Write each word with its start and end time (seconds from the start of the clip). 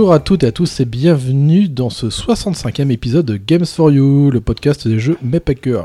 Bonjour 0.00 0.14
à 0.14 0.18
toutes 0.18 0.44
et 0.44 0.46
à 0.46 0.52
tous 0.52 0.80
et 0.80 0.86
bienvenue 0.86 1.68
dans 1.68 1.90
ce 1.90 2.06
65e 2.06 2.90
épisode 2.90 3.26
de 3.26 3.36
Games 3.36 3.66
for 3.66 3.90
You, 3.90 4.30
le 4.30 4.40
podcast 4.40 4.88
des 4.88 4.98
jeux 4.98 5.18
mais 5.20 5.40
pas 5.40 5.54
que. 5.54 5.76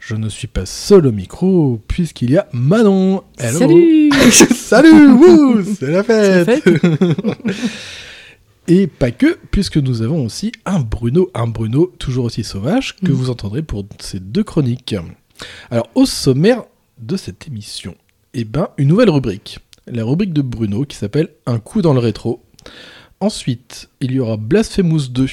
Je 0.00 0.14
ne 0.14 0.30
suis 0.30 0.46
pas 0.46 0.64
seul 0.64 1.06
au 1.06 1.12
micro 1.12 1.78
puisqu'il 1.86 2.30
y 2.30 2.38
a 2.38 2.48
Manon. 2.54 3.24
Hello. 3.36 3.58
Salut 3.58 4.10
Salut 4.54 5.64
C'est 5.78 5.90
la 5.90 6.02
fête, 6.02 6.48
Et 8.68 8.86
pas 8.86 9.10
que, 9.10 9.36
puisque 9.50 9.76
nous 9.76 10.00
avons 10.00 10.24
aussi 10.24 10.50
un 10.64 10.80
Bruno, 10.80 11.30
un 11.34 11.46
Bruno 11.46 11.92
toujours 11.98 12.24
aussi 12.24 12.42
sauvage 12.42 12.96
que 12.96 13.12
Mm. 13.12 13.16
vous 13.16 13.28
entendrez 13.28 13.60
pour 13.60 13.84
ces 14.00 14.18
deux 14.18 14.44
chroniques. 14.44 14.96
Alors 15.70 15.90
au 15.94 16.06
sommaire 16.06 16.62
de 16.98 17.18
cette 17.18 17.46
émission, 17.46 17.96
eh 18.32 18.44
ben 18.44 18.68
une 18.78 18.88
nouvelle 18.88 19.10
rubrique. 19.10 19.58
La 19.86 20.04
rubrique 20.04 20.32
de 20.32 20.40
Bruno 20.40 20.86
qui 20.86 20.96
s'appelle 20.96 21.28
Un 21.44 21.58
coup 21.58 21.82
dans 21.82 21.92
le 21.92 22.00
rétro. 22.00 22.42
Ensuite, 23.20 23.88
il 24.00 24.12
y 24.12 24.20
aura 24.20 24.36
Blasphemous 24.36 25.08
2 25.08 25.26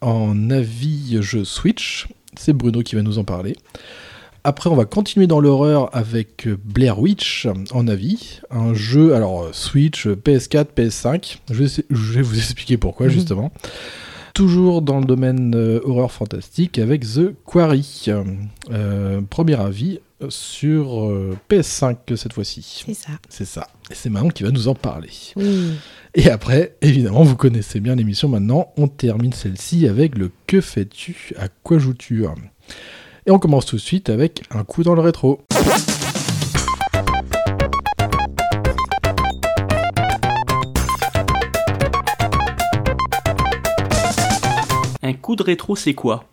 en 0.00 0.50
avis 0.50 1.18
jeu 1.22 1.44
Switch. 1.44 2.08
C'est 2.36 2.52
Bruno 2.52 2.82
qui 2.82 2.96
va 2.96 3.02
nous 3.02 3.18
en 3.18 3.24
parler. 3.24 3.56
Après, 4.44 4.68
on 4.68 4.74
va 4.74 4.86
continuer 4.86 5.28
dans 5.28 5.38
l'horreur 5.38 5.88
avec 5.94 6.48
Blair 6.64 6.98
Witch 6.98 7.46
en 7.70 7.86
avis. 7.86 8.40
Un 8.50 8.74
jeu, 8.74 9.14
alors 9.14 9.42
euh, 9.44 9.50
Switch, 9.52 10.08
PS4, 10.08 10.66
PS5. 10.76 11.38
Je 11.48 11.62
vais, 11.62 11.84
je 11.90 12.12
vais 12.12 12.22
vous 12.22 12.36
expliquer 12.36 12.76
pourquoi, 12.76 13.06
Mhm. 13.06 13.12
justement. 13.12 13.52
Toujours 14.34 14.82
dans 14.82 14.98
le 14.98 15.04
domaine 15.04 15.54
euh, 15.54 15.78
horreur 15.84 16.10
fantastique 16.10 16.78
avec 16.80 17.02
The 17.02 17.32
Quarry. 17.46 18.06
Euh, 18.70 19.20
premier 19.30 19.60
avis 19.60 20.00
sur 20.28 21.04
euh, 21.04 21.36
PS5 21.48 22.16
cette 22.16 22.32
fois-ci. 22.32 22.82
C'est 22.86 22.94
ça. 22.94 23.12
C'est 23.28 23.44
ça. 23.44 23.68
Et 23.90 23.94
c'est 23.94 24.10
Manon 24.10 24.30
qui 24.30 24.42
va 24.42 24.50
nous 24.50 24.66
en 24.68 24.74
parler. 24.74 25.10
Oui. 25.36 25.72
Et 26.14 26.28
après, 26.28 26.76
évidemment, 26.82 27.22
vous 27.22 27.36
connaissez 27.36 27.80
bien 27.80 27.94
l'émission 27.94 28.28
maintenant, 28.28 28.70
on 28.76 28.86
termine 28.86 29.32
celle-ci 29.32 29.88
avec 29.88 30.18
le 30.18 30.30
Que 30.46 30.60
fais-tu? 30.60 31.32
À 31.38 31.48
quoi 31.48 31.78
joues-tu? 31.78 32.26
Et 33.24 33.30
on 33.30 33.38
commence 33.38 33.64
tout 33.64 33.76
de 33.76 33.80
suite 33.80 34.10
avec 34.10 34.42
un 34.50 34.62
coup 34.62 34.82
dans 34.82 34.94
le 34.94 35.00
rétro. 35.00 35.40
Un 45.02 45.14
coup 45.14 45.34
de 45.34 45.42
rétro, 45.42 45.76
c'est 45.76 45.94
quoi? 45.94 46.26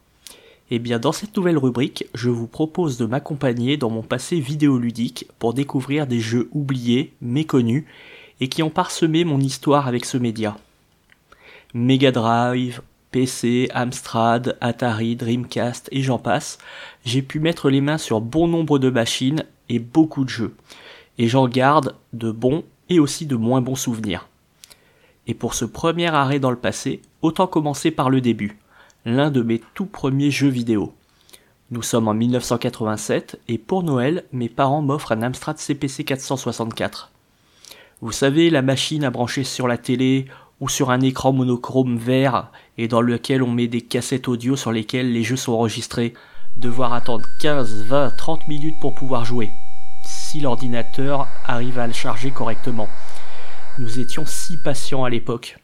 Eh 0.72 0.80
bien, 0.80 1.00
dans 1.00 1.14
cette 1.14 1.38
nouvelle 1.38 1.58
rubrique, 1.58 2.06
je 2.14 2.30
vous 2.30 2.48
propose 2.48 2.98
de 2.98 3.06
m'accompagner 3.06 3.78
dans 3.78 3.90
mon 3.90 4.04
passé 4.04 4.42
vidéoludique 4.42 5.26
pour 5.40 5.54
découvrir 5.54 6.06
des 6.06 6.20
jeux 6.20 6.50
oubliés, 6.52 7.14
méconnus, 7.22 7.86
et 8.40 8.48
qui 8.48 8.64
ont 8.64 8.70
parsemé 8.70 9.24
mon 9.24 9.40
histoire 9.40 9.88
avec 9.88 10.06
ce 10.06 10.18
média. 10.18 10.58
Mega 11.74 12.12
Drive, 12.12 12.82
PC, 13.12 13.70
Amstrad, 13.74 14.58
Atari, 14.62 15.16
Dreamcast 15.16 15.90
et 15.92 16.02
j'en 16.02 16.20
passe, 16.20 16.58
j'ai 17.06 17.22
pu 17.22 17.40
mettre 17.40 17.70
les 17.70 17.82
mains 17.82 17.98
sur 17.98 18.22
bon 18.22 18.48
nombre 18.48 18.80
de 18.80 18.90
machines 18.90 19.46
et 19.68 19.80
beaucoup 19.80 20.24
de 20.24 20.30
jeux. 20.30 20.56
Et 21.18 21.28
j'en 21.28 21.48
garde 21.48 21.96
de 22.14 22.32
bons 22.32 22.64
et 22.90 23.00
aussi 23.00 23.26
de 23.26 23.36
moins 23.36 23.62
bons 23.62 23.76
souvenirs. 23.76 24.28
Et 25.28 25.34
pour 25.34 25.54
ce 25.54 25.66
premier 25.66 26.08
arrêt 26.08 26.40
dans 26.40 26.52
le 26.52 26.58
passé, 26.58 27.02
autant 27.22 27.48
commencer 27.48 27.92
par 27.92 28.10
le 28.10 28.22
début, 28.22 28.58
l'un 29.06 29.32
de 29.32 29.42
mes 29.42 29.62
tout 29.74 29.86
premiers 29.86 30.32
jeux 30.32 30.50
vidéo. 30.50 30.94
Nous 31.72 31.84
sommes 31.84 32.08
en 32.08 32.16
1987 32.16 33.40
et 33.48 33.58
pour 33.60 33.84
Noël, 33.84 34.24
mes 34.32 34.50
parents 34.50 34.82
m'offrent 34.82 35.12
un 35.12 35.22
Amstrad 35.22 35.58
CPC 35.58 36.04
464. 36.04 37.12
Vous 38.02 38.14
savez, 38.14 38.50
la 38.50 38.62
machine 38.62 39.04
à 39.04 39.10
brancher 39.10 39.44
sur 39.44 39.68
la 39.68 39.78
télé 39.78 40.26
ou 40.62 40.70
sur 40.70 40.90
un 40.90 41.02
écran 41.02 41.34
monochrome 41.34 41.98
vert 41.98 42.50
et 42.78 42.88
dans 42.88 43.02
lequel 43.02 43.44
on 43.44 43.52
met 43.52 43.68
des 43.68 43.82
cassettes 43.82 44.30
audio 44.30 44.56
sur 44.56 44.72
lesquelles 44.72 45.12
les 45.12 45.24
jeux 45.24 45.36
sont 45.36 45.52
enregistrés. 45.52 46.14
Devoir 46.56 46.94
attendre 46.94 47.26
15, 47.42 47.84
20, 47.84 48.16
30 48.16 48.48
minutes 48.48 48.80
pour 48.80 48.96
pouvoir 48.96 49.26
jouer. 49.26 49.52
Si 50.06 50.40
l'ordinateur 50.40 51.28
arrive 51.46 51.78
à 51.78 51.88
le 51.88 51.94
charger 51.94 52.32
correctement. 52.32 52.88
Nous 53.80 54.00
étions 54.00 54.26
si 54.26 54.56
patients 54.64 55.04
à 55.04 55.10
l'époque. 55.10 55.58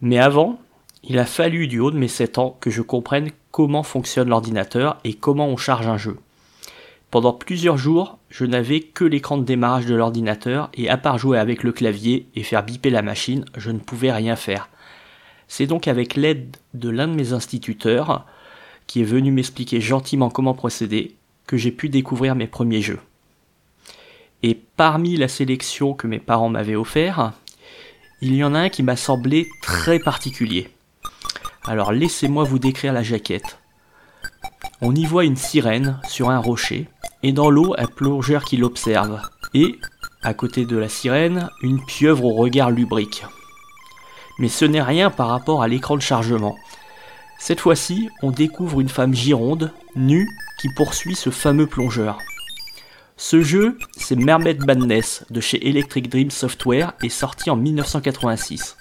Mais 0.00 0.18
avant, 0.18 0.58
il 1.04 1.20
a 1.20 1.26
fallu 1.26 1.68
du 1.68 1.78
haut 1.78 1.92
de 1.92 1.98
mes 1.98 2.08
7 2.08 2.38
ans 2.38 2.56
que 2.60 2.70
je 2.70 2.82
comprenne 2.82 3.30
comment 3.52 3.84
fonctionne 3.84 4.30
l'ordinateur 4.30 4.98
et 5.04 5.14
comment 5.14 5.46
on 5.46 5.56
charge 5.56 5.86
un 5.86 5.96
jeu. 5.96 6.16
Pendant 7.14 7.32
plusieurs 7.32 7.78
jours, 7.78 8.18
je 8.28 8.44
n'avais 8.44 8.80
que 8.80 9.04
l'écran 9.04 9.38
de 9.38 9.44
démarrage 9.44 9.86
de 9.86 9.94
l'ordinateur 9.94 10.68
et 10.74 10.88
à 10.88 10.96
part 10.96 11.16
jouer 11.16 11.38
avec 11.38 11.62
le 11.62 11.70
clavier 11.70 12.26
et 12.34 12.42
faire 12.42 12.64
biper 12.64 12.90
la 12.90 13.02
machine, 13.02 13.44
je 13.56 13.70
ne 13.70 13.78
pouvais 13.78 14.10
rien 14.10 14.34
faire. 14.34 14.68
C'est 15.46 15.68
donc 15.68 15.86
avec 15.86 16.16
l'aide 16.16 16.56
de 16.74 16.88
l'un 16.88 17.06
de 17.06 17.14
mes 17.14 17.32
instituteurs, 17.32 18.26
qui 18.88 19.00
est 19.00 19.04
venu 19.04 19.30
m'expliquer 19.30 19.80
gentiment 19.80 20.28
comment 20.28 20.54
procéder, 20.54 21.14
que 21.46 21.56
j'ai 21.56 21.70
pu 21.70 21.88
découvrir 21.88 22.34
mes 22.34 22.48
premiers 22.48 22.82
jeux. 22.82 22.98
Et 24.42 24.58
parmi 24.76 25.16
la 25.16 25.28
sélection 25.28 25.94
que 25.94 26.08
mes 26.08 26.18
parents 26.18 26.48
m'avaient 26.48 26.74
offert, 26.74 27.32
il 28.22 28.34
y 28.34 28.42
en 28.42 28.56
a 28.56 28.58
un 28.58 28.68
qui 28.70 28.82
m'a 28.82 28.96
semblé 28.96 29.46
très 29.62 30.00
particulier. 30.00 30.68
Alors 31.62 31.92
laissez-moi 31.92 32.42
vous 32.42 32.58
décrire 32.58 32.92
la 32.92 33.04
jaquette. 33.04 33.60
On 34.80 34.94
y 34.94 35.06
voit 35.06 35.24
une 35.24 35.36
sirène 35.36 36.00
sur 36.08 36.30
un 36.30 36.38
rocher, 36.38 36.88
et 37.22 37.32
dans 37.32 37.50
l'eau 37.50 37.74
un 37.78 37.86
plongeur 37.86 38.44
qui 38.44 38.56
l'observe, 38.56 39.20
et, 39.54 39.78
à 40.22 40.34
côté 40.34 40.64
de 40.64 40.76
la 40.76 40.88
sirène, 40.88 41.48
une 41.62 41.84
pieuvre 41.84 42.24
au 42.24 42.34
regard 42.34 42.70
lubrique. 42.70 43.24
Mais 44.38 44.48
ce 44.48 44.64
n'est 44.64 44.82
rien 44.82 45.10
par 45.10 45.28
rapport 45.28 45.62
à 45.62 45.68
l'écran 45.68 45.96
de 45.96 46.02
chargement. 46.02 46.56
Cette 47.38 47.60
fois-ci, 47.60 48.08
on 48.22 48.30
découvre 48.30 48.80
une 48.80 48.88
femme 48.88 49.14
gironde, 49.14 49.72
nue, 49.94 50.28
qui 50.58 50.68
poursuit 50.74 51.14
ce 51.14 51.30
fameux 51.30 51.66
plongeur. 51.66 52.18
Ce 53.16 53.42
jeu, 53.42 53.78
c'est 53.96 54.16
Mermaid 54.16 54.66
Madness 54.66 55.24
de 55.30 55.40
chez 55.40 55.68
Electric 55.68 56.08
Dream 56.08 56.30
Software 56.30 56.94
et 57.02 57.08
sorti 57.08 57.48
en 57.48 57.56
1986. 57.56 58.76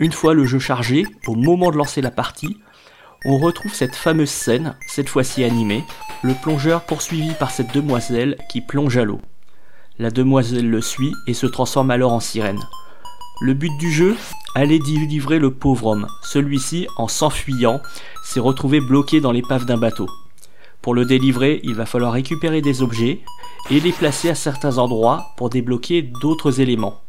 Une 0.00 0.12
fois 0.12 0.34
le 0.34 0.44
jeu 0.44 0.58
chargé, 0.58 1.06
au 1.26 1.34
moment 1.34 1.70
de 1.70 1.76
lancer 1.76 2.00
la 2.00 2.10
partie, 2.10 2.56
on 3.24 3.38
retrouve 3.38 3.74
cette 3.74 3.96
fameuse 3.96 4.30
scène, 4.30 4.76
cette 4.86 5.08
fois-ci 5.08 5.44
animée, 5.44 5.84
le 6.22 6.34
plongeur 6.34 6.82
poursuivi 6.82 7.32
par 7.34 7.50
cette 7.50 7.74
demoiselle 7.74 8.36
qui 8.50 8.60
plonge 8.60 8.96
à 8.96 9.04
l'eau. 9.04 9.20
La 9.98 10.10
demoiselle 10.10 10.70
le 10.70 10.80
suit 10.80 11.12
et 11.26 11.34
se 11.34 11.46
transforme 11.46 11.90
alors 11.90 12.12
en 12.12 12.20
sirène. 12.20 12.60
Le 13.40 13.54
but 13.54 13.76
du 13.78 13.90
jeu? 13.90 14.16
Aller 14.54 14.78
délivrer 14.78 15.38
le 15.38 15.52
pauvre 15.52 15.86
homme. 15.86 16.08
Celui-ci, 16.22 16.88
en 16.96 17.06
s'enfuyant, 17.06 17.80
s'est 18.24 18.40
retrouvé 18.40 18.80
bloqué 18.80 19.20
dans 19.20 19.32
l'épave 19.32 19.66
d'un 19.66 19.76
bateau. 19.76 20.08
Pour 20.82 20.94
le 20.94 21.04
délivrer, 21.04 21.60
il 21.64 21.74
va 21.74 21.86
falloir 21.86 22.12
récupérer 22.12 22.62
des 22.62 22.82
objets 22.82 23.20
et 23.70 23.80
les 23.80 23.92
placer 23.92 24.30
à 24.30 24.34
certains 24.34 24.78
endroits 24.78 25.26
pour 25.36 25.50
débloquer 25.50 26.02
d'autres 26.02 26.60
éléments. 26.60 27.00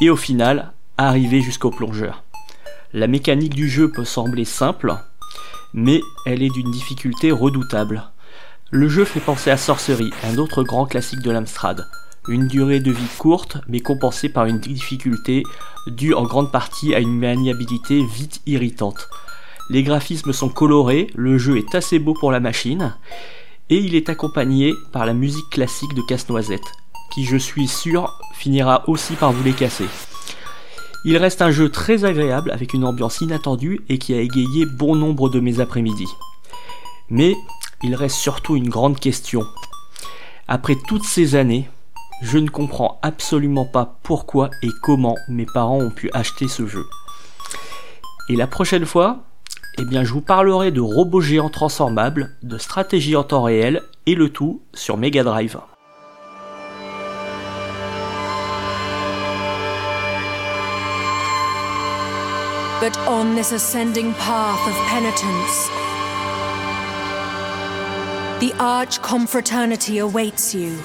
Et 0.00 0.10
au 0.10 0.16
final, 0.16 0.72
arriver 0.96 1.40
jusqu'au 1.40 1.70
plongeur. 1.70 2.22
La 2.92 3.06
mécanique 3.06 3.54
du 3.54 3.68
jeu 3.68 3.90
peut 3.90 4.04
sembler 4.04 4.44
simple, 4.44 4.94
mais 5.74 6.00
elle 6.24 6.42
est 6.42 6.50
d'une 6.50 6.70
difficulté 6.70 7.30
redoutable. 7.30 8.10
Le 8.70 8.88
jeu 8.88 9.04
fait 9.04 9.20
penser 9.20 9.50
à 9.50 9.56
Sorcery, 9.56 10.10
un 10.24 10.38
autre 10.38 10.62
grand 10.62 10.86
classique 10.86 11.22
de 11.22 11.30
l'Amstrad. 11.30 11.86
Une 12.28 12.48
durée 12.48 12.80
de 12.80 12.90
vie 12.90 13.08
courte, 13.18 13.58
mais 13.68 13.80
compensée 13.80 14.28
par 14.28 14.46
une 14.46 14.58
difficulté 14.58 15.44
due 15.86 16.14
en 16.14 16.24
grande 16.24 16.50
partie 16.50 16.94
à 16.94 16.98
une 16.98 17.16
maniabilité 17.16 18.04
vite 18.04 18.40
irritante. 18.46 19.08
Les 19.70 19.82
graphismes 19.82 20.32
sont 20.32 20.48
colorés, 20.48 21.08
le 21.14 21.38
jeu 21.38 21.58
est 21.58 21.74
assez 21.74 21.98
beau 21.98 22.14
pour 22.14 22.32
la 22.32 22.40
machine, 22.40 22.94
Et 23.68 23.78
il 23.78 23.96
est 23.96 24.08
accompagné 24.08 24.72
par 24.92 25.06
la 25.06 25.12
musique 25.12 25.50
classique 25.50 25.94
de 25.94 26.02
Casse-Noisette, 26.02 26.72
qui 27.12 27.24
je 27.24 27.36
suis 27.36 27.66
sûr 27.66 28.16
finira 28.34 28.88
aussi 28.88 29.14
par 29.14 29.32
vous 29.32 29.42
les 29.42 29.52
casser. 29.52 29.88
Il 31.08 31.16
reste 31.18 31.40
un 31.40 31.52
jeu 31.52 31.68
très 31.68 32.04
agréable 32.04 32.50
avec 32.50 32.74
une 32.74 32.84
ambiance 32.84 33.20
inattendue 33.20 33.80
et 33.88 33.96
qui 33.96 34.12
a 34.12 34.20
égayé 34.20 34.66
bon 34.66 34.96
nombre 34.96 35.28
de 35.28 35.38
mes 35.38 35.60
après-midi. 35.60 36.08
Mais 37.10 37.36
il 37.84 37.94
reste 37.94 38.16
surtout 38.16 38.56
une 38.56 38.68
grande 38.68 38.98
question. 38.98 39.44
Après 40.48 40.74
toutes 40.88 41.04
ces 41.04 41.36
années, 41.36 41.70
je 42.22 42.38
ne 42.38 42.48
comprends 42.48 42.98
absolument 43.02 43.66
pas 43.66 44.00
pourquoi 44.02 44.50
et 44.64 44.68
comment 44.82 45.14
mes 45.28 45.46
parents 45.46 45.78
ont 45.78 45.92
pu 45.92 46.10
acheter 46.12 46.48
ce 46.48 46.66
jeu. 46.66 46.84
Et 48.28 48.34
la 48.34 48.48
prochaine 48.48 48.84
fois, 48.84 49.20
eh 49.78 49.84
bien, 49.84 50.02
je 50.02 50.12
vous 50.12 50.22
parlerai 50.22 50.72
de 50.72 50.80
robots 50.80 51.20
géants 51.20 51.50
transformables, 51.50 52.36
de 52.42 52.58
stratégie 52.58 53.14
en 53.14 53.22
temps 53.22 53.44
réel 53.44 53.80
et 54.06 54.16
le 54.16 54.30
tout 54.30 54.60
sur 54.74 54.96
Mega 54.96 55.22
Drive. 55.22 55.56
But 62.78 62.98
on 63.08 63.34
this 63.34 63.52
ascending 63.52 64.12
path 64.14 64.68
of 64.68 64.74
penitence, 64.86 65.68
the 68.38 68.52
arch 68.62 69.00
confraternity 69.00 69.96
awaits 69.98 70.54
you. 70.54 70.76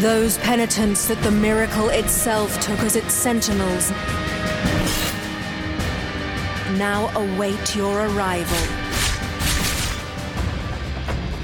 Those 0.00 0.36
penitents 0.36 1.08
that 1.08 1.18
the 1.22 1.30
miracle 1.30 1.88
itself 1.88 2.60
took 2.60 2.78
as 2.80 2.94
its 2.94 3.14
sentinels 3.14 3.90
now 6.76 7.08
await 7.16 7.74
your 7.74 8.06
arrival. 8.08 8.66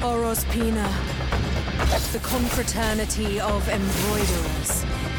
Orospina, 0.02 0.92
the 2.12 2.18
confraternity 2.18 3.40
of 3.40 3.66
embroiderers. 3.70 5.11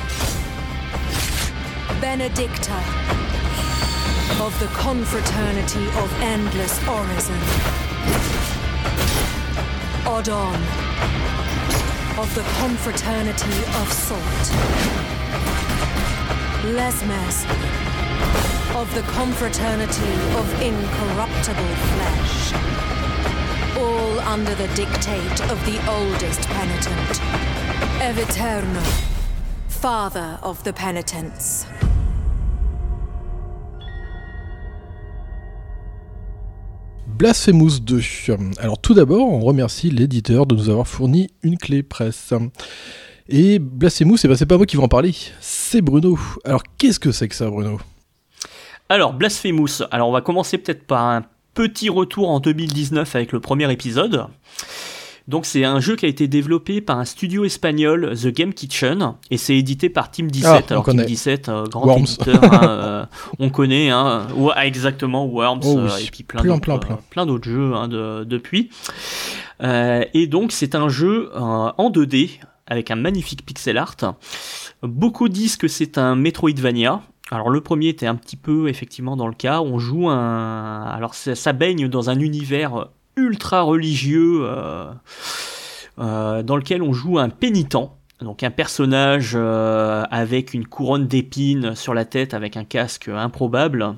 Benedicta 2.00 2.78
of 4.42 4.58
the 4.60 4.68
confraternity 4.74 5.86
of 6.00 6.14
endless 6.22 6.80
orison. 6.88 7.40
Odon 10.06 10.56
of 12.20 12.34
the 12.36 12.44
confraternity 12.60 13.58
of 13.82 13.92
salt. 13.92 14.46
Lesmes 16.76 17.46
of 18.76 18.94
the 18.96 19.02
confraternity 19.14 20.14
of 20.38 20.62
incorruptible 20.62 21.76
flesh. 21.94 22.54
All 23.78 24.20
under 24.22 24.56
the 24.56 24.68
dictate 24.76 25.42
of 25.50 25.64
the 25.66 25.80
oldest 25.90 26.42
penitent, 26.50 27.20
Eviterno, 28.00 28.84
father 29.68 30.40
of 30.42 30.64
the 30.64 30.74
penitents. 30.74 31.66
Blasphemous 37.18 37.80
2. 37.80 38.02
Alors 38.58 38.80
tout 38.80 38.94
d'abord, 38.94 39.28
on 39.28 39.40
remercie 39.40 39.90
l'éditeur 39.92 40.46
de 40.46 40.56
nous 40.56 40.70
avoir 40.70 40.88
fourni 40.88 41.30
une 41.44 41.58
clé 41.58 41.84
presse. 41.84 42.34
Et 43.30 43.60
Blasphemous, 43.60 44.18
eh 44.24 44.28
ben, 44.28 44.36
c'est 44.36 44.48
pas 44.48 44.58
moi 44.58 44.66
qui 44.66 44.78
vais 44.78 44.84
en 44.84 44.88
parler, 44.88 45.16
c'est 45.40 45.82
Bruno. 45.82 46.20
Alors 46.44 46.64
qu'est-ce 46.78 47.00
que 47.00 47.12
c'est 47.12 47.28
que 47.28 47.36
ça, 47.36 47.50
Bruno? 47.50 47.80
Alors 48.90 49.14
Blasphemous, 49.14 49.84
alors 49.92 50.10
on 50.10 50.12
va 50.12 50.22
commencer 50.22 50.58
peut-être 50.58 50.86
par 50.86 51.06
un 51.06 51.24
petit 51.54 51.90
retour 51.90 52.30
en 52.30 52.40
2019 52.40 53.16
avec 53.16 53.32
le 53.32 53.40
premier 53.40 53.72
épisode. 53.72 54.26
Donc 55.28 55.46
c'est 55.46 55.64
un 55.64 55.80
jeu 55.80 55.96
qui 55.96 56.06
a 56.06 56.10
été 56.10 56.28
développé 56.28 56.82
par 56.82 57.00
un 57.00 57.06
studio 57.06 57.46
espagnol, 57.46 58.14
The 58.22 58.28
Game 58.28 58.54
Kitchen, 58.54 59.14
et 59.32 59.38
c'est 59.38 59.56
édité 59.56 59.90
par 59.90 60.12
Team 60.12 60.30
17. 60.30 60.66
Ah, 60.70 60.72
Alors 60.72 60.86
Team 60.86 61.02
17, 61.02 61.50
euh, 61.50 61.66
grand 61.68 61.98
éditeur, 61.98 62.44
hein, 62.44 62.60
euh, 62.64 63.06
on 63.40 63.50
connaît, 63.50 63.90
hein, 63.90 64.28
exactement 64.62 65.26
Worms, 65.26 65.62
oh 65.64 65.78
euh, 65.80 65.98
et 65.98 66.10
puis 66.12 66.24
plein, 66.24 66.42
plein, 67.10 67.26
d'autres 67.26 67.50
jeux 67.50 67.74
hein, 67.74 67.88
de, 67.88 68.26
depuis. 68.26 68.70
et 69.62 70.28
donc 70.28 70.52
c'est 70.52 70.76
un 70.76 70.90
jeu 70.90 71.32
en 71.36 71.90
2D 71.90 72.40
avec 72.68 72.92
un 72.92 72.96
magnifique 72.96 73.46
pixel 73.46 73.78
art. 73.78 73.96
Beaucoup 74.82 75.30
disent 75.30 75.56
que 75.56 75.70
c'est 75.70 75.98
un 75.98 76.16
Metroidvania. 76.16 77.02
Alors 77.32 77.50
le 77.50 77.62
premier 77.62 77.88
était 77.88 78.08
un 78.08 78.16
petit 78.16 78.36
peu 78.36 78.68
effectivement 78.68 79.16
dans 79.16 79.28
le 79.28 79.34
cas. 79.34 79.62
On 79.62 79.80
joue 79.80 80.10
un, 80.10 80.84
alors 80.84 81.16
ça 81.16 81.54
baigne 81.54 81.88
dans 81.88 82.10
un 82.10 82.20
univers 82.20 82.90
ultra 83.16 83.62
religieux 83.62 84.42
euh, 84.44 84.92
euh, 86.00 86.44
dans 86.44 86.56
lequel 86.56 86.82
on 86.82 86.94
joue 86.94 87.20
un 87.20 87.30
pénitent. 87.30 87.78
Donc 88.22 88.44
un 88.44 88.52
personnage 88.52 89.34
euh, 89.36 90.04
avec 90.10 90.54
une 90.54 90.66
couronne 90.66 91.08
d'épines 91.08 91.76
sur 91.76 91.94
la 91.94 92.06
tête, 92.06 92.34
avec 92.34 92.56
un 92.56 92.64
casque 92.64 93.10
improbable, 93.10 93.96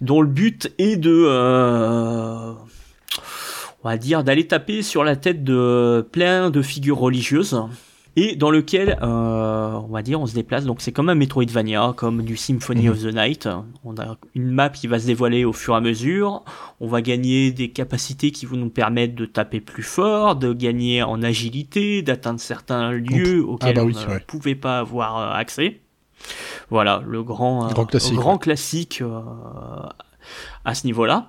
dont 0.00 0.20
le 0.20 0.28
but 0.28 0.72
est 0.78 0.96
de, 0.96 1.26
on 3.84 3.88
va 3.88 3.96
dire, 3.96 4.24
d'aller 4.24 4.48
taper 4.48 4.82
sur 4.82 5.04
la 5.04 5.14
tête 5.14 5.44
de 5.44 6.06
plein 6.10 6.50
de 6.50 6.62
figures 6.62 6.98
religieuses 6.98 7.56
et 8.16 8.36
dans 8.36 8.50
lequel, 8.50 8.98
euh, 9.02 9.72
on 9.72 9.92
va 9.92 10.02
dire, 10.02 10.20
on 10.20 10.26
se 10.26 10.34
déplace. 10.34 10.64
Donc 10.64 10.80
c'est 10.80 10.92
comme 10.92 11.08
un 11.08 11.14
Metroidvania, 11.14 11.94
comme 11.96 12.22
du 12.22 12.36
Symphony 12.36 12.88
of 12.88 13.00
the 13.02 13.12
Night. 13.12 13.48
On 13.84 13.96
a 13.96 14.16
une 14.34 14.50
map 14.50 14.68
qui 14.68 14.86
va 14.86 15.00
se 15.00 15.06
dévoiler 15.06 15.44
au 15.44 15.52
fur 15.52 15.74
et 15.74 15.78
à 15.78 15.80
mesure. 15.80 16.44
On 16.80 16.86
va 16.86 17.02
gagner 17.02 17.50
des 17.50 17.70
capacités 17.70 18.30
qui 18.30 18.46
vont 18.46 18.56
nous 18.56 18.70
permettre 18.70 19.16
de 19.16 19.26
taper 19.26 19.60
plus 19.60 19.82
fort, 19.82 20.36
de 20.36 20.52
gagner 20.52 21.02
en 21.02 21.22
agilité, 21.22 22.02
d'atteindre 22.02 22.40
certains 22.40 22.92
lieux 22.92 23.44
ah 23.46 23.50
auxquels 23.50 23.76
bah 23.76 23.82
on 23.84 23.88
ne 23.88 24.18
pouvait 24.20 24.54
pas 24.54 24.78
avoir 24.78 25.18
euh, 25.18 25.32
accès. 25.32 25.80
Voilà, 26.70 27.02
le 27.06 27.22
grand, 27.22 27.68
grand 27.72 27.86
classique, 27.86 28.14
grand 28.14 28.38
classique 28.38 29.02
euh, 29.02 29.20
à 30.64 30.74
ce 30.74 30.86
niveau-là. 30.86 31.28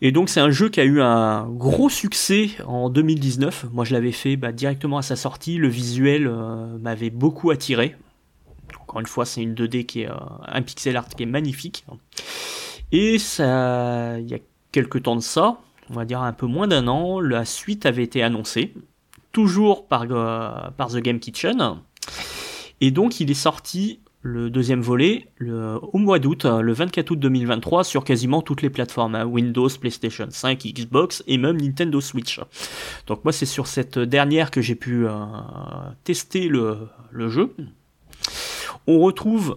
Et 0.00 0.12
donc 0.12 0.28
c'est 0.28 0.40
un 0.40 0.50
jeu 0.50 0.68
qui 0.68 0.80
a 0.80 0.84
eu 0.84 1.00
un 1.00 1.48
gros 1.48 1.88
succès 1.88 2.50
en 2.66 2.88
2019. 2.88 3.66
Moi 3.72 3.84
je 3.84 3.94
l'avais 3.94 4.12
fait 4.12 4.36
bah, 4.36 4.52
directement 4.52 4.98
à 4.98 5.02
sa 5.02 5.16
sortie. 5.16 5.56
Le 5.56 5.68
visuel 5.68 6.26
euh, 6.28 6.78
m'avait 6.78 7.10
beaucoup 7.10 7.50
attiré. 7.50 7.96
Encore 8.80 9.00
une 9.00 9.06
fois, 9.06 9.26
c'est 9.26 9.42
une 9.42 9.54
2D 9.54 9.86
qui 9.86 10.02
est 10.02 10.10
euh, 10.10 10.14
un 10.46 10.62
pixel 10.62 10.96
art 10.96 11.08
qui 11.08 11.22
est 11.22 11.26
magnifique. 11.26 11.84
Et 12.92 13.18
ça, 13.18 14.18
il 14.18 14.28
y 14.28 14.34
a 14.34 14.38
quelques 14.72 15.02
temps 15.02 15.16
de 15.16 15.20
ça, 15.20 15.58
on 15.90 15.94
va 15.94 16.04
dire 16.04 16.22
un 16.22 16.32
peu 16.32 16.46
moins 16.46 16.68
d'un 16.68 16.88
an, 16.88 17.20
la 17.20 17.44
suite 17.44 17.86
avait 17.86 18.04
été 18.04 18.22
annoncée, 18.22 18.74
toujours 19.32 19.86
par, 19.86 20.06
euh, 20.10 20.70
par 20.76 20.88
The 20.88 20.98
Game 20.98 21.20
Kitchen. 21.20 21.76
Et 22.80 22.90
donc 22.90 23.20
il 23.20 23.30
est 23.30 23.34
sorti 23.34 24.00
le 24.22 24.50
deuxième 24.50 24.80
volet 24.80 25.28
le, 25.36 25.78
au 25.92 25.98
mois 25.98 26.18
d'août, 26.18 26.44
euh, 26.44 26.60
le 26.60 26.72
24 26.72 27.10
août 27.12 27.18
2023, 27.18 27.84
sur 27.84 28.04
quasiment 28.04 28.42
toutes 28.42 28.62
les 28.62 28.70
plateformes, 28.70 29.14
hein, 29.14 29.24
Windows, 29.24 29.68
PlayStation 29.80 30.26
5, 30.28 30.64
Xbox 30.64 31.22
et 31.26 31.38
même 31.38 31.60
Nintendo 31.60 32.00
Switch. 32.00 32.40
Donc 33.06 33.24
moi 33.24 33.32
c'est 33.32 33.46
sur 33.46 33.66
cette 33.66 33.98
dernière 33.98 34.50
que 34.50 34.60
j'ai 34.60 34.74
pu 34.74 35.06
euh, 35.06 35.12
tester 36.04 36.48
le, 36.48 36.88
le, 37.10 37.28
jeu. 37.28 37.54
On 38.86 38.98
retrouve 38.98 39.56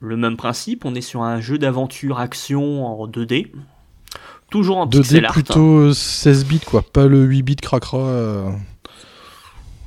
le 0.00 0.16
même 0.16 0.36
principe, 0.36 0.84
on 0.84 0.94
est 0.94 1.00
sur 1.00 1.22
un 1.22 1.40
jeu 1.40 1.58
d'aventure 1.58 2.18
action 2.18 2.84
en 2.84 3.06
2D. 3.06 3.52
Toujours 4.50 4.78
en 4.78 4.86
2D 4.86 4.98
pixel 4.98 5.24
art. 5.24 5.32
plutôt 5.32 5.94
16 5.94 6.44
bits 6.44 6.60
quoi, 6.60 6.82
pas 6.82 7.06
le 7.06 7.22
8 7.22 7.42
bits 7.42 7.56
cracra. 7.56 7.98
Euh. 7.98 8.50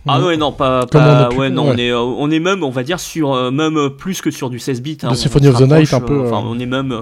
Ah 0.07 0.21
ouais 0.21 0.37
non 0.37 0.51
pas, 0.51 0.85
pas 0.85 1.29
ouais 1.29 1.49
non 1.49 1.69
on 1.69 1.77
est 1.77 1.91
euh, 1.91 1.99
on 1.99 2.29
est 2.29 2.39
même 2.39 2.63
on 2.63 2.69
va 2.69 2.83
dire 2.83 2.99
sur 2.99 3.33
euh, 3.33 3.51
même 3.51 3.77
euh, 3.77 3.89
plus 3.89 4.21
que 4.21 4.31
sur 4.31 4.49
du 4.49 4.59
16 4.59 4.81
bits. 4.81 4.97
Hein, 5.03 5.15
Symphony 5.15 5.47
of 5.47 5.57
the 5.57 5.69
Night 5.69 5.93
un 5.93 6.01
peu. 6.01 6.21
Enfin 6.21 6.43
on 6.45 6.59
est 6.59 6.65
même 6.65 6.95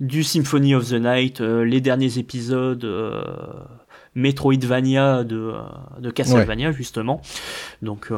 du 0.00 0.24
Symphony 0.24 0.74
of 0.74 0.88
the 0.88 0.94
Night, 0.94 1.40
les 1.40 1.80
derniers 1.80 2.18
épisodes. 2.18 2.86
Metroidvania 4.14 5.24
de, 5.24 5.52
de 5.98 6.10
Castlevania 6.10 6.70
justement. 6.70 7.22
Donc 7.80 8.10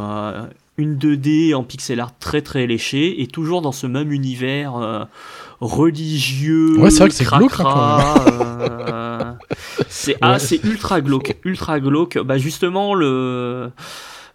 une 0.76 0.96
2D 0.96 1.54
en 1.54 1.62
pixel 1.62 2.00
art 2.00 2.18
très 2.18 2.42
très 2.42 2.66
léché 2.66 3.22
et 3.22 3.28
toujours 3.28 3.62
dans 3.62 3.70
ce 3.70 3.86
même 3.86 4.10
univers 4.10 5.06
religieux. 5.60 6.78
Ouais, 6.78 6.90
c'est 6.90 6.98
vrai 6.98 7.08
que 7.10 7.14
c'est 7.14 7.24
glauque. 7.24 7.52
c'est 9.88 10.16
ah, 10.20 10.38
ultra 10.64 11.00
glauque, 11.00 11.36
ultra 11.44 11.80
glauque. 11.80 12.18
Bah 12.18 12.38
justement 12.38 12.94
le 12.94 13.70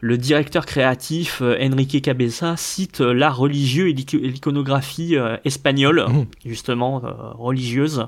le 0.01 0.17
directeur 0.17 0.65
créatif 0.65 1.41
euh, 1.41 1.57
Enrique 1.61 2.01
Cabeza 2.01 2.55
cite 2.55 3.01
euh, 3.01 3.13
l'art 3.13 3.37
religieux 3.37 3.89
et 3.89 3.93
l'iconographie 3.93 5.17
euh, 5.17 5.37
espagnole, 5.43 6.05
mmh. 6.07 6.25
justement 6.45 7.01
religieuse. 7.37 8.07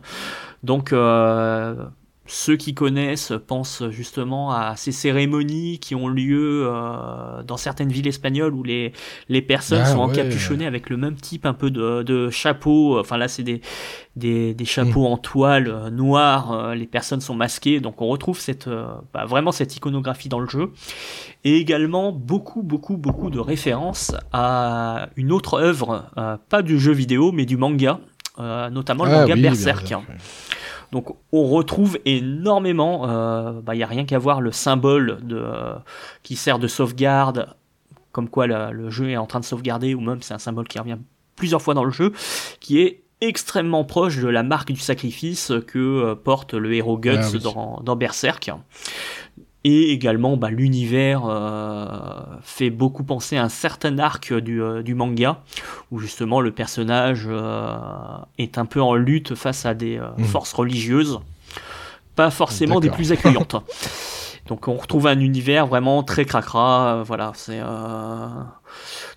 Donc 0.63 0.93
ceux 2.33 2.55
qui 2.55 2.73
connaissent 2.73 3.33
pensent 3.45 3.83
justement 3.89 4.51
à 4.53 4.77
ces 4.77 4.93
cérémonies 4.93 5.79
qui 5.79 5.95
ont 5.95 6.07
lieu 6.07 6.63
euh, 6.65 7.43
dans 7.43 7.57
certaines 7.57 7.89
villes 7.91 8.07
espagnoles 8.07 8.53
où 8.53 8.63
les, 8.63 8.93
les 9.27 9.41
personnes 9.41 9.81
Ah, 9.83 9.85
sont 9.85 9.97
ouais. 9.97 10.03
encapuchonnées 10.19 10.65
avec 10.65 10.89
le 10.89 10.95
même 10.95 11.15
type 11.15 11.45
un 11.45 11.53
peu 11.53 11.69
de, 11.69 12.03
de 12.03 12.29
chapeau. 12.29 12.97
Enfin 12.97 13.17
là, 13.17 13.27
c'est 13.27 13.43
des, 13.43 13.59
des, 14.15 14.53
des 14.53 14.63
chapeaux 14.65 15.07
en 15.07 15.17
toile 15.17 15.67
euh, 15.67 15.89
noire. 15.89 16.53
euh, 16.53 16.73
les 16.73 16.87
personnes 16.87 17.19
sont 17.19 17.35
masquées. 17.35 17.81
Donc 17.81 18.01
on 18.01 18.07
retrouve 18.07 18.39
cette, 18.39 18.69
bah, 19.13 19.25
vraiment 19.25 19.51
cette 19.51 19.75
iconographie 19.75 20.29
dans 20.29 20.39
le 20.39 20.47
jeu. 20.47 20.71
Et 21.43 21.57
également 21.57 22.13
beaucoup, 22.13 22.63
beaucoup, 22.63 22.95
beaucoup 22.95 23.29
de 23.29 23.39
références 23.39 24.13
à 24.31 25.09
une 25.17 25.33
autre 25.33 25.59
œuvre, 25.59 26.05
pas 26.47 26.61
du 26.61 26.79
jeu 26.79 26.93
vidéo, 26.93 27.33
mais 27.33 27.45
du 27.45 27.57
manga. 27.57 27.99
notamment 28.39 29.03
le 29.03 29.11
Ah 29.11 29.19
manga 29.21 29.33
oui, 29.33 29.41
bien 29.41 29.51
Berserk. 29.51 29.93
Donc 30.91 31.15
on 31.31 31.47
retrouve 31.47 31.97
énormément, 32.05 33.05
il 33.05 33.61
bah, 33.61 33.75
n'y 33.75 33.83
a 33.83 33.87
rien 33.87 34.05
qu'à 34.05 34.19
voir 34.19 34.41
le 34.41 34.51
symbole 34.51 35.19
de, 35.23 35.37
euh, 35.37 35.73
qui 36.23 36.35
sert 36.35 36.59
de 36.59 36.67
sauvegarde, 36.67 37.47
comme 38.11 38.27
quoi 38.29 38.45
la- 38.47 38.71
le 38.71 38.89
jeu 38.89 39.09
est 39.09 39.17
en 39.17 39.25
train 39.25 39.39
de 39.39 39.45
sauvegarder, 39.45 39.95
ou 39.95 40.01
même 40.01 40.21
c'est 40.21 40.33
un 40.33 40.37
symbole 40.39 40.67
qui 40.67 40.79
revient 40.79 40.97
plusieurs 41.37 41.61
fois 41.61 41.73
dans 41.73 41.85
le 41.85 41.91
jeu, 41.91 42.11
qui 42.59 42.81
est 42.81 43.03
extrêmement 43.21 43.83
proche 43.85 44.17
de 44.17 44.27
la 44.27 44.43
marque 44.43 44.71
du 44.71 44.79
sacrifice 44.81 45.53
que 45.67 45.77
euh, 45.79 46.15
porte 46.15 46.53
le 46.55 46.73
héros 46.73 46.97
Guts 46.97 47.11
Ah 47.21 47.29
oui. 47.31 47.39
dans, 47.39 47.79
dans 47.83 47.95
Berserk. 47.95 48.51
Et 49.63 49.91
également, 49.91 50.37
bah, 50.37 50.49
l'univers 50.49 51.21
euh, 51.27 51.85
fait 52.41 52.71
beaucoup 52.71 53.03
penser 53.03 53.37
à 53.37 53.43
un 53.43 53.49
certain 53.49 53.99
arc 53.99 54.33
du, 54.33 54.59
euh, 54.61 54.81
du 54.81 54.95
manga, 54.95 55.37
où 55.91 55.99
justement 55.99 56.41
le 56.41 56.51
personnage 56.51 57.25
euh, 57.29 57.77
est 58.39 58.57
un 58.57 58.65
peu 58.65 58.81
en 58.81 58.95
lutte 58.95 59.35
face 59.35 59.65
à 59.67 59.73
des 59.75 59.99
Mhm. 60.17 60.25
forces 60.25 60.53
religieuses, 60.53 61.19
pas 62.15 62.31
forcément 62.31 62.79
des 62.79 62.89
plus 62.89 63.11
accueillantes. 63.11 63.55
Donc 64.47 64.67
on 64.67 64.73
retrouve 64.73 65.05
un 65.05 65.19
univers 65.19 65.67
vraiment 65.67 66.01
très 66.01 66.25
cracra, 66.25 67.03
voilà, 67.05 67.31
c'est... 67.35 67.61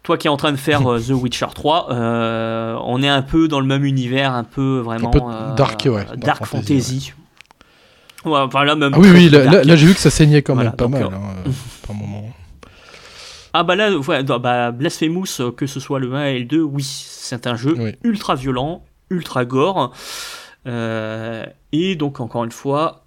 Toi 0.03 0.19
qui 0.19 0.27
es 0.27 0.31
en 0.31 0.37
train 0.37 0.53
de 0.53 0.57
faire 0.59 0.87
euh, 0.87 1.01
The 1.01 1.11
Witcher 1.13 1.47
3, 1.55 1.89
euh, 1.91 2.77
on 2.85 3.03
est 3.03 3.09
un 3.09 3.23
peu 3.23 3.49
dans 3.49 3.61
le 3.61 3.67
même 3.67 3.85
univers, 3.87 4.33
un 4.35 4.45
peu 4.45 4.81
vraiment... 4.81 5.11
peu 5.11 5.21
euh, 5.21 5.55
dark, 5.55 5.83
ouais, 5.87 6.05
Dark, 6.05 6.19
dark 6.19 6.45
fantasy. 6.45 6.75
fantasy, 6.77 7.13
Ouais, 8.25 8.39
enfin, 8.39 8.65
là, 8.65 8.75
même 8.75 8.93
Ah 8.95 8.99
oui, 8.99 9.09
oui, 9.13 9.29
là, 9.29 9.41
dark. 9.45 9.53
là- 9.55 9.65
là, 9.65 9.77
j'ai 9.77 9.87
vu 9.87 9.95
que 9.95 10.01
ça 10.01 10.11
saignait 10.11 10.43
quand 10.43 10.55
Voilà, 10.55 10.71
même 10.71 10.77
pas 10.77 10.85
donc, 10.85 10.93
mal, 10.95 11.03
euh, 11.05 11.07
hein, 11.09 11.35
euh, 11.47 11.51
par 11.87 11.95
moment. 11.97 12.29
Ah 13.53 13.63
bah 13.63 13.77
là, 13.77 13.97
ouais, 13.97 14.23
bah, 14.25 14.73
Blasphemous, 14.73 15.27
euh, 15.41 15.53
que 15.53 15.67
ce 15.67 15.79
soit 15.79 16.01
le 16.01 16.13
1 16.15 16.25
et 16.27 16.39
le 16.41 16.45
2, 16.45 16.61
oui, 16.63 16.83
c'est 16.85 17.47
un 17.47 17.55
jeu 17.57 17.75
Oui. 17.79 17.93
ultra 18.03 18.35
violent, 18.35 18.83
ultra 19.11 19.45
gore. 19.45 19.93
Euh, 20.67 21.45
et 21.73 21.95
donc, 21.95 22.21
encore 22.21 22.45
une 22.45 22.51
fois, 22.53 23.05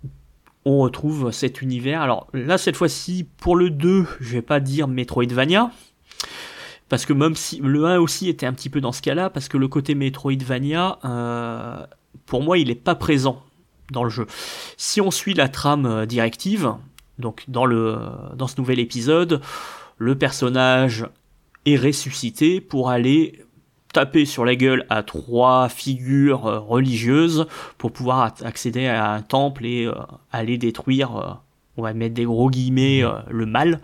on 0.64 0.80
retrouve 0.80 1.32
cet 1.32 1.62
univers. 1.62 2.02
Alors 2.02 2.28
là, 2.34 2.58
cette 2.58 2.76
fois-ci, 2.78 3.28
pour 3.38 3.56
le 3.56 3.70
2, 3.70 4.06
je 4.22 4.34
vais 4.34 4.42
pas 4.42 4.60
dire 4.60 4.88
Metroidvania. 4.88 5.72
Parce 6.90 7.06
que 7.06 7.12
même 7.12 7.36
si 7.36 7.60
le 7.62 7.86
1 7.86 8.00
aussi 8.00 8.30
était 8.30 8.46
un 8.46 8.54
petit 8.54 8.70
peu 8.70 8.80
dans 8.80 8.94
ce 8.94 9.02
cas-là, 9.02 9.30
parce 9.30 9.50
que 9.50 9.58
le 9.58 9.68
côté 9.68 9.96
Metroidvania, 9.96 11.00
euh, 11.04 11.86
pour 12.26 12.42
moi, 12.42 12.58
il 12.58 12.70
n'est 12.70 12.76
pas 12.76 12.96
présent 12.96 13.42
dans 13.92 14.04
le 14.04 14.10
jeu. 14.10 14.28
Si 14.78 15.02
on 15.02 15.12
suit 15.12 15.34
la 15.34 15.48
trame 15.48 15.86
euh, 15.86 16.06
directive, 16.06 16.74
donc 17.20 17.44
dans, 17.48 17.66
le, 17.66 17.98
dans 18.36 18.48
ce 18.48 18.60
nouvel 18.60 18.80
épisode, 18.80 19.42
le 19.98 20.18
personnage 20.18 21.06
est 21.66 21.78
ressuscité 21.78 22.62
pour 22.62 22.90
aller 22.90 23.44
taper 23.94 24.26
sur 24.26 24.46
la 24.46 24.56
gueule 24.56 24.86
à 24.90 25.04
trois 25.04 25.70
figures 25.70 26.46
euh, 26.46 26.60
religieuses 26.60 27.48
pour 27.78 27.92
pouvoir 27.92 28.34
accéder 28.44 28.88
à 28.88 29.12
un 29.12 29.22
temple 29.22 29.66
et 29.66 29.86
euh, 29.86 29.94
aller 30.32 30.58
détruire, 30.58 31.42
on 31.78 31.82
va 31.82 31.94
mettre 31.94 32.16
des 32.16 32.26
gros 32.26 32.50
guillemets, 32.50 33.04
le 33.30 33.46
mal. 33.46 33.80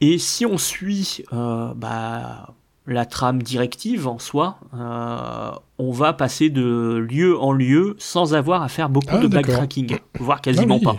Et 0.00 0.18
si 0.18 0.44
on 0.44 0.58
suit 0.58 1.22
bah, 1.30 2.54
la 2.86 3.06
trame 3.06 3.42
directive 3.42 4.06
en 4.06 4.18
soi, 4.18 4.58
euh, 4.78 5.50
on 5.78 5.90
va 5.90 6.12
passer 6.12 6.50
de 6.50 6.96
lieu 7.08 7.38
en 7.38 7.52
lieu 7.52 7.96
sans 7.98 8.34
avoir 8.34 8.62
à 8.62 8.68
faire 8.68 8.88
beaucoup 8.90 9.14
Ah, 9.16 9.18
de 9.18 9.26
backtracking, 9.26 9.96
voire 10.18 10.40
quasiment 10.42 10.74
Ah 10.76 10.78
oui. 10.78 10.84
pas. 10.84 10.96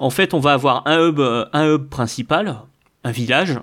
En 0.00 0.10
fait, 0.10 0.34
on 0.34 0.38
va 0.40 0.52
avoir 0.52 0.86
un 0.86 1.08
hub, 1.08 1.20
un 1.20 1.66
hub 1.74 1.88
principal, 1.88 2.56
un 3.04 3.10
village, 3.10 3.58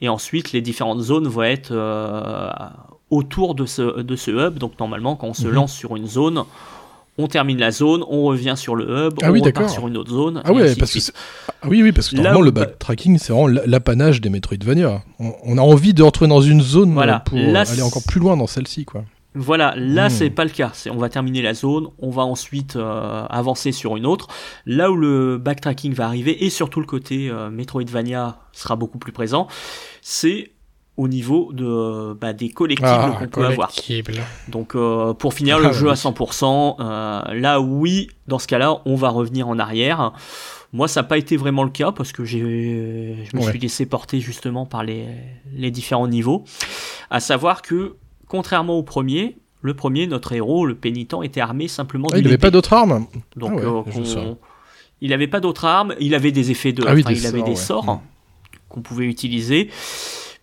et 0.00 0.08
ensuite 0.08 0.52
les 0.52 0.60
différentes 0.60 1.00
zones 1.00 1.26
vont 1.26 1.42
être 1.42 1.70
euh, 1.72 2.48
autour 3.10 3.54
de 3.56 3.66
ce, 3.66 4.00
de 4.00 4.16
ce 4.16 4.30
hub. 4.30 4.58
Donc 4.58 4.78
normalement, 4.78 5.16
quand 5.16 5.26
on 5.28 5.34
se 5.34 5.48
Mhm. 5.48 5.54
lance 5.54 5.72
sur 5.72 5.96
une 5.96 6.06
zone, 6.06 6.44
on 7.18 7.26
termine 7.28 7.58
la 7.58 7.70
zone, 7.70 8.04
on 8.08 8.24
revient 8.24 8.54
sur 8.56 8.74
le 8.74 8.84
hub, 8.84 9.14
Ah 9.22 9.28
on 9.28 9.32
oui, 9.32 9.40
repart 9.40 9.68
sur 9.70 9.86
une 9.88 9.96
autre 9.96 10.10
zone. 10.10 10.42
Ah 10.44 10.52
ouais, 10.52 10.74
parce 10.76 10.92
que 10.92 11.12
ah 11.62 11.66
oui, 11.68 11.82
oui, 11.82 11.92
parce 11.92 12.08
que 12.10 12.16
normalement 12.16 12.40
où- 12.40 12.42
le 12.44 12.50
backtracking 12.50 13.18
c'est 13.18 13.32
vraiment 13.32 13.46
l'apanage 13.66 14.20
des 14.20 14.30
Metroidvania. 14.30 15.02
On, 15.20 15.32
on 15.44 15.58
a 15.58 15.62
envie 15.62 15.94
de 15.94 16.02
retrouver 16.02 16.28
dans 16.28 16.40
une 16.42 16.60
zone 16.60 16.92
Voilà. 16.94 17.20
pour 17.20 17.38
Là, 17.38 17.60
aller 17.70 17.82
encore 17.82 18.02
plus 18.08 18.20
loin 18.20 18.36
dans 18.36 18.46
celle-ci, 18.48 18.84
quoi. 18.84 19.04
Voilà, 19.36 19.74
là 19.76 20.06
Hmm. 20.06 20.10
c'est 20.10 20.30
pas 20.30 20.44
le 20.44 20.50
cas. 20.50 20.70
C'est- 20.74 20.90
On 20.90 20.96
va 20.96 21.08
terminer 21.08 21.42
la 21.42 21.54
zone, 21.54 21.88
on 21.98 22.10
va 22.10 22.22
ensuite 22.22 22.76
euh, 22.76 23.26
avancer 23.28 23.72
sur 23.72 23.96
une 23.96 24.06
autre. 24.06 24.28
Là 24.64 24.92
où 24.92 24.96
le 24.96 25.38
backtracking 25.38 25.92
va 25.92 26.06
arriver 26.06 26.44
et 26.44 26.50
surtout 26.50 26.78
le 26.78 26.86
côté 26.86 27.28
euh, 27.30 27.50
Metroidvania 27.50 28.38
sera 28.52 28.76
beaucoup 28.76 28.98
plus 28.98 29.10
présent, 29.12 29.48
c'est 30.02 30.52
au 30.96 31.08
niveau 31.08 31.50
de 31.52 32.12
bah, 32.14 32.32
des 32.32 32.50
collectibles 32.50 32.88
Ah, 32.88 33.16
qu'on 33.18 33.26
peut 33.28 33.44
avoir. 33.46 33.72
Donc 34.48 34.74
euh, 34.76 35.12
pour 35.14 35.34
finir 35.34 35.58
le 35.58 35.66
Ah, 35.66 35.72
jeu 35.72 35.86
oui. 35.86 35.92
à 35.92 35.94
100%, 35.94 36.76
euh, 36.78 37.34
là 37.34 37.60
oui, 37.60 38.08
dans 38.28 38.38
ce 38.38 38.46
cas-là, 38.46 38.80
on 38.84 38.94
va 38.94 39.08
revenir 39.08 39.48
en 39.48 39.58
arrière. 39.58 40.12
Moi, 40.72 40.88
ça 40.88 41.02
n'a 41.02 41.08
pas 41.08 41.18
été 41.18 41.36
vraiment 41.36 41.62
le 41.64 41.70
cas 41.70 41.92
parce 41.92 42.12
que 42.12 42.24
j'ai, 42.24 42.40
je 42.40 43.36
me 43.36 43.42
Ouais. 43.42 43.50
suis 43.50 43.58
laissé 43.60 43.86
porter 43.86 44.20
justement 44.20 44.66
par 44.66 44.82
les, 44.84 45.06
les 45.52 45.70
différents 45.70 46.08
niveaux. 46.08 46.44
À 47.10 47.20
savoir 47.20 47.62
que, 47.62 47.94
contrairement 48.28 48.74
au 48.78 48.82
premier, 48.82 49.36
le 49.62 49.74
premier, 49.74 50.06
notre 50.06 50.32
héros, 50.32 50.66
le 50.66 50.74
pénitent, 50.74 51.14
était 51.22 51.40
armé 51.40 51.68
simplement 51.68 52.08
Ah, 52.12 52.18
il 52.18 52.24
n'avait 52.24 52.38
pas 52.38 52.50
d'autres 52.50 52.72
armes 52.72 53.06
Donc, 53.36 53.52
Ah 53.62 53.70
ouais, 53.70 53.82
euh, 54.16 54.34
il 55.00 55.10
n'avait 55.10 55.28
pas 55.28 55.40
d'autres 55.40 55.64
armes, 55.64 55.94
il 56.00 56.14
avait 56.14 56.32
des 56.32 56.50
effets 56.50 56.72
de, 56.72 56.84
Ah 56.86 56.94
oui, 56.94 57.02
des 57.04 57.18
il 57.20 57.26
avait 57.26 57.42
des 57.42 57.50
ouais. 57.50 57.56
sorts 57.56 57.84
Mm. 57.86 58.00
qu'on 58.68 58.80
pouvait 58.82 59.06
utiliser. 59.06 59.70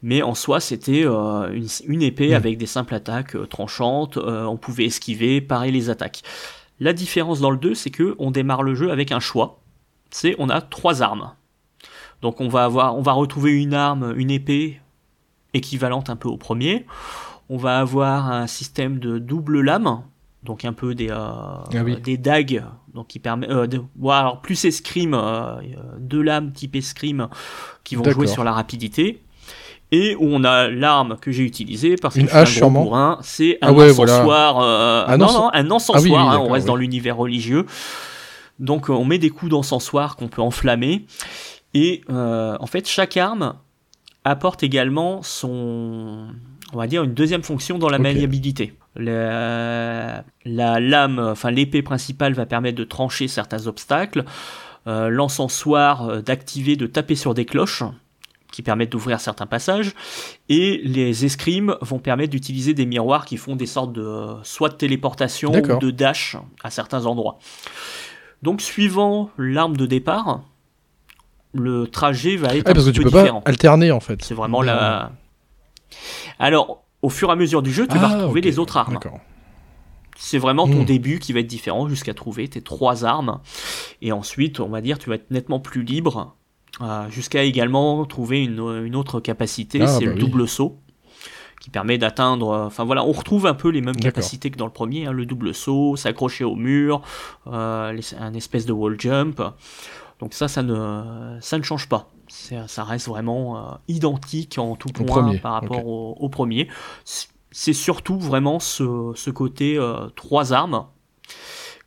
Mais 0.03 0.21
en 0.23 0.33
soi, 0.33 0.59
c'était 0.59 1.03
euh, 1.05 1.51
une, 1.53 1.67
une 1.85 2.01
épée 2.01 2.29
Mm. 2.31 2.33
avec 2.35 2.57
des 2.57 2.65
simples 2.65 2.95
attaques 2.95 3.35
euh, 3.35 3.45
tranchantes. 3.45 4.17
euh, 4.17 4.45
on 4.45 4.57
pouvait 4.57 4.85
esquiver, 4.85 5.41
parer 5.41 5.71
les 5.71 5.89
attaques. 5.89 6.21
La 6.79 6.93
différence 6.93 7.39
dans 7.39 7.51
le 7.51 7.57
2, 7.57 7.75
c'est 7.75 7.91
que 7.91 8.15
on 8.17 8.31
démarre 8.31 8.63
le 8.63 8.73
jeu 8.73 8.91
avec 8.91 9.11
un 9.11 9.19
choix. 9.19 9.59
C'est 10.09 10.35
on 10.39 10.49
a 10.49 10.61
trois 10.61 11.01
armes. 11.03 11.33
Donc 12.21 12.41
on 12.41 12.47
va 12.49 12.63
avoir, 12.65 12.97
on 12.97 13.01
va 13.01 13.13
retrouver 13.13 13.51
une 13.51 13.73
arme, 13.73 14.13
une 14.17 14.31
épée 14.31 14.79
équivalente 15.53 16.09
un 16.09 16.15
peu 16.15 16.29
au 16.29 16.37
premier. 16.37 16.85
On 17.49 17.57
va 17.57 17.79
avoir 17.79 18.31
un 18.31 18.47
système 18.47 18.99
de 18.99 19.19
double 19.19 19.61
lame, 19.61 20.01
donc 20.43 20.63
un 20.65 20.73
peu 20.73 20.95
des, 20.95 21.09
euh, 21.09 21.15
Ah 21.17 21.63
oui. 21.83 21.99
des 22.01 22.17
dagues, 22.17 22.63
donc 22.93 23.07
qui 23.07 23.19
permet, 23.19 23.49
euh, 23.49 23.67
de, 23.67 23.81
alors 24.09 24.41
plus 24.41 24.63
escrime, 24.65 25.13
euh, 25.13 25.55
deux 25.99 26.21
lames 26.21 26.51
type 26.53 26.75
escrime 26.75 27.27
qui 27.83 27.95
vont 27.95 28.03
jouer 28.09 28.27
sur 28.27 28.43
la 28.43 28.53
rapidité. 28.53 29.21
Et 29.93 30.15
où 30.15 30.23
on 30.31 30.43
a 30.45 30.69
l'arme 30.69 31.17
que 31.19 31.31
j'ai 31.31 31.43
utilisée 31.43 31.95
parce 31.97 32.15
Une 32.15 32.23
que 32.25 32.29
suis 32.29 32.37
hache, 32.39 32.55
sûrement. 32.55 32.83
bourrin, 32.83 33.17
c'est 33.21 33.57
un 33.61 33.67
Ah 33.67 33.73
ouais, 33.73 33.91
voilà. 33.91 34.13
encensoir. 34.15 34.59
euh, 34.61 35.05
Un 35.07 35.17
non, 35.17 35.25
encensoir. 35.25 35.43
non, 35.43 35.59
un 35.59 35.71
encensoir. 35.71 35.97
Ah 35.97 36.03
oui, 36.03 36.11
oui, 36.11 36.35
hein, 36.37 36.45
on 36.47 36.51
reste 36.51 36.63
oui. 36.65 36.67
dans 36.69 36.75
l'univers 36.77 37.17
religieux. 37.17 37.65
Donc 38.59 38.89
euh, 38.89 38.93
on 38.93 39.03
met 39.05 39.17
des 39.17 39.29
coups 39.29 39.51
d'encensoir 39.51 40.15
qu'on 40.15 40.27
peut 40.29 40.41
enflammer. 40.41 41.05
Et 41.73 42.01
euh, 42.09 42.55
en 42.59 42.67
fait, 42.67 42.87
chaque 42.87 43.17
arme 43.17 43.55
apporte 44.23 44.63
également 44.63 45.21
son, 45.23 46.27
on 46.73 46.77
va 46.77 46.87
dire, 46.87 47.03
une 47.03 47.13
deuxième 47.13 47.43
fonction 47.43 47.77
dans 47.77 47.89
la 47.89 47.97
maniabilité. 47.99 48.73
La, 48.95 50.23
la 50.45 50.79
lame, 50.79 51.19
enfin 51.19 51.49
l'épée 51.51 51.81
principale 51.81 52.33
va 52.33 52.45
permettre 52.45 52.77
de 52.77 52.83
trancher 52.83 53.27
certains 53.27 53.67
obstacles. 53.67 54.25
Euh, 54.87 55.09
L'encensoir 55.09 56.09
euh, 56.09 56.21
d'activer, 56.21 56.75
de 56.75 56.87
taper 56.87 57.15
sur 57.15 57.33
des 57.33 57.45
cloches 57.45 57.83
qui 58.51 58.61
permettent 58.61 58.91
d'ouvrir 58.91 59.19
certains 59.19 59.45
passages. 59.45 59.93
Et 60.49 60.81
les 60.83 61.25
escrimes 61.25 61.75
vont 61.81 61.99
permettre 61.99 62.31
d'utiliser 62.31 62.73
des 62.73 62.85
miroirs 62.85 63.25
qui 63.25 63.37
font 63.37 63.55
des 63.55 63.65
sortes 63.65 63.93
de 63.93 64.27
soit 64.43 64.69
de 64.69 64.75
téléportation 64.75 65.51
ou 65.53 65.79
de 65.79 65.91
dash 65.91 66.35
à 66.63 66.69
certains 66.69 67.05
endroits. 67.05 67.39
Donc 68.43 68.61
suivant 68.61 69.29
l'arme 69.37 69.77
de 69.77 69.85
départ, 69.85 70.41
le 71.53 71.87
trajet 71.87 72.35
va 72.37 72.55
être 72.55 72.69
un 72.69 72.73
parce 72.73 72.85
que 72.85 72.91
tu 72.91 72.99
peu 73.01 73.05
peux 73.05 73.11
pas 73.11 73.21
différent. 73.21 73.41
alterner 73.45 73.91
en 73.91 73.99
fait. 73.99 74.23
C'est 74.23 74.33
vraiment 74.33 74.61
la. 74.61 75.11
Alors, 76.39 76.83
au 77.01 77.09
fur 77.09 77.29
et 77.29 77.33
à 77.33 77.35
mesure 77.35 77.61
du 77.61 77.71
jeu, 77.71 77.87
tu 77.87 77.97
vas 77.97 78.09
Ah, 78.11 78.17
retrouver 78.17 78.41
les 78.41 78.59
autres 78.59 78.77
armes. 78.77 78.93
D'accord. 78.93 79.19
C'est 80.17 80.37
vraiment 80.37 80.67
ton 80.67 80.81
Hmm. 80.83 80.85
début 80.85 81.19
qui 81.19 81.33
va 81.33 81.39
être 81.39 81.47
différent 81.47 81.87
jusqu'à 81.89 82.13
trouver 82.13 82.47
tes 82.47 82.61
trois 82.61 83.05
armes. 83.05 83.39
Et 84.01 84.11
ensuite, 84.11 84.59
on 84.59 84.69
va 84.69 84.81
dire, 84.81 84.99
tu 84.99 85.09
vas 85.09 85.15
être 85.15 85.31
nettement 85.31 85.59
plus 85.59 85.83
libre. 85.83 86.35
Euh, 86.81 87.09
jusqu'à 87.09 87.43
également 87.43 88.05
trouver 88.05 88.43
une, 88.43 88.85
une 88.85 88.95
autre 88.95 89.19
capacité, 89.19 89.81
Ah, 89.81 89.87
c'est 89.87 90.05
bah 90.05 90.11
le 90.11 90.13
oui. 90.13 90.19
double 90.19 90.47
saut, 90.47 90.77
qui 91.59 91.69
permet 91.69 91.97
d'atteindre. 91.97 92.49
Enfin 92.65 92.83
voilà, 92.83 93.03
on 93.03 93.11
retrouve 93.11 93.45
un 93.45 93.53
peu 93.53 93.69
les 93.69 93.81
mêmes 93.81 93.95
capacités 93.95 94.49
que 94.51 94.57
dans 94.57 94.65
le 94.65 94.71
premier, 94.71 95.05
hein, 95.05 95.11
le 95.11 95.25
double 95.25 95.53
saut, 95.53 95.95
s'accrocher 95.95 96.43
au 96.43 96.55
mur, 96.55 97.01
un 97.45 98.33
espèce 98.33 98.65
de 98.65 98.73
wall 98.73 98.99
jump. 98.99 99.41
Donc 100.19 100.33
ça, 100.33 100.47
ça 100.47 100.61
ne, 100.63 101.37
ça 101.39 101.57
ne 101.57 101.63
change 101.63 101.87
pas. 101.89 102.09
Ça 102.27 102.83
reste 102.83 103.07
vraiment 103.07 103.79
identique 103.87 104.57
en 104.57 104.75
tout 104.75 104.89
point 104.89 105.35
par 105.37 105.53
rapport 105.53 105.85
au, 105.85 106.29
premier. 106.29 106.67
C'est 107.03 107.73
surtout 107.73 108.17
vraiment 108.17 108.59
ce, 108.59 109.11
ce 109.15 109.29
côté 109.29 109.77
trois 110.15 110.53
armes 110.53 110.85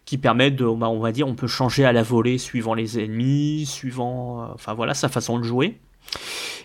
qui 0.04 0.18
permettent 0.18 0.56
de, 0.56 0.66
bah, 0.66 0.88
on 0.88 1.00
va 1.00 1.12
dire, 1.12 1.26
on 1.26 1.34
peut 1.34 1.46
changer 1.46 1.84
à 1.84 1.92
la 1.92 2.02
volée 2.02 2.38
suivant 2.38 2.75
les 2.75 2.99
ennemis, 2.99 3.66
suivant, 3.66 4.42
euh, 4.42 4.46
enfin 4.54 4.75
voilà, 4.75 4.94
sa 4.94 5.08
façon 5.08 5.38
de 5.38 5.44
jouer. 5.44 5.78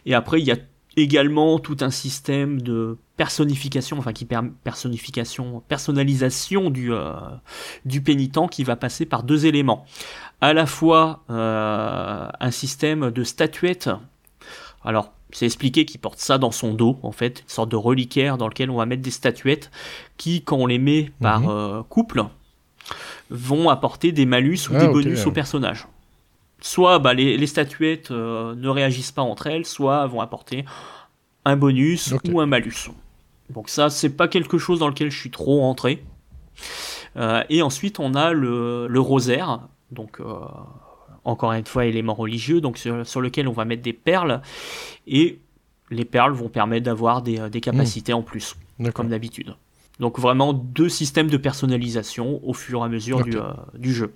Et 0.05 0.13
après, 0.13 0.39
il 0.39 0.45
y 0.45 0.51
a 0.51 0.57
également 0.97 1.59
tout 1.59 1.77
un 1.81 1.91
système 1.91 2.61
de 2.61 2.97
personnification, 3.15 3.97
enfin 3.97 4.11
qui 4.11 4.25
permet 4.25 4.51
personnification, 4.63 5.63
personnalisation 5.67 6.69
du, 6.69 6.91
euh, 6.91 7.13
du 7.85 8.01
pénitent 8.01 8.49
qui 8.49 8.63
va 8.63 8.75
passer 8.75 9.05
par 9.05 9.23
deux 9.23 9.45
éléments. 9.45 9.85
À 10.41 10.53
la 10.53 10.65
fois 10.65 11.23
euh, 11.29 12.27
un 12.39 12.51
système 12.51 13.11
de 13.11 13.23
statuettes. 13.23 13.89
Alors, 14.83 15.13
c'est 15.31 15.45
expliqué 15.45 15.85
qu'il 15.85 15.99
porte 15.99 16.19
ça 16.19 16.37
dans 16.37 16.51
son 16.51 16.73
dos, 16.73 16.97
en 17.03 17.11
fait, 17.11 17.41
une 17.41 17.49
sorte 17.49 17.69
de 17.69 17.75
reliquaire 17.75 18.37
dans 18.37 18.47
lequel 18.47 18.69
on 18.69 18.77
va 18.77 18.85
mettre 18.85 19.03
des 19.03 19.11
statuettes 19.11 19.69
qui, 20.17 20.41
quand 20.41 20.57
on 20.57 20.65
les 20.65 20.79
met 20.79 21.11
par 21.21 21.41
mhm. 21.41 21.83
couple, 21.83 22.23
vont 23.29 23.69
apporter 23.69 24.11
des 24.11 24.25
malus 24.25 24.69
ou 24.69 24.73
ah, 24.75 24.79
des 24.79 24.87
bonus 24.87 25.25
au 25.25 25.31
personnage. 25.31 25.87
Soit 26.61 26.99
bah, 26.99 27.13
les, 27.13 27.47
statuettes 27.47 28.11
euh, 28.11 28.55
ne 28.55 28.67
réagissent 28.67 29.11
pas 29.11 29.21
entre 29.21 29.47
elles, 29.47 29.65
soit 29.65 30.05
vont 30.07 30.21
apporter 30.21 30.65
un 31.45 31.55
bonus 31.55 32.13
ou 32.29 32.39
un 32.39 32.45
malus. 32.45 32.89
Donc 33.49 33.69
ça, 33.69 33.89
c'est 33.89 34.09
pas 34.09 34.27
quelque 34.27 34.57
chose 34.57 34.79
dans 34.79 34.87
lequel 34.87 35.09
je 35.09 35.17
suis 35.17 35.31
trop 35.31 35.63
entré. 35.63 36.03
Euh, 37.17 37.43
et 37.49 37.61
ensuite, 37.61 37.99
on 37.99 38.13
a 38.13 38.33
le, 38.33 38.99
rosaire, 38.99 39.61
donc 39.91 40.19
euh, 40.19 40.35
encore 41.23 41.53
une 41.53 41.65
fois 41.65 41.85
élément 41.85 42.13
religieux, 42.13 42.61
donc 42.61 42.77
sur, 42.77 43.21
lequel 43.21 43.47
on 43.47 43.53
va 43.53 43.65
mettre 43.65 43.81
des 43.81 43.93
perles, 43.93 44.41
et 45.07 45.39
les 45.89 46.05
perles 46.05 46.33
vont 46.33 46.49
permettre 46.49 46.85
d'avoir 46.85 47.21
des, 47.21 47.61
capacités 47.61 48.13
en 48.13 48.21
plus, 48.21 48.55
comme 48.93 49.09
d'habitude. 49.09 49.55
Donc 49.99 50.17
vraiment 50.17 50.53
deux 50.53 50.89
systèmes 50.89 51.29
de 51.29 51.37
personnalisation 51.37 52.39
au 52.47 52.53
fur 52.53 52.81
et 52.81 52.85
à 52.85 52.87
mesure 52.87 53.23
du, 53.23 53.37
euh, 53.37 53.51
du, 53.77 53.93
jeu. 53.93 54.13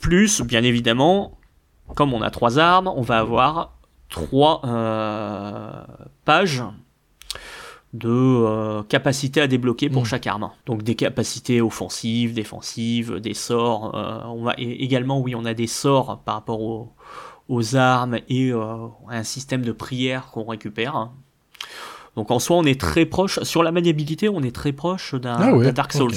Plus, 0.00 0.42
bien 0.42 0.62
évidemment, 0.62 1.38
comme 1.96 2.14
on 2.14 2.22
a 2.22 2.30
trois 2.30 2.58
armes, 2.58 2.86
on 2.94 3.02
va 3.02 3.18
avoir 3.18 3.76
trois 4.08 4.62
euh, 4.64 5.82
pages 6.24 6.62
de 7.94 8.08
euh, 8.08 8.82
capacités 8.84 9.40
à 9.40 9.48
débloquer 9.48 9.90
pour 9.90 10.02
hmm. 10.02 10.06
chaque 10.06 10.26
arme. 10.28 10.50
Donc 10.66 10.84
des 10.84 10.94
capacités 10.94 11.60
offensives, 11.60 12.32
défensives, 12.32 13.18
des 13.18 13.34
sorts. 13.34 13.92
on 13.94 14.44
va 14.44 14.54
également, 14.56 15.20
oui, 15.20 15.34
on 15.34 15.44
a 15.44 15.54
des 15.54 15.66
sorts 15.66 16.20
par 16.24 16.36
rapport 16.36 16.60
aux, 16.60 16.92
aux 17.48 17.74
armes 17.74 18.18
et 18.28 18.52
un 18.52 19.22
système 19.24 19.62
de 19.62 19.72
prière 19.72 20.26
qu'on 20.30 20.44
récupère. 20.44 21.10
Donc 22.16 22.30
en 22.30 22.38
soi, 22.38 22.56
on 22.56 22.64
est 22.64 22.80
très 22.80 23.04
proche, 23.04 23.42
sur 23.42 23.62
la 23.62 23.72
maniabilité, 23.72 24.28
on 24.28 24.42
est 24.42 24.54
très 24.54 24.72
proche 24.72 25.14
d'un 25.14 25.34
ah 25.34 25.72
Dark 25.72 25.92
Souls. 25.92 26.14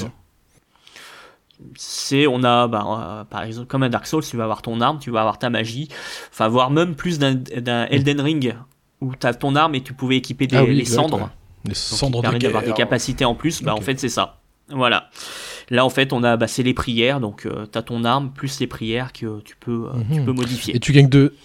C'est, 1.75 2.25
on 2.25 2.41
a, 2.43 2.69
bah, 2.69 2.85
euh, 2.87 3.23
par 3.25 3.43
exemple, 3.43 3.67
comme 3.67 3.83
un 3.83 3.89
Dark 3.89 4.07
Souls, 4.07 4.23
tu 4.23 4.37
vas 4.37 4.43
avoir 4.43 4.61
ton 4.61 4.79
arme, 4.79 4.97
tu 4.99 5.11
vas 5.11 5.19
avoir 5.19 5.39
ta 5.39 5.49
magie, 5.49 5.89
enfin, 6.31 6.47
voire 6.47 6.71
même 6.71 6.95
plus 6.95 7.19
d'un 7.19 7.85
Elden 7.89 8.21
Ring, 8.21 8.55
où 9.01 9.13
tu 9.13 9.27
as 9.27 9.33
ton 9.33 9.55
arme 9.55 9.75
et 9.75 9.81
tu 9.81 9.91
pouvais 9.91 10.15
équiper 10.15 10.47
des, 10.47 10.55
ah 10.55 10.63
les 10.63 10.85
cendres. 10.85 11.29
Les 11.65 11.73
cendres 11.73 12.21
permet 12.21 12.39
d'avoir 12.39 12.63
des 12.63 12.71
capacités 12.71 13.25
en 13.25 13.35
plus, 13.35 13.61
bah, 13.61 13.75
en 13.75 13.81
fait, 13.81 13.99
c'est 13.99 14.09
ça. 14.09 14.39
Voilà. 14.69 15.09
Là, 15.69 15.83
en 15.83 15.89
fait, 15.89 16.13
on 16.13 16.23
a, 16.23 16.37
bah, 16.37 16.47
c'est 16.47 16.63
les 16.63 16.73
prières, 16.73 17.19
donc 17.19 17.45
euh, 17.45 17.65
tu 17.69 17.77
as 17.77 17.81
ton 17.81 18.05
arme 18.05 18.31
plus 18.31 18.61
les 18.61 18.67
prières 18.67 19.11
que 19.11 19.41
tu 19.41 19.55
peux, 19.59 19.87
euh, 19.87 19.99
tu 20.09 20.19
mhm. 20.19 20.25
peux 20.25 20.31
modifier. 20.31 20.75
Et 20.75 20.79
tu 20.79 20.93
gagnes 20.93 21.09
de. 21.09 21.35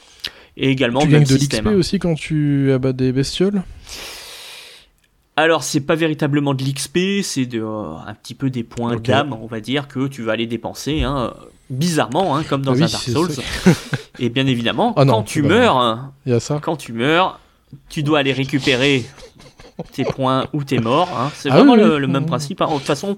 Et 0.57 0.71
également, 0.71 1.01
tu 1.01 1.09
gagnes 1.09 1.25
de 1.25 1.35
l'XP 1.35 1.67
aussi 1.67 1.99
quand 1.99 2.15
tu 2.15 2.71
abats 2.71 2.93
des 2.93 3.11
bestioles? 3.11 3.65
Alors 5.37 5.65
c'est 5.65 5.81
pas 5.81 5.97
véritablement 5.97 6.55
de 6.55 6.63
l'XP, 6.63 7.23
c'est 7.23 7.47
de, 7.47 7.61
euh, 7.61 7.97
un 8.07 8.15
petit 8.15 8.35
peu 8.35 8.51
des 8.51 8.63
points 8.63 8.97
d'âme, 8.97 9.33
on 9.33 9.47
va 9.47 9.61
dire, 9.61 9.89
que 9.89 10.07
tu 10.07 10.23
vas 10.23 10.33
aller 10.33 10.47
dépenser, 10.47 11.03
hein, 11.03 11.35
bizarrement, 11.71 12.37
hein, 12.37 12.45
comme 12.45 12.63
dans 12.63 12.75
un 12.75 12.87
Dark 12.87 13.03
Souls. 13.03 13.33
Et 14.21 14.29
bien 14.29 14.47
évidemment, 14.47 14.95
ah 14.97 15.05
quand 15.05 15.25
tu 15.25 15.43
meurs, 15.43 15.77
hein, 15.77 16.13
quand 16.63 16.77
tu 16.77 16.93
meurs, 16.93 17.41
tu 17.89 18.05
dois 18.05 18.21
aller 18.21 18.33
récupérer 18.33 19.05
tes 19.93 20.05
points 20.05 20.47
ou 20.53 20.63
t'es 20.63 20.79
mort. 20.79 21.11
Hein. 21.19 21.33
C'est 21.35 21.51
ah 21.51 21.57
vraiment 21.57 21.75
le, 21.75 22.07
même 22.07 22.27
principe. 22.27 22.61
De 22.61 22.67
toute 22.67 22.83
façon, 22.83 23.17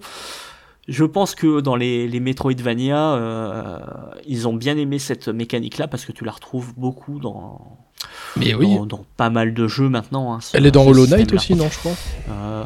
je 0.88 1.05
pense 1.05 1.35
que 1.35 1.61
dans 1.61 1.76
les, 1.76 2.09
les 2.09 2.20
Metroidvania, 2.20 3.14
euh, 3.14 3.79
ils 4.26 4.48
ont 4.48 4.55
bien 4.55 4.79
aimé 4.79 4.98
cette 4.98 5.29
mécanique-là 5.29 5.87
parce 5.87 6.07
que 6.07 6.12
tu 6.12 6.24
la 6.24 6.33
retrouves 6.33 6.72
beaucoup 6.79 7.18
dans 7.18 7.79
mais 8.37 8.55
oui. 8.55 8.79
Dans, 8.87 9.05
pas 9.16 9.31
mal 9.31 9.55
de 9.55 9.69
jeux 9.69 9.88
maintenant. 9.88 10.35
Hein, 10.35 10.38
Elle 10.53 10.66
est 10.66 10.71
dans 10.71 10.87
Hollow 10.87 11.07
Knight 11.07 11.33
aussi, 11.33 11.55
non, 11.55 11.69
je 11.71 11.79
crois 11.79 11.95
euh, 12.31 12.64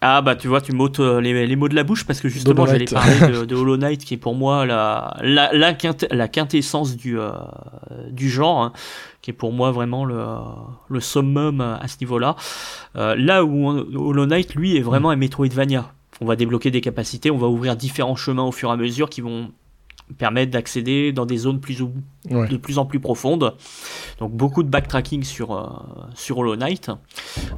Ah 0.00 0.22
bah 0.22 0.36
tu 0.36 0.48
vois, 0.48 0.60
tu 0.60 0.72
m'ôtes 0.72 1.00
euh, 1.00 1.20
les, 1.20 1.56
mots 1.56 1.68
de 1.68 1.74
la 1.74 1.84
bouche 1.84 2.04
parce 2.04 2.20
que 2.20 2.28
justement 2.28 2.66
j'allais 2.66 2.84
parler 2.84 3.18
de, 3.46 3.54
Hollow 3.54 3.76
Knight 3.76 4.04
qui 4.04 4.14
est 4.14 4.18
pour 4.18 4.34
moi 4.34 4.66
la, 4.66 5.16
la, 5.22 5.50
la, 5.52 6.28
quintessence 6.28 6.96
du, 6.96 7.18
euh, 7.18 7.30
du 8.10 8.28
genre, 8.28 8.62
hein, 8.62 8.72
qui 9.22 9.30
est 9.30 9.34
pour 9.34 9.52
moi 9.52 9.70
vraiment 9.70 10.04
le, 10.04 10.24
le 10.88 11.00
summum 11.00 11.60
à 11.60 11.88
ce 11.88 11.96
niveau-là. 12.00 12.36
là 12.94 13.44
où 13.44 13.68
Hollow 13.68 14.26
Knight, 14.26 14.54
lui, 14.54 14.76
est 14.76 14.82
vraiment 14.82 15.10
un 15.10 15.16
Metroidvania. 15.16 15.92
On 16.20 16.26
va 16.26 16.36
débloquer 16.36 16.70
des 16.70 16.80
capacités, 16.80 17.30
on 17.30 17.36
va 17.36 17.46
ouvrir 17.46 17.76
différents 17.76 18.16
chemins 18.16 18.44
au 18.44 18.52
fur 18.52 18.70
et 18.70 18.72
à 18.72 18.76
mesure 18.76 19.10
qui 19.10 19.20
vont 19.20 19.50
permettent 20.14 20.50
d'accéder 20.50 21.12
dans 21.12 21.26
des 21.26 21.38
zones 21.38 21.60
plus 21.60 21.82
ou, 21.82 21.92
de 22.28 22.56
plus 22.56 22.78
en 22.78 22.86
plus 22.86 23.00
profondes. 23.00 23.54
Donc 24.18 24.32
beaucoup 24.32 24.62
de 24.62 24.68
backtracking 24.68 25.24
sur, 25.24 25.52
euh, 25.52 25.66
sur 26.14 26.38
Hollow 26.38 26.56
Knight. 26.56 26.90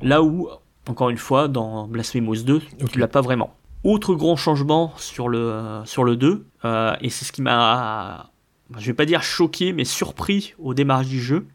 Là 0.02 0.22
où, 0.22 0.48
encore 0.88 1.11
une 1.11 1.18
fois, 1.18 1.48
dans 1.48 1.87
Blasphemous 1.87 2.42
2, 2.42 2.62
tu 2.90 2.98
l'as 2.98 3.08
pas 3.08 3.20
vraiment. 3.20 3.54
Autre 3.84 4.14
grand 4.14 4.37
changement 4.37 4.92
sur 4.96 5.28
le, 5.28 5.82
sur 5.84 6.04
le 6.04 6.16
2, 6.16 6.46
euh, 6.64 6.96
et 7.00 7.11
c'est 7.11 7.24
ce 7.24 7.32
qui 7.32 7.42
m'a, 7.42 8.30
je 8.76 8.87
vais 8.87 8.94
pas 8.94 9.04
dire 9.04 9.22
choqué, 9.22 9.72
mais 9.72 9.84
surpris 9.84 10.54
au 10.58 10.74
démarrage 10.74 11.06
du 11.06 11.20
jeu, 11.20 11.46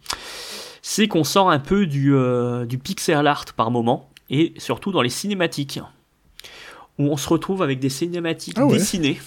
c'est 0.81 1.07
qu'on 1.07 1.25
sort 1.25 1.49
un 1.49 1.59
peu 1.59 1.85
du, 1.85 2.15
euh, 2.15 2.65
du 2.65 2.77
pixel 2.77 3.27
art 3.27 3.45
par 3.57 3.71
moment, 3.71 4.09
et 4.29 4.53
surtout 4.57 4.91
dans 4.91 5.01
les 5.01 5.09
cinématiques, 5.09 5.81
où 6.97 7.07
on 7.07 7.17
se 7.17 7.27
retrouve 7.27 7.61
avec 7.61 7.79
des 7.79 7.89
cinématiques 7.89 8.57
ah 8.57 8.67
dessinées 8.67 9.19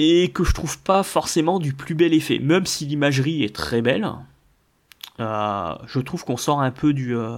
et 0.00 0.28
que 0.28 0.44
je 0.44 0.54
trouve 0.54 0.78
pas 0.78 1.02
forcément 1.02 1.58
du 1.58 1.72
plus 1.72 1.96
bel 1.96 2.14
effet. 2.14 2.38
Même 2.38 2.66
si 2.66 2.86
l'imagerie 2.86 3.42
est 3.42 3.52
très 3.52 3.82
belle, 3.82 4.08
euh, 5.18 5.74
je 5.86 5.98
trouve 5.98 6.24
qu'on 6.24 6.36
sort 6.36 6.60
un 6.60 6.70
peu 6.70 6.92
du, 6.92 7.16
euh, 7.16 7.36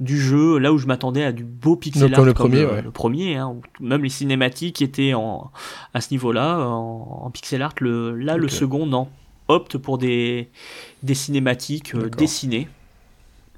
du 0.00 0.18
jeu, 0.18 0.56
là 0.56 0.72
où 0.72 0.78
je 0.78 0.86
m'attendais 0.86 1.24
à 1.24 1.32
du 1.32 1.44
beau 1.44 1.76
pixel 1.76 2.14
art 2.14 2.16
comme 2.16 2.24
le 2.24 2.32
premier, 2.32 2.66
le, 2.82 2.90
premier 2.90 3.36
hein, 3.36 3.56
même 3.78 4.02
les 4.02 4.08
cinématiques 4.08 4.80
étaient 4.80 5.12
en, 5.12 5.50
à 5.92 6.00
ce 6.00 6.12
niveau-là, 6.12 6.60
en, 6.60 7.30
pixel 7.30 7.60
art. 7.60 7.74
Le, 7.80 8.16
là, 8.16 8.38
le 8.38 8.48
second, 8.48 8.86
non, 8.86 9.08
opte 9.48 9.76
pour 9.76 9.98
des, 9.98 10.48
des 11.02 11.14
cinématiques 11.14 11.94
euh, 11.94 12.08
dessinées. 12.08 12.68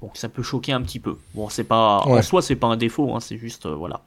Donc 0.01 0.17
ça 0.17 0.27
peut 0.27 0.43
choquer 0.43 0.73
un 0.73 0.81
petit 0.81 0.99
peu. 0.99 1.15
Bon, 1.35 1.47
c'est 1.47 1.63
pas 1.63 2.01
en 2.05 2.21
soi, 2.21 2.41
c'est 2.41 2.57
pas 2.57 2.67
un 2.67 2.75
défaut, 2.75 3.15
hein, 3.15 3.21
c'est 3.21 3.37
juste 3.37 3.65
voilà, 3.65 4.01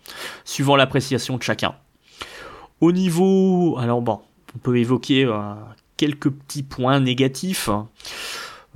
suivant 0.44 0.76
l'appréciation 0.76 1.38
de 1.38 1.42
chacun. 1.42 1.76
Au 2.84 2.92
niveau, 2.92 3.78
alors 3.78 4.02
bon, 4.02 4.20
on 4.54 4.58
peut 4.58 4.76
évoquer 4.76 5.24
euh, 5.24 5.54
quelques 5.96 6.28
petits 6.28 6.62
points 6.62 7.00
négatifs. 7.00 7.70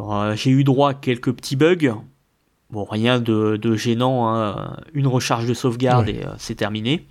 Euh, 0.00 0.34
j'ai 0.34 0.48
eu 0.48 0.64
droit 0.64 0.92
à 0.92 0.94
quelques 0.94 1.30
petits 1.30 1.56
bugs. 1.56 1.94
Bon, 2.70 2.84
rien 2.84 3.20
de, 3.20 3.76
gênant, 3.76 4.34
hein. 4.34 4.78
une 4.94 5.06
recharge 5.06 5.44
de 5.44 5.52
sauvegarde 5.52 6.08
et 6.08 6.22
euh, 6.24 6.30
c'est 6.38 6.54
terminé. 6.54 7.06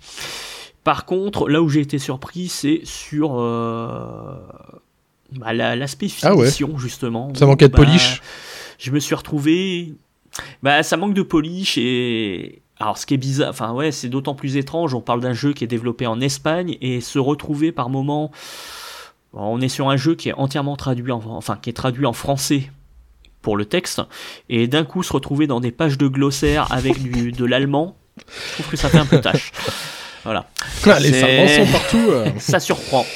Par 0.82 1.04
contre, 1.04 1.48
là 1.48 1.62
où 1.62 1.68
j'ai 1.68 1.82
été 1.82 2.00
surpris, 2.00 2.48
c'est 2.48 2.80
sur 2.82 3.34
bah, 5.36 5.52
l'aspect 5.52 6.08
ah 6.24 6.32
finition, 6.34 6.78
justement. 6.78 7.32
Ça 7.36 7.46
manquait 7.46 7.68
de 7.68 7.74
bah, 7.74 7.84
polish. 7.84 8.20
Je 8.80 8.90
me 8.90 8.98
suis 8.98 9.14
retrouvé. 9.14 9.94
Bah, 10.64 10.82
ça 10.82 10.96
manque 10.96 11.14
de 11.14 11.22
polish 11.22 11.78
et, 11.78 12.60
alors, 12.80 12.96
ce 12.96 13.06
qui 13.06 13.14
est 13.14 13.18
bizarre, 13.18 13.50
enfin 13.50 13.72
ouais, 13.72 13.90
c'est 13.90 14.08
d'autant 14.08 14.34
plus 14.34 14.56
étrange. 14.56 14.94
On 14.94 15.00
parle 15.00 15.20
d'un 15.20 15.32
jeu 15.32 15.52
qui 15.52 15.64
est 15.64 15.68
développé 15.68 16.06
en 16.06 16.20
Espagne 16.20 16.76
et 16.80 17.00
se 17.00 17.18
retrouver 17.18 17.72
par 17.72 17.90
moment, 17.90 18.30
on 19.32 19.60
est 19.60 19.68
sur 19.68 19.88
un 19.88 19.96
jeu 19.96 20.14
qui 20.14 20.28
est 20.28 20.34
entièrement 20.34 20.76
traduit, 20.76 21.10
en, 21.10 21.20
enfin 21.26 21.58
qui 21.60 21.70
est 21.70 21.74
traduit 21.74 22.06
en 22.06 22.12
français 22.12 22.70
pour 23.42 23.56
le 23.56 23.64
texte, 23.64 24.02
et 24.48 24.68
d'un 24.68 24.84
coup 24.84 25.02
se 25.02 25.12
retrouver 25.12 25.46
dans 25.46 25.60
des 25.60 25.72
pages 25.72 25.98
de 25.98 26.08
glossaire 26.08 26.70
avec 26.72 27.02
du, 27.02 27.32
de 27.32 27.44
l'allemand, 27.44 27.96
je 28.18 28.52
trouve 28.54 28.70
que 28.70 28.76
ça 28.76 28.88
fait 28.88 28.98
un 28.98 29.06
peu 29.06 29.20
tâche. 29.20 29.52
Voilà. 30.24 30.46
Ah, 30.84 30.98
les 31.00 31.12
sont 31.12 31.72
partout. 31.72 32.06
Euh. 32.10 32.26
ça 32.38 32.60
surprend. 32.60 33.06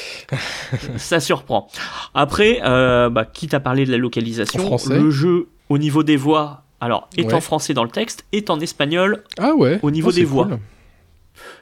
ça 0.96 1.20
surprend. 1.20 1.68
Après, 2.14 2.60
euh, 2.64 3.10
bah, 3.10 3.26
quitte 3.26 3.54
à 3.54 3.60
parler 3.60 3.84
de 3.84 3.90
la 3.90 3.98
localisation, 3.98 4.76
le 4.88 5.10
jeu 5.10 5.48
au 5.68 5.78
niveau 5.78 6.04
des 6.04 6.16
voix 6.16 6.61
Alors, 6.82 7.08
est 7.16 7.26
Ouais. 7.26 7.34
en 7.34 7.40
français 7.40 7.72
dans 7.74 7.84
le 7.84 7.90
texte, 7.90 8.24
est 8.32 8.50
en 8.50 8.60
espagnol 8.60 9.22
Ah 9.38 9.54
ouais. 9.54 9.78
Au 9.82 9.90
niveau 9.90 10.08
Oh, 10.08 10.12
c'est 10.12 10.20
des 10.20 10.26
voix. 10.26 10.44
cool. 10.46 10.58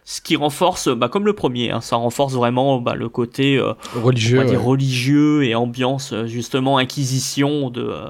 ce 0.04 0.20
qui 0.20 0.34
renforce, 0.34 0.88
bah, 0.88 1.08
comme 1.08 1.24
le 1.26 1.34
premier, 1.34 1.70
hein, 1.70 1.80
ça 1.80 1.96
renforce 1.96 2.32
vraiment 2.34 2.80
bah, 2.80 2.94
le 2.94 3.08
côté 3.08 3.56
euh, 3.58 3.74
Religieux. 3.94 5.38
ouais. 5.40 5.46
et 5.48 5.54
ambiance 5.54 6.12
euh, 6.12 6.26
justement 6.26 6.78
inquisition 6.78 7.70
de 7.70 7.82
euh, 7.82 8.08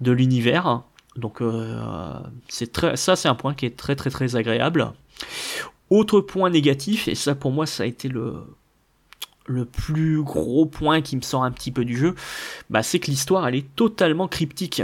de 0.00 0.12
l'univers. 0.12 0.82
Donc 1.16 1.42
euh, 1.42 1.80
c'est 2.48 2.72
très 2.72 2.96
ça 2.96 3.16
c'est 3.16 3.28
un 3.28 3.34
point 3.34 3.52
qui 3.54 3.66
est 3.66 3.76
très 3.76 3.96
très 3.96 4.08
très 4.10 4.36
agréable. 4.36 4.92
Autre 5.90 6.20
point 6.20 6.48
négatif 6.48 7.08
et 7.08 7.14
ça 7.16 7.34
pour 7.34 7.50
moi 7.50 7.66
ça 7.66 7.82
a 7.82 7.86
été 7.86 8.08
le 8.08 8.34
le 9.46 9.64
plus 9.64 10.22
gros 10.22 10.64
point 10.66 11.00
qui 11.00 11.16
me 11.16 11.22
sort 11.22 11.42
un 11.42 11.50
petit 11.50 11.72
peu 11.72 11.84
du 11.84 11.96
jeu, 11.96 12.14
bah, 12.70 12.82
c'est 12.82 12.98
que 13.00 13.10
l'histoire 13.10 13.48
elle 13.48 13.54
est 13.56 13.74
totalement 13.74 14.28
cryptique. 14.28 14.82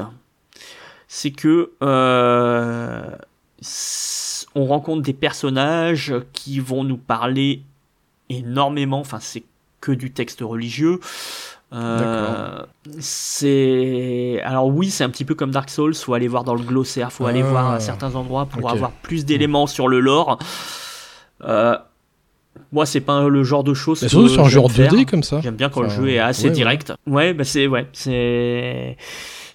C'est 1.16 1.30
que 1.30 1.70
euh, 1.80 3.04
on 4.56 4.64
rencontre 4.66 5.00
des 5.02 5.12
personnages 5.12 6.12
qui 6.32 6.58
vont 6.58 6.82
nous 6.82 6.96
parler 6.96 7.62
énormément. 8.30 8.98
Enfin, 8.98 9.18
c'est 9.20 9.44
que 9.80 9.92
du 9.92 10.10
texte 10.10 10.40
religieux. 10.40 10.98
Euh, 11.72 12.58
c'est 12.98 14.40
alors 14.42 14.66
oui, 14.66 14.90
c'est 14.90 15.04
un 15.04 15.08
petit 15.08 15.24
peu 15.24 15.36
comme 15.36 15.52
Dark 15.52 15.70
Souls. 15.70 15.94
Faut 15.94 16.14
aller 16.14 16.26
voir 16.26 16.42
dans 16.42 16.56
le 16.56 16.62
glossaire, 16.64 17.12
faut 17.12 17.26
aller 17.26 17.42
Ah. 17.42 17.48
voir 17.48 17.70
à 17.70 17.78
certains 17.78 18.16
endroits 18.16 18.46
pour 18.46 18.68
avoir 18.68 18.90
plus 18.90 19.24
d'éléments 19.24 19.68
sur 19.68 19.86
le 19.86 20.00
lore. 20.00 20.40
Euh, 21.44 21.78
moi, 22.72 22.86
c'est 22.86 23.00
pas 23.00 23.28
le 23.28 23.44
genre 23.44 23.62
de 23.62 23.72
choses. 23.72 24.02
Mais 24.02 24.08
surtout 24.08 24.28
sur 24.28 24.44
un 24.44 24.48
genre 24.48 24.70
faire. 24.70 24.90
2D 24.92 25.04
comme 25.04 25.22
ça. 25.22 25.40
J'aime 25.40 25.54
bien 25.54 25.68
quand 25.68 25.84
Enfin, 25.84 25.96
le 25.96 26.06
jeu 26.06 26.10
est 26.12 26.18
assez 26.18 26.42
ouais, 26.44 26.48
ouais. 26.48 26.54
direct. 26.56 26.92
Ouais, 27.06 27.34
bah 27.34 27.44
c'est 27.44 27.68
ouais, 27.68 27.86
c'est 27.92 28.96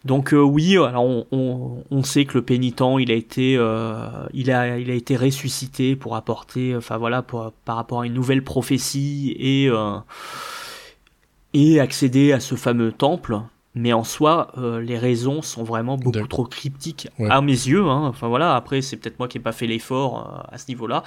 donc 0.05 0.33
euh, 0.33 0.39
oui, 0.41 0.77
alors 0.77 1.03
on, 1.03 1.25
on, 1.31 1.83
on 1.91 2.03
sait 2.03 2.25
que 2.25 2.37
le 2.37 2.43
pénitent, 2.45 2.81
il 2.99 3.11
a 3.11 3.15
été 3.15 3.55
euh, 3.57 4.07
il 4.33 4.49
a 4.51 4.77
il 4.77 4.89
a 4.89 4.93
été 4.93 5.17
ressuscité 5.17 5.95
pour 5.95 6.15
apporter 6.15 6.75
enfin 6.75 6.97
voilà 6.97 7.21
pour, 7.21 7.51
par 7.65 7.75
rapport 7.75 8.01
à 8.01 8.05
une 8.05 8.13
nouvelle 8.13 8.43
prophétie 8.43 9.35
et 9.39 9.67
euh, 9.69 9.97
et 11.53 11.79
accéder 11.79 12.31
à 12.31 12.39
ce 12.39 12.55
fameux 12.55 12.91
temple. 12.91 13.39
Mais 13.75 13.93
en 13.93 14.03
soi, 14.03 14.51
les 14.81 14.97
raisons 14.97 15.41
sont 15.43 15.63
vraiment 15.63 15.95
beaucoup 15.95 16.27
trop 16.27 16.43
cryptiques 16.45 17.07
Ouais. 17.19 17.29
à 17.29 17.39
mes 17.41 17.51
yeux. 17.51 17.85
Hein. 17.87 18.07
Enfin 18.07 18.27
voilà, 18.27 18.55
après 18.55 18.81
c'est 18.81 18.97
peut-être 18.97 19.19
moi 19.19 19.27
qui 19.27 19.37
ai 19.37 19.41
pas 19.41 19.51
fait 19.51 19.67
l'effort 19.67 20.43
à 20.51 20.57
ce 20.57 20.65
niveau-là, 20.69 21.03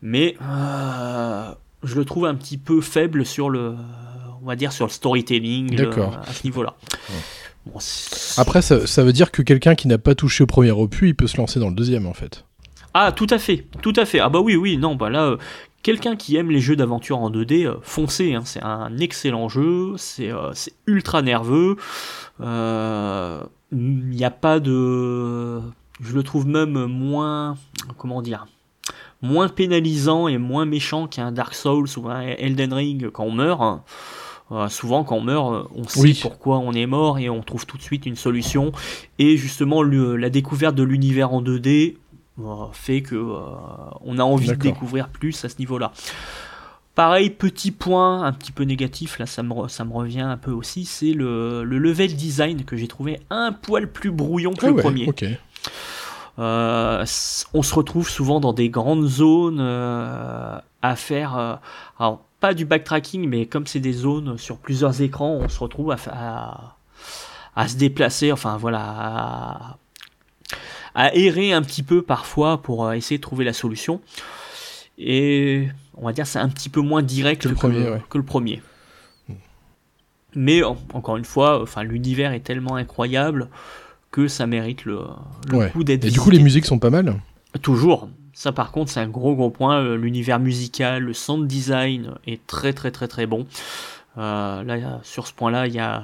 mais 0.00 0.36
je 1.82 1.94
le 1.96 2.04
trouve 2.04 2.26
un 2.26 2.34
petit 2.36 2.56
peu 2.56 2.80
faible 2.80 3.26
sur 3.26 3.50
le, 3.50 3.74
on 4.42 4.46
va 4.46 4.54
dire 4.56 4.72
sur 4.72 4.86
le 4.86 4.92
storytelling 4.92 5.74
à 6.28 6.32
ce 6.32 6.44
niveau-là. 6.44 6.74
Ouais. 7.10 7.16
Bon, 7.66 7.78
Après, 8.36 8.62
ça, 8.62 8.86
ça 8.86 9.04
veut 9.04 9.12
dire 9.12 9.30
que 9.30 9.42
quelqu'un 9.42 9.74
qui 9.74 9.88
n'a 9.88 9.98
pas 9.98 10.14
touché 10.14 10.44
au 10.44 10.46
premier 10.46 10.70
opus, 10.70 11.10
il 11.10 11.14
peut 11.14 11.26
se 11.26 11.36
lancer 11.36 11.60
dans 11.60 11.68
le 11.68 11.74
deuxième 11.74 12.06
en 12.06 12.14
fait. 12.14 12.44
Ah, 12.94 13.12
tout 13.12 13.26
à 13.30 13.38
fait, 13.38 13.66
tout 13.80 13.94
à 13.96 14.04
fait. 14.04 14.20
Ah 14.20 14.28
bah 14.28 14.40
oui, 14.40 14.56
oui, 14.56 14.76
non, 14.76 14.96
bah 14.96 15.08
là, 15.08 15.24
euh, 15.24 15.36
quelqu'un 15.82 16.16
qui 16.16 16.36
aime 16.36 16.50
les 16.50 16.60
jeux 16.60 16.76
d'aventure 16.76 17.18
en 17.18 17.30
2D, 17.30 17.66
euh, 17.66 17.76
foncez, 17.82 18.34
hein, 18.34 18.42
c'est 18.44 18.62
un 18.62 18.98
excellent 18.98 19.48
jeu, 19.48 19.94
c'est 19.96 20.30
euh, 20.30 20.50
c'est 20.52 20.74
ultra 20.86 21.22
nerveux, 21.22 21.76
il 22.40 22.46
n'y 23.70 24.24
a 24.24 24.30
pas 24.30 24.60
de... 24.60 25.60
Je 26.00 26.14
le 26.14 26.22
trouve 26.22 26.46
même 26.46 26.86
moins... 26.86 27.56
Comment 27.96 28.22
dire 28.22 28.46
moins 29.22 29.48
pénalisant 29.48 30.26
et 30.26 30.36
moins 30.36 30.66
méchant 30.66 31.06
qu'un 31.06 31.30
Dark 31.30 31.54
Souls 31.54 31.86
ou 31.96 32.08
un 32.08 32.22
Elden 32.22 32.72
Ring 32.72 33.08
quand 33.10 33.24
on 33.24 33.30
meurt. 33.30 33.82
Euh, 34.52 34.68
souvent, 34.68 35.02
quand 35.02 35.16
on 35.16 35.20
meurt, 35.22 35.52
euh, 35.52 35.62
on 35.74 35.84
sait 35.88 36.00
Oui. 36.00 36.18
pourquoi 36.20 36.58
on 36.58 36.72
est 36.72 36.86
mort 36.86 37.18
et 37.18 37.30
on 37.30 37.40
trouve 37.42 37.64
tout 37.66 37.78
de 37.78 37.82
suite 37.82 38.04
une 38.06 38.16
solution. 38.16 38.70
Et 39.18 39.36
justement, 39.38 39.82
le- 39.82 40.16
la 40.16 40.28
découverte 40.30 40.74
de 40.74 40.82
l'univers 40.82 41.32
en 41.32 41.40
2D 41.42 41.96
euh, 42.40 42.42
fait 42.72 43.02
que 43.02 43.14
euh, 43.14 43.36
on 44.02 44.18
a 44.18 44.22
envie 44.24 44.48
de 44.48 44.54
découvrir 44.54 45.08
plus 45.08 45.44
à 45.44 45.48
ce 45.48 45.58
niveau-là. 45.58 45.92
Pareil, 46.94 47.30
petit 47.30 47.70
point 47.70 48.22
un 48.24 48.32
petit 48.34 48.52
peu 48.52 48.64
négatif, 48.64 49.18
là 49.18 49.24
ça 49.24 49.42
me, 49.42 49.54
re- 49.54 49.68
ça 49.70 49.84
me 49.86 49.92
revient 49.94 50.20
un 50.20 50.36
peu 50.36 50.50
aussi, 50.50 50.84
c'est 50.84 51.14
le, 51.14 51.64
le 51.64 51.78
level 51.78 52.14
design 52.14 52.64
que 52.64 52.76
j'ai 52.76 52.86
trouvé 52.88 53.18
un 53.30 53.52
poil 53.52 53.90
plus 53.90 54.10
brouillon 54.10 54.52
que 54.52 54.66
Ah 54.66 54.68
le 54.68 54.74
ouais, 54.74 54.82
premier. 54.82 55.08
Euh, 56.38 57.04
on 57.54 57.62
se 57.62 57.74
retrouve 57.74 58.08
souvent 58.08 58.40
dans 58.40 58.52
des 58.52 58.68
grandes 58.70 59.06
zones 59.06 59.58
euh, 59.60 60.58
à 60.82 60.96
faire, 60.96 61.36
euh, 61.38 61.54
alors 61.98 62.24
pas 62.42 62.52
du 62.54 62.66
backtracking, 62.66 63.26
mais 63.28 63.46
comme 63.46 63.66
c'est 63.66 63.80
des 63.80 63.92
zones 63.94 64.36
sur 64.36 64.58
plusieurs 64.58 65.00
écrans, 65.00 65.38
on 65.40 65.48
se 65.48 65.58
retrouve 65.60 65.92
à, 65.92 65.96
à, 66.10 66.76
à 67.56 67.68
se 67.68 67.76
déplacer, 67.76 68.32
enfin 68.32 68.56
voilà, 68.58 68.80
à, 68.82 69.78
à 70.94 71.14
errer 71.14 71.52
un 71.54 71.62
petit 71.62 71.82
peu 71.82 72.02
parfois 72.02 72.60
pour 72.60 72.84
euh, 72.84 72.92
essayer 72.92 73.16
de 73.16 73.22
trouver 73.22 73.44
la 73.44 73.52
solution. 73.54 74.00
Et 74.98 75.68
on 75.96 76.04
va 76.06 76.12
dire 76.12 76.26
c'est 76.26 76.38
un 76.40 76.48
petit 76.50 76.68
peu 76.68 76.80
moins 76.80 77.02
direct 77.02 77.42
Que 77.42 77.48
le 77.48 77.54
premier, 77.54 77.88
ouais. 77.88 78.02
que 78.10 78.18
le 78.18 78.24
premier. 78.24 78.60
Mais 80.34 80.62
en- 80.62 80.76
encore 80.94 81.16
une 81.16 81.24
fois, 81.24 81.62
enfin 81.62 81.82
l'univers 81.82 82.32
est 82.32 82.40
tellement 82.40 82.76
incroyable 82.76 83.48
que 84.10 84.28
ça 84.28 84.46
mérite 84.46 84.84
le, 84.84 85.00
le 85.50 85.56
Ouais. 85.56 85.70
coup 85.70 85.84
d'être 85.84 86.04
Et 86.04 86.10
du 86.10 86.20
coup, 86.20 86.30
les 86.30 86.38
musiques 86.40 86.66
sont 86.66 86.78
pas 86.78 86.90
mal. 86.90 87.14
Toujours. 87.62 88.08
Ça, 88.34 88.50
par 88.52 88.70
contre, 88.72 88.90
c'est 88.90 89.00
un 89.00 89.08
gros 89.08 89.34
gros 89.34 89.50
point. 89.50 89.78
Euh, 89.80 89.96
L'univers 89.96 90.38
musical, 90.38 91.02
le 91.02 91.12
sound 91.12 91.46
design 91.46 92.12
est 92.26 92.46
très 92.46 92.72
très 92.72 92.90
très 92.90 93.06
très 93.08 93.26
bon. 93.26 93.46
Euh, 94.18 94.62
là, 94.62 95.00
sur 95.02 95.26
ce 95.26 95.32
point-là, 95.34 95.66
il 95.66 95.74
y 95.74 95.78
a, 95.78 96.02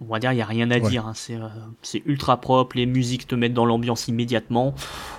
on 0.00 0.06
va 0.12 0.18
dire, 0.18 0.32
il 0.32 0.38
y 0.38 0.42
a 0.42 0.46
rien 0.46 0.70
à 0.70 0.78
Ouais. 0.78 0.88
dire. 0.90 1.06
hein. 1.06 1.12
C'est 1.14 1.36
euh, 1.36 1.48
c'est 1.82 2.02
ultra 2.06 2.40
propre. 2.40 2.76
Les 2.76 2.86
musiques 2.86 3.26
te 3.26 3.34
mettent 3.34 3.54
dans 3.54 3.66
l'ambiance 3.66 4.06
immédiatement. 4.08 4.74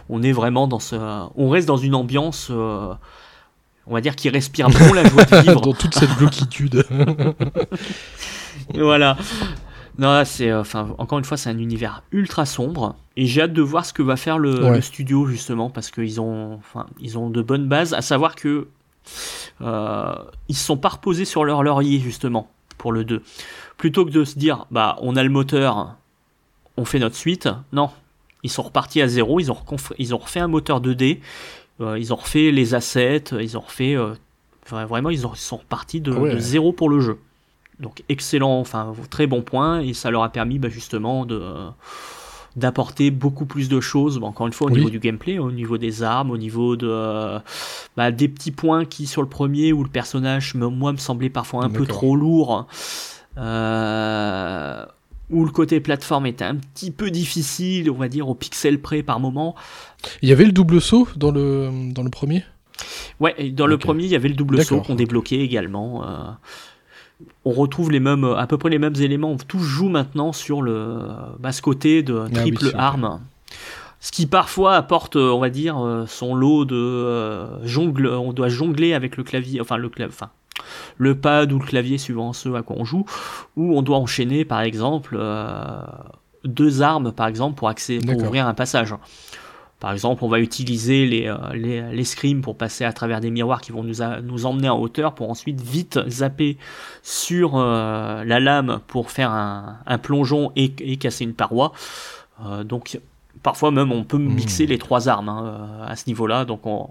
On 0.10 0.22
est 0.24 0.32
vraiment 0.32 0.68
dans 0.68 0.80
ce, 0.80 0.96
on 1.36 1.50
reste 1.50 1.68
dans 1.68 1.78
une 1.78 1.96
ambiance, 1.96 2.50
euh, 2.52 2.94
on 3.88 3.94
va 3.94 4.02
dire, 4.02 4.16
qui 4.16 4.30
respire 4.30 4.70
bon 4.80 4.94
la 4.94 5.04
joie 5.06 5.26
de 5.26 5.36
vivre. 5.42 5.62
dans 5.62 5.74
toute 5.74 5.96
cette 5.96 6.16
glauquitude. 6.18 6.86
voilà. 8.76 9.18
Non, 10.02 10.24
c'est, 10.26 10.50
euh, 10.50 10.60
enfin, 10.62 10.94
encore 10.98 11.20
une 11.20 11.26
fois, 11.26 11.38
c'est 11.38 11.50
un 11.50 11.58
univers 11.60 12.04
ultra 12.12 12.46
sombre, 12.46 12.96
et 13.16 13.28
j'ai 13.28 13.44
hâte 13.44 13.54
de 13.54 13.62
voir 13.62 13.86
ce 13.86 13.94
que 13.94 14.02
va 14.02 14.18
faire 14.18 14.38
le, 14.40 14.64
Ouais. 14.66 14.76
le 14.76 14.82
studio 14.82 15.26
justement, 15.28 15.70
parce 15.70 15.92
qu'ils 15.92 16.20
ont, 16.20 16.56
enfin, 16.56 16.88
ils 17.00 17.18
ont 17.18 17.30
de 17.30 17.42
bonnes 17.42 17.68
bases. 17.68 17.94
À 17.94 18.02
savoir 18.02 18.36
que 18.36 18.68
euh, 19.62 20.16
ils 20.50 20.56
se 20.56 20.66
sont 20.66 20.78
pas 20.78 20.90
reposés 20.90 21.26
sur 21.26 21.44
leur 21.46 21.64
laurier 21.64 22.00
justement 22.00 22.50
pour 22.78 22.92
le 22.92 23.04
2. 23.04 23.22
Plutôt 23.78 24.06
que 24.06 24.10
de 24.12 24.24
se 24.24 24.38
dire, 24.40 24.66
bah, 24.72 24.98
on 25.02 25.16
a 25.16 25.24
le 25.24 25.30
moteur, 25.30 25.96
on 26.78 26.86
fait 26.86 27.00
notre 27.00 27.16
suite. 27.16 27.48
Non, 27.72 27.90
ils 28.44 28.50
sont 28.50 28.64
repartis 28.64 29.02
à 29.02 29.08
zéro. 29.08 29.40
Ils 29.40 29.52
ont, 29.52 29.58
ils 30.00 30.16
ont 30.16 30.18
refait 30.18 30.40
un 30.40 30.48
moteur 30.48 30.82
2D. 30.82 31.20
euh, 31.80 31.98
ils 32.00 32.12
ont 32.14 32.16
refait 32.18 32.52
les 32.52 32.74
assets. 32.76 33.24
Ils 33.40 33.58
ont 33.58 33.62
refait, 33.62 33.96
euh, 33.96 34.14
enfin, 34.66 34.86
vraiment, 34.86 35.10
ils, 35.10 35.26
ont- 35.28 35.34
ils 35.34 35.38
sont 35.40 35.58
repartis 35.58 36.02
de, 36.02 36.12
Ah 36.12 36.20
ouais. 36.20 36.34
de 36.34 36.40
zéro 36.40 36.74
pour 36.74 36.90
le 36.90 37.00
jeu. 37.00 37.20
Donc 37.82 38.04
excellent, 38.10 38.60
enfin 38.60 38.94
très 39.10 39.28
bon 39.28 39.41
point, 39.41 39.82
et 39.82 39.94
ça 39.94 40.12
leur 40.12 40.24
a 40.24 40.30
permis 40.30 40.60
bah, 40.60 40.70
justement 40.70 41.26
de 41.26 41.41
d'apporter 42.58 43.12
beaucoup 43.12 43.46
plus 43.46 43.70
de 43.70 43.80
choses, 43.80 44.20
Bon, 44.20 44.28
encore 44.28 44.46
une 44.46 44.52
fois 44.52 44.67
au 44.67 44.72
Oui. 44.72 44.80
niveau 44.80 44.89
du 44.89 45.00
gameplay, 45.00 45.39
au 45.39 45.52
niveau 45.54 45.78
des 45.78 46.04
armes, 46.04 46.32
au 46.32 46.38
niveau 46.38 46.76
de 46.76 46.86
euh, 46.89 47.39
bah, 47.96 48.12
des 48.12 48.28
petits 48.28 48.52
points 48.52 48.84
qui 48.84 49.08
sur 49.08 49.22
le 49.22 49.30
premier 49.30 49.72
où 49.72 49.84
le 49.84 49.89
personnage 49.89 50.54
me- 50.56 50.67
moi 50.67 50.91
me 50.91 50.98
semblait 50.98 51.30
parfois 51.30 51.63
un 51.63 51.70
peu 51.70 51.86
trop 51.86 52.15
lourd, 52.17 52.67
euh, 53.38 54.86
où 55.30 55.46
le 55.46 55.52
côté 55.52 55.80
plateforme 55.80 56.26
était 56.26 56.44
un 56.44 56.56
petit 56.56 56.91
peu 56.91 57.10
difficile, 57.10 57.89
on 57.89 57.96
va 57.96 58.10
dire 58.10 58.28
au 58.28 58.36
pixel 58.36 58.82
près 58.82 59.02
par 59.02 59.20
moment. 59.22 59.56
Il 60.22 60.28
y 60.28 60.34
avait 60.34 60.46
le 60.46 60.52
double 60.52 60.82
saut 60.82 61.08
dans 61.15 61.32
le, 61.32 61.70
dans 61.94 62.04
le 62.04 62.10
premier? 62.10 62.44
Ouais, 63.22 63.52
dans 63.52 63.67
le 63.67 63.78
premier, 63.78 64.04
il 64.06 64.10
y 64.10 64.15
avait 64.15 64.28
le 64.30 64.36
double 64.36 64.63
saut 64.63 64.82
qu'on 64.82 64.96
débloquait 64.96 65.39
également. 65.39 66.04
On 67.46 67.52
retrouve 67.52 67.92
les 67.92 68.00
mêmes, 68.00 68.24
à 68.24 68.48
peu 68.48 68.58
près 68.58 68.70
les 68.70 68.80
mêmes 68.80 68.96
éléments. 68.96 69.36
Tout 69.48 69.60
joue 69.60 69.90
maintenant 69.90 70.34
sur 70.34 70.62
le 70.62 71.00
bah, 71.40 71.52
ce 71.52 71.62
côté 71.62 72.04
de 72.04 72.14
oui, 72.14 72.32
triple 72.32 72.72
arme. 72.76 73.20
Ce 74.00 74.12
qui 74.12 74.26
parfois 74.26 74.76
apporte, 74.76 75.16
euh, 75.16 75.30
on 75.30 75.40
va 75.40 75.50
dire, 75.50 75.78
euh, 75.78 76.06
son 76.08 76.34
lot 76.34 76.66
de 76.66 76.76
euh, 76.76 77.66
jongle. 77.66 78.08
On 78.08 78.34
doit 78.34 78.50
jongler 78.50 78.94
avec 78.94 79.16
le 79.16 79.24
clavier, 79.24 79.62
enfin 79.62 79.78
le 79.78 79.90
clavier, 79.90 80.14
enfin 80.14 80.32
le 80.98 81.16
pad 81.16 81.52
ou 81.52 81.60
le 81.60 81.66
clavier 81.66 81.98
suivant 81.98 82.34
ce 82.34 82.50
à 82.54 82.62
quoi 82.62 82.76
on 82.80 82.86
joue, 82.86 83.06
ou 83.56 83.78
on 83.78 83.82
doit 83.82 83.98
enchaîner 83.98 84.46
par 84.46 84.62
exemple 84.62 85.16
euh, 85.20 85.82
deux 86.44 86.82
armes 86.82 87.12
par 87.12 87.28
exemple 87.28 87.56
pour 87.56 87.70
accéder, 87.70 88.06
pour 88.06 88.24
ouvrir 88.24 88.48
un 88.48 88.54
passage. 88.54 88.96
Par 89.82 89.91
exemple, 89.91 90.24
on 90.24 90.30
va 90.30 90.39
utiliser 90.39 91.06
les, 91.08 91.28
euh, 91.28 91.36
les, 91.54 91.82
les 91.91 92.04
scrims 92.06 92.41
pour 92.41 92.56
passer 92.56 92.86
à 92.86 92.94
travers 92.94 93.20
des 93.20 93.32
miroirs 93.32 93.60
qui 93.60 93.74
vont 93.74 93.84
nous, 93.84 94.02
a- 94.02 94.22
nous 94.22 94.46
emmener 94.46 94.70
en 94.70 94.80
hauteur 94.80 95.13
pour 95.15 95.30
ensuite 95.30 95.60
vite 95.60 96.00
zapper 96.08 96.56
sur 97.04 97.58
euh, 97.58 98.24
la 98.24 98.39
lame 98.39 98.80
pour 98.88 99.12
faire 99.12 99.32
un, 99.32 99.78
un 99.88 99.98
plongeon 99.98 100.52
et, 100.56 100.72
et 100.80 100.96
casser 100.98 101.24
une 101.24 101.34
paroi. 101.34 101.74
Euh, 102.46 102.63
donc, 102.63 103.00
parfois 103.41 103.72
même, 103.72 103.91
on 103.91 104.04
peut 104.04 104.20
mixer 104.20 104.67
les 104.67 104.78
trois 104.78 105.10
armes 105.10 105.30
hein, 105.30 105.44
euh, 105.82 105.91
à 105.91 105.96
ce 105.96 106.04
niveau-là. 106.06 106.46
Donc, 106.46 106.65
on... 106.67 106.89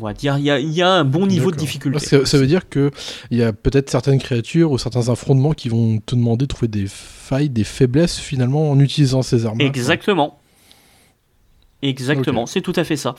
on 0.00 0.04
va 0.04 0.14
dire, 0.14 0.38
il 0.38 0.44
y 0.44 0.82
a, 0.82 0.90
un 0.92 1.04
bon 1.04 1.26
niveau 1.26 1.50
de 1.50 1.56
difficulté. 1.56 2.24
Ça, 2.24 2.38
veut 2.38 2.46
dire 2.46 2.68
qu'il 2.68 2.90
y 3.32 3.42
a 3.42 3.52
peut-être 3.52 3.90
certaines 3.90 4.20
créatures 4.20 4.70
ou 4.70 4.78
certains 4.78 5.08
affrontements 5.08 5.54
qui 5.54 5.68
vont 5.68 5.98
te 5.98 6.14
demander 6.14 6.44
de 6.44 6.48
trouver 6.48 6.68
des 6.68 6.86
failles, 6.86 7.50
des 7.50 7.64
faiblesses 7.64 8.18
finalement 8.18 8.70
en 8.70 8.78
utilisant 8.78 9.22
ces 9.22 9.44
armes. 9.44 9.60
Exactement. 9.60 10.38
Exactement, 11.82 12.46
c'est 12.46 12.60
tout 12.60 12.72
à 12.76 12.84
fait 12.84 12.96
ça. 12.96 13.16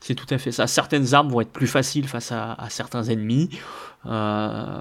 C'est 0.00 0.14
tout 0.14 0.26
à 0.30 0.38
fait 0.38 0.52
ça. 0.52 0.66
Certaines 0.66 1.14
armes 1.14 1.28
vont 1.28 1.40
être 1.42 1.52
plus 1.52 1.66
faciles 1.66 2.08
face 2.08 2.32
à, 2.32 2.56
certains 2.70 3.04
ennemis. 3.04 3.50
Euh, 4.06 4.80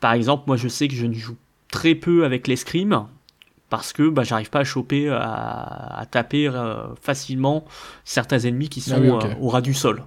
par 0.00 0.12
exemple, 0.14 0.44
moi 0.46 0.56
je 0.56 0.68
sais 0.68 0.88
que 0.88 0.94
je 0.94 1.06
ne 1.06 1.14
joue 1.14 1.36
très 1.70 1.94
peu 1.94 2.24
avec 2.24 2.46
l'escrime 2.46 3.06
parce 3.68 3.92
que 3.92 4.08
bah, 4.08 4.22
j'arrive 4.22 4.48
pas 4.48 4.60
à 4.60 4.64
choper, 4.64 5.08
à, 5.10 6.06
taper 6.10 6.48
euh, 6.48 6.94
facilement 7.00 7.64
certains 8.04 8.38
ennemis 8.38 8.68
qui 8.68 8.82
ah 8.86 8.94
sont 8.94 9.02
euh, 9.02 9.34
au 9.40 9.48
ras 9.48 9.60
du 9.60 9.74
sol. 9.74 10.02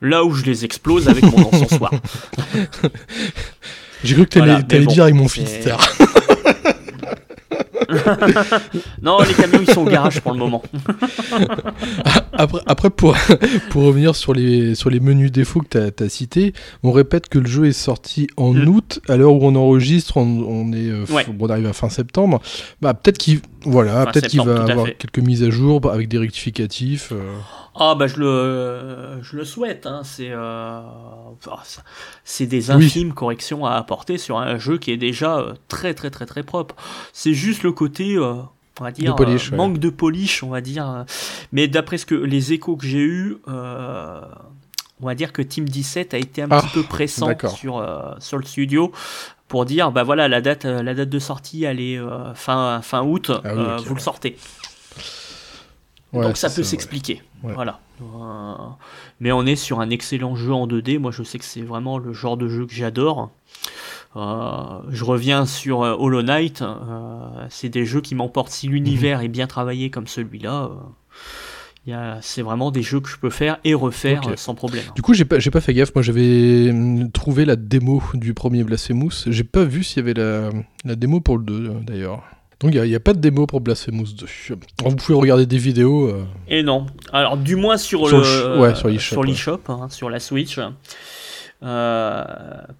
Là 0.00 0.24
où 0.24 0.32
je 0.32 0.44
les 0.44 0.64
explose 0.64 1.08
avec 1.08 1.24
mon 1.24 1.48
encensoir. 1.52 1.92
J'ai 4.04 4.14
cru 4.14 4.26
que 4.26 4.30
tu 4.30 4.40
allais, 4.40 4.62
dire 4.62 5.04
avec 5.04 5.14
mon 5.14 5.28
Finster. 5.28 5.76
non, 9.02 9.18
les 9.20 9.34
camions 9.34 9.60
ils 9.66 9.72
sont 9.72 9.82
au 9.82 9.90
garage 9.90 10.20
pour 10.20 10.32
le 10.32 10.38
moment. 10.38 10.62
après, 12.32 12.60
après 12.66 12.90
pour, 12.90 13.16
pour 13.70 13.82
revenir 13.84 14.16
sur 14.16 14.34
les, 14.34 14.74
sur 14.74 14.90
les 14.90 15.00
menus 15.00 15.32
défauts 15.32 15.60
que 15.60 15.88
tu 15.88 16.04
as, 16.04 16.08
cités, 16.08 16.52
on 16.82 16.92
répète 16.92 17.28
que 17.28 17.38
le 17.38 17.46
jeu 17.46 17.66
est 17.66 17.72
sorti 17.72 18.26
en 18.36 18.52
mm. 18.52 18.68
août, 18.68 19.00
à 19.08 19.16
l'heure 19.16 19.32
où 19.32 19.40
on 19.42 19.54
enregistre, 19.54 20.16
on, 20.16 20.72
est, 20.72 20.88
euh, 20.88 21.04
on 21.38 21.48
arrive 21.48 21.66
à 21.66 21.72
fin 21.72 21.88
septembre. 21.88 22.40
Bah, 22.80 22.94
peut-être 22.94 23.18
qu'il 23.18 23.40
voilà, 23.64 24.06
peut-être 24.06 24.28
qu'il 24.28 24.42
va 24.42 24.62
avoir 24.62 24.86
quelques 24.86 25.18
mises 25.18 25.42
à 25.42 25.50
jour 25.50 25.80
avec 25.90 26.08
des 26.08 26.18
rectificatifs. 26.18 27.10
Euh. 27.12 27.34
Ah 27.74 27.94
bah 27.96 28.06
je 28.06 28.18
le, 28.18 29.22
je 29.22 29.36
le 29.36 29.44
souhaite. 29.44 29.86
Hein. 29.86 30.02
C'est, 30.04 30.30
euh, 30.30 30.80
c'est 32.24 32.46
des 32.46 32.70
infimes 32.70 33.12
corrections 33.12 33.66
à 33.66 33.72
apporter 33.72 34.18
sur 34.18 34.38
un 34.38 34.58
jeu 34.58 34.78
qui 34.78 34.90
est 34.90 34.96
déjà 34.96 35.54
très 35.68 35.94
très 35.94 36.10
très 36.10 36.26
très 36.26 36.42
propre. 36.42 36.76
C'est 37.12 37.34
juste 37.34 37.62
le 37.62 37.67
côté, 37.72 38.16
euh, 38.16 38.34
on 38.80 38.84
va 38.84 38.92
dire, 38.92 39.16
manque 39.52 39.78
de 39.78 39.90
polish, 39.90 40.42
on 40.42 40.50
va 40.50 40.60
dire. 40.60 41.04
Mais 41.52 41.68
d'après 41.68 41.98
ce 41.98 42.06
que 42.06 42.14
les 42.14 42.52
échos 42.52 42.76
que 42.76 42.86
j'ai 42.86 43.02
eus, 43.02 43.36
on 43.46 45.06
va 45.06 45.14
dire 45.14 45.32
que 45.32 45.42
Team 45.42 45.68
17 45.68 46.14
a 46.14 46.18
été 46.18 46.42
un 46.42 46.48
ah, 46.50 46.60
petit 46.60 46.72
peu 46.74 46.82
pressant 46.82 47.30
sur 47.48 47.84
sur 48.18 48.38
le 48.38 48.44
studio 48.44 48.92
pour 49.46 49.64
dire 49.64 49.92
bah 49.92 50.02
voilà 50.02 50.28
la 50.28 50.40
date 50.40 50.64
la 50.64 50.94
date 50.94 51.08
de 51.08 51.18
sortie 51.18 51.64
elle 51.64 51.80
est 51.80 51.98
fin 52.34 52.80
fin 52.82 53.02
août, 53.02 53.30
ah 53.44 53.76
vous 53.84 53.94
le 53.94 54.00
sortez. 54.00 54.36
Donc 56.12 56.36
ça 56.36 56.50
peut 56.50 56.62
s'expliquer. 56.62 57.22
Voilà. 57.42 57.80
Euh, 58.00 58.54
mais 59.20 59.32
on 59.32 59.44
est 59.46 59.56
sur 59.56 59.80
un 59.80 59.90
excellent 59.90 60.36
jeu 60.36 60.52
en 60.52 60.66
2D. 60.66 60.98
Moi, 60.98 61.10
je 61.10 61.22
sais 61.22 61.38
que 61.38 61.44
c'est 61.44 61.62
vraiment 61.62 61.98
le 61.98 62.12
genre 62.12 62.36
de 62.36 62.48
jeu 62.48 62.66
que 62.66 62.72
j'adore. 62.72 63.30
Euh, 64.16 64.80
je 64.90 65.04
reviens 65.04 65.46
sur 65.46 65.82
euh, 65.82 65.94
Hollow 65.98 66.22
Knight. 66.22 66.64
c'est 67.50 67.68
des 67.68 67.84
jeux 67.84 68.00
qui 68.00 68.14
m'emportent 68.14 68.50
si 68.50 68.68
l'univers 68.68 69.20
est 69.22 69.28
bien 69.28 69.46
travaillé 69.46 69.90
comme 69.90 70.06
celui-là. 70.06 70.70
c'est 72.20 72.42
vraiment 72.42 72.70
des 72.70 72.82
jeux 72.82 73.00
que 73.00 73.08
je 73.08 73.16
peux 73.16 73.30
faire 73.30 73.58
et 73.64 73.74
refaire 73.74 74.22
sans 74.36 74.54
problème. 74.54 74.84
Du 74.94 75.02
coup, 75.02 75.14
j'ai 75.14 75.24
pas, 75.24 75.38
pas 75.38 75.60
fait 75.60 75.74
gaffe. 75.74 75.94
Moi, 75.94 76.02
j'avais 76.02 76.70
hum, 76.70 77.10
trouvé 77.10 77.44
la 77.44 77.56
démo 77.56 78.02
du 78.14 78.34
premier 78.34 78.64
Blasphemous. 78.64 79.24
J'ai 79.26 79.44
pas 79.44 79.64
vu 79.64 79.84
s'il 79.84 79.98
y 79.98 80.00
avait 80.00 80.14
la, 80.14 80.50
la 80.84 80.94
démo 80.96 81.20
pour 81.20 81.38
le 81.38 81.44
2 81.44 81.72
d'ailleurs. 81.86 82.22
Donc 82.60 82.74
il 82.74 82.82
n'y 82.82 82.94
a, 82.94 83.00
pas 83.00 83.12
de 83.12 83.20
démo 83.20 83.46
pour 83.46 83.60
Blasphemous 83.60 84.14
2. 84.14 84.26
vous 84.84 84.96
pouvez 84.96 85.16
regarder 85.16 85.46
des 85.46 85.58
vidéos. 85.58 86.08
Euh, 86.08 86.24
Et 86.48 86.64
non. 86.64 86.86
Alors 87.12 87.36
du 87.36 87.54
moins 87.54 87.76
sur, 87.76 88.08
le, 88.08 88.24
sur 88.98 89.22
l'eShop, 89.22 89.60
hein, 89.68 89.86
sur, 89.90 90.10
la 90.10 90.18
Switch. 90.18 90.58
Euh, 91.62 92.24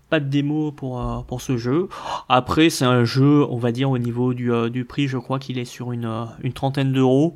pas 0.08 0.20
de 0.20 0.26
démo 0.28 0.70
pour, 0.70 1.00
euh, 1.00 1.20
pour 1.26 1.40
ce 1.40 1.56
jeu. 1.56 1.88
Après, 2.28 2.70
c'est 2.70 2.84
un 2.84 3.04
jeu, 3.04 3.44
on 3.50 3.58
va 3.58 3.72
dire, 3.72 3.90
au 3.90 3.98
niveau 3.98 4.34
du, 4.34 4.50
du 4.70 4.84
prix, 4.84 5.08
je 5.08 5.18
crois 5.18 5.38
qu'il 5.38 5.58
est 5.58 5.64
sur 5.64 5.92
une, 5.92 6.26
une 6.42 6.52
trentaine 6.52 6.92
d'euros. 6.92 7.34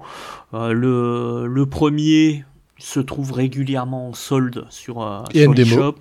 le, 0.53 1.47
le 1.47 1.67
premier, 1.67 2.45
se 2.83 3.01
trouve 3.01 3.33
régulièrement 3.33 4.09
en 4.09 4.13
solde 4.13 4.67
sur, 4.69 5.03
euh, 5.03 5.23
shop. 5.65 5.95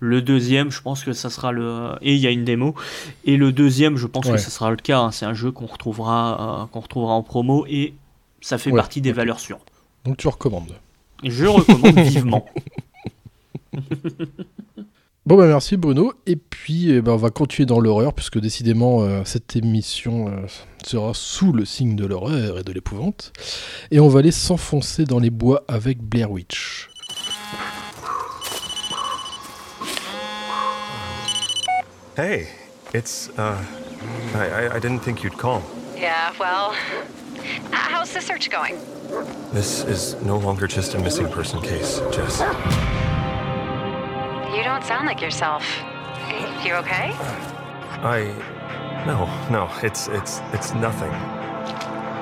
Le 0.00 0.22
deuxième, 0.22 0.70
je 0.70 0.80
pense 0.80 1.04
que 1.04 1.12
ça 1.12 1.30
sera 1.30 1.52
le 1.52 1.92
et 2.00 2.14
il 2.14 2.20
y 2.20 2.26
a 2.26 2.30
une 2.30 2.44
démo. 2.44 2.74
Et 3.24 3.36
le 3.36 3.52
deuxième, 3.52 3.96
je 3.96 4.06
pense 4.06 4.28
que 4.28 4.38
ça 4.38 4.50
sera 4.50 4.70
le 4.70 4.76
cas. 4.76 5.00
Hein. 5.00 5.10
C'est 5.10 5.26
un 5.26 5.34
jeu 5.34 5.50
qu'on 5.50 5.66
retrouvera, 5.66 6.62
euh, 6.62 6.66
qu'on 6.66 6.80
retrouvera 6.80 7.12
en 7.12 7.22
promo 7.22 7.66
et 7.68 7.94
ça 8.40 8.58
fait 8.58 8.72
partie 8.72 9.00
des 9.00 9.12
valeurs 9.12 9.40
sûres. 9.40 9.60
Donc 10.04 10.16
tu 10.16 10.26
recommandes. 10.28 10.74
Je 11.22 11.46
recommande 11.46 11.98
vivement. 12.08 12.46
Bon 15.24 15.36
bah 15.36 15.46
merci 15.46 15.76
Bruno, 15.76 16.12
et 16.26 16.34
puis 16.34 16.90
eh 16.90 17.00
ben, 17.00 17.12
on 17.12 17.16
va 17.16 17.30
continuer 17.30 17.64
dans 17.64 17.78
l'horreur, 17.78 18.12
puisque 18.12 18.40
décidément 18.40 19.02
euh, 19.02 19.22
cette 19.24 19.54
émission 19.54 20.26
euh, 20.26 20.46
sera 20.84 21.12
sous 21.14 21.52
le 21.52 21.64
signe 21.64 21.94
de 21.94 22.04
l'horreur 22.04 22.58
et 22.58 22.64
de 22.64 22.72
l'épouvante, 22.72 23.32
et 23.92 24.00
on 24.00 24.08
va 24.08 24.18
aller 24.18 24.32
s'enfoncer 24.32 25.04
dans 25.04 25.20
les 25.20 25.30
bois 25.30 25.62
avec 25.68 26.02
Blair 26.02 26.28
Witch. 26.32 26.88
Hey, 32.16 32.48
it's, 32.92 33.30
uh, 33.38 33.54
I, 34.34 34.76
I 34.76 34.80
didn't 34.80 35.04
think 35.04 35.22
you'd 35.22 35.38
call. 35.38 35.62
Yeah, 35.96 36.32
well, 36.40 36.74
how's 37.70 38.12
the 38.12 38.20
search 38.20 38.50
going? 38.50 38.74
This 39.54 39.84
is 39.84 40.16
no 40.24 40.36
longer 40.36 40.66
just 40.66 40.96
a 40.96 40.98
missing 40.98 41.28
person 41.28 41.62
case, 41.62 42.00
Jess. 42.10 42.42
You 44.54 44.62
don't 44.62 44.84
sound 44.84 45.06
like 45.06 45.22
yourself. 45.22 45.64
You 46.62 46.74
okay? 46.74 47.12
I... 48.04 48.34
No, 49.06 49.26
no, 49.50 49.70
it's, 49.82 50.08
it's, 50.08 50.40
it's 50.52 50.74
nothing. 50.74 51.10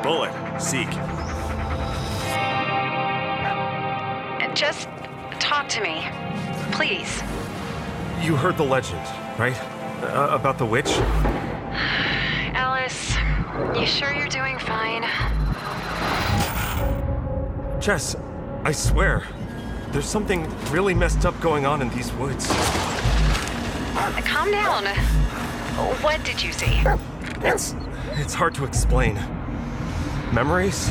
Bullet, 0.02 0.32
seek. 0.60 0.88
Just 4.54 4.88
talk 5.40 5.68
to 5.70 5.80
me, 5.80 6.06
please. 6.70 7.20
You 8.22 8.36
heard 8.36 8.56
the 8.56 8.64
legend, 8.64 9.00
right? 9.38 9.60
Uh, 10.02 10.28
about 10.30 10.56
the 10.56 10.66
witch? 10.66 10.90
Alice, 12.54 13.16
you 13.78 13.86
sure 13.86 14.12
you're 14.12 14.28
doing 14.28 14.58
fine? 14.58 15.02
Jess, 17.80 18.14
I 18.64 18.72
swear, 18.72 19.26
there's 19.92 20.06
something 20.06 20.48
really 20.70 20.94
messed 20.94 21.26
up 21.26 21.38
going 21.40 21.66
on 21.66 21.82
in 21.82 21.90
these 21.90 22.12
woods. 22.14 22.46
Calm 24.24 24.50
down. 24.50 24.86
What 26.02 26.22
did 26.24 26.42
you 26.42 26.52
see? 26.52 26.82
It's. 27.42 27.74
it's 28.12 28.34
hard 28.34 28.54
to 28.54 28.64
explain. 28.64 29.14
Memories? 30.32 30.88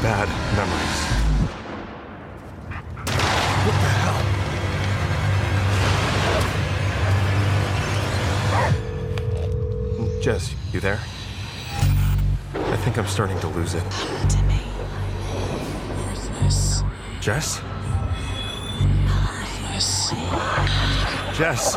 Bad 0.00 0.28
memories. 0.56 1.04
What 3.64 3.74
the 3.74 3.88
hell? 3.88 4.22
Jess, 10.22 10.54
you 10.72 10.80
there? 10.80 11.00
I 12.54 12.76
think 12.78 12.96
I'm 12.98 13.06
starting 13.06 13.38
to 13.40 13.48
lose 13.48 13.74
it. 13.74 13.84
Jess? 17.20 17.60
Jess. 19.78 21.76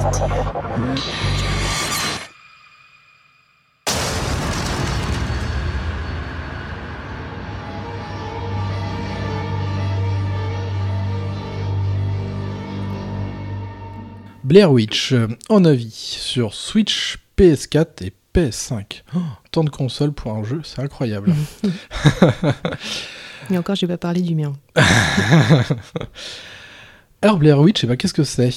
Blair 14.43 14.71
Witch, 14.71 15.13
euh, 15.13 15.27
en 15.49 15.63
avis 15.63 15.91
sur 15.91 16.55
Switch, 16.55 17.19
PS4 17.37 18.03
et 18.03 18.13
PS5. 18.33 19.03
tant 19.51 19.63
de 19.63 19.69
consoles 19.69 20.13
pour 20.13 20.33
un 20.33 20.43
jeu, 20.43 20.61
c'est 20.63 20.81
incroyable. 20.81 21.35
Et 23.51 23.57
encore, 23.59 23.75
je 23.75 23.85
vais 23.85 23.93
pas 23.93 23.97
parler 23.99 24.21
du 24.21 24.33
mien. 24.33 24.53
Alors 27.23 27.37
Blair 27.37 27.59
Witch, 27.59 27.83
eh 27.83 27.87
ben, 27.87 27.97
qu'est-ce 27.97 28.15
que 28.15 28.23
c'est? 28.23 28.49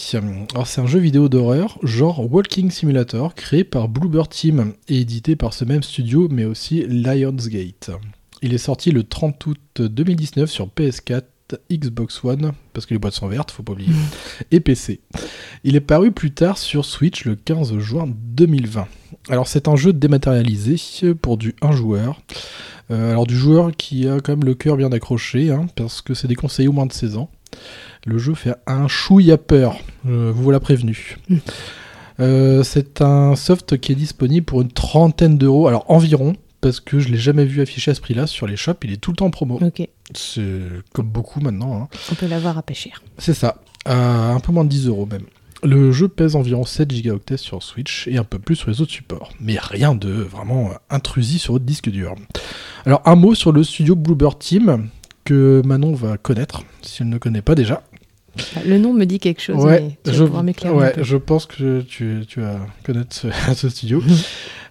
Alors 0.55 0.67
c'est 0.67 0.81
un 0.81 0.87
jeu 0.87 0.99
vidéo 0.99 1.29
d'horreur, 1.29 1.79
genre 1.83 2.33
Walking 2.33 2.71
Simulator, 2.71 3.35
créé 3.35 3.63
par 3.63 3.91
Bluebird 3.91 4.31
Team 4.31 4.73
et 4.89 5.01
édité 5.01 5.37
par 5.37 5.53
ce 5.53 5.67
même 5.67 5.83
studio, 5.83 6.29
mais 6.31 6.47
aussi 6.47 6.87
Lionsgate. 6.89 7.91
Il 8.41 8.55
est 8.55 8.59
sorti 8.59 8.91
le 8.91 9.05
30 9.05 9.47
août 9.49 9.83
2019 9.83 10.51
sur 10.51 10.69
PS4, 10.69 11.25
Xbox 11.71 12.25
One, 12.25 12.53
parce 12.73 12.87
que 12.87 12.95
les 12.95 12.99
boîtes 12.99 13.13
sont 13.13 13.29
vertes, 13.29 13.51
faut 13.51 13.63
pas 13.63 13.73
oublier, 13.73 13.93
et 14.51 14.61
PC. 14.61 15.03
Il 15.63 15.77
est 15.77 15.81
paru 15.81 16.11
plus 16.11 16.33
tard 16.33 16.57
sur 16.57 16.87
Switch 16.87 17.27
le 17.27 17.37
15 17.37 17.77
juin 17.81 18.09
2020. 18.09 18.89
Alors 19.29 19.47
c'est 19.47 19.69
un 19.69 19.77
jeu 19.77 19.93
dématérialisé 19.93 21.13
pour 21.13 21.37
du 21.37 21.55
1 21.61 21.73
joueur. 21.73 22.23
Euh, 22.91 23.11
alors 23.11 23.27
du 23.27 23.37
joueur 23.37 23.73
qui 23.77 24.09
a 24.09 24.21
quand 24.21 24.33
même 24.33 24.45
le 24.45 24.55
cœur 24.55 24.79
bien 24.79 24.91
accroché, 24.91 25.51
hein, 25.51 25.67
parce 25.77 26.01
que 26.01 26.15
c'est 26.15 26.29
déconseillé 26.29 26.69
au 26.69 26.73
moins 26.73 26.87
de 26.87 26.95
16 26.95 27.19
ans. 27.19 27.31
Le 28.07 28.19
jeu 28.19 28.35
fait 28.35 28.55
un 28.67 28.87
chouïa 28.89 29.39
peur, 29.39 29.79
euh, 30.07 30.31
vous 30.35 30.43
voilà 30.43 30.61
prévenu. 30.61 31.17
Mm. 31.29 31.37
Euh, 32.21 32.63
c'est 32.63 33.01
un 33.01 33.35
soft 33.35 33.79
qui 33.79 33.93
est 33.93 33.97
disponible 33.97 34.45
pour 34.45 34.61
une 34.63 34.71
trentaine 34.71 35.37
d'euros, 35.39 35.67
alors 35.69 35.85
environ, 35.91 36.35
parce 36.61 36.81
que 36.81 36.99
je 37.01 37.09
l'ai 37.09 37.17
jamais 37.19 37.45
vu 37.45 37.61
affiché 37.63 37.91
à 37.91 37.95
ce 37.95 38.01
prix-là 38.01 38.27
sur 38.27 38.47
les 38.47 38.57
shops, 38.57 38.77
il 38.85 38.93
est 38.93 38.99
tout 38.99 39.11
le 39.11 39.17
temps 39.17 39.27
en 39.27 39.31
promo. 39.31 39.59
Ok, 39.61 39.89
C'est 40.15 40.43
comme 40.93 41.09
beaucoup 41.09 41.41
maintenant. 41.41 41.83
hein. 41.83 41.89
on 42.13 42.15
peut 42.15 42.27
l'avoir 42.27 42.59
à 42.59 42.63
pas 42.63 42.75
cher. 42.75 43.03
C'est 43.19 43.35
ça, 43.35 43.57
à 43.85 44.31
un 44.33 44.41
peu 44.41 44.53
moins 44.53 44.65
de 44.65 44.69
10 44.71 44.87
euros 44.89 45.07
même. 45.07 45.25
Le 45.63 45.93
jeu 45.93 46.09
pèse 46.09 46.37
environ 46.37 46.65
7 46.65 46.91
gigaoctets 46.93 47.39
sur 47.39 47.63
Switch 47.63 48.07
et 48.07 48.19
un 48.19 48.25
peu 48.25 48.39
plus 48.39 48.55
sur 48.55 48.69
les 48.69 48.83
autres 48.83 48.93
supports, 48.93 49.33
mais 49.41 49.57
rien 49.59 49.95
de 49.95 50.11
vraiment 50.11 50.73
intrusif 50.91 51.41
sur 51.41 51.55
votre 51.55 51.65
disque 51.65 51.89
dur. 51.89 52.15
Alors 52.85 53.01
un 53.07 53.15
mot 53.15 53.35
sur 53.35 53.51
le 53.51 53.65
studio 53.65 53.97
Bluebird 53.97 54.39
Team 54.39 54.89
que 55.25 55.63
Manon 55.65 55.95
va 55.95 56.19
connaître 56.19 56.65
si 56.83 57.01
elle 57.03 57.09
ne 57.09 57.17
connaît 57.17 57.41
pas 57.41 57.55
déjà. 57.55 57.83
Ah, 58.57 58.61
Le 58.67 58.79
nom 58.79 58.93
me 58.93 59.05
dit 59.05 59.19
quelque 59.19 59.41
chose, 59.41 59.65
Ouais, 59.65 59.97
mais 60.05 60.13
je, 60.13 60.25
ouais, 60.25 60.93
je 61.03 61.17
pense 61.17 61.47
que 61.47 61.81
tu, 61.83 62.25
tu 62.27 62.41
vas 62.41 62.59
connaître 62.85 63.15
ce, 63.15 63.29
ce 63.55 63.69
studio. 63.69 64.03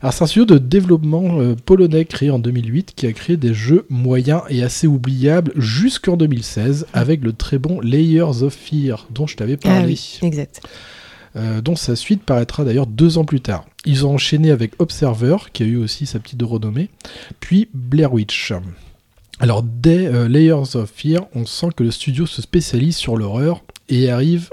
Alors 0.02 0.14
c'est 0.14 0.24
un 0.24 0.28
studio 0.28 0.46
de 0.46 0.58
développement 0.58 1.40
euh, 1.40 1.56
polonais 1.56 2.04
créé 2.06 2.30
en 2.30 2.40
2008 2.40 2.94
qui 2.96 3.08
a 3.08 3.14
créé 3.14 3.38
des 3.38 3.54
jeux 3.54 3.86
moyens 3.90 4.42
et 4.50 4.64
assez 4.64 4.86
oubliables 4.88 5.54
jusqu'en 5.56 6.18
2016 6.18 6.88
avec 6.94 7.24
le 7.24 7.32
très 7.32 7.58
bon 7.58 7.80
Layers 7.80 8.44
of 8.44 8.54
Fear 8.54 9.08
dont 9.12 9.28
je 9.28 9.38
t'avais 9.38 9.58
Ah 9.64 9.68
parlé. 9.70 9.94
oui, 9.94 10.20
exact. 10.22 10.62
euh, 11.38 11.62
dont 11.62 11.78
sa 11.78 11.96
suite 11.96 12.24
paraîtra 12.24 12.66
d'ailleurs 12.66 12.88
deux 12.88 13.18
ans 13.18 13.24
plus 13.26 13.40
tard. 13.42 13.66
Ils 13.86 14.06
ont 14.06 14.14
enchaîné 14.16 14.52
avec 14.52 14.74
Observer, 14.80 15.38
qui 15.54 15.64
a 15.64 15.66
eu 15.66 15.78
aussi 15.78 16.06
sa 16.06 16.20
petite 16.20 16.42
renommée, 16.44 16.90
puis 17.40 17.70
Blair 17.74 18.14
Witch. 18.14 18.52
Alors 19.40 19.64
dès 19.64 20.06
euh, 20.08 20.28
Layers 20.28 20.76
of 20.76 20.92
Fear, 20.96 21.26
on 21.36 21.46
sent 21.46 21.68
que 21.76 21.84
le 21.84 21.92
studio 21.92 22.26
se 22.26 22.42
spécialise 22.42 22.96
sur 22.96 23.18
l'horreur 23.18 23.64
et 23.90 24.10
arrive 24.10 24.52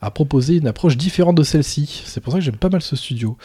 à 0.00 0.10
proposer 0.10 0.56
une 0.56 0.66
approche 0.66 0.96
différente 0.96 1.36
de 1.36 1.44
celle-ci. 1.44 2.02
C'est 2.04 2.20
pour 2.20 2.32
ça 2.32 2.40
que 2.40 2.44
j'aime 2.44 2.56
pas 2.56 2.68
mal 2.68 2.82
ce 2.82 2.96
studio. 2.96 3.36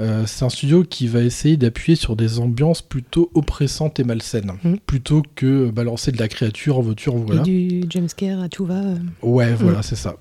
Euh, 0.00 0.24
c'est 0.26 0.44
un 0.44 0.50
studio 0.50 0.84
qui 0.84 1.06
va 1.06 1.20
essayer 1.22 1.56
d'appuyer 1.56 1.96
sur 1.96 2.14
des 2.16 2.38
ambiances 2.40 2.82
plutôt 2.82 3.30
oppressantes 3.34 3.98
et 4.00 4.04
malsaines, 4.04 4.52
Mhm. 4.64 4.78
plutôt 4.80 5.22
que 5.34 5.70
balancer 5.70 6.12
de 6.12 6.18
la 6.18 6.28
créature 6.28 6.78
en 6.78 6.82
voiture, 6.82 7.16
voilà. 7.16 7.40
Et 7.40 7.44
du 7.44 7.82
jumpscare 7.88 8.42
à 8.42 8.48
tout 8.50 8.66
va. 8.66 8.74
euh, 8.82 8.96
Ouais, 9.22 9.54
voilà, 9.54 9.82
c'est 9.82 9.96
ça. 9.96 10.16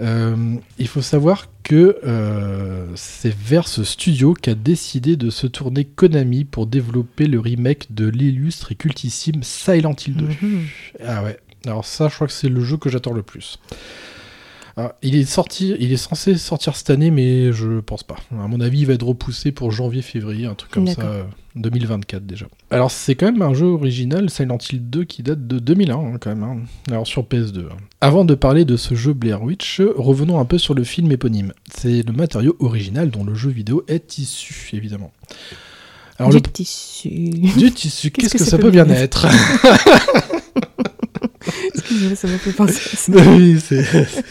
Euh, 0.00 0.56
il 0.78 0.88
faut 0.88 1.02
savoir 1.02 1.46
que 1.62 1.98
euh, 2.04 2.86
c'est 2.96 3.34
vers 3.34 3.68
ce 3.68 3.84
studio 3.84 4.34
qu'a 4.34 4.54
décidé 4.54 5.16
de 5.16 5.30
se 5.30 5.46
tourner 5.46 5.84
Konami 5.84 6.44
pour 6.44 6.66
développer 6.66 7.26
le 7.26 7.38
remake 7.38 7.94
de 7.94 8.08
l'illustre 8.08 8.72
et 8.72 8.74
cultissime 8.74 9.42
Silent 9.42 9.94
Hill 10.06 10.16
2. 10.16 10.26
mhm. 10.26 10.66
Ah 11.04 11.22
ouais, 11.22 11.38
alors 11.66 11.84
ça, 11.84 12.08
je 12.08 12.14
crois 12.14 12.26
que 12.26 12.32
c'est 12.32 12.48
le 12.48 12.60
jeu 12.60 12.76
que 12.76 12.90
j'attends 12.90 13.12
le 13.12 13.22
plus. 13.22 13.58
Alors, 14.76 14.92
il 15.02 15.14
est 15.14 15.24
sorti, 15.24 15.76
il 15.78 15.92
est 15.92 15.96
censé 15.96 16.36
sortir 16.36 16.74
cette 16.74 16.90
année, 16.90 17.12
mais 17.12 17.52
je 17.52 17.78
pense 17.78 18.02
pas. 18.02 18.16
À 18.32 18.48
mon 18.48 18.60
avis, 18.60 18.80
il 18.80 18.86
va 18.86 18.94
être 18.94 19.06
repoussé 19.06 19.52
pour 19.52 19.70
janvier-février, 19.70 20.46
un 20.46 20.54
truc 20.54 20.72
comme 20.72 20.88
ça, 20.88 21.26
2024 21.56 22.26
déjà. 22.26 22.46
Alors 22.70 22.90
c'est 22.90 23.14
quand 23.14 23.26
même 23.30 23.42
un 23.42 23.54
jeu 23.54 23.66
original, 23.66 24.28
Silent 24.30 24.58
Hill 24.70 24.88
2, 24.90 25.04
qui 25.04 25.22
date 25.22 25.46
de 25.46 25.58
2001 25.58 25.94
hein, 25.94 26.18
quand 26.20 26.30
même. 26.30 26.42
hein. 26.42 26.56
Alors 26.90 27.06
sur 27.06 27.22
PS2. 27.22 27.66
hein. 27.70 27.76
Avant 28.00 28.24
de 28.24 28.34
parler 28.34 28.64
de 28.64 28.76
ce 28.76 28.94
jeu 28.94 29.12
Blair 29.12 29.42
Witch, 29.42 29.80
revenons 29.96 30.40
un 30.40 30.44
peu 30.44 30.58
sur 30.58 30.74
le 30.74 30.84
film 30.84 31.10
éponyme. 31.12 31.52
C'est 31.72 32.02
le 32.06 32.12
matériau 32.12 32.56
original 32.60 33.10
dont 33.10 33.24
le 33.24 33.34
jeu 33.34 33.50
vidéo 33.50 33.84
est 33.88 34.18
issu, 34.18 34.70
évidemment. 34.72 35.12
Alors 36.18 36.30
du 36.30 36.36
le 36.36 36.42
tissu. 36.42 37.08
du 37.08 37.72
tissu, 37.72 38.10
qu'est-ce 38.10 38.36
que, 38.36 38.44
ça 38.44 38.58
peut 38.58 38.70
bien 38.70 38.88
être? 38.88 39.26
Excusez-moi, 41.74 42.16
ça 42.16 42.28
m'a 42.28 42.38
fait 42.38 42.52
penser 42.52 42.80
à 42.92 42.96
ça. 42.96 43.12
Oui, 43.36 43.60
c'est. 43.60 43.84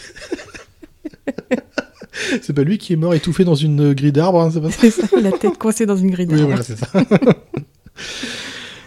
c'est 2.42 2.52
pas 2.52 2.62
lui 2.62 2.78
qui 2.78 2.92
est 2.92 2.96
mort 2.96 3.14
étouffé 3.14 3.44
dans 3.44 3.54
une 3.54 3.92
grille 3.92 4.12
d'arbre, 4.12 4.40
hein, 4.40 4.50
c'est 4.52 4.60
pas 4.60 4.70
ça 4.70 4.78
C'est 4.80 4.90
ça, 4.90 5.06
la 5.20 5.32
tête 5.32 5.58
coincée 5.58 5.86
dans 5.86 5.96
une 5.96 6.10
grille 6.10 6.26
Oui, 6.30 6.36
d'arbre. 6.36 6.48
voilà, 6.48 6.62
c'est 6.62 6.76
ça. 6.76 6.86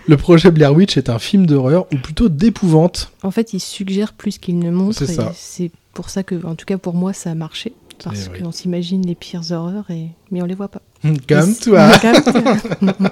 Le 0.07 0.15
projet 0.17 0.51
Blair 0.51 0.73
Witch 0.73 0.95
est 0.97 1.09
un 1.09 1.19
film 1.19 1.45
d'horreur, 1.45 1.85
ou 1.93 1.97
plutôt 1.97 2.29
d'épouvante. 2.29 3.11
En 3.23 3.31
fait, 3.31 3.51
il 3.53 3.59
suggère 3.59 4.13
plus 4.13 4.37
qu'il 4.37 4.57
ne 4.59 4.71
montre. 4.71 4.97
C'est 4.97 5.07
ça. 5.07 5.33
C'est 5.35 5.69
pour 5.93 6.09
ça 6.09 6.23
que, 6.23 6.45
en 6.45 6.55
tout 6.55 6.65
cas 6.65 6.77
pour 6.77 6.93
moi, 6.93 7.11
ça 7.13 7.31
a 7.31 7.35
marché. 7.35 7.73
Parce 8.03 8.27
Eh 8.27 8.33
oui. 8.33 8.41
qu'on 8.43 8.51
s'imagine 8.51 9.05
les 9.05 9.15
pires 9.15 9.51
horreurs, 9.51 9.89
et... 9.89 10.09
mais 10.31 10.41
on 10.41 10.45
les 10.45 10.53
voit 10.55 10.67
pas. 10.69 10.81
Comme 11.27 11.55
toi. 11.55 11.89
Comme 11.99 12.21
toi. 12.23 12.57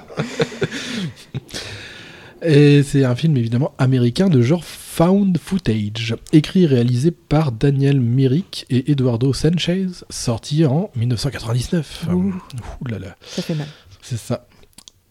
Et 2.42 2.82
c'est 2.82 3.04
un 3.04 3.14
film 3.16 3.36
évidemment 3.36 3.72
américain 3.78 4.28
de 4.28 4.42
genre 4.42 4.64
found 4.64 5.38
footage, 5.38 6.16
écrit 6.32 6.64
et 6.64 6.66
réalisé 6.66 7.10
par 7.10 7.52
Daniel 7.52 8.00
Myrick 8.00 8.66
et 8.70 8.90
Eduardo 8.90 9.32
Sanchez, 9.32 9.86
sorti 10.10 10.64
en 10.64 10.90
1999. 10.96 12.06
Ouh. 12.12 12.34
Ouh 12.80 12.88
là 12.88 12.98
là. 12.98 13.16
ça 13.22 13.42
fait 13.42 13.54
mal. 13.54 13.66
C'est 14.02 14.18
ça. 14.18 14.46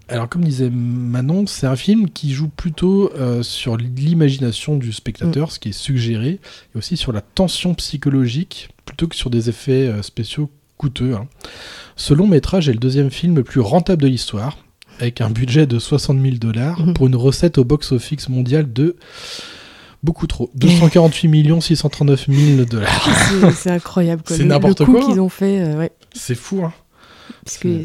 Alors, 0.07 0.29
comme 0.29 0.43
disait 0.43 0.69
Manon, 0.69 1.47
c'est 1.47 1.65
un 1.65 1.75
film 1.75 2.11
qui 2.11 2.31
joue 2.31 2.47
plutôt 2.47 3.11
euh, 3.15 3.41
sur 3.41 3.75
l'imagination 3.75 4.77
du 4.77 4.93
spectateur, 4.93 5.51
ce 5.51 5.59
qui 5.59 5.69
est 5.69 5.73
suggéré, 5.73 6.39
et 6.73 6.77
aussi 6.77 6.95
sur 6.95 7.11
la 7.11 7.21
tension 7.21 7.73
psychologique, 7.73 8.69
plutôt 8.85 9.07
que 9.07 9.15
sur 9.15 9.31
des 9.31 9.49
effets 9.49 9.87
euh, 9.87 10.03
spéciaux 10.03 10.51
coûteux. 10.77 11.15
hein. 11.15 11.27
Ce 11.95 12.13
long 12.13 12.27
métrage 12.27 12.69
est 12.69 12.73
le 12.73 12.79
deuxième 12.79 13.09
film 13.09 13.35
le 13.35 13.43
plus 13.43 13.61
rentable 13.61 14.03
de 14.03 14.07
l'histoire, 14.07 14.57
avec 14.99 15.21
un 15.21 15.29
budget 15.29 15.65
de 15.67 15.79
60 15.79 16.21
000 16.21 16.35
dollars, 16.37 16.79
Mhm. 16.79 16.93
pour 16.93 17.07
une 17.07 17.15
recette 17.15 17.57
au 17.57 17.63
box-office 17.65 18.29
mondial 18.29 18.71
de 18.71 18.95
beaucoup 20.03 20.27
trop, 20.27 20.49
248 20.55 21.61
639 21.61 22.27
000 22.29 22.65
dollars. 22.65 23.09
C'est- 23.55 23.71
incroyable. 23.71 24.21
C'est 24.27 24.43
n'importe 24.45 24.85
quoi. 24.85 25.03
qu'ils 25.05 25.19
ont 25.19 25.29
fait, 25.29 25.61
euh, 25.61 25.77
ouais. 25.77 25.91
C'est 26.13 26.35
fou, 26.35 26.63
hein 26.63 26.73
Parce 27.43 27.57
que 27.57 27.81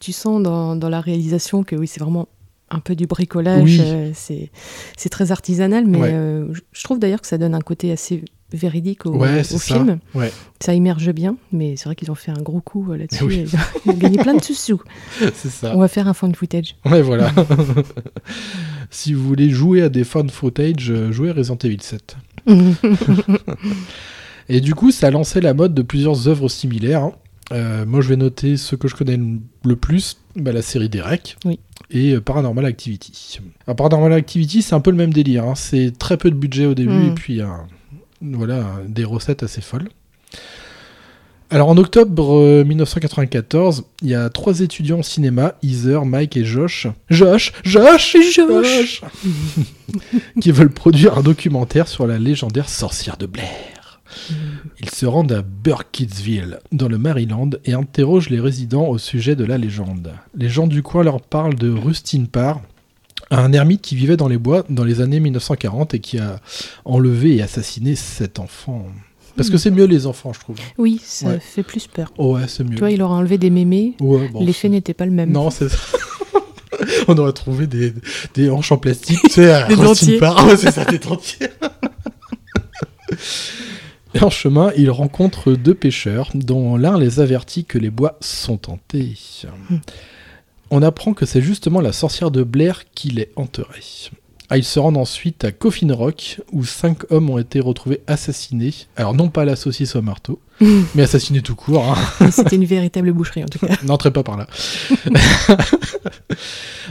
tu 0.00 0.12
sens 0.12 0.42
dans, 0.42 0.76
dans 0.76 0.88
la 0.88 1.00
réalisation 1.00 1.64
que 1.64 1.74
oui, 1.76 1.86
c'est 1.86 2.00
vraiment 2.00 2.28
un 2.70 2.78
peu 2.80 2.94
du 2.96 3.06
bricolage. 3.06 3.62
Oui. 3.62 3.78
euh, 3.80 4.10
c'est 4.14 5.08
très 5.08 5.30
artisanal, 5.32 5.84
mais 5.86 5.98
Ouais. 5.98 6.10
euh, 6.12 6.46
je 6.72 6.82
trouve 6.84 6.98
d'ailleurs 6.98 7.20
que 7.20 7.26
ça 7.26 7.38
donne 7.38 7.54
un 7.54 7.60
côté 7.60 7.92
assez 7.92 8.24
véridique 8.52 9.04
au, 9.06 9.16
Ouais, 9.16 9.40
au 9.40 9.42
ça. 9.44 9.58
film. 9.58 9.98
Ouais. 10.14 10.32
Ça 10.60 10.74
immerge 10.74 11.10
bien, 11.12 11.36
mais 11.52 11.76
c'est 11.76 11.86
vrai 11.86 11.94
qu'ils 11.96 12.10
ont 12.10 12.14
fait 12.14 12.30
un 12.30 12.40
gros 12.42 12.60
coup 12.60 12.92
euh, 12.92 12.96
là-dessus. 12.96 13.24
Oui. 13.24 13.44
Ils 13.86 13.90
ont 13.90 13.94
gagné 13.94 14.18
plein 14.18 14.34
de 14.34 14.42
sous. 14.42 14.80
C'est 15.34 15.48
ça. 15.50 15.72
On 15.74 15.80
va 15.80 15.88
faire 15.88 16.06
un 16.08 16.14
fan 16.14 16.34
footage. 16.34 16.76
Ouais, 16.84 17.02
voilà. 17.02 17.32
si 18.90 19.12
vous 19.12 19.26
voulez 19.26 19.50
jouer 19.50 19.82
à 19.82 19.88
des 19.88 20.04
fun 20.04 20.28
footage, 20.28 20.90
euh, 20.90 21.10
jouez 21.12 21.30
à 21.30 21.32
Resident 21.32 21.58
Evil 21.64 21.78
7. 21.82 22.16
Et 24.48 24.60
du 24.60 24.74
coup, 24.74 24.90
ça 24.90 25.06
a 25.06 25.10
lancé 25.10 25.40
la 25.40 25.54
mode 25.54 25.74
de 25.74 25.82
plusieurs 25.82 26.28
œuvres 26.28 26.48
similaires. 26.48 27.02
hein. 27.02 27.12
Euh, 27.52 27.84
moi, 27.86 28.00
je 28.00 28.08
vais 28.08 28.16
noter 28.16 28.56
ce 28.56 28.74
que 28.76 28.88
je 28.88 28.94
connais 28.94 29.18
le 29.64 29.76
plus, 29.76 30.18
bah, 30.36 30.52
la 30.52 30.62
série 30.62 30.88
Derek 30.88 31.36
Oui. 31.44 31.58
et 31.90 32.18
Paranormal 32.20 32.64
Activity. 32.64 33.40
Alors, 33.66 33.76
Paranormal 33.76 34.12
Activity, 34.12 34.62
c'est 34.62 34.74
un 34.74 34.80
peu 34.80 34.90
le 34.90 34.96
même 34.96 35.12
délire. 35.12 35.44
hein. 35.44 35.54
C'est 35.54 35.92
très 35.98 36.16
peu 36.16 36.30
de 36.30 36.36
budget 36.36 36.66
au 36.66 36.74
début 36.74 36.92
Mm. 36.92 37.06
et 37.06 37.10
puis 37.14 37.40
un- 37.42 37.66
voilà, 38.32 38.64
des 38.88 39.04
recettes 39.04 39.42
assez 39.42 39.60
folles. 39.60 39.88
Alors 41.50 41.68
en 41.68 41.76
octobre 41.76 42.34
euh, 42.34 42.64
1994, 42.64 43.84
il 44.02 44.08
y 44.08 44.14
a 44.14 44.28
trois 44.30 44.60
étudiants 44.60 44.98
en 44.98 45.02
cinéma, 45.02 45.54
Heather, 45.62 46.04
Mike 46.04 46.36
et 46.36 46.44
Josh. 46.44 46.88
Josh 47.10 47.52
Josh 47.62 48.16
Josh 48.34 49.02
Qui 50.40 50.50
veulent 50.50 50.72
produire 50.72 51.18
un 51.18 51.22
documentaire 51.22 51.86
sur 51.86 52.06
la 52.06 52.18
légendaire 52.18 52.68
sorcière 52.68 53.16
de 53.18 53.26
Blair. 53.26 54.00
Ils 54.80 54.90
se 54.90 55.06
rendent 55.06 55.32
à 55.32 55.42
Burkittsville, 55.42 56.58
dans 56.72 56.88
le 56.88 56.98
Maryland, 56.98 57.50
et 57.64 57.74
interrogent 57.74 58.30
les 58.30 58.40
résidents 58.40 58.88
au 58.88 58.98
sujet 58.98 59.36
de 59.36 59.44
la 59.44 59.58
légende. 59.58 60.12
Les 60.34 60.48
gens 60.48 60.66
du 60.66 60.82
coin 60.82 61.04
leur 61.04 61.20
parlent 61.20 61.54
de 61.54 61.70
Rustin 61.70 62.24
Parr, 62.30 62.60
un 63.30 63.52
ermite 63.52 63.82
qui 63.82 63.96
vivait 63.96 64.16
dans 64.16 64.28
les 64.28 64.38
bois 64.38 64.64
dans 64.68 64.84
les 64.84 65.00
années 65.00 65.20
1940 65.20 65.94
et 65.94 66.00
qui 66.00 66.18
a 66.18 66.40
enlevé 66.84 67.36
et 67.36 67.42
assassiné 67.42 67.96
sept 67.96 68.38
enfants. 68.38 68.86
Parce 69.36 69.50
que 69.50 69.58
c'est 69.58 69.72
mieux 69.72 69.86
les 69.86 70.06
enfants, 70.06 70.32
je 70.32 70.38
trouve. 70.40 70.56
Oui, 70.78 71.00
ça 71.02 71.26
Ouais. 71.26 71.40
fait 71.40 71.64
plus 71.64 71.88
peur. 71.88 72.12
Oh 72.18 72.36
ouais, 72.36 72.42
c'est 72.46 72.62
mieux. 72.62 72.74
Tu 72.74 72.78
vois, 72.78 72.92
il 72.92 73.02
aura 73.02 73.16
enlevé 73.16 73.36
des 73.36 73.50
mémés. 73.50 73.94
Ouais, 74.00 74.28
bon, 74.28 74.44
L'effet 74.44 74.68
n'était 74.68 74.94
pas 74.94 75.06
le 75.06 75.10
même. 75.10 75.32
Non, 75.32 75.50
c'est 75.50 75.68
ça. 75.68 75.76
On 77.08 77.16
aurait 77.18 77.32
trouvé 77.32 77.66
des, 77.66 77.92
des 78.34 78.48
hanches 78.50 78.70
en 78.72 78.76
plastique, 78.78 79.18
tu 79.24 79.30
sais, 79.30 79.50
à 79.52 79.66
Des 79.66 79.74
dentiers. 79.76 80.18
Parr. 80.18 80.46
Ouais, 80.46 80.56
c'est 80.56 80.70
ça, 80.70 80.84
des 80.84 80.98
dentiers. 80.98 81.48
Et 84.14 84.22
en 84.22 84.30
chemin, 84.30 84.70
ils 84.76 84.90
rencontrent 84.90 85.52
deux 85.52 85.74
pêcheurs, 85.74 86.30
dont 86.34 86.76
l'un 86.76 86.98
les 86.98 87.18
avertit 87.18 87.64
que 87.64 87.78
les 87.78 87.90
bois 87.90 88.16
sont 88.20 88.70
hantés. 88.70 89.14
On 90.76 90.82
apprend 90.82 91.14
que 91.14 91.24
c'est 91.24 91.40
justement 91.40 91.80
la 91.80 91.92
sorcière 91.92 92.32
de 92.32 92.42
Blair 92.42 92.82
qui 92.96 93.08
les 93.10 93.30
hanterait. 93.36 94.10
Ah, 94.50 94.58
ils 94.58 94.64
se 94.64 94.80
rendent 94.80 94.96
ensuite 94.96 95.44
à 95.44 95.52
Coffin 95.52 95.94
Rock, 95.94 96.40
où 96.50 96.64
cinq 96.64 97.08
hommes 97.12 97.30
ont 97.30 97.38
été 97.38 97.60
retrouvés 97.60 98.00
assassinés. 98.08 98.74
Alors 98.96 99.14
non 99.14 99.28
pas 99.28 99.44
la 99.44 99.54
saucisse 99.54 99.94
au 99.94 100.02
marteau, 100.02 100.40
mais 100.96 101.04
assassinés 101.04 101.42
tout 101.42 101.54
court. 101.54 101.96
hein. 102.20 102.30
C'était 102.32 102.56
une 102.56 102.64
véritable 102.64 103.12
boucherie 103.12 103.44
en 103.44 103.46
tout 103.46 103.64
cas. 103.64 103.76
N'entrez 103.84 104.10
pas 104.10 104.24
par 104.24 104.36
là. 104.36 104.48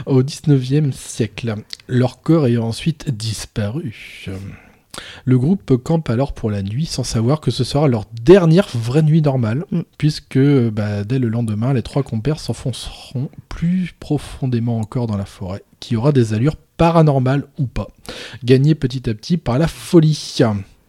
Au 0.06 0.22
19e 0.22 0.90
siècle, 0.92 1.54
leur 1.86 2.22
corps 2.22 2.46
ayant 2.46 2.64
ensuite 2.64 3.10
disparu. 3.10 4.26
Le 5.24 5.38
groupe 5.38 5.76
campe 5.82 6.10
alors 6.10 6.32
pour 6.32 6.50
la 6.50 6.62
nuit 6.62 6.86
sans 6.86 7.04
savoir 7.04 7.40
que 7.40 7.50
ce 7.50 7.64
sera 7.64 7.88
leur 7.88 8.04
dernière 8.22 8.68
vraie 8.74 9.02
nuit 9.02 9.22
normale, 9.22 9.64
Mm. 9.70 9.80
puisque 9.98 10.38
bah, 10.38 11.04
dès 11.04 11.18
le 11.18 11.28
lendemain, 11.28 11.72
les 11.72 11.82
trois 11.82 12.02
compères 12.02 12.40
s'enfonceront 12.40 13.28
plus 13.48 13.94
profondément 13.98 14.78
encore 14.78 15.06
dans 15.06 15.16
la 15.16 15.24
forêt, 15.24 15.62
qui 15.80 15.96
aura 15.96 16.12
des 16.12 16.34
allures 16.34 16.56
paranormales 16.76 17.44
ou 17.58 17.66
pas, 17.66 17.88
gagnées 18.42 18.74
petit 18.74 19.08
à 19.08 19.14
petit 19.14 19.36
par 19.36 19.58
la 19.58 19.68
folie. 19.68 20.36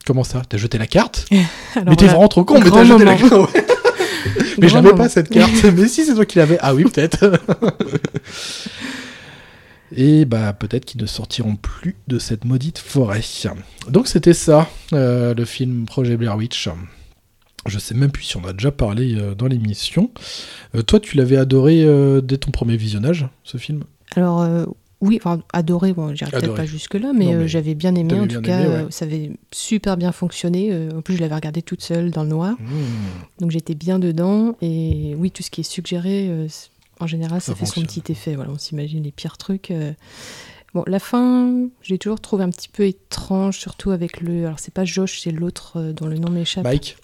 Comment 0.06 0.24
ça? 0.24 0.42
T'as 0.48 0.58
jeté 0.58 0.78
la 0.78 0.88
carte? 0.88 1.26
Alors 1.76 1.90
Mais 1.90 1.96
t'es 1.96 2.06
vraiment 2.08 2.28
trop 2.28 2.44
con, 2.44 2.60
mais 2.60 2.70
t'as 2.70 2.84
jeté 2.84 3.06
la 3.06 3.16
carte. 3.16 3.34
Mais 4.58 4.70
j'avais 4.70 4.94
pas 4.94 5.10
cette 5.10 5.30
carte. 5.30 5.52
mais 5.76 5.88
si, 5.88 6.04
c'est 6.06 6.16
toi 6.16 6.26
qui 6.26 6.40
l'avais. 6.40 6.58
Ah 6.62 6.74
oui, 6.74 6.84
peut-être. 6.86 7.40
Et 9.96 10.26
bah 10.26 10.54
peut-être 10.54 10.86
qu'ils 10.86 11.02
ne 11.02 11.06
sortiront 11.06 11.56
plus 11.56 11.96
de 12.08 12.20
cette 12.20 12.46
maudite 12.46 12.78
forêt. 12.78 13.22
Donc 13.90 14.08
c'était 14.08 14.34
ça, 14.34 14.70
euh, 14.94 15.34
le 15.34 15.46
film 15.46 15.86
Projet 15.86 16.18
Blair 16.18 16.36
Witch. 16.36 16.70
Je 17.66 17.80
sais 17.80 17.96
même 17.96 18.12
plus 18.12 18.24
si 18.24 18.38
on 18.38 18.44
a 18.46 18.54
déjà 18.54 18.72
parlé 18.72 19.16
euh, 19.16 19.34
dans 19.34 19.48
l'émission. 19.48 20.12
Euh, 20.76 20.84
toi, 20.84 21.00
tu 21.00 21.18
l'avais 21.18 21.38
adoré 21.38 21.86
dès 22.22 22.38
ton 22.38 22.52
premier 22.52 22.78
visionnage, 22.78 23.28
ce 23.44 23.58
film? 23.58 23.84
Alors, 24.16 24.48
oui, 25.02 25.20
enfin, 25.22 25.42
adoré, 25.52 25.94
bon, 25.94 26.14
j'irai 26.16 26.32
peut-être 26.32 26.56
pas 26.56 26.66
jusque-là, 26.66 27.12
mais, 27.14 27.48
j'avais 27.48 27.74
bien 27.74 27.96
aimé, 27.96 28.14
en 28.20 28.26
bien 28.26 28.38
tout 28.38 28.44
cas, 28.44 28.60
aimé, 28.60 28.70
ouais. 28.70 28.86
ça 28.90 29.06
avait 29.06 29.32
super 29.52 29.98
bien 29.98 30.12
fonctionné. 30.12 30.90
en 30.94 31.02
plus, 31.02 31.16
je 31.16 31.22
l'avais 31.22 31.36
regardé 31.36 31.62
toute 31.62 31.82
seule 31.82 32.12
dans 32.12 32.24
le 32.24 32.30
noir, 32.30 32.56
Mmh. 32.60 33.42
donc 33.42 33.52
j'étais 33.52 33.76
bien 33.76 34.00
dedans. 34.00 34.56
Et 34.62 35.16
oui, 35.18 35.32
tout 35.32 35.42
ce 35.42 35.50
qui 35.50 35.62
est 35.62 35.70
suggéré, 35.70 36.30
en 37.00 37.08
général, 37.08 37.42
ça, 37.42 37.54
Ça 37.54 37.56
fait 37.56 37.66
son 37.66 37.82
petit 37.82 38.04
effet. 38.12 38.36
Voilà, 38.36 38.52
on 38.52 38.58
s'imagine 38.58 39.04
les 39.04 39.12
pires 39.12 39.38
trucs. 39.38 39.72
euh. 39.72 39.94
Bon, 40.74 40.84
la 40.88 41.00
fin, 41.00 41.68
j'ai 41.82 41.98
toujours 41.98 42.20
trouvé 42.20 42.44
un 42.44 42.50
petit 42.50 42.68
peu 42.70 42.84
étrange, 42.86 43.58
surtout 43.58 43.92
avec 43.92 44.20
le. 44.22 44.46
Alors, 44.46 44.60
c'est 44.60 44.74
pas 44.74 44.84
Josh, 44.86 45.22
c'est 45.22 45.32
l'autre 45.32 45.74
euh, 45.78 45.94
dont 45.94 46.08
le 46.08 46.18
nom 46.18 46.30
m'échappe. 46.30 46.66
Mike, 46.66 46.98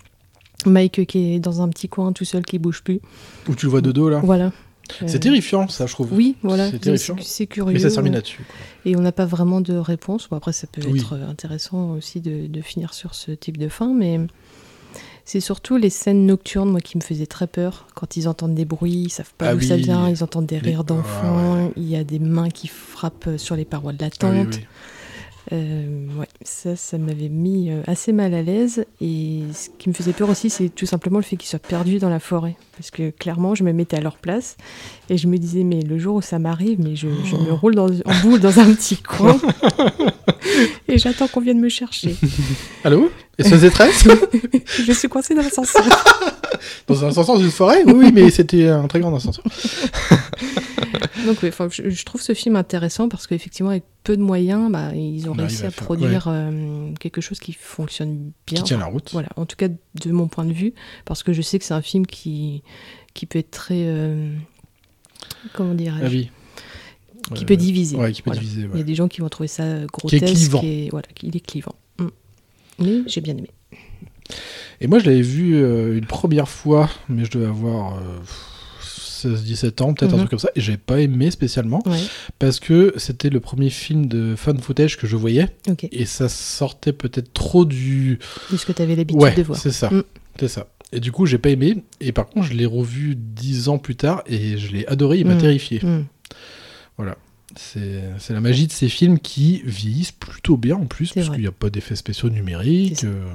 Mike 0.65 0.99
euh, 0.99 1.05
qui 1.05 1.33
est 1.35 1.39
dans 1.39 1.61
un 1.61 1.69
petit 1.69 1.87
coin 1.87 2.11
tout 2.11 2.25
seul, 2.25 2.43
qui 2.45 2.59
bouge 2.59 2.81
plus. 2.83 2.99
où 3.47 3.55
tu 3.55 3.65
le 3.65 3.69
vois 3.71 3.81
de 3.81 3.91
dos 3.91 4.09
là? 4.09 4.19
Voilà. 4.23 4.51
C'est 5.07 5.15
Euh, 5.15 5.19
terrifiant, 5.19 5.69
ça, 5.69 5.85
je 5.85 5.93
trouve. 5.93 6.11
Oui, 6.11 6.35
voilà. 6.43 6.69
C'est 6.69 6.79
terrifiant. 6.79 7.15
C'est 7.21 7.47
curieux. 7.47 7.71
Mais 7.73 7.79
ça 7.79 7.89
se 7.89 7.93
termine 7.95 8.11
là-dessus. 8.11 8.43
Et 8.83 8.97
on 8.97 8.99
n'a 8.99 9.13
pas 9.13 9.23
vraiment 9.25 9.61
de 9.61 9.73
réponse. 9.75 10.27
Bon, 10.29 10.35
après, 10.35 10.51
ça 10.51 10.67
peut 10.67 10.81
Oui. 10.85 10.99
être 10.99 11.13
intéressant 11.13 11.91
aussi 11.91 12.19
de, 12.19 12.47
de 12.47 12.61
finir 12.61 12.93
sur 12.93 13.15
ce 13.15 13.31
type 13.31 13.55
de 13.57 13.69
fin, 13.69 13.93
mais 13.93 14.19
c'est 15.26 15.39
surtout 15.39 15.78
les 15.78 15.89
scènes 15.89 16.26
nocturnes, 16.26 16.69
moi, 16.69 16.82
qui 16.82 16.97
me 16.97 17.01
faisaient 17.01 17.26
très 17.26 17.47
peur. 17.47 17.88
Quand 17.95 18.17
ils 18.17 18.28
entendent 18.28 18.55
des 18.55 18.65
bruits, 18.65 19.03
ils 19.05 19.09
savent 19.09 19.34
pas 19.38 19.49
Ah 19.49 19.55
d'où 19.55 19.61
ça 19.61 19.78
vient, 19.78 20.09
ils 20.09 20.24
entendent 20.24 20.47
des 20.47 20.57
rires 20.57 20.80
Ah, 20.82 20.84
d'enfants, 20.84 21.72
il 21.78 21.88
y 21.89 21.95
a 21.95 22.03
des 22.03 22.19
mains 22.19 22.49
qui 22.49 22.67
frappent 22.67 23.28
euh, 23.28 23.38
sur 23.38 23.55
les 23.55 23.65
parois 23.65 23.93
de 23.93 23.99
la 24.01 24.07
Ah 24.22 24.30
oui, 24.30 24.45
tente. 24.45 24.55
oui. 24.55 24.65
Euh, 25.53 26.05
ouais, 26.19 26.28
ça, 26.43 26.76
ça 26.76 26.99
m'avait 26.99 27.28
mis 27.28 27.72
euh, 27.72 27.82
assez 27.88 28.13
mal 28.13 28.34
à 28.36 28.41
l'aise. 28.43 28.86
Et 29.01 29.41
ce 29.53 29.69
qui 29.80 29.89
me 29.89 29.93
faisait 29.93 30.13
peur 30.13 30.30
aussi, 30.30 30.49
c'est 30.51 30.69
tout 30.69 30.86
simplement 30.86 31.17
le 31.17 31.24
fait 31.24 31.36
qu'ils 31.36 31.49
soient 31.49 31.57
perdus 31.59 31.97
dans 31.97 32.09
la 32.11 32.19
forêt. 32.19 32.55
Parce 32.78 32.91
que 32.91 33.09
clairement, 33.09 33.55
je 33.55 33.63
me 33.63 33.74
mettais 33.74 33.97
à 33.97 34.01
leur 34.01 34.17
place 34.17 34.55
et 35.09 35.17
je 35.17 35.28
me 35.28 35.38
disais, 35.38 35.63
mais 35.63 35.82
le 35.82 35.97
jour 35.97 36.15
où 36.17 36.22
ça 36.22 36.38
m'arrive, 36.38 36.80
mais 36.80 36.95
je, 36.95 37.07
je 37.26 37.36
me 37.36 37.51
roule 37.53 37.74
dans, 37.76 37.88
en 37.89 38.22
boule 38.22 38.39
dans 38.39 38.59
un 38.59 38.72
petit 38.74 38.97
coin 38.97 39.36
et 40.88 40.97
j'attends 40.97 41.28
qu'on 41.28 41.41
vienne 41.41 41.59
me 41.59 41.69
chercher. 41.69 42.15
Allô? 42.84 43.09
Et 43.38 43.43
ce 43.43 43.55
détresse 43.55 44.07
Je 44.86 44.91
suis 44.91 45.07
coincée 45.07 45.34
dans 45.36 45.41
l'ascenseur. 45.41 45.84
Dans 46.88 47.03
un 47.05 47.07
ascenseur 47.09 47.39
d'une 47.39 47.49
forêt? 47.49 47.84
Oui, 47.86 47.93
oui, 47.95 48.11
mais 48.13 48.29
c'était 48.29 48.67
un 48.67 48.88
très 48.88 48.99
grand 48.99 49.15
ascenseur. 49.15 49.43
Donc, 51.25 51.43
enfin, 51.43 51.67
je, 51.71 51.89
je 51.89 52.05
trouve 52.05 52.21
ce 52.21 52.34
film 52.34 52.55
intéressant 52.55 53.09
parce 53.09 53.27
qu'effectivement, 53.27 53.69
avec 53.71 53.84
peu 54.03 54.17
de 54.17 54.21
moyens, 54.21 54.71
bah, 54.71 54.93
ils 54.95 55.27
ont 55.29 55.34
On 55.34 55.36
réussi 55.36 55.63
à 55.63 55.67
à 55.67 55.71
faire- 55.71 55.84
produire 55.86 56.25
euh, 56.27 56.91
quelque 56.99 57.21
chose 57.21 57.39
qui 57.39 57.53
fonctionne 57.53 58.32
bien. 58.47 58.57
Qui 58.59 58.63
tient 58.63 58.77
la 58.77 58.86
route. 58.86 59.09
Voilà, 59.11 59.29
en 59.36 59.45
tout 59.45 59.55
cas 59.55 59.67
de 59.69 60.11
mon 60.11 60.27
point 60.27 60.45
de 60.45 60.53
vue, 60.53 60.73
parce 61.05 61.23
que 61.23 61.34
je 61.34 61.41
sais 61.41 61.57
que 61.59 61.65
c'est 61.65 61.73
un 61.73 61.82
film 61.82 62.05
qui, 62.05 62.63
qui 63.13 63.25
peut 63.25 63.39
être 63.39 63.51
très. 63.51 63.75
euh, 63.86 64.34
comment 65.53 65.73
dirais-je? 65.73 66.05
Ah 66.05 66.09
oui. 66.09 66.29
Qui 67.36 67.43
Euh, 67.43 67.47
peut 67.47 67.57
diviser. 67.57 67.97
Ouais, 67.97 68.11
qui 68.11 68.21
peut 68.21 68.32
Voilà. 68.32 68.41
diviser. 68.41 68.67
Il 68.73 68.77
y 68.77 68.82
a 68.82 68.86
des 68.86 68.95
gens 68.95 69.07
qui 69.07 69.21
vont 69.21 69.29
trouver 69.29 69.47
ça 69.47 69.63
grotesque. 69.91 70.25
clivant. 70.25 70.61
Et, 70.63 70.89
voilà, 70.91 71.07
il 71.23 71.36
est 71.36 71.39
clivant. 71.39 71.75
Mais 72.80 73.01
j'ai 73.07 73.22
bien 73.22 73.36
aimé. 73.38 73.49
Et 74.80 74.88
moi, 74.88 74.99
je 74.99 75.05
l'avais 75.05 75.22
vu 75.22 75.55
euh, 75.55 75.97
une 75.97 76.05
première 76.05 76.49
fois, 76.49 76.89
mais 77.09 77.26
je 77.26 77.32
devais 77.32 77.45
avoir 77.45 77.97
euh, 77.97 78.17
16-17 78.84 79.82
ans, 79.84 79.93
peut-être 79.93 80.09
un 80.13 80.13
Mhm. 80.13 80.19
truc 80.22 80.30
comme 80.32 80.39
ça, 80.39 80.49
et 80.55 80.61
j'avais 80.61 80.78
pas 80.78 80.99
aimé 81.01 81.30
spécialement, 81.30 81.84
Ouais, 81.86 81.99
parce 82.39 82.59
que 82.59 82.93
c'était 82.97 83.30
le 83.30 83.39
premier 83.39 83.69
film 83.69 84.07
de 84.07 84.36
fan 84.36 84.57
footage 84.59 84.97
que 84.97 85.05
je 85.05 85.15
voyais, 85.15 85.49
et 85.91 86.05
ça 86.05 86.28
sortait 86.30 86.93
peut-être 86.93 87.32
trop 87.34 87.65
du... 87.65 88.17
De 88.51 88.57
ce 88.57 88.65
que 88.65 88.72
tu 88.72 88.82
avais 88.82 88.95
l'habitude 88.95 89.22
Ouais, 89.22 89.36
de 89.36 89.43
voir. 89.43 89.59
c'est 89.59 89.72
ça. 89.72 89.89
Mm. 89.91 90.03
C'est 90.39 90.47
ça. 90.47 90.67
Et 90.93 90.99
du 90.99 91.11
coup, 91.11 91.26
j'ai 91.28 91.38
pas 91.38 91.49
aimé, 91.51 91.84
et 91.99 92.11
par 92.11 92.28
contre, 92.28 92.47
je 92.47 92.53
l'ai 92.53 92.65
revu 92.65 93.15
10 93.15 93.69
ans 93.69 93.78
plus 93.78 93.95
tard, 93.95 94.24
et 94.26 94.57
je 94.57 94.72
l'ai 94.72 94.88
adoré, 94.88 95.19
il 95.19 95.28
m'a 95.28 95.36
Mm. 95.36 95.41
terrifié. 95.41 95.80
Mm. 95.84 96.05
C'est 97.55 98.33
la 98.33 98.41
magie 98.41 98.67
de 98.67 98.71
ces 98.71 98.89
films 98.89 99.19
qui 99.19 99.61
vieillissent 99.65 100.11
plutôt 100.11 100.57
bien 100.57 100.75
en 100.75 100.85
plus, 100.85 101.13
parce 101.13 101.29
qu'il 101.29 101.39
n'y 101.39 101.47
a 101.47 101.51
pas 101.51 101.69
d'effets 101.69 101.95
spéciaux 101.95 102.29
numériques. 102.29 102.99
C'est 102.99 103.07
euh. 103.07 103.25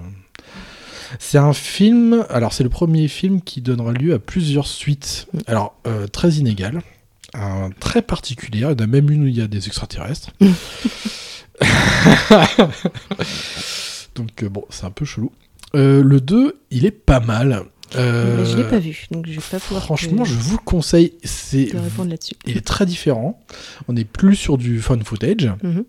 C'est 1.20 1.38
un 1.38 1.52
film, 1.52 2.26
alors 2.30 2.52
c'est 2.52 2.64
le 2.64 2.68
premier 2.68 3.06
film 3.06 3.40
qui 3.40 3.60
donnera 3.60 3.92
lieu 3.92 4.12
à 4.12 4.18
plusieurs 4.18 4.66
suites. 4.66 5.28
Alors, 5.46 5.78
euh, 5.86 6.08
très 6.08 6.32
inégales, 6.32 6.82
un, 7.32 7.70
très 7.78 8.02
particulier, 8.02 8.58
il 8.58 8.62
y 8.62 8.64
en 8.64 8.74
a 8.74 8.86
même 8.88 9.08
une 9.10 9.22
où 9.22 9.26
il 9.28 9.36
y 9.36 9.40
a 9.40 9.46
des 9.46 9.68
extraterrestres. 9.68 10.32
Donc 14.14 14.42
euh, 14.42 14.48
bon, 14.48 14.64
c'est 14.70 14.84
un 14.84 14.90
peu 14.90 15.04
chelou. 15.04 15.32
Euh, 15.74 16.02
le 16.02 16.20
2, 16.20 16.60
il 16.70 16.86
est 16.86 16.90
pas 16.90 17.20
mal. 17.20 17.64
Euh, 17.94 18.38
Mais 18.38 18.44
je 18.50 18.56
l'ai 18.56 18.64
pas 18.64 18.78
vu, 18.80 19.06
donc 19.12 19.26
je 19.28 19.32
vais 19.32 19.46
pas 19.50 19.60
pouvoir 19.60 19.84
Franchement, 19.84 20.24
te, 20.24 20.28
je 20.28 20.34
vous 20.34 20.56
le 20.56 20.62
conseille. 20.64 21.12
C'est 21.22 21.66
te 21.66 21.76
répondre 21.76 22.10
là-dessus. 22.10 22.34
il 22.46 22.56
est 22.56 22.66
très 22.66 22.84
différent. 22.84 23.40
On 23.86 23.92
n'est 23.92 24.04
plus 24.04 24.34
sur 24.34 24.58
du 24.58 24.80
fan 24.80 25.02
footage. 25.04 25.50
Mhm. 25.62 25.84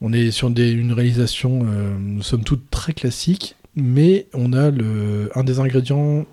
On 0.00 0.12
est 0.12 0.30
sur 0.30 0.50
des- 0.50 0.70
une 0.70 0.92
réalisation, 0.92 1.62
euh, 1.66 1.96
somme 2.22 2.44
toute, 2.44 2.70
très 2.70 2.92
classique, 2.92 3.56
mais 3.74 4.26
on 4.32 4.52
a 4.52 4.70
le, 4.70 5.30
un 5.34 5.42
des 5.44 5.58
ingrédients 5.58 6.24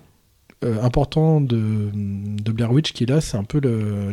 euh, 0.64 0.80
importants 0.80 1.40
de, 1.40 1.90
de 1.92 2.52
Blair 2.52 2.70
Witch 2.70 2.92
qui 2.92 3.02
est 3.02 3.06
là, 3.08 3.20
c'est 3.20 3.36
un 3.36 3.42
peu 3.42 3.60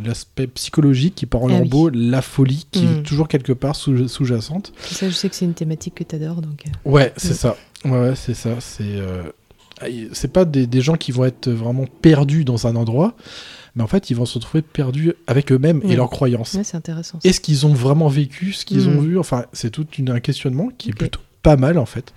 l'aspect 0.04 0.48
psychologique 0.48 1.14
qui 1.14 1.26
part 1.26 1.44
en 1.44 1.48
Ah 1.50 1.60
oui. 1.62 1.90
la 1.94 2.22
folie 2.22 2.66
qui 2.72 2.82
Mm. 2.84 2.98
est 2.98 3.02
toujours 3.04 3.28
quelque 3.28 3.52
part 3.52 3.76
sous- 3.76 4.08
sous-jacente. 4.08 4.72
Ça, 4.80 5.08
je 5.08 5.14
sais 5.14 5.28
que 5.28 5.36
c'est 5.36 5.44
une 5.44 5.54
thématique 5.54 5.94
que 5.94 6.02
tu 6.02 6.16
adores, 6.16 6.42
donc. 6.42 6.64
euh, 6.66 6.90
Ouais, 6.90 7.12
c'est 7.16 7.34
ça. 7.34 7.56
Ouais, 7.84 7.90
ouais, 7.92 8.14
c'est 8.16 8.34
ça. 8.34 8.56
C'est 8.58 8.82
euh, 8.82 9.22
c'est 10.12 10.32
pas 10.32 10.44
des, 10.44 10.66
des 10.66 10.80
gens 10.80 10.96
qui 10.96 11.12
vont 11.12 11.24
être 11.24 11.50
vraiment 11.50 11.86
perdus 12.02 12.44
dans 12.44 12.66
un 12.66 12.76
endroit, 12.76 13.14
mais 13.74 13.82
en 13.82 13.86
fait, 13.86 14.10
ils 14.10 14.14
vont 14.16 14.26
se 14.26 14.34
retrouver 14.34 14.62
perdus 14.62 15.12
avec 15.26 15.52
eux-mêmes 15.52 15.80
et 15.84 15.96
leurs 15.96 16.10
croyances. 16.10 16.56
C'est 16.62 16.76
intéressant. 16.76 17.18
Est-ce 17.24 17.40
qu'ils 17.40 17.66
ont 17.66 17.72
vraiment 17.72 18.08
vécu 18.08 18.52
ce 18.52 18.64
qu'ils 18.64 18.88
ont 18.88 19.00
vu? 19.00 19.18
Enfin, 19.18 19.44
c'est 19.52 19.70
tout 19.70 19.86
une- 19.98 20.10
un 20.10 20.20
questionnement 20.20 20.70
qui 20.76 20.90
est 20.90 20.92
plutôt 20.92 21.20
pas 21.42 21.56
mal 21.56 21.78
en 21.78 21.86
fait. 21.86 22.12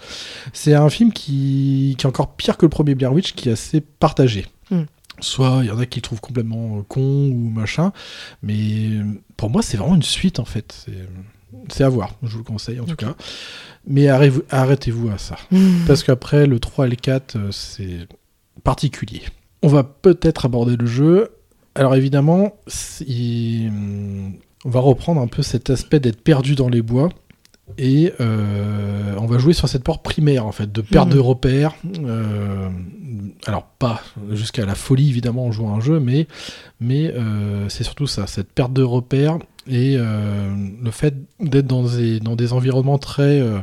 C'est 0.51 0.73
un 0.73 0.89
film 0.89 1.13
qui, 1.13 1.95
qui 1.97 2.05
est 2.05 2.09
encore 2.09 2.33
pire 2.35 2.57
que 2.57 2.65
le 2.65 2.69
premier 2.69 2.95
Blair 2.95 3.13
Witch, 3.13 3.33
qui 3.33 3.49
est 3.49 3.53
assez 3.53 3.79
partagé. 3.81 4.45
Mm. 4.71 4.81
Soit 5.21 5.59
il 5.61 5.67
y 5.67 5.71
en 5.71 5.79
a 5.79 5.85
qui 5.85 5.99
le 5.99 6.01
trouvent 6.01 6.19
complètement 6.21 6.79
euh, 6.79 6.81
con 6.81 7.29
ou 7.29 7.49
machin, 7.49 7.93
mais 8.41 8.55
euh, 8.97 9.03
pour 9.37 9.49
moi 9.49 9.61
c'est 9.61 9.77
vraiment 9.77 9.95
une 9.95 10.03
suite 10.03 10.39
en 10.39 10.45
fait. 10.45 10.85
C'est- 11.69 11.83
à 11.83 11.87
voir, 11.89 12.15
je 12.23 12.29
vous 12.31 12.39
le 12.39 12.43
conseille 12.43 12.79
en 12.79 12.85
tout 12.85 12.95
cas. 12.95 13.15
Mais 13.87 14.07
arrêtez-vous 14.07 15.09
à 15.09 15.17
ça. 15.17 15.35
Mm. 15.51 15.85
Parce 15.87 16.03
qu'après, 16.03 16.45
le 16.47 16.59
3 16.59 16.87
et 16.87 16.89
le 16.91 16.95
4, 16.95 17.35
euh, 17.35 17.51
c'est 17.51 18.07
particulier. 18.63 19.21
On 19.61 19.67
va 19.67 19.83
peut-être 19.83 20.45
aborder 20.45 20.75
le 20.77 20.85
jeu. 20.85 21.31
Alors 21.75 21.95
évidemment, 21.95 22.53
on 24.65 24.69
va 24.69 24.79
reprendre 24.79 25.21
un 25.21 25.27
peu 25.27 25.41
cet 25.41 25.69
aspect 25.69 25.99
d'être 25.99 26.21
perdu 26.21 26.55
dans 26.55 26.69
les 26.69 26.81
bois. 26.81 27.09
Et 27.77 28.11
euh, 28.19 29.15
on 29.17 29.25
va 29.25 29.37
jouer 29.37 29.53
sur 29.53 29.69
cette 29.69 29.83
porte 29.83 30.03
primaire, 30.03 30.45
en 30.45 30.51
fait, 30.51 30.71
de 30.71 30.81
perte 30.81 31.07
Mhm. 31.07 31.13
de 31.13 31.19
repères. 31.19 31.73
Euh, 32.05 32.69
alors, 33.47 33.63
pas 33.63 34.01
jusqu'à 34.31 34.65
la 34.65 34.75
folie, 34.75 35.09
évidemment, 35.09 35.45
en 35.45 35.51
jouant 35.51 35.73
à 35.73 35.77
un 35.77 35.79
jeu, 35.79 35.99
mais, 35.99 36.27
mais 36.81 37.11
euh, 37.15 37.69
c'est 37.69 37.83
surtout 37.85 38.05
ça, 38.05 38.27
cette 38.27 38.51
perte 38.51 38.73
de 38.73 38.83
repères 38.83 39.39
et 39.67 39.95
euh, 39.97 40.53
le 40.81 40.91
fait 40.91 41.15
d'être 41.39 41.67
dans 41.67 41.83
des, 41.83 42.19
dans 42.19 42.35
des 42.35 42.53
environnements 42.53 42.97
très, 42.97 43.39
euh, 43.39 43.59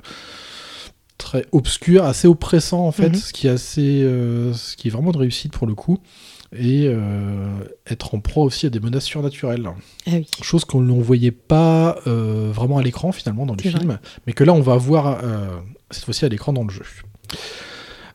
très 1.18 1.46
obscurs, 1.52 2.04
assez 2.04 2.26
oppressants, 2.28 2.86
en 2.86 2.92
fait, 2.92 3.10
Mhm. 3.10 3.14
ce, 3.14 3.32
qui 3.32 3.46
est 3.46 3.50
assez, 3.50 4.02
euh, 4.02 4.52
ce 4.54 4.76
qui 4.76 4.88
est 4.88 4.90
vraiment 4.90 5.12
de 5.12 5.18
réussite 5.18 5.52
pour 5.52 5.66
le 5.66 5.74
coup. 5.74 5.98
Et 6.56 6.86
euh, 6.88 7.46
être 7.88 8.14
en 8.16 8.20
proie 8.20 8.42
aussi 8.42 8.66
à 8.66 8.70
des 8.70 8.80
menaces 8.80 9.04
surnaturelles. 9.04 9.68
Ah 10.06 10.10
oui. 10.14 10.26
Chose 10.42 10.64
qu'on 10.64 10.80
ne 10.80 11.00
voyait 11.02 11.30
pas 11.30 11.98
euh, 12.08 12.50
vraiment 12.52 12.78
à 12.78 12.82
l'écran 12.82 13.12
finalement 13.12 13.46
dans 13.46 13.54
le 13.54 13.62
film, 13.62 13.98
mais 14.26 14.32
que 14.32 14.42
là 14.42 14.52
on 14.52 14.60
va 14.60 14.76
voir 14.76 15.20
cette 15.92 16.04
fois-ci 16.04 16.24
à 16.24 16.28
l'écran 16.28 16.52
dans 16.52 16.64
le 16.64 16.70
jeu. 16.70 16.82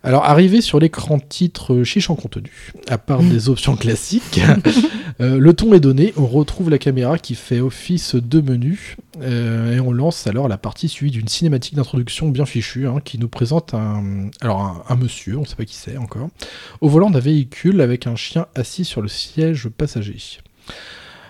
Alors, 0.04 0.24
arrivé 0.26 0.62
sur 0.62 0.80
l'écran 0.80 1.18
titre 1.18 1.82
chiche 1.84 2.10
en 2.10 2.16
contenu, 2.16 2.74
à 2.90 2.98
part 2.98 3.24
des 3.24 3.48
options 3.50 3.76
classiques, 3.78 4.40
euh, 5.22 5.40
le 5.40 5.54
ton 5.54 5.74
est 5.74 5.80
donné, 5.80 6.14
on 6.18 6.26
retrouve 6.26 6.70
la 6.70 6.78
caméra 6.78 7.18
qui 7.18 7.36
fait 7.36 7.60
office 7.60 8.16
de 8.16 8.42
menu, 8.42 8.98
euh, 9.22 9.76
et 9.76 9.80
on 9.80 9.92
lance 9.92 10.28
alors 10.28 10.48
la 10.48 10.58
partie 10.58 10.90
suivie 10.90 11.12
d'une 11.12 11.28
cinématique 11.28 11.76
d'introduction 11.76 12.30
bien 12.30 12.46
fichue, 12.46 12.88
hein, 12.88 13.00
qui 13.04 13.18
nous 13.18 13.30
présente 13.30 13.74
alors 14.42 14.86
un 14.90 14.96
monsieur, 14.96 15.38
on 15.38 15.42
ne 15.42 15.46
sait 15.46 15.56
pas 15.56 15.66
qui 15.66 15.76
c'est 15.76 15.98
encore, 15.98 16.30
au 16.82 16.90
volant 16.90 17.10
d'un 17.10 17.20
véhicule 17.20 17.82
avec 17.82 18.08
un 18.08 18.16
chien 18.16 18.48
assis 18.56 18.84
sur 18.84 19.02
le 19.02 19.08
siège 19.08 19.70
passager. 19.70 20.18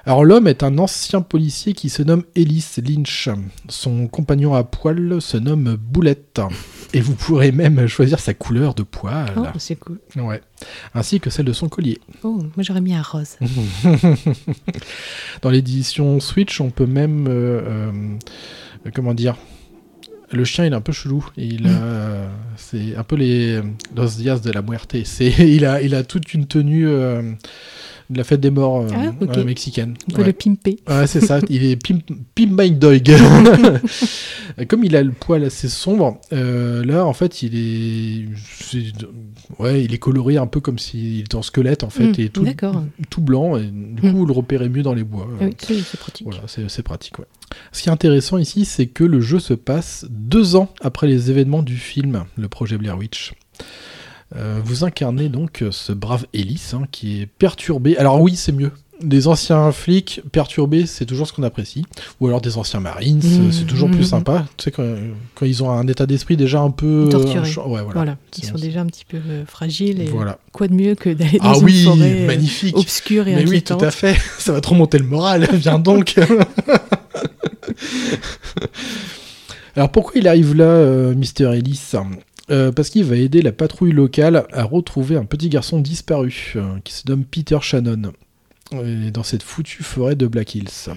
Alors 0.08 0.24
l'homme 0.24 0.48
est 0.48 0.62
un 0.62 0.78
ancien 0.78 1.22
policier 1.22 1.74
qui 1.74 1.90
se 1.90 2.04
nomme 2.04 2.24
Ellis 2.36 2.76
Lynch. 2.78 3.28
Son 3.70 4.08
compagnon 4.08 4.54
à 4.54 4.64
poil 4.64 5.20
se 5.20 5.36
nomme 5.36 5.78
Boulette. 5.78 6.42
Et 6.94 7.02
vous 7.02 7.16
pourrez 7.16 7.52
même 7.52 7.88
choisir 7.88 8.20
sa 8.20 8.36
couleur 8.36 8.76
de 8.76 8.84
poil. 8.84 9.34
Oh, 9.36 9.46
c'est 9.58 9.76
cool. 9.76 10.00
Ouais. 10.16 10.42
Ainsi 10.94 11.20
que 11.20 11.32
celle 11.32 11.46
de 11.46 11.54
son 11.54 11.70
collier. 11.70 12.00
Oh, 12.22 12.38
moi 12.56 12.64
j'aurais 12.64 12.82
mis 12.82 12.94
un 12.94 13.02
rose. 13.02 13.38
Dans 15.42 15.50
l'édition 15.50 16.20
Switch, 16.20 16.62
on 16.62 16.70
peut 16.70 16.86
même... 16.86 17.26
euh, 17.28 17.62
euh, 18.86 18.92
comment 18.94 19.16
dire 19.16 19.36
le 20.32 20.44
chien, 20.44 20.66
il 20.66 20.74
est 20.74 20.76
un 20.76 20.82
peu 20.82 20.92
chelou. 20.92 21.26
Il 21.38 21.68
a, 21.68 22.30
c'est 22.58 22.96
un 22.96 23.04
peu 23.04 23.16
les 23.16 23.62
Los 23.96 24.18
Dias 24.18 24.40
de 24.40 24.52
la 24.52 24.62
Muerte. 24.62 24.96
C'est, 25.04 25.28
il 25.40 25.66
a, 25.66 25.82
il 25.82 25.96
a 25.96 26.04
toute 26.04 26.34
une 26.34 26.46
tenue 26.46 26.88
euh, 26.88 27.34
de 28.10 28.18
la 28.18 28.24
fête 28.24 28.40
des 28.40 28.52
morts 28.52 28.82
euh, 28.82 28.88
Ah, 28.94 29.12
euh, 29.38 29.44
mexicaine. 29.44 29.96
On 30.10 30.14
peut 30.16 30.24
le 30.24 30.34
pimper. 30.34 30.78
Ouais, 30.88 31.08
c'est 31.08 31.22
ça. 31.22 31.40
Il 31.50 31.64
est 31.66 31.76
Pimp, 31.76 32.04
Pimp 32.36 32.52
My 32.62 32.72
Dog. 32.72 33.12
Comme 34.68 34.84
il 34.86 34.96
a 34.96 35.04
le 35.04 35.12
poil 35.12 35.44
assez 35.44 35.68
sombre, 35.68 36.20
euh, 36.32 36.86
là, 36.86 37.06
en 37.06 37.12
fait, 37.14 37.42
il 37.44 37.56
est, 37.56 38.26
ouais, 39.60 39.84
il 39.84 39.94
est 39.94 39.98
coloré 39.98 40.38
un 40.38 40.48
peu 40.48 40.62
comme 40.62 40.80
s'il 40.80 41.20
était 41.22 41.36
en 41.36 41.42
squelette, 41.42 41.84
en 41.84 41.90
fait, 41.90 42.06
Hmm, 42.18 42.22
et 42.22 42.30
tout, 42.30 42.46
tout 43.10 43.22
blanc. 43.22 43.58
Et 43.58 43.66
du 43.66 44.02
coup, 44.02 44.08
Hmm. 44.08 44.12
vous 44.12 44.26
le 44.26 44.32
repérez 44.34 44.70
mieux 44.70 44.84
dans 44.84 44.94
les 44.94 45.04
bois. 45.04 45.28
Ah 45.42 45.46
oui, 45.46 45.84
c'est 45.86 46.00
pratique. 46.00 46.28
Voilà, 46.28 46.44
c'est 46.48 46.84
pratique. 46.84 47.20
Ouais. 47.20 47.26
Ce 47.72 47.84
qui 47.84 47.90
est 47.90 47.92
intéressant 47.92 48.38
ici, 48.38 48.64
c'est 48.66 48.88
que 48.88 49.04
le 49.04 49.20
jeu 49.20 49.40
se 49.40 49.54
passe 49.54 50.06
deux 50.10 50.56
ans 50.56 50.72
après 50.82 51.08
les 51.08 51.32
événements 51.32 51.64
du 51.64 51.76
film, 51.78 52.24
le 52.38 52.48
projet 52.48 52.78
Blair 52.78 52.98
Witch. 52.98 53.34
Euh, 54.38 54.60
vous 54.64 54.84
incarnez 54.84 55.30
donc 55.30 55.62
euh, 55.62 55.72
ce 55.72 55.92
brave 55.94 56.26
Ellis 56.34 56.62
hein, 56.74 56.84
qui 56.92 57.22
est 57.22 57.26
perturbé. 57.26 57.96
Alors 57.98 58.20
oui, 58.22 58.36
c'est 58.36 58.52
mieux. 58.52 58.72
Des 59.02 59.28
anciens 59.28 59.74
flics 59.74 60.22
perturbés, 60.32 60.86
c'est 60.86 61.06
toujours 61.06 61.28
ce 61.28 61.34
qu'on 61.34 61.44
apprécie. 61.44 61.86
Ou 62.22 62.28
alors 62.28 62.40
des 62.40 62.58
anciens 62.58 62.80
marines, 62.80 63.20
Mmh. 63.22 63.52
c'est 63.52 63.66
toujours 63.66 63.90
plus 63.92 64.06
sympa. 64.06 64.46
Tu 64.56 64.64
sais, 64.66 64.72
quand, 64.72 64.86
quand 65.36 65.46
ils 65.46 65.62
ont 65.64 65.70
un 65.70 65.86
état 65.88 66.06
d'esprit 66.06 66.38
déjà 66.38 66.62
un 66.62 66.72
peu... 66.72 67.10
Torturé. 67.12 67.44
ch- 67.44 67.58
ouais, 67.66 67.82
voilà. 67.94 68.16
Ils 68.38 68.46
sont 68.46 68.56
déjà 68.56 68.80
un 68.82 68.86
petit 68.86 69.04
peu 69.04 69.18
euh, 69.18 69.44
fragiles 69.46 70.02
et 70.02 70.06
Voilà. 70.06 70.40
quoi 70.54 70.70
de 70.70 70.74
mieux 70.74 70.96
que 70.96 71.10
d'aller 71.10 71.40
dans 71.40 71.52
Ah 71.52 71.58
une 71.58 71.64
oui, 71.66 71.84
forêt 71.84 72.22
euh, 72.22 72.26
magnifique. 72.26 72.78
obscure 72.78 73.28
et 73.28 73.36
Mais 73.36 73.46
oui, 73.50 73.62
tout 73.64 73.78
à 73.82 73.92
fait. 73.92 74.16
Ça 74.40 74.54
va 74.54 74.62
trop 74.62 74.76
monter 74.76 74.98
le 74.98 75.06
moral. 75.06 75.46
Viens 75.54 75.78
donc. 75.80 76.16
Alors 79.76 79.92
pourquoi 79.92 80.14
il 80.16 80.28
arrive 80.28 80.56
là, 80.56 80.64
euh, 80.66 81.14
Mr. 81.16 81.54
Ellis 81.58 81.82
Euh, 82.52 82.72
Parce 82.72 82.90
qu'il 82.90 83.04
va 83.04 83.16
aider 83.16 83.42
la 83.42 83.52
patrouille 83.52 83.92
locale 83.92 84.46
à 84.52 84.64
retrouver 84.64 85.16
un 85.16 85.26
petit 85.26 85.50
garçon 85.50 85.80
disparu 85.80 86.54
euh, 86.56 86.78
qui 86.84 86.94
se 86.94 87.04
nomme 87.08 87.26
Peter 87.26 87.58
Shannon 87.62 88.14
euh, 88.74 89.10
dans 89.10 89.24
cette 89.24 89.44
foutue 89.44 89.84
forêt 89.84 90.16
de 90.16 90.28
Black 90.28 90.56
Hills. 90.56 90.90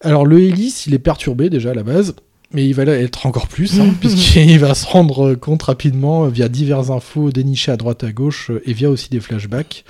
Alors 0.00 0.26
le 0.26 0.40
Ellis, 0.42 0.84
il 0.86 0.94
est 0.94 0.98
perturbé 0.98 1.50
déjà 1.50 1.70
à 1.70 1.74
la 1.74 1.82
base. 1.82 2.14
Mais 2.54 2.66
il 2.66 2.74
va 2.74 2.84
l'être 2.84 3.24
encore 3.24 3.48
plus, 3.48 3.80
hein, 3.80 3.94
puisqu'il 4.00 4.58
va 4.58 4.74
se 4.74 4.84
rendre 4.84 5.34
compte 5.34 5.62
rapidement, 5.62 6.28
via 6.28 6.50
diverses 6.50 6.90
infos 6.90 7.30
dénichées 7.30 7.72
à 7.72 7.78
droite 7.78 8.04
à 8.04 8.12
gauche, 8.12 8.50
et 8.66 8.74
via 8.74 8.90
aussi 8.90 9.08
des 9.08 9.20
flashbacks, 9.20 9.86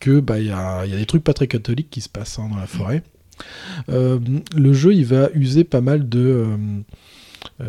que 0.00 0.18
bah 0.18 0.40
il 0.40 0.46
y 0.46 0.50
a, 0.50 0.84
il 0.84 0.90
y 0.90 0.94
a 0.94 0.98
des 0.98 1.06
trucs 1.06 1.22
pas 1.22 1.34
très 1.34 1.46
catholiques 1.46 1.88
qui 1.88 2.00
se 2.00 2.08
passent 2.08 2.40
hein, 2.40 2.48
dans 2.50 2.56
la 2.56 2.66
forêt. 2.66 3.04
Euh, 3.88 4.18
le 4.56 4.72
jeu 4.72 4.92
il 4.92 5.06
va 5.06 5.30
user 5.34 5.64
pas 5.64 5.80
mal 5.80 6.08
de 6.08 6.46
euh, 7.60 7.66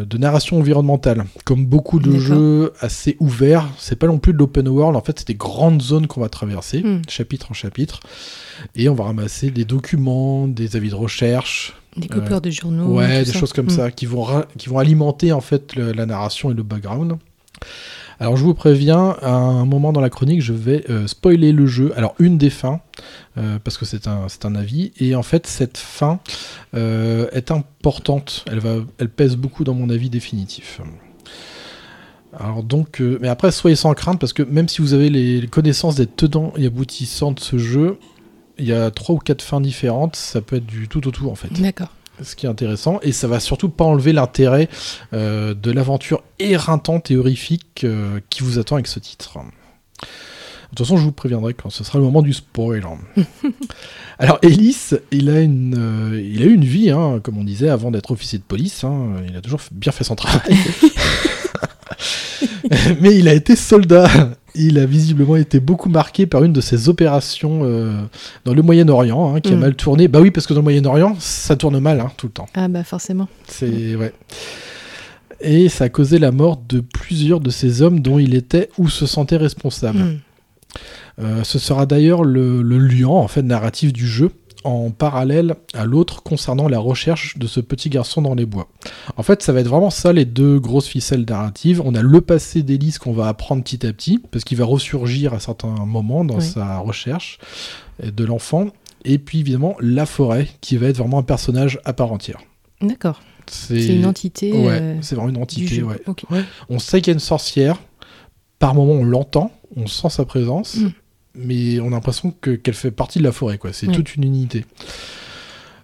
euh, 0.00 0.04
de 0.04 0.18
narration 0.18 0.58
environnementale, 0.58 1.24
comme 1.44 1.64
beaucoup 1.66 1.98
de 1.98 2.18
jeux 2.18 2.72
assez 2.80 3.16
ouverts. 3.20 3.66
C'est 3.78 3.96
pas 3.96 4.06
non 4.06 4.18
plus 4.18 4.32
de 4.32 4.38
l'open 4.38 4.68
world. 4.68 4.96
En 4.96 5.00
fait, 5.00 5.18
c'est 5.20 5.28
des 5.28 5.34
grandes 5.34 5.80
zones 5.82 6.06
qu'on 6.06 6.20
va 6.20 6.28
traverser, 6.28 6.82
Hmm. 6.82 7.02
chapitre 7.08 7.50
en 7.50 7.54
chapitre, 7.54 8.00
et 8.76 8.88
on 8.88 8.94
va 8.94 9.04
ramasser 9.04 9.50
des 9.50 9.64
documents, 9.64 10.46
des 10.48 10.76
avis 10.76 10.90
de 10.90 10.94
recherche, 10.94 11.74
Des 11.96 12.08
coupeurs 12.08 12.40
de 12.40 12.50
journaux. 12.50 12.94
Ouais, 12.94 13.24
des 13.24 13.32
ça. 13.32 13.38
choses 13.38 13.52
comme 13.52 13.66
Mm. 13.66 13.70
ça 13.70 13.90
qui 13.90 14.06
vont, 14.06 14.26
qui 14.56 14.68
vont 14.68 14.78
alimenter 14.78 15.32
en 15.32 15.40
fait 15.40 15.74
le- 15.74 15.92
la 15.92 16.06
narration 16.06 16.50
et 16.50 16.54
le 16.54 16.62
background. 16.62 17.16
Alors 18.20 18.36
je 18.36 18.42
vous 18.42 18.54
préviens, 18.54 19.16
à 19.22 19.30
un 19.30 19.64
moment 19.64 19.92
dans 19.92 20.00
la 20.00 20.10
chronique, 20.10 20.42
je 20.42 20.52
vais 20.52 20.84
euh, 20.90 21.06
spoiler 21.06 21.52
le 21.52 21.66
jeu. 21.66 21.92
Alors 21.96 22.14
une 22.18 22.36
des 22.36 22.50
fins, 22.50 22.80
euh, 23.36 23.58
parce 23.62 23.78
que 23.78 23.84
c'est 23.84 24.08
un, 24.08 24.26
un 24.44 24.54
avis, 24.56 24.92
et 24.98 25.14
en 25.14 25.22
fait 25.22 25.46
cette 25.46 25.78
fin 25.78 26.18
euh, 26.74 27.28
est 27.32 27.52
importante. 27.52 28.44
Elle, 28.50 28.58
va, 28.58 28.76
elle 28.98 29.08
pèse 29.08 29.36
beaucoup 29.36 29.62
dans 29.62 29.74
mon 29.74 29.88
avis 29.88 30.10
définitif. 30.10 30.80
Alors 32.38 32.62
donc, 32.62 33.00
mais 33.20 33.28
après 33.28 33.52
soyez 33.52 33.76
sans 33.76 33.94
crainte 33.94 34.20
parce 34.20 34.32
que 34.32 34.42
même 34.42 34.68
si 34.68 34.82
vous 34.82 34.94
avez 34.94 35.10
les 35.10 35.46
connaissances 35.46 35.94
des 35.94 36.06
tenants 36.06 36.52
et 36.56 36.66
aboutissants 36.66 37.32
de 37.32 37.40
ce 37.40 37.56
jeu, 37.56 37.98
il 38.58 38.66
y 38.66 38.72
a 38.72 38.90
trois 38.90 39.14
ou 39.14 39.18
quatre 39.18 39.42
fins 39.42 39.60
différentes. 39.60 40.16
Ça 40.16 40.40
peut 40.40 40.56
être 40.56 40.66
du 40.66 40.88
tout 40.88 41.06
au 41.06 41.10
tout 41.10 41.28
en 41.30 41.34
fait 41.34 41.52
D'accord. 41.60 41.88
Ce 42.22 42.36
qui 42.36 42.46
est 42.46 42.48
intéressant, 42.48 42.98
et 43.02 43.12
ça 43.12 43.28
va 43.28 43.40
surtout 43.40 43.68
pas 43.68 43.84
enlever 43.84 44.12
l'intérêt 44.12 44.68
euh, 45.12 45.54
de 45.54 45.70
l'aventure 45.70 46.22
éreintante 46.38 47.10
et 47.10 47.16
horrifique 47.16 47.82
euh, 47.84 48.20
qui 48.30 48.42
vous 48.42 48.58
attend 48.58 48.76
avec 48.76 48.86
ce 48.86 48.98
titre. 48.98 49.38
De 49.38 50.76
toute 50.76 50.86
façon, 50.86 50.98
je 50.98 51.04
vous 51.04 51.12
préviendrai 51.12 51.54
quand 51.54 51.70
ce 51.70 51.82
sera 51.82 51.98
le 51.98 52.04
moment 52.04 52.20
du 52.20 52.34
spoil. 52.34 52.84
Alors, 54.18 54.38
Ellis, 54.42 54.90
il 55.10 55.30
a 55.30 55.40
une, 55.40 55.74
euh, 55.78 56.20
il 56.20 56.42
a 56.42 56.46
eu 56.46 56.52
une 56.52 56.64
vie, 56.64 56.90
hein, 56.90 57.20
comme 57.22 57.38
on 57.38 57.44
disait, 57.44 57.70
avant 57.70 57.90
d'être 57.90 58.10
officier 58.10 58.38
de 58.38 58.44
police. 58.44 58.84
hein. 58.84 59.14
il 59.26 59.36
a 59.36 59.40
toujours 59.40 59.60
bien 59.72 59.92
fait 59.92 60.04
son 60.04 60.14
travail. 60.14 60.56
Mais 63.00 63.16
il 63.16 63.28
a 63.28 63.34
été 63.34 63.56
soldat. 63.56 64.08
Il 64.60 64.78
a 64.78 64.86
visiblement 64.86 65.36
été 65.36 65.60
beaucoup 65.60 65.88
marqué 65.88 66.26
par 66.26 66.42
une 66.44 66.52
de 66.52 66.60
ses 66.60 66.88
opérations 66.88 67.60
euh, 67.62 67.92
dans 68.44 68.54
le 68.54 68.62
Moyen-Orient, 68.62 69.34
hein, 69.36 69.40
qui 69.40 69.52
a 69.52 69.56
Mm. 69.56 69.60
mal 69.60 69.74
tourné. 69.76 70.08
Bah 70.08 70.20
oui, 70.20 70.30
parce 70.32 70.46
que 70.46 70.52
dans 70.54 70.60
le 70.60 70.64
Moyen-Orient, 70.64 71.14
ça 71.20 71.54
tourne 71.56 71.78
mal 71.78 72.00
hein, 72.00 72.10
tout 72.16 72.26
le 72.26 72.32
temps. 72.32 72.46
Ah 72.54 72.66
bah 72.68 72.82
forcément. 72.84 73.28
C'est 73.46 73.94
ouais. 73.94 74.12
Et 75.40 75.68
ça 75.68 75.84
a 75.84 75.88
causé 75.88 76.18
la 76.18 76.32
mort 76.32 76.60
de 76.68 76.80
plusieurs 76.80 77.38
de 77.40 77.50
ces 77.50 77.82
hommes 77.82 78.00
dont 78.00 78.18
il 78.18 78.34
était 78.34 78.70
ou 78.78 78.88
se 78.88 79.06
sentait 79.06 79.36
responsable. 79.36 79.98
Mm. 80.00 80.18
Euh, 81.20 81.44
ce 81.44 81.58
sera 81.58 81.86
d'ailleurs 81.86 82.24
le, 82.24 82.62
le 82.62 82.78
liant 82.78 83.14
en 83.14 83.28
fait 83.28 83.42
narratif 83.42 83.92
du 83.92 84.06
jeu 84.06 84.30
en 84.64 84.90
parallèle 84.90 85.54
à 85.74 85.84
l'autre 85.84 86.22
concernant 86.22 86.68
la 86.68 86.78
recherche 86.78 87.38
de 87.38 87.46
ce 87.46 87.60
petit 87.60 87.88
garçon 87.90 88.22
dans 88.22 88.34
les 88.34 88.46
bois. 88.46 88.68
En 89.16 89.22
fait, 89.22 89.42
ça 89.42 89.52
va 89.52 89.60
être 89.60 89.68
vraiment 89.68 89.90
ça 89.90 90.12
les 90.12 90.24
deux 90.24 90.58
grosses 90.58 90.88
ficelles 90.88 91.24
narratives. 91.28 91.80
On 91.84 91.94
a 91.94 92.02
le 92.02 92.20
passé 92.20 92.62
d'Élise 92.62 92.98
qu'on 92.98 93.12
va 93.12 93.28
apprendre 93.28 93.62
petit 93.62 93.86
à 93.86 93.92
petit 93.92 94.18
parce 94.18 94.44
qu'il 94.44 94.58
va 94.58 94.64
ressurgir 94.64 95.32
à 95.34 95.40
certains 95.40 95.68
moments 95.86 96.24
dans 96.24 96.38
Oui. 96.38 96.44
sa 96.44 96.78
recherche 96.78 97.38
euh, 98.04 98.10
de 98.10 98.24
l'enfant. 98.24 98.68
Et 99.04 99.18
puis 99.18 99.40
évidemment 99.40 99.76
la 99.80 100.06
forêt 100.06 100.48
qui 100.60 100.76
va 100.76 100.88
être 100.88 100.98
vraiment 100.98 101.18
un 101.18 101.22
personnage 101.22 101.78
à 101.84 101.92
part 101.92 102.10
entière. 102.12 102.40
D'accord. 102.80 103.20
C'est 103.50 103.86
une 103.94 104.04
entité 104.06 104.52
Ouais, 104.52 104.78
euh, 104.80 104.96
c'est 105.00 105.14
vraiment 105.14 105.30
une 105.30 105.40
entité. 105.42 105.82
Ouais. 105.82 105.96
On 106.68 106.78
sait 106.78 107.00
qu'il 107.00 107.12
y 107.12 107.12
a 107.12 107.14
une 107.14 107.18
sorcière. 107.20 107.80
Par 108.58 108.74
moment, 108.74 108.92
on 108.94 109.04
l'entend, 109.04 109.52
on 109.76 109.86
sent 109.86 110.10
sa 110.10 110.24
présence, 110.24 110.74
Mm. 110.76 110.88
Mais 111.34 111.80
on 111.80 111.88
a 111.88 111.90
l'impression 111.90 112.34
que- 112.40 112.50
qu'elle 112.56 112.74
fait 112.74 112.90
partie 112.90 113.18
de 113.18 113.24
la 113.24 113.32
forêt. 113.32 113.58
quoi. 113.58 113.72
C'est 113.72 113.86
Ouais. 113.88 113.94
toute 113.94 114.14
une 114.16 114.24
unité. 114.24 114.64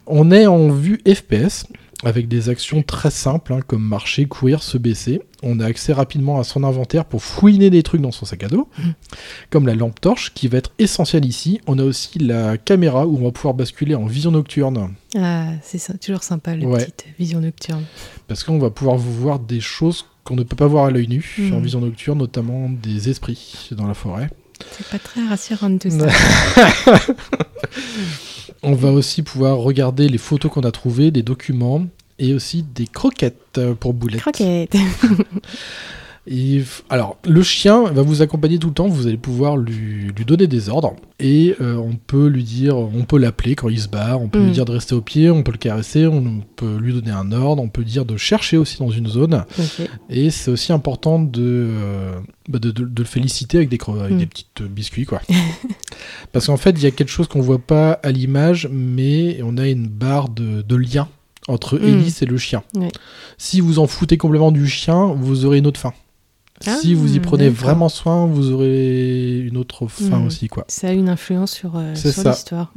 On 0.07 0.31
est 0.31 0.47
en 0.47 0.69
vue 0.69 1.01
FPS, 1.07 1.65
avec 2.05 2.29
des 2.29 2.51
actions 2.51 2.83
très 2.83 3.11
simples, 3.11 3.55
hein, 3.55 3.61
comme 3.67 3.83
marcher, 3.83 4.27
courir, 4.27 4.63
se 4.63 4.77
baisser. 4.77 5.23
On 5.43 5.61
a 5.61 5.65
accès 5.67 5.95
rapidement 5.95 6.39
à 6.39 6.45
son 6.45 6.63
inventaire 6.63 7.07
pour 7.07 7.23
fouiner 7.23 7.71
des 7.71 7.83
trucs 7.83 8.03
dans 8.03 8.13
son 8.13 8.27
sac 8.27 8.43
à 8.45 8.49
dos, 8.49 8.69
Mm. 8.79 8.83
comme 9.49 9.67
la 9.67 9.75
lampe 9.75 9.99
torche, 10.01 10.35
qui 10.35 10.47
va 10.49 10.59
être 10.59 10.73
essentielle 10.79 11.25
ici. 11.25 11.61
On 11.67 11.79
a 11.79 11.85
aussi 11.85 12.19
la 12.19 12.59
caméra, 12.59 13.07
où 13.07 13.17
on 13.19 13.25
va 13.25 13.31
pouvoir 13.31 13.55
basculer 13.55 13.95
en 13.95 14.05
vision 14.05 14.31
nocturne. 14.33 14.93
Ah, 15.17 15.53
c'est 15.63 15.99
toujours 15.99 16.23
sympa, 16.23 16.55
la 16.57 16.67
Ouais. 16.67 16.81
petite 16.81 17.07
vision 17.19 17.41
nocturne. 17.41 17.85
Parce 18.29 18.45
qu'on 18.45 18.59
va 18.59 18.69
pouvoir 18.71 18.97
vous 18.99 19.13
voir 19.15 19.39
des 19.39 19.61
choses 19.61 20.05
qu'on 20.25 20.37
ne 20.37 20.43
peut 20.43 20.57
pas 20.57 20.67
voir 20.67 20.87
à 20.87 20.91
l'œil 20.91 21.09
nu 21.09 21.25
Mhm. 21.39 21.55
en 21.55 21.61
vision 21.61 21.81
nocturne, 21.81 22.19
notamment 22.19 22.69
des 22.69 23.09
esprits 23.09 23.69
dans 23.73 23.87
la 23.87 23.95
forêt. 23.95 24.29
C'est 24.73 24.87
pas 24.89 24.99
très 24.99 25.27
rassurant 25.27 25.77
tout 25.79 25.91
ça. 25.91 26.07
On 28.63 28.75
va 28.75 28.91
aussi 28.91 29.23
pouvoir 29.23 29.59
regarder 29.59 30.09
les 30.09 30.19
photos 30.19 30.51
qu'on 30.51 30.63
a 30.63 30.71
trouvées, 30.71 31.11
des 31.11 31.23
documents 31.23 31.87
et 32.19 32.33
aussi 32.35 32.63
des 32.63 32.87
croquettes 32.87 33.61
pour 33.81 33.93
boulettes. 33.93 34.21
Croquette. 34.21 34.77
Et 36.27 36.63
alors, 36.89 37.19
le 37.29 37.43
chien 37.43 37.85
va 37.85 38.01
vous 38.01 38.23
accompagner 38.23 38.59
tout 38.59 38.69
le 38.69 38.73
temps, 38.75 38.89
vous 38.89 39.07
allez 39.07 39.19
pouvoir 39.19 39.59
lui, 39.59 40.07
lui 40.17 40.25
donner 40.25 40.47
des 40.47 40.71
ordres, 40.71 40.95
et 41.21 41.55
euh, 41.61 41.77
on 41.77 41.97
peut 41.97 42.29
lui 42.29 42.43
dire, 42.45 42.79
on 42.79 43.03
peut 43.05 43.19
l'appeler 43.19 43.55
quand 43.55 43.69
il 43.69 43.79
se 43.79 43.89
barre, 43.89 44.23
on 44.23 44.29
peut 44.29 44.39
Mm. 44.41 44.45
lui 44.47 44.51
dire 44.53 44.65
de 44.65 44.73
rester 44.73 44.95
au 44.95 45.03
pied, 45.03 45.31
on 45.31 45.43
peut 45.43 45.53
le 45.53 45.59
caresser, 45.59 46.07
on 46.07 46.41
peut 46.57 46.77
lui 46.79 46.95
donner 46.95 47.11
un 47.11 47.31
ordre, 47.31 47.63
on 47.63 47.69
peut 47.69 47.85
dire 47.85 48.07
de 48.07 48.17
chercher 48.17 48.57
aussi 48.57 48.79
dans 48.79 48.89
une 48.91 49.07
zone, 49.07 49.45
et 50.09 50.31
c'est 50.31 50.51
aussi 50.51 50.73
important 50.73 51.19
de, 51.19 51.43
euh, 51.43 52.15
bah, 52.49 52.59
de, 52.59 52.71
de- 52.71 52.85
de 52.85 53.03
le 53.03 53.07
féliciter 53.07 53.59
avec 53.59 53.69
des, 53.69 53.79
avec 54.01 54.13
Mm. 54.15 54.19
des 54.19 54.27
petites 54.27 54.61
euh, 54.63 54.67
biscuits, 54.69 55.05
quoi. 55.05 55.21
Parce 56.33 56.47
qu'en 56.47 56.57
fait, 56.57 56.71
il 56.71 56.83
y 56.83 56.87
a 56.87 56.91
quelque 56.91 57.11
chose 57.11 57.29
qu'on 57.29 57.41
voit 57.43 57.59
pas 57.59 57.93
à 58.03 58.11
l'image, 58.11 58.69
mais 58.73 59.41
on 59.43 59.57
a 59.59 59.69
une 59.69 59.89
barre 59.89 60.29
de, 60.31 60.63
de 60.63 60.77
lien 60.77 61.09
entre 61.49 61.79
Mm. 61.79 61.85
Ellis 61.85 62.17
et 62.23 62.27
le 62.27 62.39
chien. 62.39 62.63
Si 63.37 63.61
vous 63.61 63.79
en 63.79 63.87
foutez 63.87 64.17
complètement 64.17 64.53
du 64.53 64.67
chien, 64.67 65.07
vous 65.15 65.45
aurez 65.45 65.59
une 65.59 65.67
autre 65.67 65.79
fin. 65.81 65.93
Ah, 66.67 66.77
si 66.81 66.95
vous 66.95 67.17
y 67.17 67.21
prenez 67.21 67.49
vraiment 67.49 67.89
soin, 67.89 68.27
vous 68.27 68.51
aurez 68.53 69.41
une 69.41 69.57
autre 69.57 69.87
fin 69.89 70.21
Mm. 70.21 70.27
aussi, 70.27 70.49
quoi. 70.49 70.65
Ça 70.69 70.89
a 70.89 70.93
une 70.93 71.09
influence 71.09 71.51
sur, 71.53 71.77
euh, 71.77 71.95
sur 71.95 72.29
l'histoire. 72.31 72.73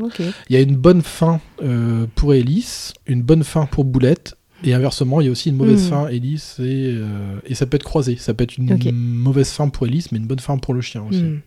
Il 0.49 0.55
y 0.55 0.55
a 0.57 0.61
une 0.61 0.75
bonne 0.75 1.01
fin 1.03 1.39
euh, 1.63 2.05
pour 2.15 2.33
Ellis, 2.33 2.91
une 3.05 3.21
bonne 3.21 3.43
fin 3.43 3.65
pour 3.67 3.85
Boulette, 3.85 4.35
et 4.63 4.73
inversement, 4.73 5.21
il 5.21 5.25
y 5.25 5.27
a 5.27 5.31
aussi 5.31 5.49
une 5.49 5.55
mauvaise 5.57 5.85
Mm. 5.85 5.89
fin 5.89 6.07
Ellis, 6.07 6.43
et, 6.59 6.63
euh, 6.97 7.39
et 7.45 7.53
ça 7.53 7.67
peut 7.67 7.75
être 7.75 7.83
croisé. 7.83 8.17
Ça 8.17 8.33
peut 8.33 8.43
être 8.43 8.57
une 8.57 8.75
mauvaise 8.91 9.49
fin 9.51 9.69
pour 9.69 9.85
Ellis, 9.85 10.07
mais 10.11 10.17
une 10.17 10.25
bonne 10.27 10.39
fin 10.39 10.57
pour 10.57 10.73
le 10.73 10.81
chien 10.81 11.03
aussi. 11.07 11.21
Hmm. 11.21 11.39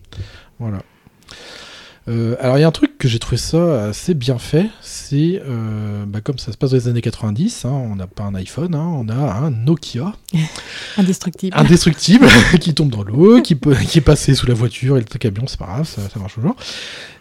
Voilà. 0.59 0.83
Euh, 2.07 2.35
alors 2.39 2.57
il 2.57 2.61
y 2.61 2.63
a 2.63 2.67
un 2.67 2.71
truc 2.71 2.97
que 2.97 3.07
j'ai 3.07 3.19
trouvé 3.19 3.37
ça 3.37 3.85
assez 3.85 4.15
bien 4.15 4.39
fait, 4.39 4.67
c'est 4.81 5.39
euh, 5.45 6.03
bah, 6.07 6.19
comme 6.21 6.39
ça 6.39 6.51
se 6.51 6.57
passe 6.57 6.71
dans 6.71 6.77
les 6.77 6.87
années 6.87 7.01
90, 7.01 7.65
hein, 7.65 7.69
on 7.69 7.95
n'a 7.95 8.07
pas 8.07 8.23
un 8.23 8.33
iPhone, 8.33 8.73
hein, 8.73 8.87
on 8.87 9.07
a 9.07 9.13
un 9.13 9.51
Nokia 9.51 10.13
Indestructible. 10.97 11.55
indestructible 11.55 12.27
qui 12.59 12.73
tombe 12.73 12.89
dans 12.89 13.03
l'eau, 13.03 13.41
qui, 13.43 13.53
peut, 13.53 13.75
qui 13.75 13.99
est 13.99 14.01
passé 14.01 14.33
sous 14.33 14.47
la 14.47 14.55
voiture 14.55 14.97
et 14.97 15.01
le 15.01 15.05
camion, 15.19 15.43
c'est 15.45 15.59
pas 15.59 15.67
grave, 15.67 15.87
ça, 15.87 16.01
ça 16.11 16.19
marche 16.19 16.33
toujours. 16.33 16.55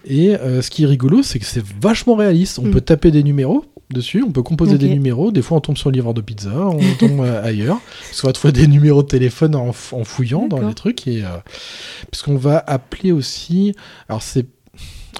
Et 0.07 0.31
euh, 0.35 0.62
ce 0.62 0.70
qui 0.70 0.85
est 0.85 0.87
rigolo, 0.87 1.22
c'est 1.22 1.39
que 1.39 1.45
c'est 1.45 1.62
vachement 1.81 2.14
réaliste. 2.14 2.59
On 2.59 2.64
Mm. 2.64 2.70
peut 2.70 2.81
taper 2.81 3.11
des 3.11 3.22
numéros 3.22 3.66
dessus, 3.91 4.24
on 4.26 4.33
peut 4.33 4.43
composer 4.43 4.78
des 4.78 4.89
numéros. 4.89 5.31
Des 5.31 5.43
fois, 5.43 5.59
on 5.59 5.61
tombe 5.61 5.76
sur 5.76 5.91
le 5.91 5.95
livreur 5.97 6.14
de 6.14 6.22
pizza, 6.22 6.55
on 6.68 6.78
tombe 6.99 7.20
ailleurs. 7.20 7.78
Parce 8.09 8.22
qu'on 8.22 8.28
va 8.28 8.33
trouver 8.33 8.53
des 8.53 8.66
numéros 8.66 9.03
de 9.03 9.09
téléphone 9.09 9.55
en, 9.57 9.68
en 9.68 10.05
fouillant 10.05 10.47
dans 10.49 10.66
les 10.66 10.72
trucs. 10.74 11.07
Et, 11.07 11.22
puisqu'on 12.11 12.37
va 12.37 12.64
appeler 12.66 13.12
aussi. 13.12 13.74
Alors, 14.09 14.22
c'est. 14.22 14.47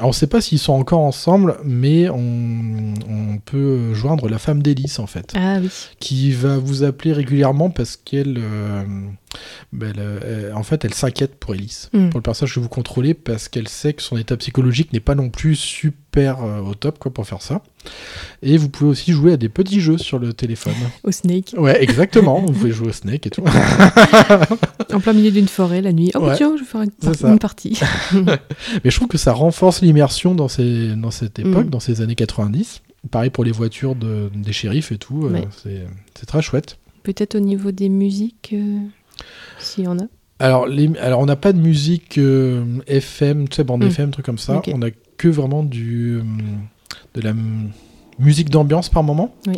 Alors, 0.01 0.09
on 0.09 0.13
sait 0.13 0.27
pas 0.27 0.41
s'ils 0.41 0.59
sont 0.59 0.73
encore 0.73 1.01
ensemble, 1.01 1.59
mais 1.63 2.09
on, 2.09 2.95
on 3.07 3.37
peut 3.45 3.93
joindre 3.93 4.31
la 4.31 4.39
femme 4.39 4.63
d'Hélice, 4.63 4.99
en 4.99 5.07
fait 5.07 5.35
Ah 5.37 5.59
oui. 5.61 5.69
qui 6.01 6.33
va 6.33 6.57
vous 6.57 6.85
appeler 6.85 7.13
régulièrement 7.13 7.69
parce 7.69 7.97
qu'elle, 7.97 8.39
euh, 8.39 8.83
ben, 9.73 9.93
elle, 9.97 10.03
euh, 10.25 10.53
en 10.55 10.63
fait, 10.63 10.85
elle 10.85 10.95
s'inquiète 10.95 11.37
pour 11.37 11.55
Elise, 11.55 11.89
Mm. 11.93 12.09
pour 12.11 12.19
le 12.19 12.23
personnage 12.23 12.55
que 12.55 12.61
vous 12.61 12.69
contrôlez, 12.69 13.15
parce 13.15 13.49
qu'elle 13.49 13.69
sait 13.69 13.93
que 13.93 14.03
son 14.03 14.17
état 14.17 14.37
psychologique 14.37 14.93
n'est 14.93 15.01
pas 15.01 15.15
non 15.15 15.31
plus 15.31 15.55
super 15.57 16.43
euh, 16.43 16.61
au 16.61 16.75
top, 16.75 16.99
quoi, 16.99 17.13
pour 17.13 17.27
faire 17.27 17.43
ça. 17.43 17.63
Et 18.43 18.57
vous 18.57 18.69
pouvez 18.69 18.91
aussi 18.91 19.13
jouer 19.13 19.33
à 19.33 19.37
des 19.37 19.49
petits 19.49 19.81
jeux 19.81 19.99
sur 19.99 20.19
le 20.19 20.33
téléphone. 20.33 20.75
Au 21.05 21.13
Snake. 21.13 21.55
Ouais, 21.57 21.83
exactement. 21.83 22.41
vous 22.47 22.53
pouvez 22.53 22.73
jouer 22.73 22.89
au 22.89 22.93
Snake 22.93 23.27
et 23.27 23.31
tout. 23.31 23.45
En 24.93 24.99
plein 25.01 25.13
milieu 25.13 25.31
d'une 25.31 25.47
forêt 25.49 25.81
la 25.83 25.93
nuit. 25.93 26.11
Oh 26.15 26.19
Ouais. 26.21 26.35
tiens, 26.37 26.55
je 26.57 26.63
vais 26.63 26.67
faire 26.69 26.83
une, 27.31 27.39
partie. 27.39 27.79
Mais 28.85 28.91
je 28.91 28.97
trouve 28.97 29.09
que 29.09 29.19
ça 29.19 29.33
renforce 29.33 29.83
l'immersion 29.83 30.35
dans, 30.35 30.49
ces, 30.49 30.95
dans 30.97 31.11
cette 31.13 31.39
époque, 31.39 31.67
Mm. 31.67 31.71
dans 31.71 31.81
ces 31.81 32.01
années 32.01 32.17
90. 32.17 32.83
Pareil 33.11 33.31
pour 33.31 33.45
les 33.45 33.53
voitures 33.53 33.95
de- 33.95 34.31
des 34.35 34.53
shérifs 34.53 34.91
et 34.93 34.99
tout. 34.99 35.27
euh, 35.27 35.31
Ouais. 35.31 35.49
c'est- 35.63 35.87
c'est 36.19 36.27
très 36.27 36.43
chouette. 36.43 36.77
Peut-être 37.03 37.37
au 37.37 37.41
niveau 37.41 37.71
des 37.71 37.89
musiques, 37.89 38.51
euh, 38.53 38.79
s'il 39.61 39.85
y 39.85 39.89
en 39.89 39.99
a. 39.99 40.05
Alors, 40.39 40.67
les, 40.67 40.91
alors 40.99 41.21
on 41.21 41.27
n'a 41.27 41.37
pas 41.37 41.53
de 41.53 41.59
musique 41.59 42.17
euh, 42.17 42.65
FM, 42.87 43.49
tu 43.49 43.57
sais, 43.57 43.65
bande. 43.65 43.85
FM, 43.85 44.11
truc 44.11 44.25
comme 44.25 44.39
ça. 44.39 44.63
On 44.73 44.83
a 44.83 44.91
que 45.19 45.29
vraiment 45.29 45.63
du, 45.63 46.17
euh, 46.17 46.23
de 47.15 47.21
la 47.21 47.35
musique 48.19 48.49
d'ambiance 48.49 48.89
par 48.89 49.03
moment. 49.03 49.35
Oui. 49.47 49.57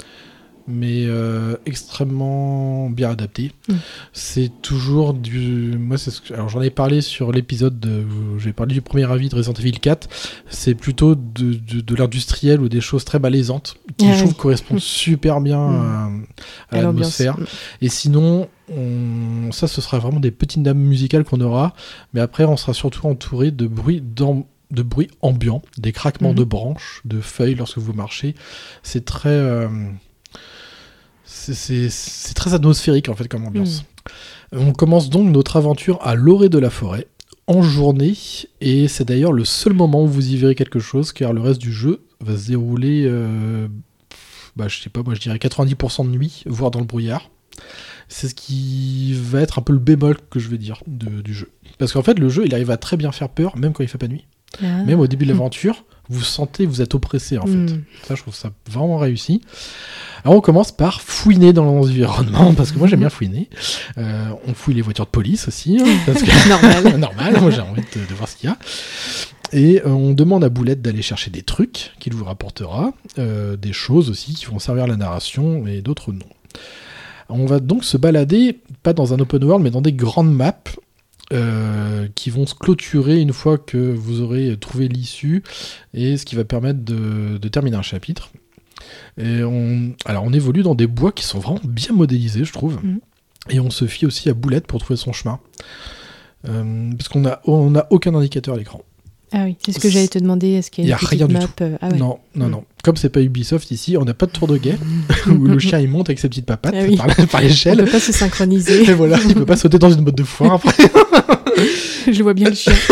Mais 0.69 1.07
euh, 1.07 1.57
extrêmement 1.67 2.89
bien 2.89 3.11
adapté. 3.11 3.53
Mm. 3.69 3.75
C'est 4.13 4.51
toujours 4.63 5.13
du. 5.15 5.77
Moi, 5.79 5.99
c'est 5.99 6.11
ce 6.11 6.21
que- 6.21 6.35
Alors, 6.35 6.49
j'en 6.49 6.63
ai 6.63 6.71
parlé 6.71 7.01
sur 7.01 7.33
l'épisode 7.33 7.81
de- 7.81 8.05
j'ai 8.39 8.53
parlé 8.53 8.75
du 8.75 8.81
premier 8.81 9.11
avis 9.11 9.29
de 9.29 9.35
Resident 9.35 9.55
Evil 9.55 9.73
4. 9.73 10.09
C'est 10.49 10.75
plutôt 10.75 11.15
de, 11.15 11.55
de, 11.55 11.81
de 11.81 11.95
l'industriel 11.97 12.61
ou 12.61 12.69
des 12.69 12.81
choses 12.81 13.05
très 13.05 13.19
malaisantes 13.19 13.77
qui, 13.97 14.07
Ah 14.09 14.13
je 14.15 14.19
trouve, 14.21 14.33
oui. 14.33 14.39
correspondent 14.39 14.81
super 14.81 15.41
bien 15.41 15.59
Mm. 15.59 16.25
à, 16.71 16.77
à 16.77 16.79
À 16.79 16.83
l'ambiance. 16.83 17.19
l'atmosphère. 17.19 17.37
Et 17.81 17.89
sinon, 17.89 18.49
on- 18.71 19.51
ça, 19.53 19.67
ce 19.67 19.81
sera 19.81 19.99
vraiment 19.99 20.21
des 20.21 20.31
petites 20.31 20.63
names 20.63 20.79
musicales 20.79 21.25
qu'on 21.25 21.41
aura. 21.41 21.75
Mais 22.15 22.21
après, 22.21 22.45
on 22.45 22.57
sera 22.57 22.73
surtout 22.73 23.07
entouré 23.07 23.51
de 23.51 23.67
bruits 23.67 24.01
d'am- 24.01 24.45
de 24.71 24.83
bruits 24.83 25.11
ambiants, 25.21 25.61
des 25.77 25.93
craquements 25.93 26.31
Mhm. 26.31 26.37
de 26.37 26.45
branches, 26.45 27.03
de 27.05 27.21
feuilles 27.21 27.57
lorsque 27.57 27.77
vous 27.79 27.93
marchez. 27.93 28.35
C'est 28.83 29.05
très, 29.05 29.29
euh, 29.29 29.69
c'est- 31.33 32.35
très 32.35 32.55
atmosphérique 32.55 33.09
en 33.09 33.15
fait 33.15 33.29
comme 33.29 33.45
ambiance. 33.45 33.85
On 34.53 34.73
commence 34.73 35.09
donc 35.11 35.31
notre 35.33 35.57
aventure 35.57 35.99
à 36.03 36.15
l'orée 36.15 36.49
de 36.49 36.59
la 36.59 36.71
forêt 36.71 37.07
en 37.47 37.63
journée 37.63 38.15
et 38.61 38.87
c'est 38.89 39.05
d'ailleurs 39.05 39.33
le 39.33 39.45
seul 39.45 39.73
moment 39.73 40.05
où 40.05 40.09
vous 40.09 40.29
y 40.31 40.37
verrez 40.37 40.55
quelque 40.55 40.79
chose 40.79 41.13
car 41.13 41.33
le 41.33 41.41
reste 41.41 41.61
du 41.61 41.73
jeu 41.73 42.03
va 42.21 42.37
se 42.37 42.49
dérouler, 42.49 43.05
euh, 43.07 43.67
bah, 44.57 44.69
je 44.69 44.81
sais 44.81 44.91
pas, 44.91 45.03
moi 45.03 45.15
je 45.15 45.21
dirais 45.21 45.39
90% 45.39 46.05
de 46.05 46.11
nuit, 46.11 46.43
voire 46.47 46.71
dans 46.71 46.81
le 46.81 46.85
brouillard. 46.87 47.31
C'est 48.09 48.29
ce 48.29 48.35
qui 48.35 49.15
va 49.15 49.41
être 49.41 49.59
un 49.59 49.63
peu 49.63 49.73
le 49.73 49.79
bémol 49.79 50.17
que 50.31 50.39
je 50.39 50.49
vais 50.49 50.59
dire 50.59 50.83
de- 50.87 51.23
du 51.23 51.33
jeu. 51.33 51.51
Parce 51.79 51.93
qu'en 51.93 52.03
fait, 52.03 52.19
le 52.19 52.29
jeu, 52.29 52.45
il 52.45 52.55
arrive 52.55 52.71
à 52.71 52.77
très 52.77 52.97
bien 52.99 53.11
faire 53.13 53.29
peur, 53.31 53.57
même 53.57 53.73
quand 53.73 53.83
il 53.83 53.89
fait 53.89 53.97
pas 53.99 54.09
nuit. 54.09 54.27
Ah. 54.61 54.85
Même 54.85 55.01
au 55.01 55.07
début 55.07 55.25
de 55.25 55.31
l'aventure, 55.31 55.85
vous 56.09 56.23
sentez, 56.23 56.67
vous 56.67 56.83
êtes 56.83 56.95
oppressé 56.95 57.39
en 57.39 57.47
fait. 57.47 57.53
Mm. 57.53 57.85
Ça, 58.07 58.15
je 58.15 58.23
trouve 58.23 58.35
ça 58.35 58.51
vraiment 58.71 58.99
réussi. 58.99 59.41
Alors, 60.25 60.37
on 60.37 60.41
commence 60.41 60.73
par 60.73 61.01
fouiner 61.01 61.53
dans 61.53 61.65
l'environnement, 61.65 62.55
parce 62.55 62.71
que 62.73 62.79
moi 62.79 62.87
j'aime 62.87 63.01
bien 63.01 63.11
fouiner. 63.11 63.49
Euh, 63.99 64.31
on 64.47 64.55
fouille 64.55 64.75
les 64.75 64.83
voitures 64.83 65.07
de 65.07 65.11
police 65.11 65.49
aussi, 65.49 65.79
hein, 65.81 65.87
parce 66.07 66.23
que 66.23 66.49
Normal. 66.49 66.99
normal, 66.99 67.41
moi 67.41 67.51
j'ai 67.51 67.61
envie 67.61 67.83
de, 67.83 68.07
de 68.09 68.15
voir 68.15 68.29
ce 68.29 68.37
qu'il 68.37 68.51
y 68.51 68.53
a. 68.53 68.59
Et 69.53 69.83
euh, 69.83 69.89
on 69.89 70.13
demande 70.13 70.45
à 70.45 70.49
Boulette 70.49 70.81
d'aller 70.81 71.03
chercher 71.03 71.31
des 71.31 71.43
trucs 71.43 71.93
qu'il 71.99 72.15
vous 72.15 72.25
rapportera, 72.25 72.93
euh, 73.19 73.57
des 73.57 73.73
choses 73.73 74.11
aussi 74.11 74.35
qui 74.35 74.47
vont 74.47 74.59
servir 74.59 74.85
à 74.85 74.87
la 74.87 74.97
narration 74.97 75.67
et 75.67 75.83
d'autres 75.83 76.13
non. 76.13 76.27
On 77.29 77.47
va 77.47 77.61
donc 77.61 77.85
se 77.85 77.97
balader, 77.97 78.61
pas 78.83 78.93
dans 78.93 79.15
un 79.15 79.19
open 79.19 79.45
world, 79.45 79.65
mais 79.65 79.71
dans 79.71 79.81
des 79.81 79.93
grandes 79.93 80.35
maps 80.35 80.63
euh, 81.33 82.09
qui 82.15 82.31
vont 82.31 82.47
se 82.47 82.55
clôturer 82.55 83.21
une 83.21 83.33
fois 83.33 83.59
que 83.59 83.79
vous 83.79 84.21
aurez 84.21 84.57
trouvé 84.59 84.89
l'issue 84.89 85.43
et 85.95 86.17
ce 86.17 86.25
qui 86.25 86.37
va 86.37 86.45
permettre 86.45 86.81
de, 86.85 87.39
de 87.39 87.49
terminer 87.49 87.77
un 87.77 87.83
chapitre. 87.83 88.31
Et 89.19 89.43
on, 89.43 89.95
alors 90.05 90.25
on 90.25 90.33
évolue 90.33 90.63
dans 90.63 90.75
des 90.75 90.87
bois 90.87 91.13
qui 91.13 91.25
sont 91.25 91.39
vraiment 91.39 91.61
bien 91.65 91.95
modélisés, 91.95 92.45
je 92.45 92.53
trouve. 92.53 92.79
Mhm. 92.83 93.01
Et 93.51 93.61
on 93.61 93.71
se 93.71 93.87
fie 93.87 94.07
aussi 94.07 94.29
à 94.29 94.35
Boulette 94.35 94.67
pour 94.67 94.79
trouver 94.81 94.97
son 94.97 95.13
chemin. 95.13 95.41
Euh, 96.49 96.91
parce 96.97 97.09
qu'on 97.09 97.25
a, 97.27 97.41
on 97.45 97.75
a 97.75 97.87
aucun 97.91 98.15
indicateur 98.15 98.55
à 98.55 98.59
l'écran. 98.59 98.83
Ah 99.35 99.45
oui, 99.45 99.57
c'est 99.65 99.73
ce 99.73 99.79
que 99.79 99.89
j'allais 99.89 100.09
te 100.09 100.19
demander. 100.19 100.49
Est-ce 100.53 100.71
qu'il 100.71 100.85
y 100.85 100.89
Y 100.89 100.93
a 100.93 100.99
une 101.01 101.07
rien 101.09 101.27
du 101.27 101.33
map 101.35 101.41
tout. 101.41 101.63
euh, 101.63 101.77
Ah 101.81 101.89
ouais. 101.89 101.97
Non, 101.99 102.19
non, 102.35 102.47
Mm. 102.49 102.51
non. 102.51 102.65
Comme 102.85 102.97
c'est 102.97 103.09
pas 103.09 103.21
Ubisoft 103.23 103.71
ici, 103.71 103.97
on 103.97 104.05
n'a 104.05 104.13
pas 104.15 104.27
de 104.27 104.33
tour 104.33 104.47
de 104.49 104.57
guet 104.59 104.77
où 105.27 105.47
le 105.47 105.59
chien 105.59 105.79
il 105.79 105.89
monte 105.89 106.09
avec 106.11 106.19
ses 106.19 106.29
petites 106.29 106.47
papates 106.47 106.75
Ah 106.77 106.83
oui. 106.89 106.97
par, 106.97 107.07
par 107.29 107.41
l'échelle. 107.41 107.79
peut 107.85 107.91
pas 107.91 108.01
se 108.01 108.13
synchroniser. 108.13 108.83
Et 108.83 108.93
voilà, 108.95 109.19
il 109.27 109.35
peut 109.35 109.47
pas 109.47 109.57
sauter 109.57 109.79
dans 109.79 109.91
une 109.91 110.03
botte 110.05 110.17
de 110.17 110.23
foin 110.25 110.55
après. 110.57 110.75
Je 112.13 112.23
vois 112.23 112.35
bien 112.35 112.49
le 112.51 112.55
chien. 112.57 112.73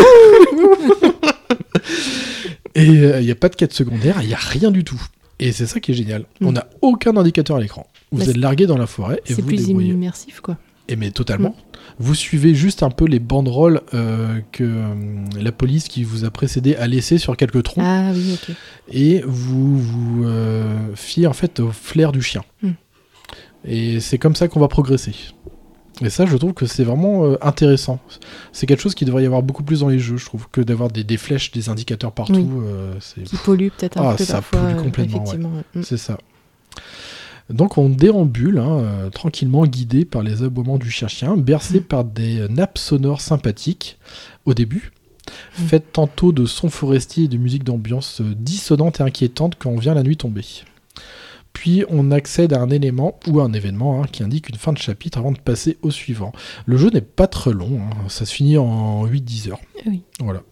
Et 2.75 2.87
euh, 2.89 3.19
il 3.19 3.25
n'y 3.25 3.31
a 3.31 3.35
pas 3.35 3.49
de 3.49 3.55
quête 3.55 3.73
secondaire, 3.73 4.19
il 4.21 4.27
n'y 4.27 4.33
a 4.33 4.37
rien 4.37 4.71
du 4.71 4.83
tout. 4.83 5.01
Et 5.39 5.51
c'est 5.51 5.65
ça 5.65 5.79
qui 5.79 5.91
est 5.91 5.95
génial. 5.95 6.21
Mm. 6.39 6.47
On 6.47 6.51
n'a 6.53 6.67
aucun 6.81 7.15
indicateur 7.17 7.57
à 7.57 7.59
l'écran. 7.59 7.85
Vous 8.11 8.19
Bah, 8.23 8.29
êtes 8.29 8.37
largué 8.37 8.65
dans 8.65 8.77
la 8.77 8.87
forêt 8.87 9.17
et 9.25 9.33
C'est 9.33 9.41
vous 9.41 9.47
plus 9.47 9.65
débrouillez. 9.67 9.89
immersif, 9.91 10.39
quoi. 10.39 10.57
Et 10.87 10.95
mais 10.95 11.11
totalement. 11.11 11.55
Vous 12.01 12.15
suivez 12.15 12.55
juste 12.55 12.81
un 12.81 12.89
peu 12.89 13.05
les 13.05 13.19
banderoles 13.19 13.81
euh, 13.93 14.39
que 14.51 14.63
euh, 14.63 14.93
la 15.39 15.51
police 15.51 15.87
qui 15.87 16.03
vous 16.03 16.25
a 16.25 16.31
précédé 16.31 16.75
a 16.75 16.87
laissées 16.87 17.19
sur 17.19 17.37
quelques 17.37 17.61
troncs. 17.61 17.83
Ah 17.87 18.09
oui, 18.13 18.33
ok. 18.33 18.55
et 18.91 19.21
vous 19.27 19.77
vous 19.77 20.23
euh, 20.25 20.75
fiez 20.95 21.27
en 21.27 21.33
fait 21.33 21.59
au 21.59 21.69
flair 21.69 22.11
du 22.11 22.21
chien. 22.23 22.43
Hmm. 22.63 22.71
Et 23.65 23.99
c'est 23.99 24.17
comme 24.17 24.35
ça 24.35 24.47
qu'on 24.47 24.59
va 24.59 24.67
progresser. 24.67 25.13
Et 26.03 26.09
ça, 26.09 26.25
je 26.25 26.35
trouve 26.35 26.53
que 26.53 26.65
c'est 26.65 26.83
vraiment 26.83 27.35
intéressant. 27.43 27.99
C'est 28.51 28.65
quelque 28.65 28.81
chose 28.81 28.95
qui 28.95 29.05
devrait 29.05 29.21
y 29.21 29.25
avoir 29.27 29.43
beaucoup 29.43 29.61
plus 29.61 29.81
dans 29.81 29.89
les 29.89 29.99
jeux, 29.99 30.17
je 30.17 30.25
trouve, 30.25 30.47
que 30.51 30.59
d'avoir 30.61 30.89
des, 30.89 31.03
des 31.03 31.17
flèches, 31.17 31.51
des 31.51 31.69
indicateurs 31.69 32.11
partout. 32.11 32.33
Oui. 32.33 32.97
c'est 32.99 33.21
Qui 33.23 33.35
pollue 33.37 33.67
peut-être 33.77 33.99
un 33.99 34.09
Ah, 34.09 34.15
peu 34.15 34.23
ça 34.23 34.35
parfois. 34.41 34.61
pollue 34.61 34.77
complètement, 34.81 35.17
ouais. 35.17 35.23
effectivement. 35.27 35.51
ouais. 35.55 35.79
Mm. 35.81 35.83
c'est 35.83 35.97
ça. 35.97 36.17
Donc 37.53 37.77
on 37.77 37.89
déambule 37.89 38.57
hein, 38.59 38.79
euh, 38.79 39.09
tranquillement 39.09 39.65
guidé 39.65 40.05
par 40.05 40.23
les 40.23 40.43
aboiements 40.43 40.77
du 40.77 40.89
chien-chien, 40.89 41.37
bercé 41.37 41.79
Mm. 41.79 41.83
par 41.83 42.03
des 42.03 42.47
nappes 42.49 42.77
sonores 42.77 43.21
sympathiques 43.21 43.97
au 44.45 44.53
début, 44.53 44.91
Mm. 45.59 45.63
faites 45.63 45.91
tantôt 45.93 46.31
de 46.31 46.45
sons 46.45 46.69
forestiers 46.69 47.25
et 47.25 47.27
de 47.27 47.37
musique 47.37 47.63
d'ambiance 47.63 48.21
euh, 48.21 48.33
dissonante 48.35 48.99
et 48.99 49.03
inquiétante 49.03 49.55
quand 49.59 49.75
vient 49.75 49.93
la 49.93 50.03
nuit 50.03 50.17
tomber. 50.17 50.43
puis 51.53 51.83
on 51.89 52.11
accède 52.11 52.53
à 52.53 52.61
un 52.61 52.69
élément 52.69 53.19
ou 53.27 53.41
à 53.41 53.43
un 53.43 53.51
événement 53.53 54.01
hein, 54.01 54.07
qui 54.09 54.23
indique 54.23 54.47
une 54.49 54.55
fin 54.55 54.71
de 54.71 54.77
chapitre 54.77 55.17
avant 55.17 55.33
de 55.33 55.37
passer 55.39 55.77
au 55.81 55.91
suivant. 55.91 56.31
Le 56.65 56.77
jeu 56.77 56.89
n'est 56.89 57.01
pas 57.01 57.27
très 57.27 57.51
long, 57.51 57.81
hein, 57.81 57.89
ça 58.07 58.25
se 58.25 58.33
finit 58.33 58.57
en 58.57 59.05
8-10 59.05 59.49
heures. 59.49 59.59
Oui. 59.85 60.01
Voilà. 60.21 60.43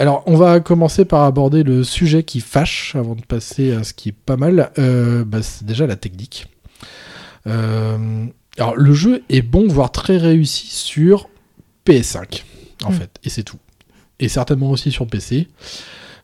Alors, 0.00 0.22
on 0.24 0.34
va 0.34 0.60
commencer 0.60 1.04
par 1.04 1.24
aborder 1.24 1.62
le 1.62 1.84
sujet 1.84 2.22
qui 2.22 2.40
fâche 2.40 2.96
avant 2.96 3.14
de 3.14 3.20
passer 3.20 3.72
à 3.72 3.84
ce 3.84 3.92
qui 3.92 4.08
est 4.08 4.12
pas 4.12 4.38
mal. 4.38 4.70
Euh, 4.78 5.24
bah, 5.26 5.42
c'est 5.42 5.64
déjà 5.66 5.86
la 5.86 5.94
technique. 5.96 6.46
Euh, 7.46 8.24
alors, 8.56 8.76
le 8.76 8.94
jeu 8.94 9.22
est 9.28 9.42
bon, 9.42 9.68
voire 9.68 9.92
très 9.92 10.16
réussi 10.16 10.68
sur 10.68 11.28
PS5, 11.86 12.44
en 12.84 12.90
Mm. 12.90 12.94
fait, 12.94 13.10
et 13.24 13.28
c'est 13.28 13.42
tout. 13.42 13.58
Et 14.20 14.28
certainement 14.28 14.70
aussi 14.70 14.90
sur 14.90 15.06
PC. 15.06 15.48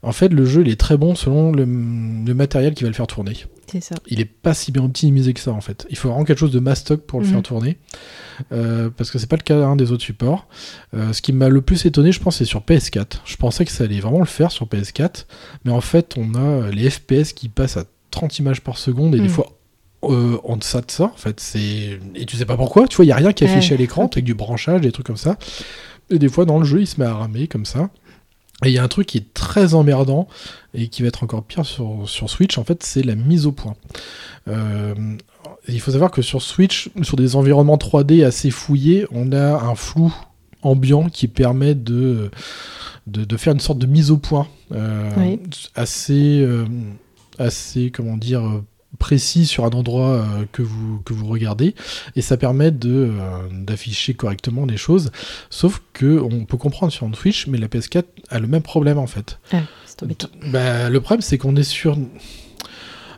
En 0.02 0.12
fait, 0.12 0.28
le 0.28 0.44
jeu 0.44 0.62
il 0.62 0.68
est 0.68 0.78
très 0.80 0.96
bon 0.96 1.14
selon 1.14 1.52
le, 1.52 1.64
le 1.64 2.34
matériel 2.34 2.74
qui 2.74 2.84
va 2.84 2.90
le 2.90 2.94
faire 2.94 3.06
tourner. 3.06 3.34
C'est 3.70 3.80
ça. 3.80 3.96
Il 4.06 4.20
est 4.20 4.24
pas 4.26 4.54
si 4.54 4.70
bien 4.70 4.84
optimisé 4.84 5.32
que 5.34 5.40
ça 5.40 5.50
en 5.52 5.60
fait. 5.60 5.86
Il 5.90 5.96
faut 5.96 6.08
vraiment 6.08 6.24
quelque 6.24 6.38
chose 6.38 6.52
de 6.52 6.60
mastoc 6.60 7.00
pour 7.02 7.20
le 7.20 7.26
Mhm. 7.26 7.32
faire 7.32 7.42
tourner. 7.42 7.78
Euh, 8.52 8.90
parce 8.96 9.10
que 9.10 9.18
c'est 9.18 9.26
pas 9.28 9.36
le 9.36 9.42
cas 9.42 9.56
hein, 9.64 9.74
des 9.76 9.90
autres 9.92 10.04
supports. 10.04 10.46
Euh, 10.94 11.12
ce 11.12 11.20
qui 11.22 11.32
m'a 11.32 11.48
le 11.48 11.62
plus 11.62 11.84
étonné, 11.86 12.12
je 12.12 12.20
pense, 12.20 12.36
c'est 12.36 12.44
sur 12.44 12.60
PS4. 12.62 13.22
Je 13.24 13.36
pensais 13.36 13.64
que 13.64 13.72
ça 13.72 13.84
allait 13.84 13.98
vraiment 14.00 14.20
le 14.20 14.24
faire 14.26 14.52
sur 14.52 14.66
PS4. 14.66 15.26
Mais 15.64 15.72
en 15.72 15.80
fait, 15.80 16.14
on 16.16 16.34
a 16.34 16.70
les 16.70 16.88
FPS 16.90 17.32
qui 17.34 17.48
passent 17.48 17.76
à 17.76 17.84
30 18.10 18.38
images 18.38 18.60
par 18.60 18.78
seconde 18.78 19.14
et 19.14 19.18
des 19.18 19.24
Mhm. 19.24 19.28
fois 19.30 19.52
euh, 20.04 20.36
en 20.44 20.56
deçà 20.56 20.82
de 20.82 20.90
ça. 20.90 21.04
En 21.04 21.16
fait, 21.16 21.40
c'est. 21.40 21.98
Et 22.14 22.26
tu 22.26 22.36
sais 22.36 22.44
pas 22.44 22.56
pourquoi. 22.56 22.86
Tu 22.86 22.94
vois, 22.96 23.04
il 23.04 23.08
y 23.08 23.12
a 23.12 23.16
rien 23.16 23.32
qui 23.32 23.42
est 23.42 23.48
affiché 23.48 23.70
Ouais. 23.70 23.74
à 23.76 23.78
l'écran. 23.78 24.06
T'as 24.06 24.20
que 24.20 24.26
du 24.26 24.34
branchage, 24.34 24.80
des 24.82 24.92
trucs 24.92 25.06
comme 25.06 25.16
ça. 25.16 25.36
Et 26.10 26.18
des 26.20 26.28
fois, 26.28 26.44
dans 26.44 26.58
le 26.60 26.64
jeu, 26.64 26.80
il 26.82 26.86
se 26.86 27.00
met 27.00 27.06
à 27.06 27.14
ramer 27.14 27.48
comme 27.48 27.64
ça. 27.64 27.90
Et 28.64 28.68
il 28.68 28.72
y 28.72 28.78
a 28.78 28.82
un 28.82 28.88
truc 28.88 29.06
qui 29.06 29.18
est 29.18 29.34
très 29.34 29.74
emmerdant 29.74 30.28
et 30.72 30.88
qui 30.88 31.02
va 31.02 31.08
être 31.08 31.22
encore 31.22 31.44
pire 31.44 31.66
sur, 31.66 32.08
sur 32.08 32.30
Switch, 32.30 32.56
en 32.56 32.64
fait, 32.64 32.82
c'est 32.82 33.02
la 33.02 33.14
mise 33.14 33.46
au 33.46 33.52
point. 33.52 33.74
Euh, 34.48 34.94
il 35.68 35.80
faut 35.80 35.90
savoir 35.90 36.10
que 36.10 36.22
sur 36.22 36.40
Switch, 36.40 36.88
sur 37.02 37.16
des 37.16 37.36
environnements 37.36 37.76
3D 37.76 38.24
assez 38.24 38.50
fouillés, 38.50 39.06
on 39.10 39.32
a 39.32 39.62
un 39.62 39.74
flou 39.74 40.14
ambiant 40.62 41.08
qui 41.10 41.28
permet 41.28 41.74
de, 41.74 42.30
de, 43.06 43.24
de 43.24 43.36
faire 43.36 43.52
une 43.52 43.60
sorte 43.60 43.78
de 43.78 43.86
mise 43.86 44.10
au 44.10 44.16
point 44.16 44.48
euh, 44.72 45.10
Oui. 45.18 45.38
assez, 45.74 46.40
euh, 46.40 46.64
assez, 47.38 47.90
comment 47.90 48.16
dire, 48.16 48.62
précis 48.98 49.46
sur 49.46 49.64
un 49.64 49.70
endroit 49.70 50.08
euh, 50.10 50.24
que, 50.52 50.62
vous, 50.62 51.00
que 51.04 51.12
vous 51.12 51.26
regardez 51.26 51.74
et 52.14 52.22
ça 52.22 52.36
permet 52.36 52.70
de 52.70 53.10
euh, 53.10 53.38
d'afficher 53.52 54.14
correctement 54.14 54.64
les 54.64 54.76
choses 54.78 55.10
sauf 55.50 55.82
que 55.92 56.18
on 56.20 56.44
peut 56.46 56.56
comprendre 56.56 56.92
sur 56.92 57.06
une 57.06 57.14
Switch 57.14 57.46
mais 57.46 57.58
la 57.58 57.66
PS4 57.68 58.04
a 58.30 58.38
le 58.38 58.46
même 58.46 58.62
problème 58.62 58.96
en 58.98 59.06
fait 59.06 59.38
Ah, 59.52 59.58
bah, 60.50 60.88
le 60.90 61.00
problème, 61.00 61.20
c'est 61.22 61.36
qu'on 61.38 61.56
est 61.56 61.62
sur 61.62 61.96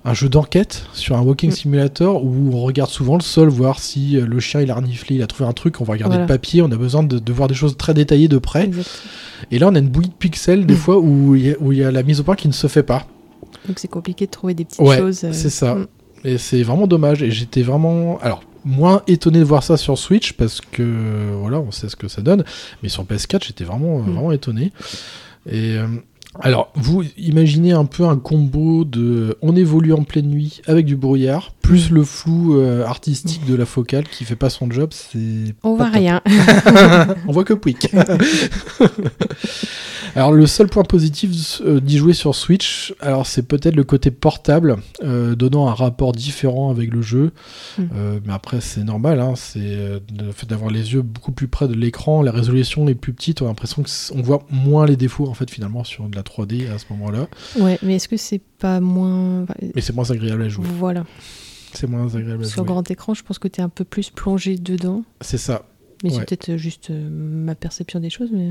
un 0.04 0.14
jeu 0.14 0.28
d'enquête, 0.28 0.86
sur 0.92 1.16
un 1.16 1.20
walking 1.22 1.50
Mm. 1.50 1.54
simulator 1.54 2.24
où 2.24 2.50
on 2.54 2.62
regarde 2.62 2.88
souvent 2.90 3.16
le 3.16 3.22
sol, 3.22 3.48
voir 3.48 3.78
si 3.80 4.16
euh, 4.16 4.26
le 4.26 4.40
chien 4.40 4.60
il 4.60 4.70
a 4.70 4.74
reniflé, 4.76 5.16
il 5.16 5.22
a 5.22 5.26
trouvé 5.26 5.48
un 5.48 5.52
truc, 5.52 5.80
on 5.80 5.84
va 5.84 5.92
regarder 5.94 6.14
Voilà. 6.14 6.22
le 6.22 6.28
papier, 6.28 6.62
on 6.62 6.70
a 6.70 6.76
besoin 6.76 7.02
de, 7.02 7.18
de 7.18 7.32
voir 7.32 7.48
des 7.48 7.54
choses 7.54 7.76
très 7.76 7.94
détaillées 7.94 8.28
de 8.28 8.38
près. 8.38 8.70
Et 9.50 9.58
là, 9.58 9.68
on 9.68 9.74
a 9.74 9.78
une 9.80 9.88
bouillie 9.88 10.08
de 10.08 10.14
pixels 10.14 10.66
des 10.66 10.74
Mm. 10.74 10.78
fois 10.78 10.98
où 10.98 11.34
il 11.34 11.46
y, 11.46 11.50
a- 11.50 11.56
où 11.60 11.72
il 11.72 11.78
y 11.78 11.84
a 11.84 11.90
la 11.90 12.02
mise 12.04 12.20
au 12.20 12.22
point 12.22 12.36
qui 12.36 12.46
ne 12.48 12.52
se 12.52 12.68
fait 12.68 12.82
pas. 12.84 13.06
Donc 13.66 13.78
c'est 13.78 13.88
compliqué 13.88 14.26
de 14.26 14.30
trouver 14.30 14.54
des 14.54 14.64
petites 14.64 14.80
Ouais, 14.80 14.98
choses. 14.98 15.24
euh, 15.24 15.32
c'est 15.32 15.50
ça. 15.50 15.74
mm. 15.74 15.86
Et 16.24 16.38
c'est 16.38 16.62
vraiment 16.62 16.86
dommage. 16.86 17.22
Et 17.22 17.30
j'étais 17.30 17.62
vraiment. 17.62 18.18
Alors, 18.20 18.42
moins 18.64 19.02
étonné 19.06 19.38
de 19.38 19.44
voir 19.44 19.62
ça 19.62 19.76
sur 19.76 19.96
Switch 19.98 20.32
parce 20.32 20.60
que 20.60 21.30
voilà, 21.40 21.60
on 21.60 21.70
sait 21.70 21.88
ce 21.88 21.96
que 21.96 22.08
ça 22.08 22.22
donne. 22.22 22.44
Mais 22.82 22.88
sur 22.88 23.04
PS4, 23.04 23.44
j'étais 23.46 23.64
vraiment, 23.64 23.98
Mm. 23.98 24.02
vraiment 24.12 24.32
étonné. 24.32 24.72
Et. 25.50 25.76
Euh, 26.38 26.42
alors, 26.42 26.72
vous 26.76 27.04
imaginez 27.16 27.72
un 27.72 27.84
peu 27.84 28.04
un 28.04 28.16
combo 28.16 28.84
de 28.84 29.36
on 29.42 29.56
évolue 29.56 29.92
en 29.92 30.04
pleine 30.04 30.28
nuit 30.28 30.60
avec 30.66 30.86
du 30.86 30.96
brouillard, 30.96 31.52
plus 31.62 31.90
le 31.90 32.04
flou 32.04 32.56
euh, 32.56 32.84
artistique 32.84 33.44
de 33.46 33.54
la 33.54 33.66
focale 33.66 34.04
qui 34.08 34.24
fait 34.24 34.36
pas 34.36 34.50
son 34.50 34.70
job, 34.70 34.90
c'est. 34.92 35.54
On 35.64 35.74
voit 35.76 35.86
top. 35.86 35.94
rien. 35.94 36.20
On 37.28 37.32
voit 37.32 37.44
que 37.44 37.54
Pouic. 37.54 37.88
alors 40.14 40.32
le 40.32 40.46
seul 40.46 40.68
point 40.68 40.84
positif 40.84 41.60
euh, 41.64 41.80
d'y 41.80 41.98
jouer 41.98 42.12
sur 42.14 42.34
Switch, 42.34 42.94
alors 43.00 43.26
c'est 43.26 43.42
peut-être 43.42 43.76
le 43.76 43.84
côté 43.84 44.10
portable, 44.10 44.76
euh, 45.02 45.34
donnant 45.34 45.68
un 45.68 45.74
rapport 45.74 46.12
différent 46.12 46.70
avec 46.70 46.92
le 46.92 47.02
jeu. 47.02 47.32
Mm. 47.78 47.82
Euh, 47.94 48.20
mais 48.24 48.32
après 48.32 48.60
c'est 48.60 48.84
normal, 48.84 49.20
hein, 49.20 49.34
c'est 49.36 49.58
euh, 49.60 49.98
le 50.18 50.32
fait 50.32 50.46
d'avoir 50.48 50.70
les 50.70 50.92
yeux 50.94 51.02
beaucoup 51.02 51.32
plus 51.32 51.48
près 51.48 51.68
de 51.68 51.74
l'écran, 51.74 52.22
la 52.22 52.32
résolution 52.32 52.88
est 52.88 52.94
plus 52.94 53.12
petite, 53.12 53.42
on 53.42 53.46
a 53.46 53.48
l'impression 53.48 53.82
que 53.82 53.90
c- 53.90 54.12
on 54.16 54.22
voit 54.22 54.44
moins 54.50 54.86
les 54.86 54.96
défauts 54.96 55.28
en 55.28 55.34
fait 55.34 55.50
finalement 55.50 55.84
sur 55.84 56.08
de 56.08 56.16
la 56.16 56.22
3D 56.28 56.70
à 56.70 56.78
ce 56.78 56.84
moment-là. 56.90 57.28
ouais, 57.60 57.78
mais 57.82 57.96
est-ce 57.96 58.08
que 58.08 58.16
c'est 58.16 58.40
pas 58.58 58.80
moins. 58.80 59.46
Mais 59.74 59.80
c'est 59.80 59.94
moins 59.94 60.10
agréable 60.10 60.42
à 60.42 60.48
jouer. 60.48 60.66
Voilà. 60.78 61.04
C'est 61.74 61.86
moins 61.88 62.06
agréable 62.14 62.44
à 62.44 62.46
Sur 62.46 62.58
jouer. 62.64 62.66
grand 62.72 62.90
écran, 62.90 63.14
je 63.14 63.22
pense 63.22 63.38
que 63.38 63.48
tu 63.48 63.60
es 63.60 63.64
un 63.64 63.68
peu 63.68 63.84
plus 63.84 64.10
plongé 64.10 64.56
dedans. 64.56 65.04
C'est 65.20 65.38
ça. 65.38 65.64
Mais 66.04 66.10
Ouais. 66.10 66.16
c'est 66.20 66.36
peut-être 66.36 66.56
juste 66.56 66.90
euh, 66.90 67.08
ma 67.10 67.54
perception 67.56 67.98
des 68.00 68.08
choses. 68.10 68.30
Mais... 68.32 68.50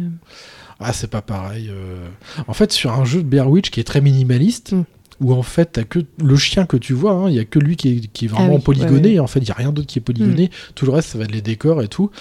Ah, 0.79 0.91
c'est 0.93 1.09
pas 1.09 1.21
pareil. 1.21 1.69
euh. 1.71 2.05
En 2.47 2.53
fait, 2.53 2.71
sur 2.73 2.91
un 2.91 3.05
jeu 3.05 3.23
de 3.23 3.27
Blair 3.27 3.49
Witch 3.49 3.69
qui 3.71 3.79
est 3.79 3.85
très 3.85 4.01
minimaliste, 4.01 4.73
Mm. 4.73 4.83
où 5.21 5.33
en 5.33 5.41
fait, 5.43 5.65
t'as 5.71 5.83
que 5.83 5.99
le 6.23 6.35
chien 6.35 6.65
que 6.67 6.75
tu 6.77 6.93
vois, 6.93 7.13
hein, 7.13 7.29
il 7.29 7.35
y 7.35 7.39
a 7.39 7.45
que 7.45 7.57
lui 7.57 7.75
qui 7.77 7.87
est, 7.89 8.07
qui 8.11 8.25
est 8.25 8.27
vraiment 8.27 8.49
Ah 8.51 8.55
oui, 8.57 8.61
polygoné. 8.61 9.09
ouais, 9.11 9.15
Mm. 9.17 9.21
En 9.23 9.27
fait, 9.27 9.39
il 9.39 9.47
y 9.47 9.51
a 9.51 9.55
rien 9.55 9.71
d'autre 9.71 9.87
qui 9.87 9.97
est 9.97 10.01
polygoné. 10.01 10.51
Tout 10.75 10.85
le 10.85 10.91
reste, 10.91 11.09
ça 11.09 11.17
va 11.17 11.23
être 11.23 11.31
les 11.31 11.41
décors 11.41 11.81
et 11.81 11.87
tout. 11.87 12.11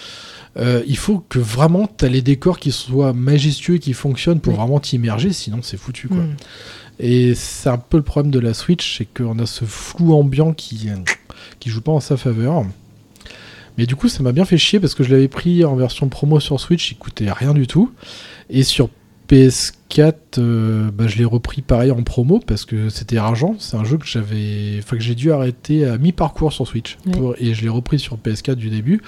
Euh, 0.56 0.82
il 0.86 0.96
faut 0.96 1.18
que 1.28 1.38
vraiment 1.38 1.86
t'as 1.86 2.08
les 2.08 2.22
décors 2.22 2.58
qui 2.58 2.72
soient 2.72 3.12
majestueux 3.12 3.74
et 3.74 3.78
qui 3.78 3.92
fonctionnent 3.92 4.40
pour 4.40 4.54
vraiment 4.54 4.80
t'immerger, 4.80 5.32
sinon 5.32 5.58
c'est 5.62 5.76
foutu 5.76 6.08
quoi. 6.08 6.18
Mm. 6.18 6.36
Et 6.98 7.34
c'est 7.34 7.68
un 7.68 7.76
peu 7.76 7.98
le 7.98 8.02
problème 8.02 8.30
de 8.30 8.38
la 8.38 8.54
Switch, 8.54 8.96
c'est 8.96 9.04
qu'on 9.04 9.38
a 9.38 9.46
ce 9.46 9.66
flou 9.66 10.14
ambiant 10.14 10.54
qui, 10.54 10.88
qui 11.60 11.68
joue 11.68 11.82
pas 11.82 11.92
en 11.92 12.00
sa 12.00 12.16
faveur. 12.16 12.64
Mais 13.76 13.84
du 13.84 13.96
coup, 13.96 14.08
ça 14.08 14.22
m'a 14.22 14.32
bien 14.32 14.46
fait 14.46 14.56
chier 14.56 14.80
parce 14.80 14.94
que 14.94 15.04
je 15.04 15.10
l'avais 15.10 15.28
pris 15.28 15.64
en 15.64 15.76
version 15.76 16.08
promo 16.08 16.40
sur 16.40 16.58
Switch, 16.58 16.90
il 16.92 16.96
coûtait 16.96 17.30
rien 17.30 17.52
du 17.52 17.66
tout. 17.66 17.92
Et 18.48 18.62
sur 18.62 18.88
PS4, 19.28 20.14
euh, 20.38 20.90
bah, 20.90 21.06
je 21.06 21.16
l'ai 21.16 21.24
repris 21.24 21.62
pareil 21.62 21.90
en 21.90 22.02
promo 22.02 22.38
parce 22.38 22.64
que 22.64 22.88
c'était 22.88 23.16
argent. 23.16 23.56
C'est 23.58 23.76
un 23.76 23.84
jeu 23.84 23.98
que 23.98 24.06
j'avais, 24.06 24.76
enfin 24.78 24.96
que 24.96 25.02
j'ai 25.02 25.14
dû 25.14 25.32
arrêter 25.32 25.84
à 25.86 25.98
mi-parcours 25.98 26.52
sur 26.52 26.66
Switch 26.66 26.96
Ouais. 27.06 27.12
Pour- 27.12 27.34
et 27.38 27.54
je 27.54 27.62
l'ai 27.62 27.68
repris 27.68 27.98
sur 27.98 28.16
PS4 28.18 28.54
du 28.54 28.70
début 28.70 29.00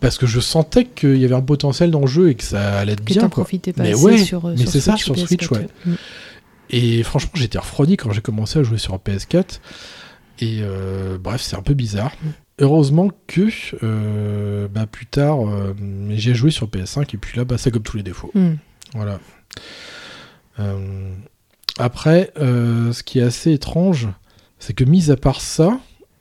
parce 0.00 0.18
que 0.18 0.26
je 0.26 0.40
sentais 0.40 0.84
qu'il 0.84 1.16
y 1.16 1.24
avait 1.24 1.34
un 1.34 1.40
potentiel 1.42 1.90
dans 1.90 2.00
le 2.00 2.06
jeu 2.06 2.30
et 2.30 2.34
que 2.34 2.44
ça 2.44 2.78
allait 2.78 2.92
être 2.92 3.04
Que 3.04 3.12
bien. 3.14 3.28
quoi. 3.28 3.44
pas 3.72 3.82
Mais 3.84 3.94
ouais, 3.94 4.18
sur, 4.18 4.44
euh, 4.46 4.52
mais 4.56 4.62
sur 4.62 4.70
c'est 4.70 4.80
ça, 4.80 4.96
sur 4.96 5.18
Switch, 5.18 5.46
PS4, 5.48 5.52
ouais. 5.54 5.66
Mm. 5.86 5.94
Et 6.70 7.02
franchement, 7.02 7.32
j'étais 7.34 7.58
refroidi 7.58 7.96
quand 7.96 8.12
j'ai 8.12 8.20
commencé 8.20 8.58
à 8.58 8.62
jouer 8.62 8.78
sur 8.78 8.94
PS4. 8.96 9.60
Et 10.40 10.58
euh, 10.60 11.16
bref, 11.18 11.40
c'est 11.40 11.56
un 11.56 11.62
peu 11.62 11.74
bizarre. 11.74 12.12
Heureusement 12.60 13.10
que 13.26 13.48
bah, 14.68 14.86
plus 14.86 15.06
tard, 15.06 15.38
j'ai 16.10 16.34
joué 16.34 16.50
sur 16.50 16.66
PS5 16.66 17.14
et 17.14 17.16
puis 17.18 17.38
là, 17.38 17.44
bah, 17.44 17.56
ça 17.56 17.70
comme 17.70 17.82
tous 17.82 17.96
les 17.96 18.02
défauts. 18.02 18.30
Mm. 18.34 18.54
Voilà. 18.94 19.18
Euh, 20.58 21.12
après, 21.78 22.32
euh, 22.38 22.92
ce 22.92 23.02
qui 23.02 23.18
est 23.18 23.22
assez 23.22 23.52
étrange, 23.52 24.08
c'est 24.58 24.72
que 24.72 24.84
mis 24.84 25.10
à 25.10 25.16
part 25.16 25.40
ça, 25.40 25.78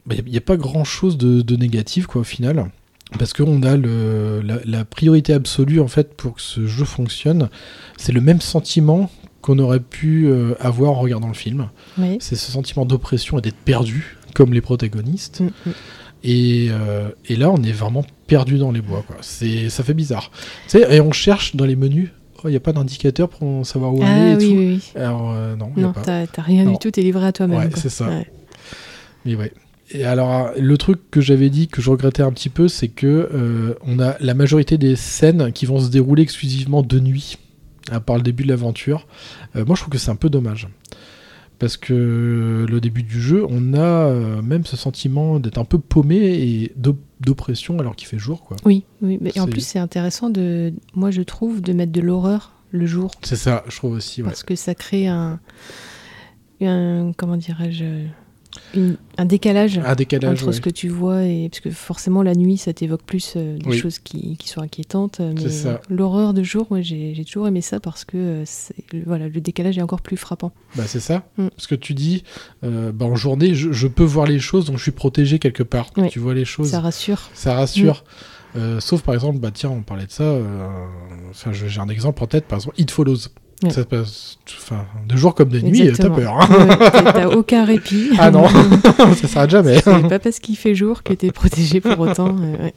il 0.09 0.23
n'y 0.25 0.37
a, 0.37 0.41
pas 0.41 0.57
grand 0.57 0.83
chose 0.83 1.17
de, 1.17 1.41
de 1.41 1.55
négatif 1.55 2.07
quoi, 2.07 2.21
au 2.21 2.23
final. 2.23 2.69
Parce 3.17 3.33
qu'on 3.33 3.63
a 3.63 3.77
le, 3.77 4.41
la, 4.41 4.59
la 4.65 4.85
priorité 4.85 5.33
absolue 5.33 5.79
en 5.79 5.87
fait 5.87 6.13
pour 6.15 6.35
que 6.35 6.41
ce 6.41 6.67
jeu 6.67 6.85
fonctionne, 6.85 7.49
c'est 7.97 8.11
le 8.11 8.21
même 8.21 8.41
sentiment 8.41 9.09
qu'on 9.41 9.59
aurait 9.59 9.79
pu 9.79 10.27
euh, 10.27 10.55
avoir 10.59 10.91
en 10.91 10.99
regardant 10.99 11.29
le 11.29 11.33
film. 11.33 11.69
Oui. 11.97 12.17
C'est 12.19 12.35
ce 12.35 12.51
sentiment 12.51 12.85
d'oppression 12.85 13.39
et 13.39 13.41
d'être 13.41 13.55
perdu, 13.55 14.17
comme 14.33 14.53
les 14.53 14.59
protagonistes. 14.59 15.39
Mm, 15.39 15.45
mm. 15.45 15.73
Et, 16.23 16.67
euh, 16.69 17.09
et 17.25 17.35
là, 17.35 17.49
on 17.49 17.63
est 17.63 17.71
vraiment 17.71 18.05
perdu 18.27 18.57
dans 18.57 18.71
les 18.71 18.81
bois. 18.81 19.03
Quoi. 19.07 19.17
Ça 19.21 19.83
fait 19.83 19.93
bizarre. 19.93 20.31
Tu 20.67 20.79
sais, 20.79 20.95
et 20.95 20.99
on 20.99 21.13
cherche 21.13 21.55
dans 21.55 21.65
les 21.65 21.75
menus. 21.77 22.09
Il 22.47 22.51
n'y 22.51 22.57
a 22.57 22.61
pas 22.61 22.73
d'indicateur 22.73 23.29
pour 23.29 23.65
savoir 23.65 23.93
où 23.93 24.01
aller 24.01 24.11
Ah 24.11 24.31
et 24.33 24.35
oui, 24.35 24.43
tout. 24.49 24.55
oui, 24.55 24.81
oui. 24.95 25.01
Alors, 25.01 25.31
euh, 25.33 25.55
non, 25.55 25.71
Non, 25.77 25.93
t'as 26.03 26.25
rien 26.41 26.63
Non. 26.65 26.71
du 26.73 26.77
tout, 26.79 26.91
t'es 26.91 27.01
livré 27.01 27.25
à 27.27 27.31
toi-même. 27.31 27.59
Ouais, 27.59 27.69
c'est 27.75 27.89
ça. 27.89 28.07
Ouais. 28.07 28.29
Mais 29.25 29.35
ouais. 29.35 29.51
Et 29.91 30.03
alors, 30.03 30.51
le 30.59 30.77
truc 30.77 30.99
que 31.11 31.21
j'avais 31.21 31.49
dit, 31.49 31.67
que 31.69 31.81
je 31.81 31.89
regrettais 31.89 32.23
un 32.23 32.31
petit 32.31 32.49
peu, 32.49 32.67
c'est 32.67 32.89
que 32.89 33.29
euh, 33.33 33.73
on 33.85 33.99
a 33.99 34.15
la 34.19 34.33
majorité 34.33 34.77
des 34.77 34.95
scènes 34.97 35.51
qui 35.53 35.65
vont 35.65 35.79
se 35.79 35.89
dérouler 35.89 36.23
exclusivement 36.23 36.81
de 36.81 36.99
nuit, 36.99 37.37
à 37.89 37.99
part 38.01 38.17
le 38.17 38.21
début 38.23 38.43
de 38.43 38.49
l'aventure. 38.49 39.07
Euh, 39.55 39.63
moi, 39.65 39.75
je 39.75 39.81
trouve 39.81 39.91
que 39.93 39.97
c'est 39.97 40.11
un 40.11 40.15
peu 40.17 40.29
dommage. 40.29 40.67
Parce 41.59 41.75
que 41.77 42.65
le 42.69 42.79
début 42.81 43.01
du 43.03 43.19
jeu, 43.21 43.45
on 43.49 43.73
a 43.73 43.79
euh, 43.79 44.41
même 44.41 44.65
ce 44.65 44.75
sentiment 44.77 45.39
d'être 45.39 45.57
un 45.57 45.65
peu 45.65 45.79
paumé 45.79 46.17
et 46.17 46.71
d'op- 46.75 46.99
d'oppression 47.19 47.79
alors 47.79 47.95
qu'il 47.95 48.07
fait 48.07 48.19
jour, 48.19 48.43
quoi. 48.43 48.57
Oui, 48.65 48.85
oui. 49.01 49.17
Mais 49.21 49.37
en 49.39 49.47
plus, 49.47 49.61
c'est 49.61 49.79
intéressant 49.79 50.29
de, 50.29 50.73
moi 50.93 51.11
je 51.11 51.21
trouve, 51.21 51.61
de 51.61 51.73
mettre 51.73 51.91
de 51.91 52.01
l'horreur 52.01 52.53
le 52.71 52.85
jour. 52.85 53.11
C'est 53.23 53.35
ça, 53.35 53.63
je 53.67 53.75
trouve 53.77 53.93
aussi, 53.93 54.21
ouais. 54.21 54.29
Parce 54.29 54.43
que 54.43 54.55
ça 54.55 54.75
crée 54.75 55.07
un. 55.07 55.39
un 56.61 57.11
comment 57.15 57.37
dirais-je 57.37 58.07
une- 58.75 58.97
un 59.17 59.25
décalage 59.25 59.79
Un 59.83 59.95
décalage. 59.95 60.39
entre 60.39 60.47
ouais. 60.47 60.53
ce 60.53 60.61
que 60.61 60.69
tu 60.69 60.89
vois 60.89 61.23
et 61.23 61.49
parce 61.49 61.59
que 61.61 61.69
forcément 61.71 62.21
la 62.23 62.35
nuit 62.35 62.57
ça 62.57 62.73
t'évoque 62.73 63.01
plus 63.03 63.33
euh, 63.35 63.57
des 63.57 63.69
Oui. 63.69 63.77
choses 63.77 63.99
qui, 63.99 64.37
qui 64.37 64.47
sont 64.49 64.61
inquiétantes 64.61 65.19
euh, 65.19 65.31
mais 65.35 65.41
C'est 65.41 65.49
ça. 65.49 65.81
l'horreur 65.89 66.33
de 66.33 66.43
jour 66.43 66.67
moi 66.69 66.81
j'ai 66.81 67.13
j'ai 67.15 67.25
toujours 67.25 67.47
aimé 67.47 67.61
ça 67.61 67.79
parce 67.79 68.05
que 68.05 68.17
euh, 68.17 68.43
voilà 69.05 69.27
le 69.27 69.41
décalage 69.41 69.77
est 69.77 69.81
encore 69.81 70.01
plus 70.01 70.17
frappant 70.17 70.51
Bah, 70.75 70.83
c'est 70.85 70.99
ça. 70.99 71.23
Mm. 71.37 71.47
Parce 71.49 71.67
que 71.67 71.75
tu 71.75 71.93
dis, 71.93 72.23
euh, 72.63 72.91
bah, 72.91 73.05
en 73.05 73.15
journée, 73.15 73.55
je, 73.55 73.71
je 73.71 73.87
peux 73.87 74.03
voir 74.03 74.25
les 74.27 74.39
choses, 74.39 74.65
donc 74.65 74.77
je 74.77 74.83
suis 74.83 74.91
protégé 74.91 75.39
quelque 75.39 75.63
part. 75.63 75.89
Oui. 75.97 76.09
Tu 76.09 76.19
vois 76.19 76.33
les 76.33 76.45
choses. 76.45 76.69
ça 76.69 76.79
rassure 76.81 77.29
Ça 77.33 77.53
rassure. 77.55 78.03
Euh, 78.55 78.79
sauf 78.79 79.01
par 79.01 79.13
exemple, 79.13 79.39
bah 79.39 79.51
tiens, 79.53 79.69
on 79.69 79.81
parlait 79.81 80.05
de 80.05 80.11
ça. 80.11 80.37
Enfin, 81.29 81.51
j'ai 81.51 81.79
un 81.79 81.89
exemple 81.89 82.23
en 82.23 82.27
tête. 82.27 82.45
Par 82.45 82.57
exemple, 82.59 82.79
It 82.79 82.89
Follows. 82.91 83.27
Ouais. 83.63 83.71
Ça 83.71 83.81
se 83.81 83.87
passe, 83.87 84.37
enfin, 84.55 84.85
de 85.09 85.17
jour 85.17 85.33
comme 85.33 85.49
de 85.49 85.59
nuit, 85.59 85.91
t'as 85.97 86.09
peur. 86.11 86.39
hein. 86.41 86.47
Ouais, 86.67 86.77
t'as 86.91 87.27
aucun 87.29 87.65
répit 87.65 88.11
ah 88.19 88.29
non, 88.29 88.47
ça 89.15 89.27
s'arrête 89.27 89.49
jamais. 89.49 89.79
c'est 89.81 90.07
pas 90.07 90.19
parce 90.19 90.39
qu'il 90.39 90.55
fait 90.55 90.75
jour 90.75 91.01
que 91.01 91.13
t'es 91.13 91.31
protégé 91.31 91.81
pour 91.81 91.99
autant 91.99 92.35
euh, 92.39 92.63
ouais. 92.65 92.73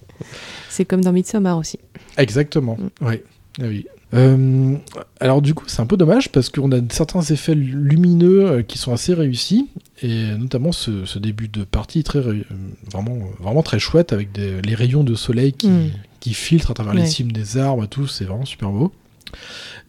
c'est 0.70 0.86
comme 0.86 1.02
dans 1.02 1.12
Midsommar 1.12 1.58
aussi 1.58 1.78
Exactement. 2.16 2.78
Mm. 3.00 3.04
Ouais. 3.06 3.24
Ah 3.60 3.64
oui. 3.66 3.84
Euh, 4.14 4.74
alors 5.20 5.40
du 5.42 5.52
coup, 5.54 5.64
c'est 5.68 5.80
un 5.82 5.86
peu 5.86 5.96
dommage 5.98 6.30
parce 6.32 6.48
qu'on 6.48 6.72
a 6.72 6.80
certains 6.90 7.20
effets 7.22 7.54
lumineux 7.54 8.46
euh, 8.46 8.62
qui 8.62 8.78
sont 8.78 8.92
assez 8.92 9.12
réussis 9.14 9.68
et 10.02 10.32
notamment 10.38 10.72
ce, 10.72 11.04
ce 11.04 11.18
début 11.18 11.46
de 11.48 11.62
partie 11.62 12.02
très 12.02 12.20
vraiment 12.90 13.18
vraiment 13.38 13.62
très 13.62 13.78
chouette 13.78 14.12
avec 14.14 14.32
des- 14.32 14.62
les 14.62 14.74
rayons 14.74 15.04
de 15.04 15.14
soleil 15.14 15.52
qui, 15.52 15.68
Mm. 15.68 15.90
qui 16.20 16.32
filtrent 16.34 16.70
à 16.70 16.74
travers 16.74 16.94
les 16.94 17.06
cimes 17.06 17.30
des 17.32 17.58
arbres 17.58 17.84
et 17.84 17.88
tout, 17.88 18.06
c'est 18.08 18.24
vraiment 18.24 18.44
super 18.46 18.70
beau. 18.70 18.90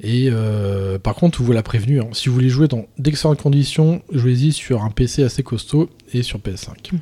Et 0.01 0.29
euh, 0.31 0.97
par 0.99 1.15
contre, 1.15 1.41
vous 1.41 1.51
l'a 1.51 1.63
prévenu, 1.63 1.99
hein, 2.01 2.07
si 2.13 2.29
vous 2.29 2.35
voulez 2.35 2.49
jouer 2.49 2.67
dans 2.67 2.85
d'excellentes 2.97 3.41
conditions, 3.41 4.01
jouez-y 4.11 4.51
sur 4.51 4.83
un 4.83 4.89
PC 4.89 5.23
assez 5.23 5.43
costaud 5.43 5.89
et 6.13 6.23
sur 6.23 6.39
PS5. 6.39 6.93
Mm. 6.93 6.97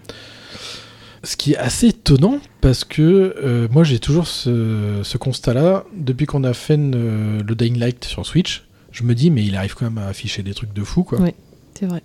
Ce 1.23 1.35
qui 1.35 1.51
est 1.53 1.57
assez 1.57 1.87
étonnant 1.87 2.39
parce 2.61 2.85
que 2.85 3.35
euh, 3.43 3.67
moi 3.71 3.83
j'ai 3.83 3.99
toujours 3.99 4.25
ce, 4.27 5.01
ce 5.03 5.17
constat-là 5.17 5.83
depuis 5.95 6.25
qu'on 6.25 6.45
a 6.45 6.53
fait 6.53 6.75
une- 6.75 7.41
le 7.45 7.55
Dying 7.55 7.77
Light 7.77 8.05
sur 8.05 8.25
Switch. 8.25 8.65
Je 8.91 9.03
me 9.03 9.13
dis 9.13 9.29
mais 9.29 9.43
il 9.45 9.55
arrive 9.57 9.75
quand 9.75 9.85
même 9.85 9.97
à 9.97 10.07
afficher 10.07 10.43
des 10.43 10.53
trucs 10.53 10.71
de 10.73 10.83
fou 10.83 11.03
quoi. 11.03 11.19
Ouais. 11.19 11.35
c'est 11.77 11.87
vrai 11.87 12.01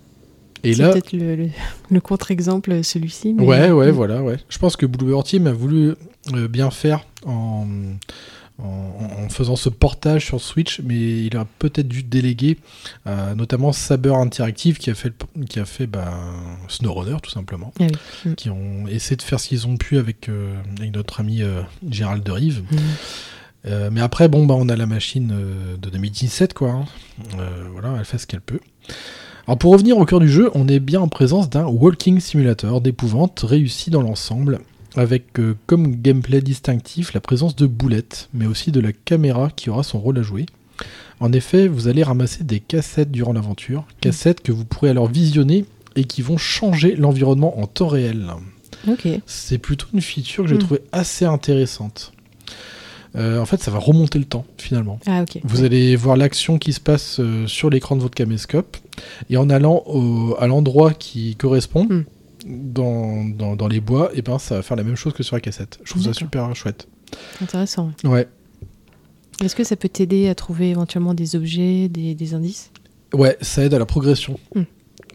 Et 0.65 0.75
c'est 0.75 0.83
là, 0.83 0.91
peut-être 0.91 1.13
le, 1.13 1.37
le- 1.37 1.49
le 1.91 2.01
contre-exemple 2.01 2.83
celui-ci 2.83 3.35
mais- 3.35 3.45
ouais 3.45 3.71
ouais 3.71 3.89
Mm. 3.93 3.95
voilà 3.95 4.21
ouais. 4.23 4.39
Je 4.49 4.59
pense 4.59 4.75
que 4.75 4.85
Bluebird 4.85 5.25
Team 5.27 5.47
a 5.47 5.53
voulu 5.53 5.95
euh, 6.35 6.49
bien 6.49 6.71
faire 6.73 7.07
en, 7.25 7.67
en, 8.63 9.25
en 9.25 9.29
faisant 9.29 9.57
ce 9.57 9.69
portage 9.69 10.27
sur 10.27 10.41
Switch, 10.41 10.81
mais 10.85 11.25
il 11.27 11.37
a 11.37 11.45
peut-être 11.59 11.89
dû 11.89 12.03
déléguer 12.03 12.59
euh, 13.07 13.35
notamment 13.35 13.73
Saber 13.73 14.15
Interactive 14.15 14.79
qui 14.79 14.91
a 14.91 14.95
fait 14.95 15.13
le- 15.37 15.45
qui 15.47 15.59
a 15.59 15.65
fait 15.65 15.87
bah, 15.87 16.13
SnowRunner 16.69 17.17
tout 17.23 17.31
simplement. 17.31 17.73
Ah 17.81 17.85
oui. 18.25 18.31
Mm. 18.31 18.35
qui 18.37 18.51
ont 18.51 18.87
essayé 18.89 19.17
de 19.17 19.23
faire 19.23 19.41
ce 19.41 19.49
qu'ils 19.49 19.67
ont 19.67 19.77
pu 19.77 19.99
avec, 19.99 20.29
euh, 20.29 20.55
avec 20.79 20.95
notre 20.95 21.21
ami 21.21 21.43
euh, 21.43 21.63
Gérald 21.91 22.23
de 22.23 22.31
Rive. 22.33 22.63
Mm. 22.71 22.77
Euh, 23.67 23.89
mais 23.91 24.03
après, 24.03 24.29
bon, 24.29 24.45
bah, 24.47 24.55
on 24.59 24.69
a 24.69 24.77
la 24.77 24.87
machine 24.87 25.33
euh, 25.33 25.77
de 25.79 25.89
2017, 25.91 26.53
quoi. 26.55 26.71
hein. 26.71 26.85
Euh, 27.39 27.65
voilà, 27.73 27.95
elle 27.99 28.05
fait 28.05 28.19
ce 28.19 28.27
qu'elle 28.27 28.43
peut. 28.43 28.61
Alors 29.47 29.59
pour 29.59 29.73
revenir 29.73 29.99
au 29.99 30.05
cœur 30.07 30.21
du 30.21 30.29
jeu, 30.29 30.51
on 30.55 30.69
est 30.69 30.81
bien 30.81 31.01
en 31.01 31.09
présence 31.09 31.51
d'un 31.51 31.65
walking 31.67 32.19
simulator 32.21 32.81
d'épouvante 32.81 33.41
réussi 33.47 33.91
dans 33.91 34.01
l'ensemble, 34.01 34.61
avec 34.97 35.39
euh, 35.39 35.55
comme 35.67 35.97
gameplay 35.97 36.41
distinctif 36.41 37.13
la 37.15 37.21
présence 37.21 37.57
de 37.57 37.67
boulettes, 37.67 38.29
mais 38.35 38.47
aussi 38.47 38.71
de 38.73 38.81
la 38.81 38.93
caméra 38.93 39.51
qui 39.55 39.71
aura 39.71 39.83
son 39.83 39.99
rôle 39.99 40.19
à 40.19 40.23
jouer. 40.23 40.47
En 41.21 41.33
effet, 41.33 41.69
vous 41.69 41.89
allez 41.89 42.03
ramasser 42.03 42.45
des 42.45 42.61
cassettes 42.61 43.11
durant 43.11 43.33
l'aventure, 43.33 43.85
cassettes 44.01 44.41
que 44.43 44.53
vous 44.53 44.65
pourrez 44.65 44.91
alors 44.91 45.09
visionner 45.09 45.65
et 45.97 46.05
qui 46.05 46.23
vont 46.23 46.37
changer 46.37 46.97
l'environnement 46.97 47.59
en 47.61 47.67
temps 47.67 47.89
réel. 47.89 48.27
C'est 49.27 49.59
plutôt 49.59 49.87
une 49.95 50.01
feature 50.03 50.45
que 50.45 50.51
j'ai 50.51 50.57
Mm. 50.57 50.59
trouvée 50.59 50.81
assez 50.93 51.25
intéressante. 51.25 52.13
Euh, 53.17 53.39
en 53.41 53.47
fait, 53.47 53.63
ça 53.63 53.71
va 53.71 53.79
remonter 53.79 54.19
le 54.19 54.25
temps, 54.25 54.45
finalement. 54.59 54.99
ah 55.07 55.25
Vous 55.45 55.61
Ouais. 55.61 55.67
allez 55.67 55.95
voir 55.95 56.17
l'action 56.17 56.59
qui 56.59 56.73
se 56.73 56.81
passe 56.81 57.21
euh, 57.21 57.47
sur 57.47 57.71
l'écran 57.71 57.95
de 57.95 58.01
votre 58.03 58.17
caméscope, 58.17 58.77
et 59.31 59.37
en 59.37 59.49
allant 59.51 59.85
au- 59.87 60.35
à 60.41 60.49
l'endroit 60.49 60.93
qui 60.93 61.37
correspond, 61.37 61.85
Mm. 61.85 62.05
Dans, 62.45 63.25
dans, 63.25 63.57
dans 63.57 63.69
les 63.69 63.81
bois, 63.81 64.11
et 64.15 64.23
ben 64.23 64.39
ça 64.39 64.57
va 64.57 64.63
faire 64.63 64.77
la 64.77 64.85
même 64.85 64.97
chose 64.97 65.13
que 65.13 65.23
sur 65.23 65.37
la 65.37 65.41
cassette. 65.41 65.79
Je 65.85 65.91
trouve 65.91 66.03
ça 66.03 66.13
super 66.13 66.55
chouette. 66.55 66.87
intéressant 67.41 67.91
ouais. 68.05 68.11
Ouais. 68.11 68.29
Est-ce 69.43 69.57
que 69.57 69.65
ça 69.65 69.77
peut 69.77 69.89
t'aider 69.89 70.29
à 70.29 70.35
trouver 70.35 70.71
éventuellement 70.71 71.15
des 71.15 71.35
objets, 71.37 71.89
des, 71.89 72.15
des 72.15 72.35
indices? 72.35 72.71
Ouais, 73.13 73.37
ça 73.41 73.65
aide 73.65 73.75
à 73.75 73.79
la 73.79 73.87
progression. 73.87 74.39
Mm. 74.55 74.63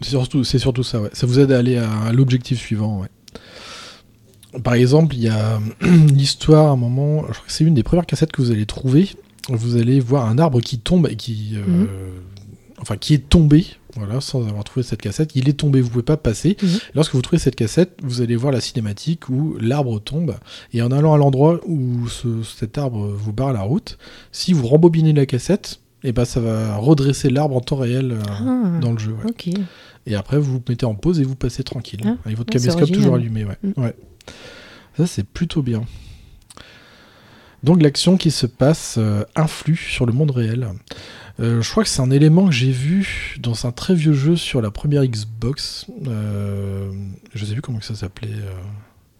C'est 0.02 0.58
surtout, 0.58 0.82
ça, 0.82 1.00
ouais. 1.00 1.10
Ça 1.12 1.26
vous 1.26 1.38
aide 1.38 1.52
à 1.52 1.58
aller 1.58 1.76
à, 1.76 1.90
à 2.02 2.12
l'objectif 2.12 2.58
suivant, 2.58 3.00
ouais. 3.00 3.08
Par 4.64 4.74
exemple, 4.74 5.14
il 5.14 5.22
y 5.22 5.28
a 5.28 5.60
l'histoire, 6.12 6.66
à 6.68 6.70
un 6.70 6.76
moment, 6.76 7.22
je 7.28 7.32
crois 7.34 7.46
que 7.46 7.52
c'est 7.52 7.64
une 7.64 7.74
des 7.74 7.82
premières 7.82 8.06
cassettes 8.06 8.32
que 8.32 8.42
vous 8.42 8.50
allez 8.50 8.66
trouver. 8.66 9.08
Vous 9.48 9.76
allez 9.76 10.00
voir 10.00 10.26
un 10.26 10.38
arbre 10.38 10.60
qui 10.60 10.78
tombe 10.78 11.06
et 11.10 11.16
qui. 11.16 11.52
euh, 11.54 11.62
Mhm. 11.66 11.88
Enfin, 12.82 12.96
qui 12.96 13.12
est 13.14 13.28
tombé, 13.28 13.66
voilà, 14.04 14.20
sans 14.20 14.46
avoir 14.48 14.64
trouvé 14.64 14.82
cette 14.82 15.00
cassette. 15.00 15.30
Il 15.36 15.48
est 15.48 15.52
tombé, 15.54 15.80
vous 15.80 15.90
pouvez 15.90 16.02
pas 16.02 16.16
passer. 16.16 16.56
Mhm. 16.62 16.68
Lorsque 16.94 17.14
vous 17.14 17.22
trouvez 17.22 17.38
cette 17.38 17.56
cassette, 17.56 17.96
vous 18.02 18.20
allez 18.22 18.36
voir 18.36 18.52
la 18.52 18.60
cinématique 18.60 19.28
où 19.28 19.56
l'arbre 19.60 19.98
tombe. 20.00 20.34
Et 20.72 20.82
en 20.82 20.90
allant 20.90 21.14
à 21.14 21.16
l'endroit 21.18 21.60
où 21.66 22.08
ce- 22.08 22.42
cet 22.42 22.78
arbre 22.78 23.06
vous 23.08 23.32
barre 23.32 23.52
la 23.52 23.62
route, 23.62 23.98
si 24.32 24.52
vous 24.52 24.66
rembobinez 24.66 25.12
la 25.12 25.26
cassette, 25.26 25.80
et 26.02 26.12
ben 26.12 26.24
ça 26.24 26.40
va 26.40 26.76
redresser 26.76 27.28
l'arbre 27.30 27.56
en 27.56 27.60
temps 27.60 27.76
réel 27.76 28.12
euh, 28.12 28.22
Ah, 28.28 28.80
dans 28.80 28.92
le 28.92 28.98
jeu. 28.98 29.12
ouais. 29.24 29.54
Et 30.06 30.14
après, 30.14 30.38
vous 30.38 30.52
vous 30.54 30.62
mettez 30.68 30.86
en 30.86 30.94
pause 30.94 31.20
et 31.20 31.24
vous 31.24 31.36
passez 31.36 31.62
tranquille. 31.62 32.00
Ah, 32.04 32.16
avec 32.24 32.38
votre 32.38 32.50
caméscope 32.50 32.90
toujours 32.90 33.14
allumé. 33.16 33.44
Ouais. 33.44 33.58
Mm. 33.62 33.72
Ouais. 33.82 33.94
Ça, 34.96 35.06
c'est 35.06 35.24
plutôt 35.26 35.62
bien. 35.62 35.82
Donc, 37.62 37.82
l'action 37.82 38.16
qui 38.16 38.30
se 38.30 38.46
passe 38.46 38.94
euh, 38.98 39.24
influe 39.36 39.76
sur 39.76 40.06
le 40.06 40.12
monde 40.14 40.30
réel. 40.30 40.68
Euh, 41.38 41.62
je 41.62 41.70
crois 41.70 41.82
que 41.84 41.88
c'est 41.88 42.02
un 42.02 42.10
élément 42.10 42.46
que 42.46 42.52
j'ai 42.52 42.72
vu 42.72 43.36
dans 43.40 43.66
un 43.66 43.72
très 43.72 43.94
vieux 43.94 44.12
jeu 44.12 44.36
sur 44.36 44.60
la 44.60 44.70
première 44.70 45.04
Xbox. 45.06 45.86
Euh, 46.06 46.90
je 47.34 47.44
sais 47.44 47.52
plus 47.52 47.62
comment 47.62 47.80
ça 47.80 47.94
s'appelait. 47.94 48.28
euh, 48.32 48.52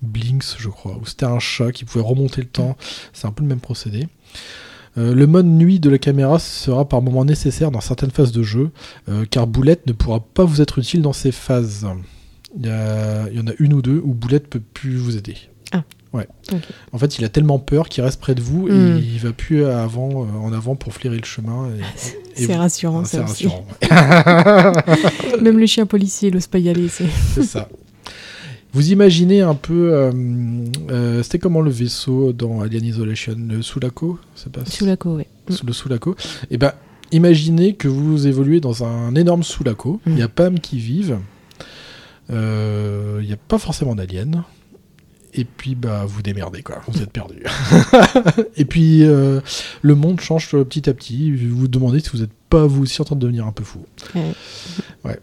Blinks, 0.03 0.57
je 0.59 0.69
crois. 0.71 0.97
Où 1.01 1.05
c'était 1.07 1.27
un 1.27 1.39
chat 1.39 1.73
qui 1.73 1.85
pouvait 1.85 2.05
remonter 2.05 2.41
le 2.41 2.47
temps. 2.49 2.77
C'est 3.13 3.27
un 3.27 3.33
peu 3.33 3.43
le 3.43 3.49
même 3.49 3.61
procédé. 3.61 4.09
Le 4.97 5.25
mode 5.27 5.47
nuit 5.47 5.79
de 5.79 5.89
la 5.89 5.99
caméra 5.99 6.39
sera 6.41 6.87
par 6.89 7.01
moment 7.01 7.25
nécessaire 7.25 7.71
dans 7.71 7.81
certaines 7.81 8.11
phases 8.11 8.33
de 8.33 8.43
jeu, 8.43 8.71
car 9.31 9.47
Boulette 9.47 9.87
ne 9.87 9.93
pourra 9.93 10.19
pas 10.21 10.45
vous 10.45 10.61
être 10.61 10.79
utile 10.79 11.01
dans 11.03 11.13
ces 11.13 11.31
phases. 11.33 11.87
Il 12.59 12.67
y, 12.67 12.71
a- 12.71 13.29
il 13.31 13.37
y 13.39 13.41
en 13.41 13.47
a 13.47 13.53
une 13.61 13.73
ou 13.75 13.83
deux 13.83 14.01
où 14.05 14.13
Boulette 14.15 14.49
peut 14.49 14.61
plus 14.61 14.97
vous 14.97 15.17
aider. 15.17 15.37
Ah. 15.73 15.85
Ouais. 16.13 16.27
En 16.93 16.99
fait, 16.99 17.19
il 17.19 17.25
a 17.25 17.29
tellement 17.29 17.59
peur 17.61 17.89
qu'il 17.89 18.03
reste 18.03 18.21
près 18.21 18.35
de 18.35 18.41
vous 18.41 18.67
et 18.69 18.73
Hmm. 18.73 18.99
il 18.99 19.19
va 19.21 19.33
plus 19.33 19.65
avant, 19.65 20.25
euh, 20.25 20.39
en 20.43 20.53
avant 20.53 20.75
pour 20.75 20.93
flairer 20.93 21.17
le 21.19 21.25
chemin. 21.25 21.69
et- 22.37 22.43
et 22.43 22.47
C'est 22.47 22.57
rassurant, 22.57 23.03
Ah, 23.03 23.05
ça 23.05 23.27
c'est 23.29 23.47
aussi. 23.47 23.47
rassurant. 23.47 23.67
ouais. 23.83 25.41
Même 25.43 25.59
le 25.59 25.67
chien 25.67 25.87
policier 25.87 26.31
n'ose 26.33 26.47
pas 26.49 26.59
y 26.59 26.69
aller. 26.69 26.89
C'est... 26.89 27.07
C'est 27.35 27.45
ça. 27.45 27.69
Vous 28.73 28.91
imaginez 28.93 29.41
un 29.41 29.55
peu. 29.55 29.93
euh, 29.93 30.13
euh, 30.91 31.23
C'était 31.23 31.39
comment 31.39 31.61
le 31.61 31.71
vaisseau 31.71 32.33
dans 32.33 32.61
Alien 32.61 32.85
Isolation 32.85 33.35
Le 33.49 33.63
Sulaco 33.63 34.19
C'est 34.35 34.51
pas 34.53 34.65
Sous 34.65 34.87
la 34.87 34.97
co, 34.97 35.17
ouais. 35.17 35.27
Mm. 35.49 35.53
sous 35.53 35.67
le 35.67 35.73
Sulaco. 35.73 36.15
Et 36.51 36.57
ben, 36.59 36.73
imaginez 37.13 37.75
que 37.75 37.89
vous 37.89 38.27
évoluez 38.27 38.61
dans 38.61 38.85
un 38.85 39.15
énorme 39.15 39.43
Sulaco. 39.45 40.01
Il 40.07 40.13
Mm. 40.15 40.19
y 40.19 40.23
a 40.23 40.29
Pam 40.29 40.59
qui 40.61 40.79
vivent. 40.79 41.19
Euh, 42.31 43.19
Il 43.23 43.27
n'y 43.27 43.33
a 43.33 43.37
pas 43.37 43.59
forcément 43.59 43.95
d'aliens. 43.95 44.45
Et 45.35 45.45
puis, 45.45 45.75
bah, 45.75 46.05
vous 46.07 46.23
démerdez, 46.23 46.63
quoi. 46.63 46.83
Vous 46.89 47.03
êtes 47.03 47.13
perdu. 47.13 47.45
et 48.57 48.65
puis, 48.65 49.05
euh, 49.05 49.41
le 49.83 49.95
monde 49.95 50.21
change 50.21 50.51
petit 50.51 50.89
à 50.91 50.95
petit. 50.95 51.31
Vous 51.33 51.57
vous 51.57 51.69
demandez 51.69 52.01
si 52.01 52.11
vous 52.11 52.19
n'êtes 52.19 52.33
pas, 52.49 52.67
vous 52.67 52.83
aussi, 52.83 53.01
en 53.01 53.05
train 53.05 53.17
de 53.17 53.21
devenir 53.21 53.47
un 53.47 53.53
peu 53.53 53.65
fou. 53.65 53.85
Ouais. 54.15 54.33
Ouais. 55.05 55.19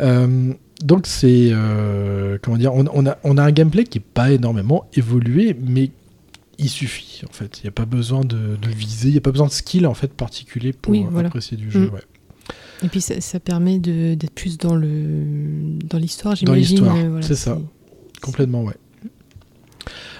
Euh, 0.00 0.54
donc 0.82 1.06
c'est 1.06 1.50
euh, 1.52 2.38
comment 2.40 2.56
dire, 2.56 2.72
on, 2.74 2.86
on 2.94 3.04
a, 3.06 3.18
on 3.22 3.36
a 3.36 3.42
un 3.42 3.50
gameplay 3.52 3.84
qui 3.84 3.98
est 3.98 4.00
pas 4.00 4.30
énormément 4.30 4.88
évolué, 4.94 5.54
mais 5.60 5.90
il 6.56 6.70
suffit 6.70 7.20
en 7.28 7.32
fait. 7.32 7.58
Il 7.58 7.64
n'y 7.64 7.68
a 7.68 7.72
pas 7.72 7.84
besoin 7.84 8.22
de, 8.22 8.56
de 8.56 8.68
viser, 8.68 9.08
il 9.08 9.12
n'y 9.12 9.18
a 9.18 9.20
pas 9.20 9.30
besoin 9.32 9.46
de 9.48 9.52
skill 9.52 9.86
en 9.86 9.92
fait 9.92 10.10
particulier 10.14 10.72
pour 10.72 10.92
Oui, 10.92 11.04
voilà. 11.10 11.28
apprécier 11.28 11.58
du 11.58 11.70
jeu. 11.70 11.80
Mm. 11.90 11.94
ouais. 11.94 12.00
Et 12.82 12.88
puis 12.88 13.00
ça, 13.00 13.20
ça 13.20 13.40
permet 13.40 13.78
d'être 13.78 14.30
plus 14.30 14.56
dans, 14.58 14.74
le, 14.74 14.88
dans 15.84 15.98
l'histoire, 15.98 16.32
Dans 16.34 16.38
j'imagine. 16.54 16.76
l'histoire, 16.78 16.96
euh, 16.96 17.08
voilà, 17.10 17.26
c'est 17.26 17.34
ça. 17.34 17.58
Complètement, 18.22 18.64
ouais. 18.64 18.74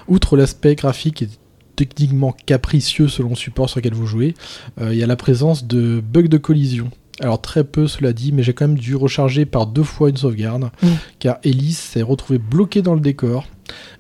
Outre 0.08 0.36
l'aspect 0.36 0.74
graphique 0.74 1.22
et 1.22 1.28
techniquement 1.76 2.32
capricieux 2.46 3.08
selon 3.08 3.30
le 3.30 3.36
support 3.36 3.70
sur 3.70 3.78
lequel 3.78 3.94
vous 3.94 4.06
jouez, 4.06 4.34
euh, 4.80 4.92
il 4.92 4.98
y 4.98 5.02
a 5.02 5.06
la 5.06 5.16
présence 5.16 5.64
de 5.66 6.02
bugs 6.06 6.28
de 6.28 6.36
collision. 6.38 6.90
Alors 7.20 7.40
très 7.40 7.64
peu, 7.64 7.86
cela 7.86 8.12
dit, 8.12 8.32
mais 8.32 8.42
j'ai 8.42 8.54
quand 8.54 8.66
même 8.66 8.78
dû 8.78 8.96
recharger 8.96 9.44
par 9.44 9.66
deux 9.66 9.82
fois 9.82 10.08
une 10.08 10.16
sauvegarde, 10.16 10.70
Mm. 10.82 10.86
car 11.18 11.38
Elise 11.44 11.78
s'est 11.78 12.02
retrouvée 12.02 12.38
bloquée 12.38 12.80
dans 12.82 12.94
le 12.94 13.00
décor. 13.00 13.46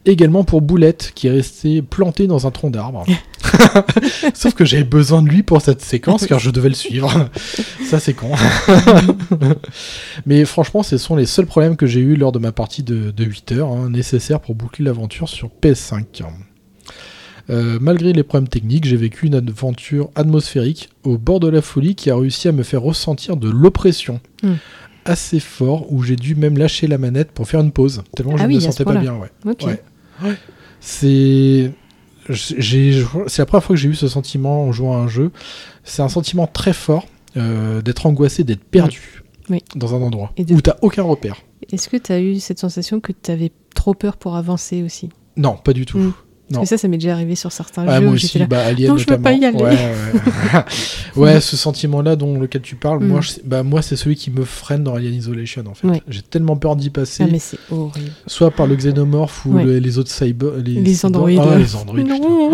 Également 0.06 0.42
pour 0.42 0.62
Boulette, 0.62 1.12
qui 1.14 1.26
est 1.28 1.30
restée 1.30 1.82
plantée 1.82 2.26
dans 2.26 2.46
un 2.46 2.50
tronc 2.50 2.70
d'arbre. 2.70 3.04
Sauf 4.34 4.54
que 4.54 4.64
j'avais 4.64 4.84
besoin 4.84 5.22
de 5.22 5.28
lui 5.28 5.42
pour 5.42 5.60
cette 5.60 5.82
séquence, 5.82 6.26
car 6.26 6.38
je 6.38 6.50
devais 6.50 6.70
le 6.70 6.74
suivre. 6.74 7.28
Ça, 7.84 8.00
c'est 8.00 8.14
con. 8.14 8.30
Mais 10.26 10.44
franchement, 10.44 10.82
ce 10.82 10.96
sont 10.98 11.14
les 11.16 11.26
seuls 11.26 11.46
problèmes 11.46 11.76
que 11.76 11.86
j'ai 11.86 12.00
eu 12.00 12.16
lors 12.16 12.32
de 12.32 12.38
ma 12.38 12.52
partie 12.52 12.82
de, 12.82 13.10
de 13.10 13.24
8 13.24 13.52
heures, 13.52 13.68
hein, 13.70 13.90
nécessaires 13.90 14.40
pour 14.40 14.54
boucler 14.54 14.84
l'aventure 14.84 15.28
sur 15.28 15.50
PS5. 15.62 16.22
Euh, 17.48 17.78
malgré 17.80 18.12
les 18.12 18.22
problèmes 18.22 18.48
techniques, 18.48 18.84
j'ai 18.84 18.96
vécu 18.96 19.26
une 19.26 19.34
aventure 19.34 20.10
atmosphérique 20.14 20.90
au 21.04 21.16
bord 21.18 21.40
de 21.40 21.48
la 21.48 21.62
folie 21.62 21.94
qui 21.94 22.10
a 22.10 22.16
réussi 22.16 22.48
à 22.48 22.52
me 22.52 22.62
faire 22.62 22.82
ressentir 22.82 23.36
de 23.36 23.48
l'oppression. 23.48 24.20
Hmm. 24.42 24.54
Assez 25.06 25.40
fort, 25.40 25.90
où 25.92 26.02
j'ai 26.02 26.16
dû 26.16 26.34
même 26.34 26.58
lâcher 26.58 26.86
la 26.86 26.98
manette 26.98 27.32
pour 27.32 27.48
faire 27.48 27.60
une 27.60 27.72
pause, 27.72 28.02
tellement 28.14 28.36
je 28.36 28.42
Ah 28.42 28.46
ne 28.46 28.48
oui, 28.48 28.56
me 28.56 28.60
sentais 28.60 28.84
pas 28.84 28.94
bien. 28.96 29.16
Ouais. 29.16 29.30
Ok. 29.46 29.62
Ouais. 29.62 29.82
Ouais. 30.22 30.34
C'est. 30.80 31.72
C'est 32.32 33.38
la 33.38 33.46
première 33.46 33.64
fois 33.64 33.74
que 33.74 33.80
j'ai 33.80 33.88
eu 33.88 33.94
ce 33.94 34.06
sentiment 34.06 34.64
en 34.64 34.72
jouant 34.72 34.94
à 34.96 35.00
un 35.00 35.08
jeu. 35.08 35.32
C'est 35.84 36.02
un 36.02 36.08
sentiment 36.08 36.46
très 36.46 36.72
fort 36.74 37.06
euh, 37.36 37.80
d'être 37.82 38.06
angoissé, 38.06 38.44
d'être 38.44 38.62
perdu 38.62 39.22
Oui. 39.48 39.64
dans 39.74 39.94
un 39.94 40.02
endroit 40.02 40.32
Et 40.36 40.44
de- 40.44 40.54
où 40.54 40.60
t'as 40.60 40.76
aucun 40.82 41.02
repère. 41.02 41.36
Est-ce 41.72 41.88
que 41.88 41.96
tu 41.96 42.12
as 42.12 42.20
eu 42.20 42.38
cette 42.38 42.58
sensation 42.58 43.00
que 43.00 43.12
tu 43.12 43.30
avais 43.30 43.50
trop 43.74 43.94
peur 43.94 44.16
pour 44.16 44.36
avancer 44.36 44.82
aussi? 44.82 45.08
Non, 45.36 45.56
pas 45.56 45.72
du 45.72 45.86
tout. 45.86 45.98
Mm. 45.98 46.12
Non. 46.50 46.58
Parce 46.58 46.70
que 46.70 46.76
ça, 46.76 46.82
ça 46.82 46.88
m'est 46.88 46.98
déjà 46.98 47.12
arrivé 47.12 47.36
sur 47.36 47.52
certains 47.52 47.84
Ah, 47.86 48.00
jeux 48.00 48.06
moi 48.06 48.14
aussi, 48.14 48.38
là. 48.38 48.46
bah, 48.46 48.64
Alien 48.66 48.88
Non, 48.90 48.96
je 48.98 49.06
veux 49.08 49.18
pas 49.20 49.32
y 49.32 49.38
notamment. 49.40 49.66
aller. 49.66 49.76
Ouais, 49.76 49.92
ouais. 50.54 50.62
Ouais, 51.34 51.40
ce 51.40 51.56
sentiment-là 51.56 52.16
dont 52.16 52.40
lequel 52.40 52.60
tu 52.62 52.74
parles, 52.74 52.98
Mm. 53.04 53.06
moi, 53.06 53.20
je- 53.20 53.32
bah, 53.44 53.62
moi 53.62 53.82
c'est 53.82 53.94
celui 53.96 54.16
qui 54.16 54.30
me 54.32 54.44
freine 54.44 54.82
dans 54.82 54.94
Alien 54.96 55.14
Isolation 55.14 55.62
en 55.70 55.74
fait. 55.74 55.86
Ouais. 55.86 56.02
J'ai 56.08 56.22
tellement 56.22 56.56
peur 56.56 56.74
d'y 56.76 56.90
passer, 56.90 57.22
Ah, 57.24 57.28
mais 57.30 57.38
c'est 57.38 57.58
horrible. 57.70 58.10
soit 58.26 58.50
par 58.50 58.66
le 58.66 58.74
xénomorphe 58.74 59.46
ou 59.46 59.58
le- 59.58 59.78
les 59.78 59.98
autres 59.98 60.10
cyber, 60.10 60.50
les, 60.64 60.80
Les 60.80 61.04
androïdes. 61.06 61.40
Ah, 61.40 61.56
les 61.56 61.76
androïdes. 61.76 62.08
Oh, 62.20 62.52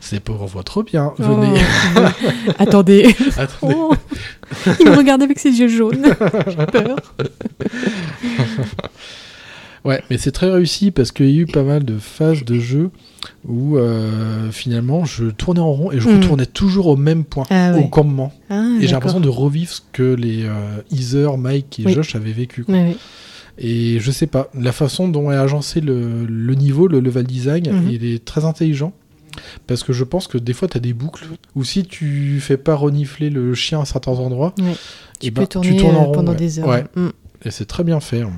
ces 0.00 0.18
pauvres 0.18 0.46
voient 0.46 0.62
trop 0.64 0.82
bien. 0.82 1.12
Venez. 1.18 1.60
Oh. 1.96 2.00
Attendez. 2.58 3.14
Attendez. 3.36 3.74
Oh. 3.78 3.94
Il 4.80 4.90
me 4.90 4.96
regarde 4.96 5.22
avec 5.22 5.38
ses 5.38 5.50
yeux 5.50 5.68
jaunes. 5.68 6.04
J'ai 6.48 6.66
peur. 6.66 6.96
Ouais, 9.84 10.02
mais 10.08 10.16
c'est 10.16 10.32
très 10.32 10.50
réussi 10.50 10.90
parce 10.90 11.12
qu'il 11.12 11.30
y 11.30 11.38
a 11.38 11.42
eu 11.42 11.46
pas 11.46 11.62
mal 11.62 11.84
de 11.84 11.98
phases 11.98 12.42
de 12.44 12.58
jeu 12.58 12.90
où 13.46 13.76
euh, 13.76 14.50
finalement 14.50 15.04
je 15.04 15.26
tournais 15.26 15.60
en 15.60 15.72
rond 15.72 15.92
et 15.92 16.00
je 16.00 16.08
Mm. 16.08 16.14
retournais 16.20 16.46
toujours 16.46 16.86
au 16.86 16.96
même 16.96 17.24
point, 17.24 17.44
Ah 17.50 17.72
au 17.74 17.76
ouais. 17.80 17.90
campement. 17.90 18.32
Ah, 18.48 18.64
et 18.80 18.86
j'ai 18.86 18.92
l'impression 18.92 19.20
de 19.20 19.28
revivre 19.28 19.70
ce 19.70 19.82
que 19.92 20.14
les 20.14 20.44
euh, 20.44 20.80
Heather, 20.90 21.36
Mike 21.36 21.80
et 21.80 21.84
Oui. 21.86 21.92
Josh 21.92 22.14
avaient 22.16 22.32
vécu. 22.32 22.64
quoi. 22.64 22.74
Et 23.58 24.00
je 24.00 24.10
sais 24.10 24.26
pas, 24.26 24.50
la 24.58 24.72
façon 24.72 25.06
dont 25.06 25.30
est 25.30 25.36
agencé 25.36 25.80
le, 25.80 26.24
le 26.26 26.54
niveau, 26.54 26.88
le 26.88 27.00
level 27.00 27.24
design, 27.26 27.70
Mhm. 27.70 27.88
il 27.90 28.04
est 28.04 28.24
très 28.24 28.44
intelligent. 28.44 28.92
Parce 29.66 29.82
que 29.82 29.92
je 29.92 30.04
pense 30.04 30.28
que 30.28 30.38
des 30.38 30.52
fois, 30.52 30.68
tu 30.68 30.76
as 30.76 30.80
des 30.80 30.92
boucles 30.94 31.26
où 31.56 31.62
si 31.64 31.84
tu 31.84 32.38
fais 32.40 32.56
pas 32.56 32.74
renifler 32.74 33.30
le 33.30 33.52
chien 33.54 33.80
à 33.80 33.84
certains 33.84 34.12
endroits, 34.12 34.54
eh 34.58 34.62
Tu 35.20 35.30
ben, 35.30 35.42
peux 35.42 35.46
tourner 35.48 35.76
tournes 35.76 35.96
en 35.96 36.02
euh, 36.02 36.04
rond, 36.06 36.12
pendant 36.12 36.32
ouais. 36.32 36.38
des 36.38 36.58
heures. 36.60 36.68
Ouais, 36.68 36.84
Mm. 36.96 37.08
et 37.44 37.50
c'est 37.50 37.64
très 37.66 37.84
bien 37.84 38.00
fait. 38.00 38.22
hein. 38.22 38.30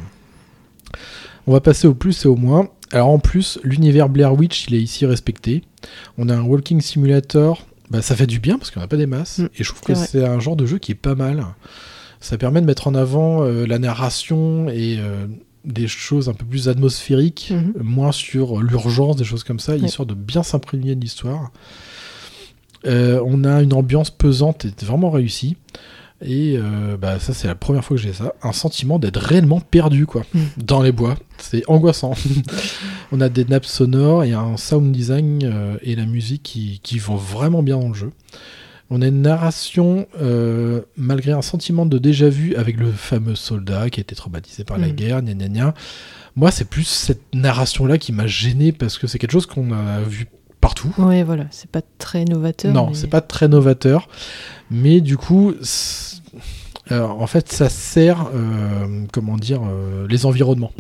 On 1.47 1.53
va 1.53 1.61
passer 1.61 1.87
au 1.87 1.95
plus 1.95 2.25
et 2.25 2.29
au 2.29 2.37
moins. 2.37 2.69
Alors 2.93 3.09
en 3.09 3.19
plus, 3.19 3.59
l'univers 3.63 4.09
Blair 4.09 4.35
Witch, 4.35 4.67
il 4.69 4.75
est 4.75 4.83
ici 4.83 5.07
respecté. 5.07 5.63
On 6.19 6.29
a 6.29 6.35
un 6.37 6.43
walking 6.43 6.81
simulator, 6.81 7.67
bah, 7.91 8.03
ça 8.03 8.17
fait 8.17 8.27
du 8.27 8.39
bien 8.41 8.59
parce 8.59 8.71
qu'on 8.71 8.81
n'a 8.81 8.89
pas 8.89 8.97
des 8.97 9.07
masses. 9.07 9.39
Mm, 9.39 9.49
et 9.59 9.65
je 9.65 9.69
trouve 9.69 9.83
que 9.83 9.95
c'est 9.95 10.25
un 10.25 10.41
genre 10.41 10.57
de 10.57 10.67
jeu 10.67 10.79
qui 10.79 10.93
est 10.93 10.97
pas 10.97 11.15
mal. 11.15 11.45
Ça 12.21 12.39
permet 12.39 12.61
de 12.61 12.67
mettre 12.67 12.89
en 12.89 12.95
avant 12.95 13.43
euh, 13.45 13.67
la 13.67 13.79
narration 13.79 14.69
et 14.69 14.97
euh, 14.99 15.27
des 15.65 15.87
choses 15.89 16.29
un 16.29 16.33
peu 16.33 16.45
plus 16.45 16.69
atmosphériques, 16.69 17.53
Mhm. 17.55 17.75
euh, 17.79 17.83
moins 17.83 18.13
sur 18.13 18.61
l'urgence, 18.63 19.17
des 19.17 19.25
choses 19.25 19.45
comme 19.45 19.61
ça, 19.61 19.73
Ouais. 19.73 19.81
histoire 19.81 20.07
de 20.07 20.15
bien 20.15 20.43
s'imprégner 20.43 20.95
de 20.95 21.01
l'histoire. 21.01 21.51
Euh, 22.87 23.21
on 23.27 23.45
a 23.45 23.63
une 23.63 23.73
ambiance 23.73 24.11
pesante 24.11 24.65
et 24.65 24.85
vraiment 24.85 25.11
réussie. 25.11 25.57
Et 26.23 26.57
euh, 26.59 26.97
bah, 26.97 27.19
ça, 27.21 27.35
c'est 27.35 27.47
la 27.47 27.55
première 27.55 27.85
fois 27.85 27.97
que 27.97 28.03
j'ai 28.03 28.13
ça. 28.15 28.33
Un 28.43 28.53
sentiment 28.53 28.99
d'être 28.99 29.21
réellement 29.21 29.61
perdu, 29.61 30.07
quoi, 30.07 30.23
Mm. 30.35 30.41
dans 30.57 30.83
les 30.83 30.93
bois. 30.93 31.17
C'est 31.39 31.63
angoissant. 31.69 32.15
on 33.13 33.21
a 33.21 33.29
des 33.29 33.45
nappes 33.45 33.67
sonores 33.67 34.25
et 34.25 34.33
un 34.33 34.57
sound 34.57 34.93
design 34.93 35.41
euh, 35.45 35.77
et 35.83 35.95
la 35.95 36.07
musique 36.07 36.43
qui, 36.43 36.81
qui 36.83 36.99
vont 36.99 37.17
vraiment 37.17 37.63
bien 37.63 37.79
dans 37.79 37.89
le 37.89 37.95
jeu. 37.95 38.13
On 38.89 39.03
a 39.03 39.09
une 39.09 39.21
narration, 39.23 40.07
euh, 40.21 40.81
malgré 40.97 41.33
un 41.33 41.43
sentiment 41.43 41.87
de 41.87 41.99
déjà-vu 41.99 42.55
avec 42.55 42.79
le 42.79 42.91
fameux 42.93 43.35
soldat 43.35 43.91
qui 43.91 44.01
a 44.01 44.03
été 44.03 44.15
traumatisé 44.15 44.63
par 44.65 44.79
la 44.79 44.89
Mm. 44.89 44.93
guerre, 44.93 45.23
gna 45.23 45.35
gna 45.35 45.49
gna. 45.49 45.75
Moi, 46.37 46.51
c'est 46.51 46.67
plus 46.69 46.85
cette 46.87 47.35
narration-là 47.35 47.99
qui 47.99 48.13
m'a 48.13 48.27
gêné 48.27 48.71
parce 48.73 48.99
que 48.99 49.07
c'est 49.07 49.19
quelque 49.19 49.33
chose 49.33 49.47
qu'on 49.47 49.73
a 49.73 50.01
vu 50.01 50.27
partout. 50.61 50.93
Ouais, 50.99 51.23
voilà. 51.23 51.47
C'est 51.51 51.71
pas 51.71 51.83
très 51.99 52.25
novateur. 52.25 52.73
Non, 52.73 52.89
mais- 52.89 52.95
c'est 52.95 53.07
pas 53.07 53.21
très 53.21 53.49
novateur, 53.49 54.09
mais 54.71 55.01
du 55.01 55.17
coup, 55.17 55.55
alors, 56.89 57.21
en 57.21 57.27
fait, 57.27 57.51
ça 57.51 57.69
sert, 57.69 58.29
euh, 58.35 59.05
comment 59.13 59.37
dire, 59.37 59.61
euh, 59.69 60.07
les 60.09 60.27
environnements. 60.27 60.73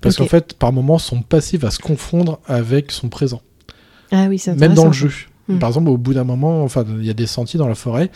Parce 0.00 0.16
qu'en 0.16 0.26
fait, 0.26 0.54
par 0.54 0.72
moments, 0.72 0.98
son 0.98 1.22
passé 1.22 1.56
va 1.56 1.70
se 1.70 1.78
confondre 1.78 2.38
avec 2.46 2.92
son 2.92 3.08
présent, 3.08 3.40
Ah 4.12 4.26
oui, 4.28 4.38
c'est 4.38 4.54
même 4.56 4.74
dans 4.74 4.86
le 4.86 4.92
jeu. 4.92 5.10
Mm. 5.48 5.58
Par 5.58 5.68
exemple, 5.68 5.88
au 5.88 5.96
bout 5.96 6.14
d'un 6.14 6.24
moment, 6.24 6.62
enfin, 6.62 6.84
il 6.98 7.04
y 7.04 7.10
a 7.10 7.14
des 7.14 7.26
sentiers 7.26 7.58
dans 7.58 7.68
la 7.68 7.74
forêt 7.74 8.10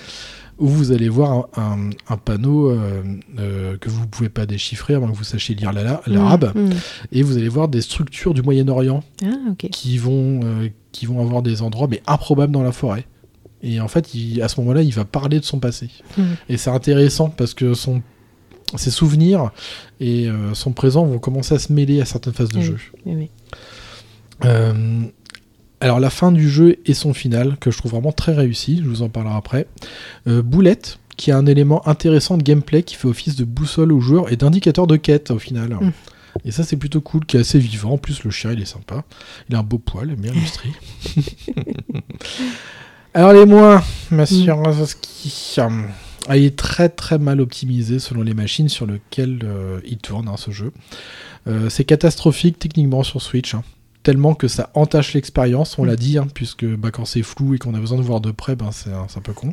où 0.59 0.69
vous 0.69 0.93
allez 0.93 1.09
voir 1.09 1.49
un, 1.57 1.63
un- 1.63 1.91
un 2.09 2.17
panneau 2.17 2.71
euh, 2.71 3.03
euh, 3.39 3.77
que 3.79 3.89
vous 3.89 4.07
pouvez 4.07 4.29
pas 4.29 4.47
déchiffrer 4.47 4.95
avant 4.95 5.11
que 5.11 5.17
vous 5.17 5.25
sachiez 5.25 5.55
lire 5.55 5.73
la- 5.73 6.01
l'arabe, 6.07 6.53
Mm, 6.55 6.61
mm. 6.69 6.73
et 7.13 7.23
vous 7.23 7.37
allez 7.37 7.49
voir 7.49 7.69
des 7.69 7.81
structures 7.81 8.35
du 8.35 8.43
Moyen-Orient 8.43 9.03
Ah, 9.25 9.27
qui 9.73 9.99
vont, 9.99 10.41
euh, 10.45 10.69
qui 10.93 11.07
vont 11.07 11.21
avoir 11.21 11.43
des 11.43 11.63
endroits 11.63 11.89
mais 11.91 12.03
improbables 12.07 12.53
dans 12.53 12.63
la 12.63 12.73
forêt. 12.73 13.07
Et 13.63 13.81
en 13.81 13.89
fait, 13.89 14.15
il- 14.15 14.43
à 14.43 14.49
ce 14.49 14.61
moment-là, 14.61 14.83
il 14.83 14.93
va 14.93 15.05
parler 15.05 15.41
de 15.41 15.45
son 15.45 15.59
passé. 15.59 15.89
Mhm. 16.19 16.37
Et 16.49 16.57
c'est 16.57 16.71
intéressant 16.71 17.31
parce 17.31 17.55
que 17.55 17.75
son, 17.75 18.03
ses 18.77 18.91
souvenirs 18.91 19.51
et 20.01 20.29
son 20.53 20.73
présent 20.73 21.05
vont 21.05 21.19
commencer 21.19 21.55
à 21.55 21.59
se 21.59 21.73
mêler 21.73 22.01
à 22.01 22.05
certaines 22.05 22.33
phases 22.35 22.51
de 22.51 22.59
Oui. 22.59 22.65
jeu. 22.65 22.79
Oui, 23.07 23.15
oui. 23.17 23.31
Euh, 24.45 25.03
alors 25.81 26.01
la 26.01 26.11
fin 26.11 26.33
du 26.33 26.49
jeu 26.49 26.77
et 26.87 26.95
son 26.95 27.15
final, 27.15 27.57
que 27.61 27.71
je 27.71 27.79
trouve 27.79 27.93
vraiment 27.93 28.13
très 28.13 28.33
réussi, 28.33 28.81
je 28.83 28.89
vous 28.89 29.03
en 29.03 29.09
parlerai 29.09 29.37
après. 29.37 29.67
Euh, 30.27 30.43
Boulette, 30.43 30.99
qui 31.17 31.31
a 31.31 31.37
un 31.37 31.47
élément 31.47 31.87
intéressant 31.87 32.37
de 32.37 32.43
gameplay 32.43 32.83
qui 32.83 32.95
fait 32.95 33.09
office 33.09 33.37
de 33.37 33.45
boussole 33.45 33.93
aux 33.93 34.01
joueurs 34.01 34.33
et 34.33 34.37
d'indicateur 34.37 34.87
de 34.87 34.97
quête 34.97 35.31
au 35.31 35.39
final. 35.39 35.71
Mm. 35.71 35.93
Et 36.45 36.51
ça 36.51 36.65
c'est 36.65 36.77
plutôt 36.77 37.01
cool, 37.01 37.25
qui 37.27 37.37
est 37.37 37.41
assez 37.41 37.59
vivant. 37.59 37.93
En 37.93 37.99
plus 37.99 38.25
le 38.25 38.31
chien 38.31 38.53
il 38.53 38.61
est 38.61 38.67
sympa. 38.67 39.05
Il 39.49 39.57
a 39.57 39.61
un 39.61 39.63
beau 39.63 39.79
poil, 39.79 40.15
bien 40.17 40.33
illustré. 40.33 40.71
alors 43.15 43.33
les 43.33 43.47
moins, 43.47 43.83
monsieur 44.11 44.53
Razowski. 44.53 45.57
hum, 45.59 45.89
ah, 46.27 46.37
il 46.39 46.45
est 46.45 46.57
très 46.57 46.89
très 46.89 47.19
mal 47.19 47.41
optimisé 47.41 47.99
selon 47.99 48.23
les 48.23 48.35
machines 48.35 48.69
sur 48.69 48.87
lesquelles 48.87 49.41
euh, 49.45 49.81
il 49.85 49.99
tourne 49.99 50.29
hein, 50.29 50.37
ce 50.37 50.51
jeu. 50.51 50.73
Euh, 51.47 51.69
c'est 51.69 51.85
catastrophique 51.85 52.59
techniquement 52.59 53.03
sur 53.03 53.21
Switch. 53.21 53.55
hein 53.55 53.63
tellement 54.05 54.35
que 54.35 54.47
ça 54.47 54.71
entache 54.75 55.15
l'expérience, 55.15 55.77
on 55.79 55.85
l'a 55.85 55.97
dit, 55.97 56.19
hein, 56.19 56.29
puisque 56.33 56.65
bah, 56.65 56.91
quand 56.93 57.05
c'est 57.07 57.23
flou 57.23 57.55
et 57.55 57.59
qu'on 57.59 57.75
a 57.75 57.81
besoin 57.81 57.99
de 57.99 58.03
voir 58.05 58.21
de 58.21 58.31
près, 58.31 58.55
ben, 58.55 58.71
c'est 58.71 58.91
un, 58.93 59.21
peu 59.23 59.33
con. 59.33 59.53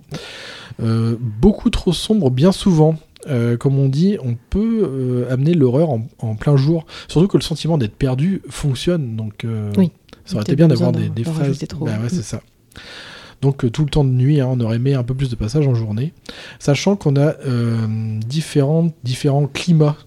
Euh, 0.84 1.16
beaucoup 1.20 1.72
trop 1.72 1.94
sombre, 1.94 2.30
bien 2.30 2.52
souvent. 2.52 2.96
Euh, 3.30 3.56
comme 3.56 3.80
on 3.80 3.88
dit, 3.88 4.18
on 4.24 4.36
peut 4.50 4.82
euh, 4.84 5.34
amener 5.34 5.54
l'horreur 5.54 5.90
en, 5.90 6.08
en 6.20 6.36
plein 6.36 6.58
jour. 6.58 6.86
Surtout 7.08 7.28
que 7.28 7.38
le 7.38 7.44
sentiment 7.44 7.78
d'être 7.78 7.96
perdu 7.96 8.42
fonctionne. 8.50 9.16
Donc, 9.16 9.46
Oui. 9.78 9.92
ça 10.26 10.36
aurait 10.36 10.44
été 10.44 10.56
bien 10.56 10.68
d'avoir 10.68 10.92
des, 10.92 11.10
des 11.10 11.24
trop. 11.24 11.86
Bah 11.86 11.92
ouais, 11.94 12.06
Mm. 12.06 12.10
c'est 12.10 12.22
ça. 12.24 12.42
Donc, 13.42 13.72
tout 13.72 13.84
le 13.86 13.90
temps 13.90 14.04
de 14.04 14.10
nuit, 14.10 14.40
hein, 14.42 14.48
on 14.52 14.60
aurait 14.60 14.76
aimé 14.76 14.94
un 14.94 15.04
peu 15.04 15.16
plus 15.16 15.30
de 15.30 15.36
passages 15.36 15.66
en 15.68 15.74
journée. 15.74 16.14
Sachant 16.60 16.96
qu'on 16.96 17.16
a 17.16 17.34
différents, 18.28 18.92
climats 19.54 19.98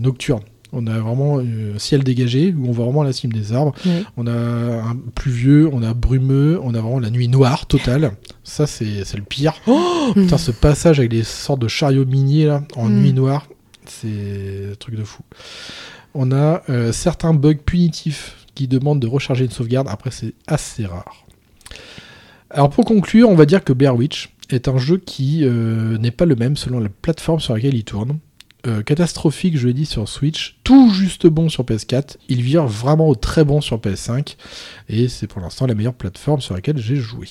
nocturnes. 0.00 0.42
On 0.72 0.86
a 0.86 0.98
vraiment 0.98 1.38
euh, 1.38 1.78
ciel 1.78 2.04
dégagé, 2.04 2.54
où 2.56 2.68
on 2.68 2.72
voit 2.72 2.84
vraiment 2.84 3.02
la 3.02 3.12
cime 3.14 3.32
des 3.32 3.52
arbres. 3.54 3.74
Ouais. 3.86 4.02
On 4.18 4.26
a 4.26 4.32
un 4.32 4.96
pluvieux, 5.14 5.68
on 5.72 5.82
a 5.82 5.94
brumeux, 5.94 6.60
on 6.62 6.74
a 6.74 6.80
vraiment 6.80 7.00
la 7.00 7.10
nuit 7.10 7.28
noire 7.28 7.66
totale. 7.66 8.12
Ça, 8.44 8.66
c'est 8.66 8.84
le 9.14 9.22
pire. 9.22 9.54
Oh 9.66 10.10
Putain, 10.14 10.36
ce 10.38 10.50
passage 10.50 10.98
avec 10.98 11.10
des 11.10 11.22
sortes 11.24 11.60
de 11.60 11.68
chariots 11.68 12.04
miniers 12.04 12.46
là, 12.46 12.64
en 12.76 12.88
Mm. 12.88 13.00
nuit 13.00 13.12
noire, 13.14 13.46
c'est 13.86 14.68
un 14.72 14.74
truc 14.78 14.94
de 14.96 15.04
fou. 15.04 15.22
On 16.14 16.32
a 16.32 16.62
euh, 16.68 16.92
certains 16.92 17.32
bugs 17.34 17.54
punitifs 17.54 18.36
qui 18.54 18.68
demandent 18.68 19.00
de 19.00 19.06
recharger 19.06 19.44
une 19.44 19.50
sauvegarde. 19.50 19.88
Après, 19.90 20.10
c'est 20.10 20.34
assez 20.46 20.84
rare. 20.84 21.24
Alors, 22.50 22.70
pour 22.70 22.84
conclure, 22.84 23.28
on 23.28 23.34
va 23.34 23.46
dire 23.46 23.62
que 23.64 23.72
Blair 23.72 23.94
Witch 23.96 24.34
est 24.50 24.68
un 24.68 24.78
jeu 24.78 24.96
qui 24.98 25.40
euh, 25.44 25.98
n'est 25.98 26.10
pas 26.10 26.24
le 26.24 26.34
même 26.34 26.56
selon 26.56 26.78
la 26.80 26.88
plateforme 26.88 27.40
sur 27.40 27.54
laquelle 27.54 27.74
il 27.74 27.84
tourne. 27.84 28.18
Euh, 28.68 28.82
catastrophique, 28.82 29.56
je 29.56 29.66
l'ai 29.66 29.72
dit, 29.72 29.86
sur 29.86 30.08
Switch, 30.08 30.58
tout 30.62 30.90
juste 30.90 31.26
bon 31.26 31.48
sur 31.48 31.64
PS4. 31.64 32.16
Il 32.28 32.42
vire 32.42 32.66
vraiment 32.66 33.08
au 33.08 33.14
très 33.14 33.44
bon 33.44 33.60
sur 33.60 33.78
PS5. 33.78 34.36
Et 34.88 35.08
c'est 35.08 35.26
pour 35.26 35.40
l'instant 35.40 35.66
la 35.66 35.74
meilleure 35.74 35.94
plateforme 35.94 36.40
sur 36.40 36.54
laquelle 36.54 36.78
j'ai 36.78 36.96
joué. 36.96 37.26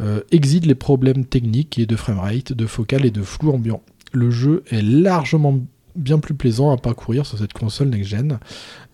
Euh, 0.00 0.20
exit 0.30 0.64
les 0.64 0.74
problèmes 0.74 1.24
techniques 1.24 1.78
et 1.78 1.86
de 1.86 1.96
framerate, 1.96 2.52
de 2.52 2.66
focal 2.66 3.04
et 3.04 3.10
de 3.10 3.22
flou 3.22 3.52
ambiant. 3.52 3.82
Le 4.12 4.30
jeu 4.30 4.64
est 4.70 4.82
largement 4.82 5.60
bien 5.96 6.18
plus 6.18 6.34
plaisant 6.34 6.70
à 6.70 6.76
parcourir 6.76 7.26
sur 7.26 7.38
cette 7.38 7.52
console 7.52 7.88
next-gen. 7.88 8.38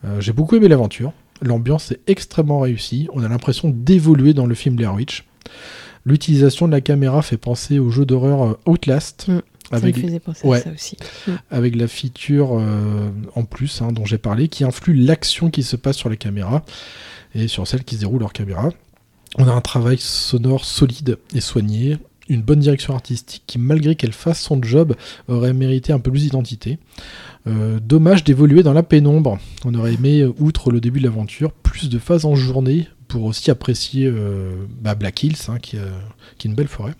Euh, 0.04 0.20
j'ai 0.20 0.32
beaucoup 0.32 0.56
aimé 0.56 0.68
l'aventure. 0.68 1.12
L'ambiance 1.40 1.92
est 1.92 2.00
extrêmement 2.08 2.60
réussie. 2.60 3.08
On 3.12 3.22
a 3.22 3.28
l'impression 3.28 3.70
d'évoluer 3.70 4.34
dans 4.34 4.46
le 4.46 4.54
film 4.54 4.74
Blair 4.74 4.94
Witch. 4.94 5.24
L'utilisation 6.04 6.66
de 6.66 6.72
la 6.72 6.80
caméra 6.80 7.22
fait 7.22 7.36
penser 7.36 7.78
au 7.78 7.90
jeu 7.90 8.04
d'horreur 8.04 8.42
euh, 8.42 8.58
Outlast. 8.66 9.28
Mm. 9.28 9.40
Avec, 9.70 9.96
Ça 9.96 10.00
me 10.00 10.06
faisait 10.06 10.20
penser 10.20 10.46
ouais. 10.46 10.58
à 10.58 10.62
ça 10.62 10.70
aussi. 10.70 10.96
avec 11.50 11.76
la 11.76 11.88
feature 11.88 12.58
euh, 12.58 13.10
en 13.34 13.44
plus 13.44 13.82
hein, 13.82 13.92
dont 13.92 14.04
j'ai 14.04 14.18
parlé, 14.18 14.48
qui 14.48 14.64
influe 14.64 14.94
l'action 14.94 15.50
qui 15.50 15.62
se 15.62 15.76
passe 15.76 15.96
sur 15.96 16.08
la 16.08 16.16
caméra 16.16 16.64
et 17.34 17.48
sur 17.48 17.66
celle 17.66 17.84
qui 17.84 17.96
se 17.96 18.00
déroule 18.00 18.22
hors 18.22 18.32
caméra. 18.32 18.70
On 19.36 19.46
a 19.46 19.52
un 19.52 19.60
travail 19.60 19.98
sonore 19.98 20.64
solide 20.64 21.18
et 21.34 21.40
soigné, 21.40 21.98
une 22.30 22.40
bonne 22.40 22.60
direction 22.60 22.94
artistique 22.94 23.42
qui, 23.46 23.58
malgré 23.58 23.94
qu'elle 23.94 24.12
fasse 24.12 24.40
son 24.40 24.62
job, 24.62 24.94
aurait 25.28 25.52
mérité 25.52 25.92
un 25.92 25.98
peu 25.98 26.10
plus 26.10 26.22
d'identité. 26.22 26.78
Euh, 27.46 27.78
dommage 27.80 28.24
d'évoluer 28.24 28.62
dans 28.62 28.72
la 28.72 28.82
pénombre. 28.82 29.38
On 29.64 29.74
aurait 29.74 29.94
aimé, 29.94 30.24
outre 30.38 30.70
le 30.70 30.80
début 30.80 31.00
de 31.00 31.04
l'aventure, 31.04 31.52
plus 31.52 31.90
de 31.90 31.98
phases 31.98 32.24
en 32.24 32.34
journée 32.34 32.88
pour 33.08 33.24
aussi 33.24 33.50
apprécier 33.50 34.06
euh, 34.06 34.66
bah, 34.80 34.94
Black 34.94 35.22
Hills, 35.22 35.36
hein, 35.48 35.58
qui, 35.58 35.78
euh, 35.78 35.88
qui 36.36 36.46
est 36.46 36.50
une 36.50 36.54
belle 36.54 36.68
forêt, 36.68 36.94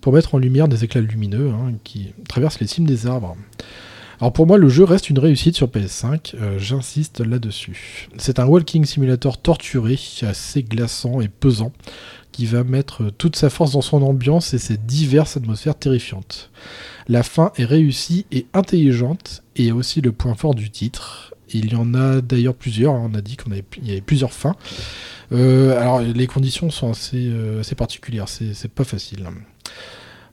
pour 0.00 0.12
mettre 0.12 0.34
en 0.34 0.38
lumière 0.38 0.68
des 0.68 0.84
éclats 0.84 1.00
lumineux 1.00 1.50
hein, 1.50 1.72
qui 1.84 2.12
traversent 2.28 2.60
les 2.60 2.66
cimes 2.66 2.86
des 2.86 3.06
arbres. 3.06 3.36
Alors 4.20 4.32
pour 4.32 4.46
moi, 4.46 4.56
le 4.56 4.68
jeu 4.68 4.84
reste 4.84 5.10
une 5.10 5.18
réussite 5.18 5.56
sur 5.56 5.68
PS5, 5.68 6.34
euh, 6.34 6.58
j'insiste 6.58 7.20
là-dessus. 7.20 8.08
C'est 8.16 8.38
un 8.38 8.46
walking 8.46 8.84
simulator 8.84 9.38
torturé, 9.40 9.98
assez 10.22 10.62
glaçant 10.62 11.20
et 11.20 11.28
pesant, 11.28 11.72
qui 12.32 12.46
va 12.46 12.64
mettre 12.64 13.10
toute 13.16 13.36
sa 13.36 13.50
force 13.50 13.72
dans 13.72 13.82
son 13.82 14.02
ambiance 14.02 14.52
et 14.54 14.58
ses 14.58 14.76
diverses 14.78 15.36
atmosphères 15.36 15.78
terrifiantes. 15.78 16.50
La 17.08 17.22
fin 17.22 17.52
est 17.56 17.64
réussie 17.64 18.26
et 18.32 18.46
intelligente, 18.52 19.42
et 19.54 19.70
aussi 19.70 20.00
le 20.00 20.12
point 20.12 20.34
fort 20.34 20.54
du 20.54 20.70
titre. 20.70 21.34
Il 21.52 21.72
y 21.72 21.76
en 21.76 21.94
a 21.94 22.20
d'ailleurs 22.20 22.54
plusieurs, 22.54 22.94
hein, 22.94 23.10
on 23.12 23.14
a 23.16 23.20
dit 23.20 23.36
qu'il 23.36 23.52
y 23.84 23.90
avait 23.92 24.00
plusieurs 24.00 24.32
fins. 24.32 24.56
Euh, 25.32 25.78
alors 25.80 26.00
les 26.00 26.26
conditions 26.26 26.70
sont 26.70 26.90
assez, 26.90 27.28
euh, 27.30 27.60
assez 27.60 27.74
particulières, 27.74 28.28
c'est 28.28 28.68
pas 28.70 28.84
facile. 28.84 29.24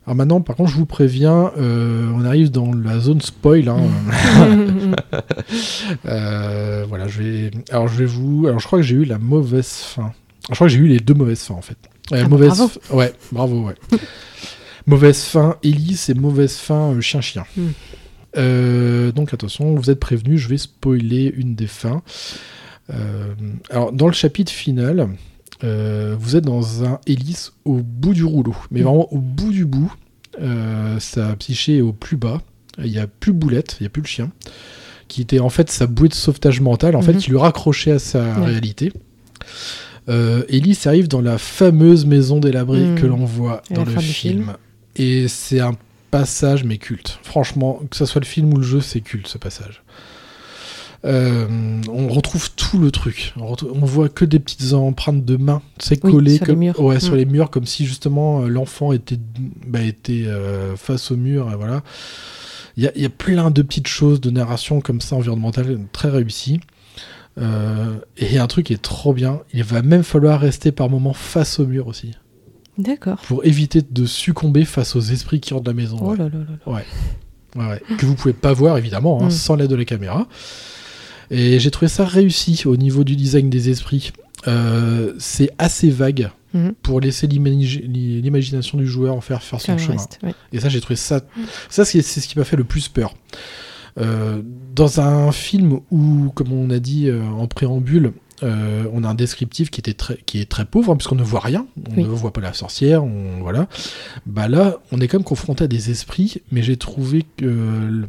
Alors 0.06 0.16
maintenant, 0.16 0.42
par 0.42 0.56
contre, 0.56 0.70
je 0.72 0.76
vous 0.76 0.86
préviens, 0.86 1.52
euh, 1.58 2.12
on 2.14 2.26
arrive 2.26 2.52
dans 2.52 2.74
la 2.74 3.00
zone 3.00 3.22
spoil. 3.22 3.70
hein. 3.70 3.80
Euh, 6.06 6.86
voilà, 6.88 7.08
je 7.08 7.22
vais. 7.22 7.52
Alors 7.72 7.88
je 7.88 7.98
vais 7.98 8.06
vous. 8.06 8.46
Alors 8.48 8.60
je 8.60 8.66
crois 8.68 8.80
que 8.80 8.84
j'ai 8.86 8.96
eu 8.96 9.06
la 9.06 9.18
mauvaise 9.20 9.68
fin. 9.70 10.14
Je 10.50 10.56
crois 10.56 10.68
que 10.68 10.74
j'ai 10.74 10.80
eu 10.80 10.88
les 10.88 11.00
deux 11.00 11.14
mauvaises 11.14 11.42
fins 11.44 11.54
en 11.56 11.62
fait. 11.62 11.78
Euh, 12.12 12.24
Ah, 12.26 12.28
mauvaise. 12.28 12.50
bravo. 12.50 12.68
f- 12.68 12.94
Ouais, 12.96 13.14
bravo, 13.32 13.62
ouais. 13.68 13.76
mauvaise 14.88 15.22
fin 15.24 15.56
Elise 15.64 16.10
et 16.10 16.14
mauvaise 16.14 16.56
fin 16.58 16.92
euh, 16.92 17.02
chien-chien. 17.02 17.46
Euh, 18.38 19.12
donc 19.12 19.34
attention, 19.34 19.76
vous 19.76 19.90
êtes 19.90 20.00
prévenus, 20.00 20.40
je 20.40 20.48
vais 20.50 20.58
spoiler 20.58 21.34
une 21.36 21.56
des 21.56 21.68
fins. 21.68 22.02
Euh, 22.90 23.34
alors 23.70 23.92
dans 23.92 24.08
le 24.08 24.14
chapitre 24.14 24.52
final, 24.52 25.10
euh, 25.64 26.16
vous 26.20 26.36
êtes 26.36 26.44
dans 26.44 26.84
un 26.84 27.00
hélice 27.08 27.54
au 27.66 27.76
bout 27.76 28.14
du 28.14 28.24
rouleau, 28.26 28.56
mais 28.72 28.80
Mm. 28.82 28.84
vraiment 28.84 29.14
au 29.14 29.20
bout 29.20 29.52
du 29.52 29.66
bout. 29.66 29.92
Sa 31.00 31.36
psyché 31.36 31.78
est 31.78 31.82
au 31.82 31.94
plus 31.94 32.18
bas. 32.18 32.42
Il 32.80 32.90
n'y 32.92 32.98
a 32.98 33.06
plus 33.06 33.34
Boulette, 33.34 33.78
il 33.80 33.84
n'y 33.84 33.88
a 33.88 33.90
plus 33.90 34.02
le 34.02 34.08
chien, 34.08 34.32
qui 35.08 35.22
était 35.22 35.40
en 35.40 35.50
fait 35.50 35.70
sa 35.70 35.86
bouée 35.86 36.10
de 36.10 36.16
sauvetage 36.16 36.60
mentale, 36.60 36.96
en 36.96 37.04
fait, 37.04 37.16
qui 37.18 37.30
le 37.30 37.38
raccrochait 37.38 37.92
à 37.92 38.00
sa 38.00 38.24
Ouais. 38.40 38.46
réalité. 38.46 38.92
Elise 40.08 40.88
arrive 40.88 41.08
dans 41.08 41.22
la 41.22 41.38
fameuse 41.38 42.06
maison 42.08 42.40
délabrée 42.40 42.84
Mhm. 42.84 43.00
que 43.00 43.06
l'on 43.06 43.24
voit 43.26 43.62
dans 43.70 43.86
le 43.86 43.92
film. 43.92 44.44
film. 44.46 44.54
Et 44.96 45.28
c'est 45.28 45.60
un 45.60 45.74
passage, 46.18 46.64
mais 46.64 46.78
culte. 46.78 47.20
Franchement, 47.24 47.82
que 47.90 47.96
ce 47.98 48.06
soit 48.06 48.22
le 48.22 48.26
film 48.26 48.54
ou 48.54 48.58
le 48.58 48.64
jeu, 48.64 48.82
c'est 48.82 49.02
culte 49.02 49.28
ce 49.28 49.38
passage. 49.38 49.82
Euh, 51.06 51.82
on 51.92 52.08
retrouve 52.08 52.52
tout 52.56 52.78
le 52.80 52.90
truc. 52.92 53.34
On, 53.36 53.86
voit 53.86 54.08
que 54.08 54.24
des 54.24 54.40
petites 54.40 54.74
empreintes 54.74 55.26
de 55.26 55.36
mains, 55.36 55.62
c'est 55.78 56.04
Oui, 56.06 56.12
collé 56.12 56.36
sur 56.38 56.46
les 56.46 56.52
comme, 56.54 56.60
murs. 56.60 56.80
ouais, 56.80 57.00
sur 57.02 57.14
Mm. 57.14 57.18
les 57.18 57.26
murs, 57.26 57.50
comme 57.50 57.66
si 57.66 57.86
justement 57.86 58.44
euh, 58.44 58.48
l'enfant 58.48 58.94
était, 58.94 59.18
bah, 59.68 59.82
était 59.82 60.24
euh, 60.28 60.76
face 60.78 61.12
au 61.12 61.18
mur. 61.18 61.52
Et 61.52 61.56
voilà. 61.58 61.84
Il 62.78 62.84
y, 62.84 62.88
a, 62.88 62.92
il 62.96 63.02
y 63.02 63.06
a 63.06 63.10
plein 63.10 63.52
de 63.52 63.62
petites 63.62 63.88
choses 63.88 64.22
de 64.22 64.30
narration 64.32 64.80
comme 64.82 65.02
ça 65.02 65.16
environnementale 65.18 65.78
très 65.92 66.10
réussies. 66.10 66.62
Euh, 67.40 67.96
et 68.18 68.28
il 68.28 68.34
y 68.34 68.38
a 68.38 68.44
un 68.44 68.48
truc 68.48 68.68
qui 68.68 68.74
est 68.74 68.82
trop 68.82 69.14
bien. 69.14 69.42
Il 69.54 69.64
va 69.64 69.82
même 69.82 70.04
falloir 70.04 70.40
rester 70.40 70.72
par 70.72 70.90
moments 70.90 71.14
face 71.14 71.60
au 71.60 71.66
mur 71.68 71.88
aussi, 71.88 72.12
D'accord. 72.78 73.18
pour 73.28 73.46
éviter 73.46 73.82
de 73.88 74.06
succomber 74.06 74.66
face 74.66 74.96
aux 74.96 75.02
esprits 75.02 75.40
qui 75.40 75.54
rentrent 75.54 75.66
de 75.66 75.70
la 75.72 75.76
maison. 75.76 75.98
Oh 76.02 76.12
ouais. 76.12 76.18
là 76.18 76.26
là 76.26 76.40
là 76.40 76.46
là. 76.66 76.74
Ouais, 76.74 76.86
ouais. 77.68 77.82
que 77.98 78.06
vous 78.06 78.16
pouvez 78.16 78.34
pas 78.34 78.54
voir 78.54 78.78
évidemment, 78.78 79.22
hein, 79.22 79.28
Mm. 79.28 79.32
sans 79.32 79.56
l'aide 79.56 79.70
de 79.70 79.76
la 79.76 79.86
caméra. 79.86 80.28
Et 81.32 81.60
j'ai 81.60 81.72
trouvé 81.72 81.88
ça 81.90 82.06
réussi 82.06 82.64
au 82.66 82.76
niveau 82.78 83.04
du 83.04 83.16
design 83.16 83.50
des 83.50 83.70
esprits. 83.70 84.12
Euh, 84.48 85.14
c'est 85.20 85.50
assez 85.58 85.90
vague 85.90 86.30
Mhm. 86.54 86.74
pour 86.84 87.00
laisser 87.00 87.26
l'imagi- 87.28 87.82
l'imagination 87.88 88.78
du 88.78 88.86
joueur 88.86 89.16
en 89.16 89.22
faire 89.22 89.42
faire 89.42 89.60
son 89.62 89.78
chemin. 89.78 89.94
reste, 89.94 90.20
ouais. 90.22 90.34
Et 90.52 90.60
ça, 90.60 90.70
j'ai 90.70 90.82
trouvé 90.82 90.96
ça. 90.98 91.22
Ça, 91.70 91.86
c'est 91.86 92.02
c'est 92.04 92.20
ce 92.22 92.28
qui 92.28 92.38
m'a 92.38 92.44
fait 92.46 92.58
le 92.58 92.64
plus 92.64 92.90
peur. 92.90 93.16
Euh, 94.00 94.42
dans 94.76 95.00
un 95.00 95.32
film 95.32 95.80
où, 95.92 96.32
comme 96.36 96.52
on 96.52 96.70
a 96.72 96.80
dit 96.80 97.08
euh, 97.10 97.24
en 97.24 97.48
préambule, 97.48 98.12
euh, 98.42 98.86
on 98.92 99.04
a 99.04 99.10
un 99.10 99.14
descriptif 99.16 99.70
qui, 99.70 99.80
était 99.80 99.94
très, 99.94 100.18
qui 100.26 100.40
est 100.42 100.50
très 100.50 100.66
pauvre, 100.66 100.92
hein, 100.92 100.96
puisqu'on 100.96 101.16
ne 101.16 101.24
voit 101.24 101.40
rien, 101.40 101.66
on 101.90 101.96
Oui. 101.96 102.04
ne 102.04 102.08
voit 102.10 102.34
pas 102.34 102.42
la 102.42 102.54
sorcière, 102.54 103.04
on, 103.04 103.40
voilà. 103.42 103.68
Bah 104.26 104.48
là, 104.48 104.80
on 104.92 105.00
est 105.00 105.08
quand 105.08 105.18
même 105.20 105.24
confronté 105.26 105.66
à 105.66 105.68
des 105.68 105.92
esprits, 105.92 106.42
mais 106.52 106.64
j'ai 106.64 106.78
trouvé 106.78 107.26
que 107.38 107.46
le- 107.46 108.08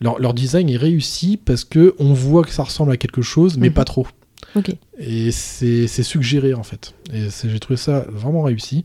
leur, 0.00 0.18
leur 0.18 0.32
design 0.34 0.70
est 0.70 0.76
réussi 0.78 1.36
parce 1.36 1.64
que 1.64 1.94
on 1.98 2.12
voit 2.14 2.42
que 2.44 2.52
ça 2.52 2.62
ressemble 2.62 2.92
à 2.92 2.96
quelque 2.96 3.22
chose, 3.22 3.58
mais 3.58 3.68
Mhm. 3.68 3.74
pas 3.74 3.84
trop. 3.84 4.06
Et 4.98 5.30
c'est 5.30 5.86
suggéré 6.02 6.54
en 6.54 6.62
fait. 6.64 6.94
Et 7.12 7.28
j'ai 7.44 7.60
trouvé 7.60 7.76
ça 7.76 8.06
vraiment 8.10 8.42
réussi. 8.42 8.84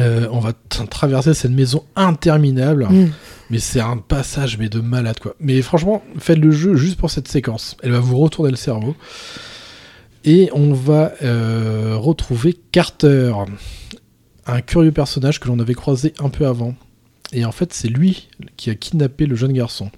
Euh, 0.00 0.26
on 0.32 0.40
va 0.40 0.52
traverser 0.90 1.34
cette 1.34 1.50
maison 1.52 1.84
interminable, 1.94 2.86
Mm. 2.90 3.10
mais 3.50 3.58
c'est 3.58 3.80
un 3.80 3.98
passage 3.98 4.58
mais 4.58 4.68
de 4.68 4.80
malade 4.80 5.18
quoi. 5.20 5.34
Mais 5.40 5.60
franchement, 5.62 6.02
faites 6.18 6.38
le 6.38 6.50
jeu 6.50 6.74
juste 6.74 6.96
pour 6.98 7.10
cette 7.10 7.28
séquence. 7.28 7.76
Elle 7.82 7.92
va 7.92 8.00
vous 8.00 8.16
retourner 8.18 8.50
le 8.50 8.56
cerveau. 8.56 8.96
Et 10.24 10.48
on 10.54 10.72
va 10.72 11.12
euh, 11.22 11.96
retrouver 11.98 12.58
Carter, 12.72 13.34
un 14.46 14.60
curieux 14.62 14.90
personnage 14.92 15.38
que 15.38 15.48
l'on 15.48 15.58
avait 15.60 15.74
croisé 15.74 16.14
un 16.18 16.30
peu 16.30 16.46
avant. 16.46 16.74
Et 17.32 17.44
en 17.44 17.52
fait, 17.52 17.72
c'est 17.74 17.88
lui 17.88 18.28
qui 18.56 18.70
a 18.70 18.74
kidnappé 18.74 19.26
le 19.26 19.36
jeune 19.36 19.52
garçon. 19.52 19.90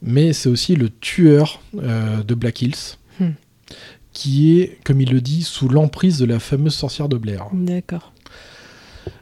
Mais 0.00 0.32
c'est 0.32 0.48
aussi 0.48 0.76
le 0.76 0.90
tueur 0.90 1.60
euh, 1.82 2.22
de 2.22 2.34
Black 2.34 2.62
Hills, 2.62 2.96
Hmm. 3.18 3.30
qui 4.12 4.60
est, 4.60 4.78
comme 4.84 5.00
il 5.00 5.10
le 5.10 5.20
dit, 5.22 5.42
sous 5.42 5.68
l'emprise 5.70 6.18
de 6.18 6.26
la 6.26 6.38
fameuse 6.38 6.74
sorcière 6.74 7.08
de 7.08 7.16
Blair. 7.16 7.46
D'accord. 7.52 8.12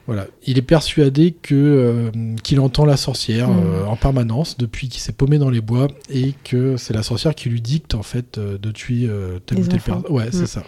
Voilà, 0.07 0.27
il 0.45 0.57
est 0.57 0.63
persuadé 0.63 1.31
que 1.41 1.53
euh, 1.55 2.11
qu'il 2.43 2.59
entend 2.59 2.85
la 2.85 2.97
sorcière 2.97 3.49
Mhm. 3.49 3.63
euh, 3.65 3.85
en 3.85 3.95
permanence 3.95 4.57
depuis 4.57 4.87
qu'il 4.89 5.01
s'est 5.01 5.11
paumé 5.13 5.37
dans 5.37 5.49
les 5.49 5.61
bois 5.61 5.87
et 6.09 6.33
que 6.43 6.77
c'est 6.77 6.93
la 6.93 7.03
sorcière 7.03 7.33
qui 7.35 7.49
lui 7.49 7.61
dicte 7.61 7.93
en 7.95 8.03
fait 8.03 8.37
euh, 8.37 8.57
de 8.57 8.71
tuer 8.71 9.09
tel 9.45 9.57
Les 9.59 9.63
ou 9.63 9.67
tel 9.67 9.79
personne. 9.79 10.03
Ouais, 10.11 10.27
c'est 10.31 10.41
Mhm. 10.41 10.47
ça. 10.47 10.63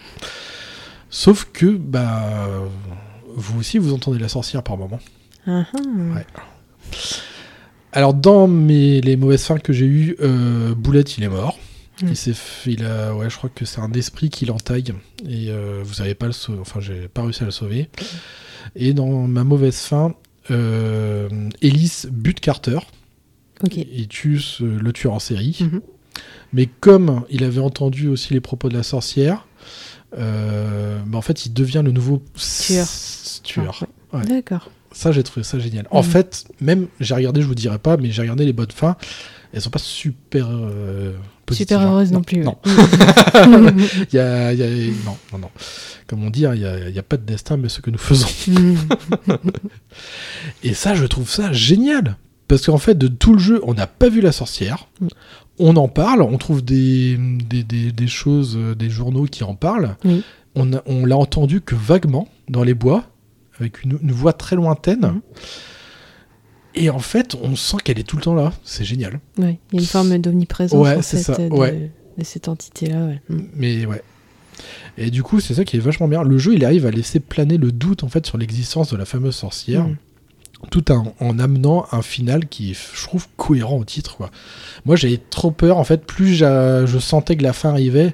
Sauf 1.09 1.47
que 1.53 1.65
bah 1.67 2.47
vous 3.35 3.59
aussi 3.59 3.77
vous 3.77 3.93
entendez 3.93 4.19
la 4.19 4.27
sorcière 4.29 4.61
par 4.63 4.77
moment. 4.77 4.99
Ouais. 5.47 6.25
Alors 7.93 8.13
dans 8.13 8.47
mes 8.47 9.01
les 9.01 9.15
mauvaises 9.15 9.43
fins 9.43 9.57
que 9.57 9.73
j'ai 9.73 9.85
eues, 9.85 10.17
Boulette 10.75 11.17
il 11.17 11.23
est 11.23 11.29
mort. 11.29 11.57
Mm. 12.01 12.07
Il 12.09 12.15
s'est 12.17 12.33
fait- 12.33 12.73
il 12.73 12.85
a 12.85 13.15
ouais 13.15 13.29
je 13.29 13.37
crois 13.37 13.49
que 13.53 13.65
c'est 13.65 13.79
un 13.79 13.91
esprit 13.93 14.29
qui 14.29 14.45
l'entaille 14.45 14.93
et 15.27 15.49
vous 15.83 16.01
avez 16.01 16.13
pas 16.13 16.27
le 16.27 16.33
enfin 16.59 16.79
j'ai 16.79 17.07
pas 17.07 17.23
réussi 17.23 17.43
à 17.43 17.45
le 17.45 17.51
sauver. 17.51 17.89
Et 18.79 18.93
dans 18.93 19.27
ma 19.27 19.43
mauvaise 19.43 19.77
fin, 19.77 20.13
euh, 20.51 21.27
Ellis 21.61 22.03
bute 22.11 22.39
Carter. 22.39 22.79
Ok. 23.63 23.75
Il 23.77 24.07
tue 24.07 24.39
ce- 24.39 24.63
le 24.63 24.93
tueur 24.93 25.13
en 25.13 25.19
série. 25.19 25.57
Mhm. 25.61 25.81
Mais 26.53 26.67
comme 26.79 27.23
il 27.29 27.43
avait 27.43 27.59
entendu 27.61 28.07
aussi 28.07 28.33
les 28.33 28.39
propos 28.39 28.69
de 28.69 28.75
la 28.75 28.83
sorcière, 28.83 29.47
euh, 30.17 30.99
bah, 31.05 31.17
en 31.17 31.21
fait 31.21 31.45
il 31.45 31.53
devient 31.53 31.81
le 31.83 31.91
nouveau 31.91 32.21
Tueur. 32.35 32.87
tueur. 33.43 33.83
Ah, 34.13 34.17
ouais. 34.17 34.23
Ouais. 34.23 34.29
D'accord. 34.29 34.69
Ça, 34.93 35.11
j'ai 35.11 35.21
trouvé 35.23 35.43
ça 35.43 35.59
génial. 35.59 35.85
En 35.91 36.01
Mhm. 36.01 36.09
fait, 36.09 36.45
même, 36.61 36.87
j'ai 36.99 37.13
regardé, 37.13 37.41
je 37.41 37.47
vous 37.47 37.55
dirai 37.55 37.77
pas, 37.77 37.97
mais 37.97 38.09
j'ai 38.09 38.21
regardé 38.21 38.45
les 38.45 38.53
bonnes 38.53 38.71
fins. 38.71 38.95
Elles 39.57 39.63
sont 39.63 39.71
pas 39.71 39.79
super 39.79 40.47
euh. 40.51 41.13
Super 41.51 41.81
hein. 41.81 41.85
heureuse 41.87 42.11
non, 42.11 42.21
plus. 42.21 42.37
Non. 42.43 42.57
Il 42.65 44.15
y 44.15 44.19
a, 44.19 44.53
il 44.53 44.59
y 44.59 44.63
a- 44.63 44.93
non, 45.03 45.17
non, 45.33 45.39
non. 45.39 45.49
Comme 46.05 46.23
on 46.23 46.29
dit, 46.29 46.45
hein, 46.45 46.53
il 46.53 46.91
n'y 46.91 46.99
a, 46.99 47.03
pas 47.03 47.17
de 47.17 47.23
destin, 47.23 47.57
mais 47.57 47.69
ce 47.69 47.81
que 47.81 47.89
nous 47.89 47.97
faisons. 47.97 48.27
Mm. 48.47 48.75
Et 50.63 50.75
ça, 50.75 50.93
je 50.93 51.05
trouve 51.05 51.27
ça 51.29 51.51
génial. 51.51 52.17
Parce 52.47 52.67
qu'en 52.67 52.77
fait, 52.77 52.95
de 52.95 53.07
tout 53.07 53.33
le 53.33 53.39
jeu, 53.39 53.59
on 53.63 53.73
n'a 53.73 53.87
pas 53.87 54.07
vu 54.09 54.21
la 54.21 54.31
sorcière. 54.31 54.87
Mm. 55.01 55.07
On 55.59 55.75
en 55.75 55.87
parle, 55.87 56.21
on 56.21 56.37
trouve 56.37 56.63
des, 56.63 57.17
des, 57.17 57.63
des- 57.63 57.91
des 57.91 58.07
choses, 58.07 58.55
euh, 58.57 58.75
des 58.75 58.91
journaux 58.91 59.25
qui 59.25 59.43
en 59.43 59.55
parlent. 59.55 59.95
On, 60.55 61.05
l'a 61.05 61.17
entendu 61.17 61.61
que 61.61 61.73
vaguement 61.75 62.27
dans 62.47 62.63
les 62.63 62.73
bois, 62.75 63.05
avec 63.59 63.83
une, 63.83 63.97
une 64.03 64.11
voix 64.11 64.33
très 64.33 64.55
lointaine. 64.55 65.01
Mhm. 65.01 65.21
Et 66.77 66.89
en 66.89 66.99
fait, 66.99 67.35
on 67.41 67.55
sent 67.55 67.77
qu'elle 67.83 67.99
est 67.99 68.03
tout 68.03 68.15
le 68.17 68.21
temps 68.21 68.35
là. 68.35 68.53
C'est 68.63 68.85
génial. 68.85 69.19
Ouais, 69.37 69.57
il 69.71 69.75
y 69.75 69.79
a 69.79 69.81
une 69.81 69.87
forme 69.87 70.17
d'omniprésence 70.19 70.79
Ouais, 70.81 70.95
en 70.95 71.01
c'est 71.01 71.17
fait, 71.17 71.23
ça, 71.23 71.37
de, 71.37 71.49
ouais. 71.53 71.91
de 72.17 72.23
cette 72.23 72.47
entité-là. 72.47 73.09
Mm. 73.29 73.39
Mais 73.55 73.85
ouais. 73.85 74.01
Et 74.97 75.11
du 75.11 75.21
coup, 75.23 75.39
c'est 75.39 75.53
ça 75.53 75.63
qui 75.63 75.77
est 75.77 75.79
vachement 75.79 76.07
bien. 76.07 76.23
Le 76.23 76.37
jeu, 76.37 76.53
il 76.55 76.65
arrive 76.65 76.85
à 76.85 76.91
laisser 76.91 77.19
planer 77.19 77.57
le 77.57 77.71
doute 77.71 78.03
en 78.03 78.09
fait 78.09 78.25
sur 78.25 78.37
l'existence 78.37 78.89
de 78.91 78.97
la 78.97 79.05
fameuse 79.05 79.35
sorcière, 79.35 79.83
Mm. 79.85 79.95
tout 80.71 80.91
en, 80.91 81.13
en 81.19 81.37
amenant 81.39 81.85
un 81.91 82.01
final 82.01 82.47
qui 82.47 82.71
est, 82.71 82.77
je 82.95 83.03
trouve, 83.03 83.27
cohérent 83.37 83.77
au 83.77 83.85
titre. 83.85 84.17
Quoi. 84.17 84.31
Moi, 84.85 84.95
j'avais 84.95 85.19
trop 85.29 85.51
peur. 85.51 85.77
En 85.77 85.83
fait, 85.83 86.03
plus 86.05 86.35
je 86.35 86.97
sentais 86.99 87.35
que 87.37 87.43
la 87.43 87.53
fin 87.53 87.69
arrivait, 87.69 88.13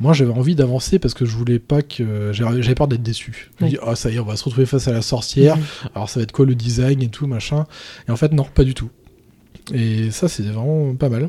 moi, 0.00 0.14
j'avais 0.14 0.32
envie 0.32 0.54
d'avancer 0.54 0.98
parce 0.98 1.12
que 1.12 1.26
je 1.26 1.36
voulais 1.36 1.58
pas 1.58 1.82
que. 1.82 2.32
J'avais 2.32 2.74
peur 2.74 2.88
d'être 2.88 3.02
déçu. 3.02 3.50
Je 3.58 3.64
me 3.64 3.70
dis, 3.70 3.78
oh, 3.86 3.94
ça 3.94 4.10
y 4.10 4.16
est, 4.16 4.18
on 4.18 4.24
va 4.24 4.36
se 4.36 4.44
retrouver 4.44 4.66
face 4.66 4.88
à 4.88 4.92
la 4.92 5.02
sorcière. 5.02 5.56
Mhm. 5.56 5.62
Alors, 5.94 6.08
ça 6.08 6.20
va 6.20 6.24
être 6.24 6.32
quoi 6.32 6.46
le 6.46 6.54
design 6.54 7.02
et 7.02 7.08
tout, 7.08 7.26
machin. 7.26 7.66
Et 8.08 8.10
en 8.10 8.16
fait, 8.16 8.32
non, 8.32 8.44
pas 8.44 8.64
du 8.64 8.72
tout. 8.72 8.88
Et 9.74 10.10
ça, 10.10 10.28
c'est 10.28 10.42
vraiment 10.42 10.94
pas 10.94 11.10
mal. 11.10 11.28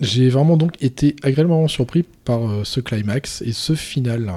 J'ai 0.00 0.28
vraiment 0.28 0.56
donc 0.56 0.82
été 0.82 1.14
agréablement 1.22 1.68
surpris 1.68 2.04
par 2.24 2.48
euh, 2.48 2.64
ce 2.64 2.80
climax 2.80 3.42
et 3.42 3.52
ce 3.52 3.74
final. 3.74 4.32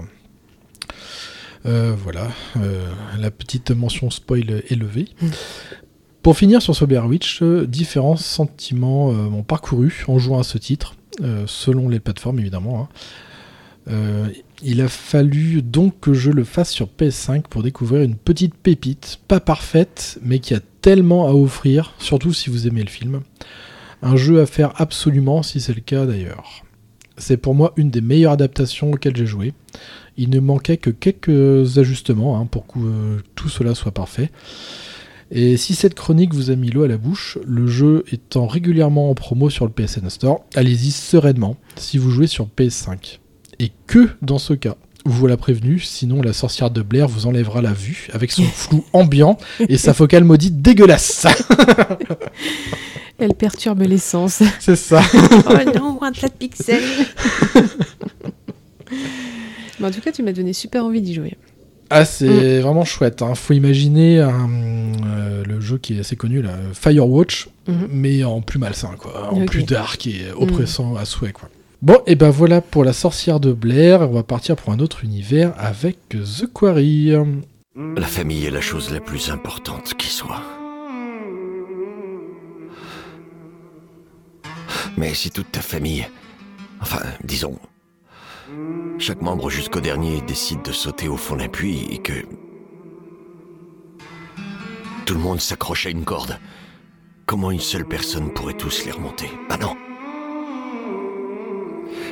Euh, 1.65 1.95
voilà, 1.97 2.27
euh, 2.57 2.85
la 3.17 3.31
petite 3.31 3.71
mention 3.71 4.09
spoil 4.09 4.61
élevée. 4.69 5.07
Mm. 5.21 5.27
Pour 6.21 6.37
finir 6.37 6.61
sur 6.61 6.85
Blair 6.85 7.07
Witch, 7.07 7.41
différents 7.41 8.17
sentiments 8.17 9.13
m'ont 9.13 9.43
parcouru 9.43 10.03
en 10.09 10.19
jouant 10.19 10.39
à 10.39 10.43
ce 10.43 10.57
titre, 10.57 10.95
selon 11.45 11.87
les 11.87 12.01
plateformes 12.01 12.39
évidemment. 12.39 12.81
hein. 12.81 12.87
Euh, 13.89 14.27
il 14.63 14.81
a 14.81 14.87
fallu 14.87 15.61
donc 15.61 15.99
que 15.99 16.13
je 16.13 16.31
le 16.31 16.43
fasse 16.43 16.71
sur 16.71 16.87
PS5 16.87 17.43
pour 17.43 17.63
découvrir 17.63 18.01
une 18.01 18.15
petite 18.15 18.55
pépite, 18.55 19.19
pas 19.27 19.39
parfaite, 19.39 20.19
mais 20.21 20.39
qui 20.39 20.53
a 20.53 20.59
tellement 20.81 21.27
à 21.27 21.33
offrir, 21.33 21.93
surtout 21.99 22.33
si 22.33 22.49
vous 22.49 22.67
aimez 22.67 22.83
le 22.83 22.89
film. 22.89 23.21
Un 24.01 24.15
jeu 24.15 24.41
à 24.41 24.45
faire 24.45 24.73
absolument 24.75 25.43
si 25.43 25.61
c'est 25.61 25.73
le 25.73 25.81
cas 25.81 26.05
d'ailleurs. 26.05 26.63
C'est 27.17 27.37
pour 27.37 27.55
moi 27.55 27.73
une 27.77 27.89
des 27.89 28.01
meilleures 28.01 28.33
adaptations 28.33 28.91
auxquelles 28.91 29.15
j'ai 29.15 29.25
joué. 29.25 29.53
Il 30.17 30.29
ne 30.29 30.39
manquait 30.39 30.77
que 30.77 30.89
quelques 30.89 31.77
ajustements 31.77 32.39
hein, 32.39 32.45
pour 32.45 32.67
que 32.67 32.79
euh, 32.79 33.17
tout 33.35 33.49
cela 33.49 33.73
soit 33.73 33.91
parfait. 33.91 34.31
Et 35.29 35.57
si 35.57 35.75
cette 35.75 35.93
chronique 35.93 36.33
vous 36.33 36.51
a 36.51 36.55
mis 36.55 36.69
l'eau 36.69 36.83
à 36.83 36.87
la 36.87 36.97
bouche, 36.97 37.37
le 37.45 37.67
jeu 37.67 38.05
étant 38.11 38.47
régulièrement 38.47 39.09
en 39.09 39.13
promo 39.13 39.49
sur 39.49 39.65
le 39.65 39.71
PSN 39.71 40.09
Store, 40.09 40.45
allez-y 40.55 40.91
sereinement 40.91 41.57
si 41.75 41.97
vous 41.97 42.11
jouez 42.11 42.27
sur 42.27 42.47
PS5. 42.47 43.19
Et 43.59 43.71
que 43.87 44.09
dans 44.21 44.37
ce 44.39 44.53
cas. 44.53 44.75
Vous 45.05 45.13
voilà 45.19 45.37
prévenu, 45.37 45.79
sinon 45.79 46.21
la 46.21 46.33
sorcière 46.33 46.69
de 46.69 46.81
Blair 46.81 47.07
vous 47.07 47.27
enlèvera 47.27 47.61
la 47.61 47.71
vue 47.71 48.09
avec 48.11 48.29
son 48.31 48.43
flou 48.53 48.83
ambiant 48.91 49.37
et 49.69 49.77
sa 49.77 49.93
focale 49.93 50.25
maudite 50.25 50.61
dégueulasse. 50.61 51.25
Elle 53.17 53.33
perturbe 53.33 53.81
l'essence. 53.83 54.43
C'est 54.59 54.75
ça. 54.75 55.01
oh 55.13 55.53
non, 55.79 55.99
un 56.03 56.11
tas 56.11 56.27
de 56.27 56.33
pixels. 56.33 56.83
Mais 59.79 59.87
en 59.87 59.91
tout 59.91 60.01
cas, 60.01 60.11
tu 60.11 60.23
m'as 60.23 60.33
donné 60.33 60.53
super 60.53 60.83
envie 60.85 61.01
d'y 61.01 61.13
jouer. 61.13 61.35
Ah, 61.89 62.03
c'est 62.03 62.59
vraiment 62.59 62.83
chouette. 62.83 63.21
Hein. 63.21 63.33
Faut 63.35 63.53
imaginer 63.53 64.19
un, 64.19 64.49
euh, 65.05 65.43
le 65.45 65.61
jeu 65.61 65.77
qui 65.77 65.95
est 65.95 65.99
assez 66.01 66.15
connu, 66.17 66.41
là, 66.41 66.51
Firewatch, 66.73 67.47
Mhm. 67.67 67.87
mais 67.91 68.23
en 68.25 68.41
plus 68.41 68.59
malsain, 68.59 68.95
quoi. 68.97 69.31
En 69.31 69.45
plus 69.45 69.63
dark 69.63 70.05
et 70.07 70.25
oppressant 70.35 70.95
à 70.95 71.05
souhait, 71.05 71.31
quoi. 71.31 71.49
Bon, 71.83 72.01
et 72.07 72.15
ben 72.15 72.31
voilà 72.31 72.59
pour 72.59 72.83
la 72.83 72.91
sorcière 72.91 73.39
de 73.39 73.53
Blair. 73.53 74.01
On 74.01 74.13
va 74.13 74.23
partir 74.23 74.55
pour 74.55 74.73
un 74.73 74.79
autre 74.79 75.03
univers 75.03 75.53
avec 75.57 76.09
The 76.09 76.51
Quarry. 76.51 77.11
La 77.75 78.07
famille 78.07 78.45
est 78.45 78.51
la 78.51 78.61
chose 78.61 78.91
la 78.91 78.99
plus 78.99 79.29
importante 79.29 79.93
qui 79.93 80.07
soit. 80.07 80.41
Mais 84.97 85.13
si 85.13 85.29
toute 85.29 85.51
ta 85.51 85.61
famille, 85.61 86.07
enfin, 86.81 87.01
disons, 87.23 87.59
chaque 88.97 89.21
membre 89.21 89.51
jusqu'au 89.51 89.79
dernier 89.79 90.21
décide 90.21 90.63
de 90.63 90.71
sauter 90.71 91.07
au 91.07 91.17
fond 91.17 91.35
d'un 91.35 91.47
puits 91.47 91.85
et 91.91 91.99
que 91.99 92.25
tout 95.05 95.13
le 95.13 95.19
monde 95.19 95.39
s'accroche 95.39 95.85
à 95.85 95.91
une 95.91 96.05
corde, 96.05 96.39
comment 97.27 97.51
une 97.51 97.59
seule 97.59 97.85
personne 97.85 98.33
pourrait 98.33 98.57
tous 98.57 98.83
les 98.85 98.91
remonter? 98.91 99.29
Ah 99.51 99.57
non 99.57 99.75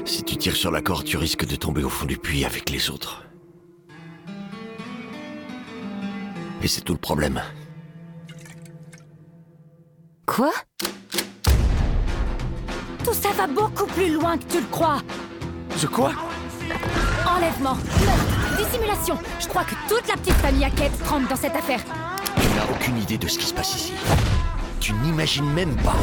Si 0.05 0.23
tu 0.23 0.37
tires 0.37 0.55
sur 0.55 0.71
la 0.71 0.81
corde, 0.81 1.03
tu 1.03 1.17
risques 1.17 1.45
de 1.45 1.55
tomber 1.55 1.83
au 1.83 1.89
fond 1.89 2.05
du 2.05 2.17
puits 2.17 2.45
avec 2.45 2.69
les 2.69 2.91
autres. 2.91 3.23
Et 6.61 6.67
c'est 6.67 6.81
tout 6.81 6.93
le 6.93 6.99
problème. 6.99 7.41
Quoi? 10.27 10.51
Tout 13.03 13.13
ça 13.13 13.29
va 13.35 13.47
beaucoup 13.47 13.87
plus 13.87 14.13
loin 14.13 14.37
que 14.37 14.45
tu 14.45 14.59
le 14.59 14.67
crois. 14.67 15.01
Je 15.77 15.87
quoi? 15.87 16.13
Enlèvement, 17.27 17.75
meurtre, 17.75 18.57
dissimulation. 18.57 19.17
Je 19.39 19.47
crois 19.47 19.63
que 19.63 19.75
toute 19.89 20.07
la 20.07 20.15
petite 20.17 20.33
famille 20.33 20.65
Hackett 20.65 20.91
trempe 21.03 21.27
dans 21.27 21.35
cette 21.35 21.55
affaire. 21.55 21.81
Tu 22.35 22.47
n'as 22.55 22.71
aucune 22.71 22.97
idée 22.99 23.17
de 23.17 23.27
ce 23.27 23.39
qui 23.39 23.45
se 23.47 23.53
passe 23.53 23.75
ici. 23.75 23.93
Tu 24.79 24.93
n'imagines 24.93 25.51
même 25.51 25.75
pas. 25.77 25.95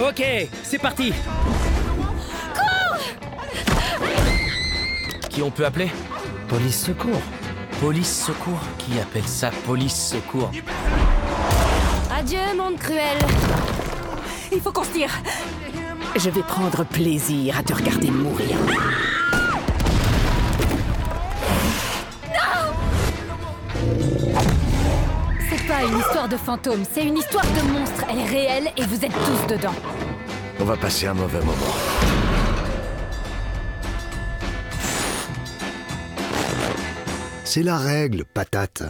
Ok, 0.00 0.24
c'est 0.62 0.78
parti 0.78 1.12
Qui 5.28 5.42
on 5.42 5.50
peut 5.50 5.66
appeler 5.66 5.90
Police 6.48 6.86
secours. 6.86 7.20
Police 7.80 8.24
secours 8.24 8.60
Qui 8.78 8.98
appelle 8.98 9.26
ça 9.26 9.50
police 9.66 9.94
secours 9.94 10.50
Adieu, 12.18 12.38
monde 12.56 12.78
cruel. 12.78 13.18
Il 14.52 14.60
faut 14.60 14.72
qu'on 14.72 14.84
se 14.84 14.92
tire. 14.92 15.10
Je 16.16 16.30
vais 16.30 16.42
prendre 16.42 16.84
plaisir 16.84 17.58
à 17.58 17.62
te 17.62 17.74
regarder 17.74 18.10
mourir. 18.10 18.56
Pas 25.80 25.86
une 25.86 25.98
histoire 25.98 26.28
de 26.28 26.36
fantôme, 26.36 26.82
c'est 26.92 27.06
une 27.06 27.16
histoire 27.16 27.44
de 27.44 27.72
monstre. 27.72 28.04
Elle 28.10 28.18
est 28.18 28.26
réelle 28.26 28.68
et 28.76 28.84
vous 28.84 29.04
êtes 29.04 29.12
tous 29.12 29.54
dedans. 29.54 29.74
On 30.58 30.64
va 30.64 30.76
passer 30.76 31.06
un 31.06 31.14
mauvais 31.14 31.40
moment. 31.40 31.56
C'est 37.44 37.62
la 37.62 37.78
règle, 37.78 38.24
patate. 38.24 38.82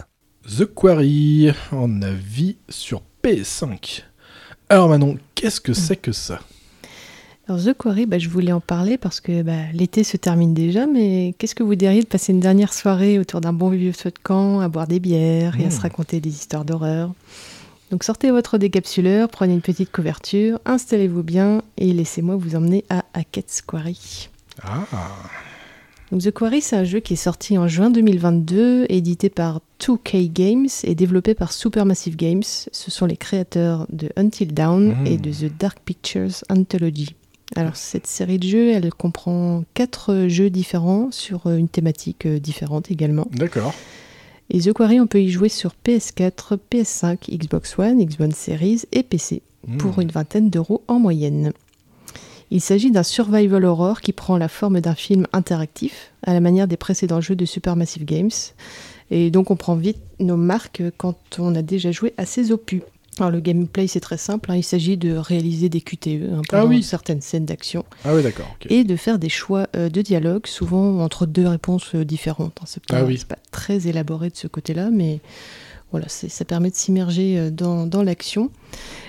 The 0.45 0.65
Quarry 0.65 1.53
en 1.71 2.01
avis 2.01 2.57
sur 2.67 3.01
PS5. 3.23 4.03
Alors 4.69 4.89
Manon, 4.89 5.17
qu'est-ce 5.35 5.61
que 5.61 5.73
c'est 5.73 5.95
que 5.95 6.11
ça? 6.11 6.39
Alors 7.47 7.61
The 7.63 7.73
Quarry, 7.73 8.05
bah, 8.05 8.19
je 8.19 8.29
voulais 8.29 8.51
en 8.51 8.59
parler 8.61 8.97
parce 8.97 9.19
que 9.19 9.41
bah, 9.41 9.53
l'été 9.73 10.03
se 10.03 10.15
termine 10.15 10.53
déjà, 10.53 10.85
mais 10.85 11.33
qu'est-ce 11.37 11.55
que 11.55 11.63
vous 11.63 11.75
diriez 11.75 12.01
de 12.01 12.07
passer 12.07 12.31
une 12.31 12.39
dernière 12.39 12.71
soirée 12.73 13.19
autour 13.19 13.41
d'un 13.41 13.51
bon 13.51 13.69
vieux 13.69 13.91
feu 13.91 14.09
de 14.11 14.19
camp, 14.21 14.59
à 14.61 14.67
boire 14.69 14.87
des 14.87 14.99
bières 14.99 15.59
et 15.59 15.65
à 15.65 15.67
Mmh. 15.67 15.71
se 15.71 15.81
raconter 15.81 16.19
des 16.21 16.29
histoires 16.29 16.63
d'horreur? 16.65 17.13
Donc 17.89 18.03
sortez 18.05 18.31
votre 18.31 18.57
décapsuleur, 18.57 19.27
prenez 19.27 19.53
une 19.53 19.61
petite 19.61 19.91
couverture, 19.91 20.59
installez-vous 20.65 21.23
bien 21.23 21.61
et 21.77 21.91
laissez-moi 21.91 22.37
vous 22.37 22.55
emmener 22.55 22.85
à 22.89 23.03
Hackett's 23.13 23.61
Quarry. 23.61 24.29
Ah, 24.63 24.85
Donc 26.09 26.21
The 26.21 26.31
Quarry, 26.31 26.61
c'est 26.61 26.77
un 26.77 26.85
jeu 26.85 26.99
qui 27.01 27.13
est 27.13 27.17
sorti 27.17 27.57
en 27.57 27.67
juin 27.67 27.89
2022, 27.89 28.85
édité 28.87 29.29
par 29.29 29.59
2K 29.81 30.31
Games 30.31 30.67
et 30.83 30.95
développé 30.95 31.33
par 31.33 31.51
Supermassive 31.51 32.15
Games. 32.15 32.43
Ce 32.43 32.91
sont 32.91 33.07
les 33.07 33.17
créateurs 33.17 33.87
de 33.91 34.09
Until 34.15 34.53
Dawn 34.53 34.89
Mhm. 35.01 35.07
et 35.07 35.17
de 35.17 35.31
The 35.31 35.51
Dark 35.59 35.79
Pictures 35.83 36.43
Anthology. 36.49 37.15
Alors 37.55 37.75
cette 37.75 38.07
série 38.07 38.39
de 38.39 38.47
jeux, 38.47 38.71
elle 38.71 38.93
comprend 38.93 39.63
quatre 39.73 40.27
jeux 40.27 40.49
différents 40.49 41.11
sur 41.11 41.47
euh, 41.47 41.57
une 41.57 41.67
thématique 41.67 42.25
euh, 42.25 42.39
différente 42.39 42.91
également. 42.91 43.27
d'accord. 43.31 43.73
Et 44.49 44.59
The 44.59 44.73
Quarry, 44.73 44.99
on 44.99 45.07
peut 45.07 45.21
y 45.21 45.29
jouer 45.29 45.47
sur 45.49 45.73
PS4, 45.85 46.57
PS5, 46.71 47.29
Xbox 47.37 47.77
One, 47.79 48.03
Xbox 48.03 48.35
Series 48.37 48.81
et 48.91 49.03
PC 49.03 49.41
pour 49.77 49.97
Hmm. 49.97 50.01
une 50.01 50.09
vingtaine 50.11 50.49
d'euros 50.49 50.83
en 50.87 50.97
moyenne. 50.99 51.53
Il 52.49 52.59
s'agit 52.61 52.89
d'un 52.91 53.03
survival 53.03 53.63
horror 53.63 54.01
qui 54.01 54.11
prend 54.11 54.37
la 54.37 54.47
forme 54.49 54.81
d'un 54.81 54.95
film 54.95 55.27
interactif, 55.33 56.11
à 56.23 56.33
la 56.33 56.39
manière 56.41 56.67
des 56.67 56.77
précédents 56.77 57.21
jeux 57.21 57.35
de 57.35 57.45
Supermassive 57.45 58.03
Games. 58.03 58.31
Et 59.11 59.29
donc 59.29 59.51
on 59.51 59.55
prend 59.55 59.75
vite 59.75 59.99
nos 60.19 60.35
marques 60.35 60.81
quand 60.97 61.15
on 61.39 61.53
a 61.55 61.61
déjà 61.61 61.91
joué 61.91 62.13
à 62.17 62.25
ces 62.25 62.51
opus. 62.51 62.81
Alors 63.21 63.31
le 63.31 63.39
gameplay 63.39 63.85
c'est 63.87 63.99
très 63.99 64.17
simple, 64.17 64.51
hein, 64.51 64.55
il 64.55 64.63
s'agit 64.63 64.97
de 64.97 65.13
réaliser 65.15 65.69
des 65.69 65.79
QTE 65.81 66.07
hein, 66.33 66.41
pendant 66.49 66.63
Ah 66.63 66.65
oui. 66.65 66.81
certaines 66.81 67.21
scènes 67.21 67.45
d'action 67.45 67.85
Ah 68.03 68.15
oui, 68.15 68.23
d'accord. 68.23 68.47
et 68.69 68.83
de 68.83 68.95
faire 68.95 69.19
des 69.19 69.29
choix 69.29 69.67
euh, 69.75 69.89
de 69.89 70.01
dialogue, 70.01 70.47
souvent 70.47 70.99
entre 71.03 71.25
deux 71.27 71.47
réponses 71.47 71.93
euh, 71.93 72.03
différentes. 72.03 72.57
hein. 72.61 72.65
C'est 72.65 72.83
pas, 72.85 72.97
Ah 72.97 73.03
oui. 73.05 73.21
pas 73.27 73.37
très 73.51 73.87
élaboré 73.87 74.29
de 74.31 74.35
ce 74.35 74.47
côté-là, 74.47 74.89
mais 74.91 75.19
voilà, 75.91 76.07
ça 76.07 76.45
permet 76.45 76.69
de 76.71 76.75
s'immerger 76.75 77.37
euh, 77.37 77.49
dans, 77.51 77.85
dans 77.85 78.01
l'action. 78.01 78.49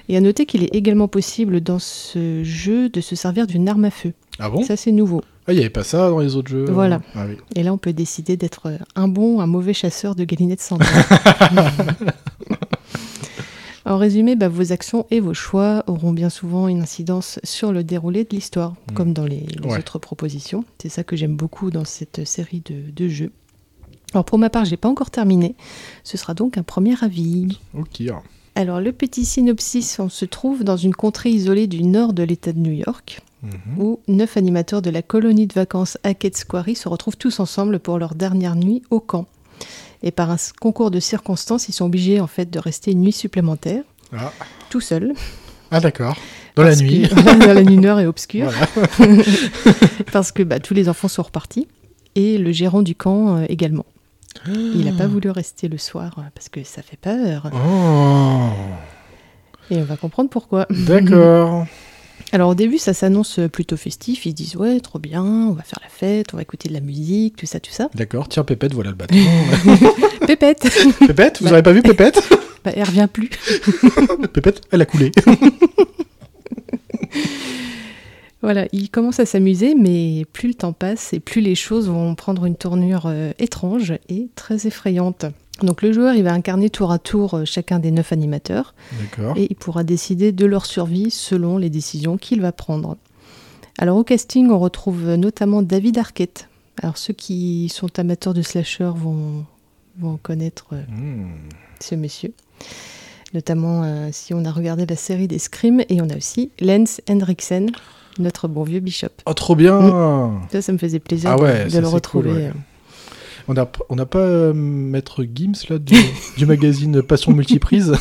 Et 0.08 0.16
à 0.16 0.20
noter 0.20 0.44
qu'il 0.46 0.62
est 0.64 0.74
également 0.74 1.08
possible 1.08 1.60
dans 1.62 1.78
ce 1.78 2.42
jeu 2.44 2.88
de 2.90 3.00
se 3.00 3.14
servir 3.16 3.46
d'une 3.46 3.68
arme 3.68 3.84
à 3.86 3.90
feu. 3.90 4.12
Ah 4.40 4.50
bon? 4.50 4.62
Ça, 4.64 4.76
c'est 4.76 4.92
nouveau. 4.92 5.22
Ah, 5.46 5.52
il 5.52 5.54
n'y 5.56 5.60
avait 5.62 5.70
pas 5.70 5.84
ça 5.84 6.08
dans 6.10 6.18
les 6.18 6.36
autres 6.36 6.50
jeux 6.50 6.64
Voilà. 6.66 7.00
Ah 7.14 7.24
oui. 7.28 7.36
Et 7.56 7.62
là, 7.62 7.72
on 7.72 7.78
peut 7.78 7.92
décider 7.92 8.36
d'être 8.36 8.72
un 8.94 9.08
bon 9.08 9.36
ou 9.36 9.40
un 9.40 9.46
mauvais 9.46 9.74
chasseur 9.74 10.14
de 10.16 10.24
galinettes 10.24 10.60
sans. 10.60 10.78
En 13.84 13.96
résumé, 13.98 14.36
bah, 14.36 14.48
vos 14.48 14.72
actions 14.72 15.06
et 15.10 15.18
vos 15.20 15.34
choix 15.34 15.82
auront 15.88 16.12
bien 16.12 16.30
souvent 16.30 16.68
une 16.68 16.82
incidence 16.82 17.40
sur 17.42 17.72
le 17.72 17.82
déroulé 17.82 18.22
de 18.24 18.30
l'histoire, 18.30 18.74
comme 18.94 19.12
dans 19.12 19.24
les, 19.24 19.40
les 19.40 19.66
Ouais. 19.68 19.78
autres 19.78 19.98
propositions. 19.98 20.64
C'est 20.80 20.88
ça 20.88 21.02
que 21.02 21.16
j'aime 21.16 21.34
beaucoup 21.36 21.70
dans 21.70 21.84
cette 21.84 22.24
série 22.24 22.62
de, 22.64 22.90
de 22.94 23.08
jeux. 23.08 23.32
Alors 24.14 24.24
pour 24.24 24.38
ma 24.38 24.50
part, 24.50 24.64
j'ai 24.66 24.76
pas 24.76 24.88
encore 24.88 25.10
terminé. 25.10 25.54
Ce 26.04 26.16
sera 26.16 26.34
donc 26.34 26.58
un 26.58 26.62
premier 26.62 26.94
avis. 27.02 27.58
Ok. 27.76 28.02
Alors 28.54 28.80
le 28.80 28.92
petit 28.92 29.24
synopsis, 29.24 29.98
on 29.98 30.08
se 30.10 30.26
trouve 30.26 30.62
dans 30.62 30.76
une 30.76 30.94
contrée 30.94 31.30
isolée 31.30 31.66
du 31.66 31.82
nord 31.82 32.12
de 32.12 32.22
l'État 32.22 32.52
de 32.52 32.58
New 32.58 32.72
York, 32.72 33.20
Mhm. 33.42 33.78
où 33.82 33.98
neuf 34.06 34.36
animateurs 34.36 34.82
de 34.82 34.90
la 34.90 35.02
colonie 35.02 35.48
de 35.48 35.54
vacances 35.54 35.98
Hackett 36.04 36.44
Quarry 36.44 36.76
se 36.76 36.88
retrouvent 36.88 37.16
tous 37.16 37.40
ensemble 37.40 37.80
pour 37.80 37.98
leur 37.98 38.14
dernière 38.14 38.54
nuit 38.54 38.82
au 38.90 39.00
camp. 39.00 39.26
Et 40.02 40.10
par 40.10 40.30
un 40.30 40.36
concours 40.60 40.90
de 40.90 41.00
circonstances, 41.00 41.68
ils 41.68 41.72
sont 41.72 41.84
obligés 41.86 42.20
en 42.20 42.26
fait 42.26 42.50
de 42.50 42.58
rester 42.58 42.90
une 42.92 43.00
nuit 43.02 43.12
supplémentaire, 43.12 43.82
Ah, 44.16 44.32
tout 44.70 44.80
seuls. 44.80 45.12
Ah, 45.70 45.80
d'accord. 45.80 46.16
Dans 46.56 46.64
la 46.64 46.74
nuit. 46.76 47.08
que- 47.08 47.14
dans 47.46 47.54
la 47.54 47.62
nuit 47.62 47.78
noire 47.78 48.00
et 48.00 48.06
obscure. 48.06 48.50
Voilà. 48.50 49.16
parce 50.12 50.32
que 50.32 50.42
bah, 50.42 50.58
tous 50.60 50.74
les 50.74 50.88
enfants 50.88 51.08
sont 51.08 51.22
repartis. 51.22 51.66
Et 52.14 52.36
le 52.36 52.52
gérant 52.52 52.82
du 52.82 52.94
camp 52.94 53.36
euh, 53.38 53.44
également. 53.48 53.86
Il 54.46 54.84
n'a 54.84 54.92
pas 54.92 55.06
voulu 55.06 55.30
rester 55.30 55.68
le 55.68 55.78
soir 55.78 56.14
euh, 56.18 56.22
parce 56.34 56.48
que 56.48 56.62
ça 56.64 56.82
fait 56.82 56.96
peur. 56.98 57.48
Oh. 57.54 58.48
Et 59.70 59.76
on 59.78 59.84
va 59.84 59.96
comprendre 59.96 60.28
pourquoi. 60.28 60.66
D'accord. 60.70 61.66
Alors 62.32 62.48
au 62.50 62.54
début, 62.54 62.78
ça 62.78 62.94
s'annonce 62.94 63.38
plutôt 63.52 63.76
festif. 63.76 64.24
Ils 64.24 64.30
se 64.30 64.34
disent 64.34 64.56
ouais, 64.56 64.80
trop 64.80 64.98
bien, 64.98 65.22
on 65.22 65.52
va 65.52 65.62
faire 65.62 65.78
la 65.82 65.88
fête, 65.90 66.28
on 66.32 66.36
va 66.36 66.42
écouter 66.42 66.68
de 66.68 66.74
la 66.74 66.80
musique, 66.80 67.36
tout 67.36 67.44
ça, 67.46 67.60
tout 67.60 67.70
ça. 67.72 67.90
D'accord. 67.94 68.26
Tiens, 68.28 68.42
Pépette, 68.44 68.72
voilà 68.72 68.90
le 68.90 68.96
bâton. 68.96 69.14
Pépette 70.26 70.66
Pépette, 71.06 71.38
vous 71.40 71.44
Bah. 71.44 71.50
n'avez 71.50 71.62
pas 71.62 71.72
vu 71.72 71.82
Pépette? 71.82 72.22
Bah, 72.64 72.70
elle 72.74 72.84
revient 72.84 73.08
plus. 73.12 73.28
Pépette, 74.32 74.62
elle 74.70 74.80
a 74.80 74.86
coulé. 74.86 75.10
Voilà, 78.40 78.66
ils 78.72 78.90
commencent 78.90 79.20
à 79.20 79.26
s'amuser, 79.26 79.74
mais 79.76 80.24
plus 80.32 80.48
le 80.48 80.54
temps 80.54 80.72
passe 80.72 81.12
et 81.12 81.20
plus 81.20 81.40
les 81.40 81.54
choses 81.54 81.88
vont 81.88 82.14
prendre 82.16 82.44
une 82.44 82.56
tournure 82.56 83.04
euh, 83.06 83.30
étrange 83.38 83.92
et 84.08 84.28
très 84.34 84.66
effrayante. 84.66 85.26
Donc 85.62 85.82
le 85.82 85.92
joueur, 85.92 86.14
il 86.14 86.22
va 86.24 86.32
incarner 86.32 86.70
tour 86.70 86.90
à 86.92 86.98
tour 86.98 87.34
euh, 87.34 87.44
chacun 87.44 87.78
des 87.78 87.90
neuf 87.90 88.12
animateurs 88.12 88.74
D'accord. 89.00 89.36
et 89.36 89.46
il 89.50 89.56
pourra 89.56 89.84
décider 89.84 90.32
de 90.32 90.44
leur 90.46 90.66
survie 90.66 91.10
selon 91.10 91.56
les 91.58 91.70
décisions 91.70 92.16
qu'il 92.16 92.40
va 92.40 92.52
prendre. 92.52 92.96
Alors 93.78 93.96
au 93.96 94.04
casting, 94.04 94.50
on 94.50 94.58
retrouve 94.58 95.14
notamment 95.14 95.62
David 95.62 95.98
Arquette. 95.98 96.48
Alors 96.82 96.98
ceux 96.98 97.12
qui 97.12 97.68
sont 97.68 97.98
amateurs 97.98 98.34
de 98.34 98.42
slasher 98.42 98.90
vont, 98.94 99.44
vont 99.98 100.18
connaître 100.22 100.66
euh, 100.72 100.82
Hmm. 100.90 101.28
ce 101.80 101.94
monsieur. 101.94 102.32
Notamment 103.34 103.82
euh, 103.84 104.08
si 104.12 104.34
on 104.34 104.44
a 104.44 104.50
regardé 104.50 104.84
la 104.84 104.96
série 104.96 105.26
des 105.28 105.38
Scream 105.38 105.82
et 105.88 106.02
on 106.02 106.10
a 106.10 106.16
aussi 106.16 106.50
Lance 106.60 107.00
Henriksen, 107.08 107.70
notre 108.18 108.46
bon 108.46 108.62
vieux 108.62 108.80
Bishop. 108.80 109.08
Oh, 109.26 109.32
trop 109.32 109.56
bien 109.56 110.38
Ça, 110.50 110.60
ça 110.60 110.72
me 110.72 110.76
faisait 110.78 110.98
plaisir 110.98 111.30
Ah 111.32 111.36
de- 111.36 111.42
ouais, 111.42 111.64
de, 111.64 111.70
ça, 111.70 111.80
le 111.80 111.88
retrouver. 111.88 112.30
cool, 112.30 112.38
ouais. 112.40 112.52
On 113.48 113.54
n'a 113.54 113.70
on 113.88 113.96
n'a 113.96 114.06
pas 114.06 114.20
euh, 114.20 114.52
Maître 114.54 115.24
Gims, 115.24 115.68
là, 115.68 115.78
du, 115.78 115.96
du 116.36 116.46
magazine 116.46 117.02
Passion 117.02 117.32
Multiprise, 117.32 117.94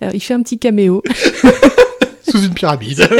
Alors, 0.00 0.14
il 0.14 0.20
fait 0.20 0.34
un 0.34 0.42
petit 0.42 0.58
caméo. 0.58 1.02
sous 2.30 2.44
une 2.44 2.54
pyramide. 2.54 3.08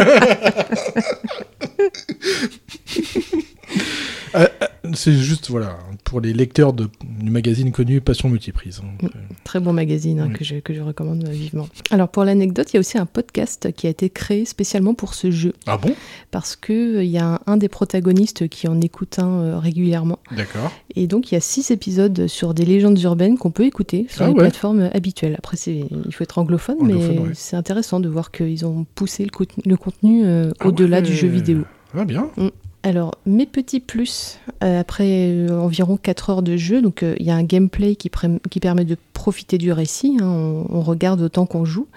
Euh, 4.35 4.47
euh, 4.63 4.91
C'est 4.95 5.13
juste, 5.13 5.51
voilà, 5.51 5.79
pour 6.05 6.21
les 6.21 6.33
lecteurs 6.33 6.73
de, 6.73 6.89
du 7.21 7.31
magazine 7.31 7.71
connu 7.73 8.01
Passion 8.01 8.29
Multiprise. 8.29 8.81
hein. 8.85 9.09
Très 9.45 9.61
bon 9.61 9.73
magazine 9.73 10.21
hein, 10.21 10.27
Oui. 10.31 10.35
que, 10.39 10.45
je, 10.45 10.57
que 10.57 10.73
je 10.75 10.81
recommande 10.81 11.25
euh, 11.27 11.31
vivement. 11.31 11.69
Alors 11.91 12.09
pour 12.09 12.25
l'anecdote, 12.25 12.71
il 12.73 12.75
y 12.75 12.79
a 12.79 12.81
aussi 12.81 12.99
un 12.99 13.07
podcast 13.07 13.73
qui 13.73 13.87
a 13.87 13.91
été 13.91 14.09
créé 14.11 14.45
spécialement 14.45 14.95
pour 14.95 15.15
ce 15.15 15.31
jeu. 15.31 15.53
Ah 15.67 15.77
bon? 15.77 15.95
Parce 16.31 16.57
qu'il 16.57 17.03
y 17.05 17.19
a 17.19 17.35
un, 17.35 17.39
un 17.47 17.57
des 17.57 17.69
protagonistes 17.69 18.49
qui 18.49 18.69
en 18.69 18.81
écoute 18.81 19.19
un 19.19 19.29
euh, 19.41 19.59
régulièrement. 19.59 20.19
D'accord. 20.37 20.71
Et 20.97 21.07
donc 21.07 21.31
il 21.31 21.35
y 21.35 21.39
a 21.39 21.41
six 21.41 21.71
épisodes 21.71 22.27
sur 22.27 22.55
des 22.55 22.65
légendes 22.65 23.01
urbaines 23.01 23.39
qu'on 23.39 23.51
peut 23.51 23.65
écouter 23.67 24.07
sur 24.09 24.23
Ah 24.25 24.29
les 24.29 24.35
ouais. 24.35 24.41
plateformes 24.41 24.81
euh, 24.81 24.91
habituelles. 24.95 25.35
Après, 25.39 25.57
il 25.67 26.13
faut 26.15 26.23
être 26.25 26.39
anglophone, 26.39 26.77
Anglophone, 26.81 27.15
mais 27.15 27.19
ouais. 27.19 27.31
c'est 27.35 27.57
intéressant 27.57 28.01
de 28.01 28.09
voir 28.09 28.31
qu'ils 28.31 28.65
ont 28.67 28.87
poussé 28.95 29.25
le, 29.25 29.31
contenu- 29.31 29.63
le 29.67 29.77
contenu 29.77 30.25
euh, 30.25 30.51
au-delà 30.65 30.99
ouais. 30.99 31.03
du 31.03 31.15
jeu 31.15 31.29
vidéo. 31.29 31.65
Ah 31.97 32.05
bien. 32.05 32.29
Mm. 32.37 32.49
Alors, 32.83 33.15
mes 33.27 33.45
petits 33.45 33.81
plus, 33.81 34.39
euh, 34.65 34.81
après 34.81 35.29
euh, 35.29 35.61
environ 35.61 35.99
4 35.99 36.31
heures 36.31 36.43
de 36.43 36.57
jeu, 36.57 36.81
donc 36.81 37.03
euh, 37.03 37.15
il 37.21 37.27
y 37.27 37.31
a 37.31 37.35
un 37.35 37.43
gameplay 37.43 37.95
qui, 37.95 38.09
permet 38.09 38.85
de 38.87 38.97
profiter 39.13 39.59
du 39.59 39.71
récit, 39.71 40.17
hein, 40.19 40.25
on, 40.27 40.65
on 40.71 40.81
regarde 40.81 41.21
autant 41.21 41.45
qu'on 41.45 41.67
joue. 41.67 41.89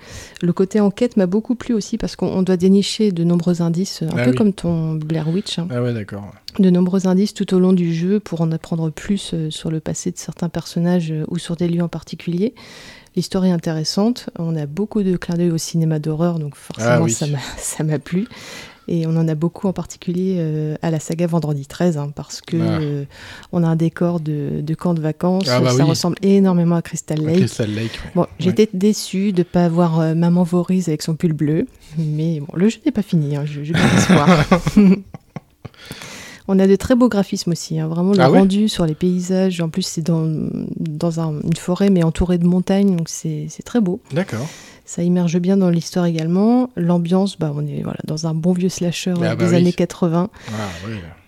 Le 0.41 0.51
côté 0.51 0.81
enquête 0.81 1.15
m'a 1.15 1.25
beaucoup 1.25 1.55
plu 1.55 1.73
aussi 1.73 1.97
parce 1.97 2.17
qu'on 2.17 2.27
on 2.27 2.41
doit 2.41 2.57
dénicher 2.57 3.13
de 3.13 3.23
nombreux 3.23 3.61
indices, 3.61 4.01
un 4.03 4.09
Ah 4.17 4.23
peu 4.25 4.31
oui. 4.31 4.35
comme 4.35 4.51
ton 4.51 4.95
Blair 4.95 5.29
Witch, 5.29 5.57
hein, 5.57 5.69
Ah 5.71 5.81
ouais, 5.81 5.93
d'accord. 5.93 6.33
de 6.59 6.69
nombreux 6.69 7.07
indices 7.07 7.33
tout 7.33 7.53
au 7.53 7.59
long 7.59 7.71
du 7.71 7.93
jeu 7.95 8.19
pour 8.19 8.41
en 8.41 8.51
apprendre 8.51 8.89
plus 8.89 9.33
sur 9.49 9.71
le 9.71 9.79
passé 9.79 10.11
de 10.11 10.17
certains 10.17 10.49
personnages 10.49 11.13
ou 11.29 11.37
sur 11.37 11.55
des 11.55 11.69
lieux 11.69 11.83
en 11.83 11.87
particulier. 11.87 12.53
L'histoire 13.15 13.45
est 13.45 13.51
intéressante, 13.51 14.29
on 14.39 14.55
a 14.57 14.65
beaucoup 14.65 15.03
de 15.03 15.15
clins 15.15 15.35
d'œil 15.37 15.51
au 15.51 15.57
cinéma 15.59 15.99
d'horreur, 15.99 16.39
donc 16.39 16.55
forcément 16.55 16.89
Ah 16.91 17.01
oui. 17.03 17.15
ça 17.57 17.83
m'a 17.85 17.99
plu. 17.99 18.27
Et 18.87 19.07
on 19.07 19.15
en 19.15 19.27
a 19.29 19.35
beaucoup 19.35 19.67
en 19.67 19.73
particulier 19.73 20.35
euh, 20.39 20.75
à 20.81 20.91
la 20.91 20.99
saga 20.99 21.25
Vendredi 21.25 21.65
13, 21.65 21.97
hein, 21.97 22.11
parce 22.15 22.41
que 22.41 22.57
Ah. 22.57 22.79
euh, 22.81 23.05
on 23.53 23.63
a 23.63 23.67
un 23.67 23.75
décor 23.77 24.19
de, 24.19 24.61
de 24.61 24.73
camp 24.75 24.93
de 24.93 24.99
vacances, 25.01 25.47
Ah 25.49 25.61
bah 25.61 25.69
ça 25.69 25.83
oui. 25.83 25.89
ressemble 25.89 26.17
énormément 26.21 26.75
à 26.75 26.81
Crystal 26.81 27.19
À 27.21 27.23
Lake. 27.27 27.37
Crystal 27.37 27.69
Lake, 27.69 27.91
ouais. 27.93 28.11
Bon, 28.15 28.21
Ouais. 28.23 28.27
j'étais 28.39 28.69
déçue 28.73 29.31
de 29.31 29.39
ne 29.39 29.43
pas 29.43 29.65
avoir 29.65 29.99
euh, 30.01 30.15
Maman 30.15 30.43
Vorise 30.43 30.89
avec 30.89 31.01
son 31.01 31.15
pull 31.15 31.31
bleu, 31.33 31.65
mais 31.97 32.39
bon, 32.41 32.47
le 32.55 32.67
jeu 32.69 32.79
n'est 32.85 32.91
pas 32.91 33.01
fini, 33.03 33.35
hein, 33.37 33.45
je, 33.45 33.63
je. 33.63 33.73
On 36.49 36.59
a 36.59 36.67
de 36.67 36.75
très 36.75 36.95
beaux 36.95 37.07
graphismes 37.07 37.51
aussi, 37.51 37.79
hein, 37.79 37.87
vraiment 37.87 38.11
le 38.11 38.19
Ah 38.19 38.29
ouais 38.29 38.39
rendu 38.39 38.67
sur 38.67 38.85
les 38.85 38.95
paysages. 38.95 39.61
En 39.61 39.69
plus, 39.69 39.83
c'est 39.83 40.01
dans, 40.01 40.29
dans 40.77 41.21
un- 41.21 41.39
une 41.41 41.55
forêt, 41.55 41.89
mais 41.89 42.03
entourée 42.03 42.37
de 42.37 42.45
montagnes, 42.45 42.97
donc 42.97 43.07
c'est 43.07 43.47
très 43.63 43.79
beau. 43.79 44.01
D'accord. 44.13 44.45
Ça 44.85 45.01
immerge 45.01 45.39
bien 45.39 45.55
dans 45.57 45.69
l'histoire 45.69 46.05
également. 46.05 46.69
L'ambiance, 46.75 47.37
bah, 47.39 47.53
on 47.55 47.65
est 47.65 47.81
voilà, 47.83 47.99
dans 48.05 48.27
un 48.27 48.33
bon 48.33 48.51
vieux 48.51 48.67
slasher 48.69 49.13
Ah 49.17 49.23
euh, 49.31 49.35
bah 49.35 49.45
des 49.45 49.51
oui. 49.51 49.55
années 49.55 49.73
80. 49.73 50.29
Ah. 50.49 50.51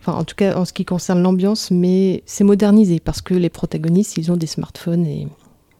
Enfin, 0.02 0.14
en 0.20 0.24
tout 0.26 0.36
cas, 0.36 0.58
en 0.58 0.66
ce 0.66 0.74
qui 0.74 0.84
concerne 0.86 1.22
l'ambiance, 1.24 1.72
mais 1.72 2.22
c'est 2.26 2.44
modernisé 2.44 3.00
parce 3.00 3.22
que 3.22 3.34
les 3.34 3.50
protagonistes, 3.50 4.18
ils 4.18 4.32
ont 4.32 4.38
des 4.38 4.46
smartphones 4.48 5.06
et, 5.08 5.28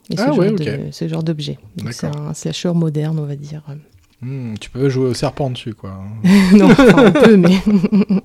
et 0.10 0.16
ce, 0.18 0.22
Ah 0.22 0.32
genre 0.32 0.38
de- 0.54 0.88
ce 0.92 1.08
genre 1.08 1.24
d'objet. 1.24 1.60
Donc, 1.78 1.92
C'est 1.94 2.08
un 2.08 2.34
slasher 2.34 2.72
moderne, 2.74 3.20
on 3.20 3.26
va 3.26 3.36
dire. 3.36 3.62
Hmm, 4.22 4.54
tu 4.60 4.70
peux 4.70 4.88
jouer 4.90 5.10
au 5.10 5.14
serpent 5.14 5.50
dessus, 5.50 5.74
quoi. 5.74 6.00
non, 6.54 6.72
enfin, 6.72 7.08
on 7.08 7.12
peut, 7.12 7.36
mais. 7.38 7.58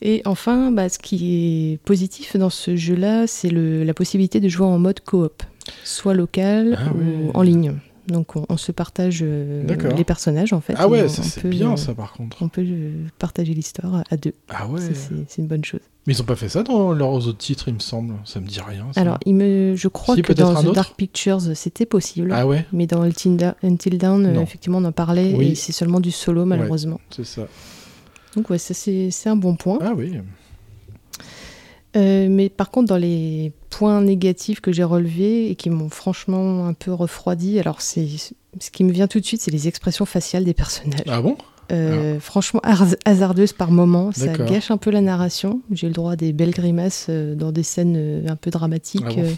Et 0.00 0.22
enfin, 0.26 0.70
bah, 0.70 0.88
ce 0.88 0.98
qui 0.98 1.72
est 1.72 1.78
positif 1.78 2.36
dans 2.36 2.50
ce 2.50 2.76
jeu-là, 2.76 3.26
c'est 3.26 3.50
la 3.50 3.94
possibilité 3.94 4.38
de 4.38 4.48
jouer 4.48 4.66
en 4.66 4.78
mode 4.78 5.00
coop, 5.00 5.42
soit 5.84 6.14
local 6.14 6.78
Ah 6.80 6.92
ou 6.94 7.30
en 7.36 7.42
ligne. 7.42 7.74
Donc 8.06 8.36
on, 8.36 8.46
on 8.48 8.56
se 8.56 8.72
partage 8.72 9.20
euh, 9.22 9.64
les 9.94 10.04
personnages 10.04 10.54
en 10.54 10.62
fait. 10.62 10.72
Ah 10.78 10.88
ouais, 10.88 11.02
on- 11.02 11.08
ça 11.08 11.20
on 11.20 11.24
c'est 11.28 11.46
bien 11.46 11.72
euh, 11.72 11.76
ça 11.76 11.94
par 11.94 12.12
contre. 12.14 12.38
On 12.42 12.48
peut 12.48 12.64
euh, 12.66 13.04
partager 13.18 13.52
l'histoire 13.52 14.02
à 14.10 14.16
deux. 14.16 14.32
Ah 14.48 14.66
ouais. 14.66 14.80
C'est- 15.28 15.42
une 15.42 15.46
bonne 15.46 15.62
chose. 15.64 15.80
Mais 16.06 16.14
ils 16.14 16.22
ont 16.22 16.24
pas 16.24 16.36
fait 16.36 16.48
ça 16.48 16.62
dans 16.62 16.92
leurs 16.92 17.10
autres 17.28 17.36
titres, 17.36 17.68
il 17.68 17.74
me 17.74 17.80
semble. 17.80 18.14
Ça 18.24 18.40
me 18.40 18.46
dit 18.46 18.60
rien. 18.66 18.86
ça. 18.94 19.00
Alors, 19.02 19.18
il 19.26 19.34
me, 19.34 19.74
je 19.76 19.88
crois 19.88 20.14
Si, 20.14 20.22
que 20.22 20.32
dans 20.32 20.54
The 20.62 20.72
Dark 20.72 20.96
Pictures, 20.96 21.42
c'était 21.54 21.84
possible. 21.84 22.32
Ah 22.34 22.46
ouais 22.46 22.64
Mais 22.72 22.86
dans 22.86 23.02
Until 23.02 23.98
Non. 24.02 24.40
effectivement, 24.42 24.78
on 24.78 24.84
en 24.86 24.92
parlait 24.92 25.34
Oui. 25.36 25.48
et 25.48 25.54
c'est 25.54 25.72
seulement 25.72 26.00
du 26.00 26.10
solo, 26.10 26.46
malheureusement. 26.46 26.98
c'est 27.10 27.26
ça. 27.26 27.46
Donc, 28.36 28.48
ouais, 28.48 28.56
ça, 28.56 28.72
c'est 28.72 29.10
un 29.28 29.36
bon 29.36 29.54
point. 29.54 29.78
Ah 29.82 29.92
oui. 29.94 30.14
Euh, 31.96 32.28
mais 32.30 32.48
par 32.48 32.70
contre, 32.70 32.88
dans 32.88 32.96
les 32.98 33.52
points 33.70 34.00
négatifs 34.02 34.60
que 34.60 34.72
j'ai 34.72 34.84
relevés 34.84 35.50
et 35.50 35.54
qui 35.56 35.70
m'ont 35.70 35.88
franchement 35.88 36.66
un 36.66 36.74
peu 36.74 36.92
refroidi, 36.92 37.58
alors 37.58 37.80
c'est 37.80 38.06
ce 38.60 38.70
qui 38.70 38.84
me 38.84 38.92
vient 38.92 39.06
tout 39.08 39.20
de 39.20 39.24
suite, 39.24 39.40
c'est 39.40 39.50
les 39.50 39.68
expressions 39.68 40.04
faciales 40.04 40.44
des 40.44 40.54
personnages. 40.54 41.00
Ah 41.08 41.22
bon? 41.22 41.36
Euh, 41.70 42.18
Franchement, 42.20 42.60
har- 42.62 42.86
hasardeuses 43.04 43.52
par 43.52 43.70
moment, 43.70 44.10
ça 44.12 44.32
gâche 44.46 44.70
un 44.70 44.76
peu 44.78 44.90
la 44.90 45.00
narration. 45.02 45.60
J'ai 45.70 45.86
le 45.88 45.92
droit 45.92 46.12
à 46.12 46.16
des 46.16 46.32
belles 46.32 46.50
grimaces 46.52 47.06
euh, 47.10 47.34
dans 47.34 47.52
des 47.52 47.62
scènes 47.62 48.24
un 48.28 48.36
peu 48.36 48.50
dramatiques. 48.50 49.04
Ah 49.06 49.12
bon? 49.14 49.36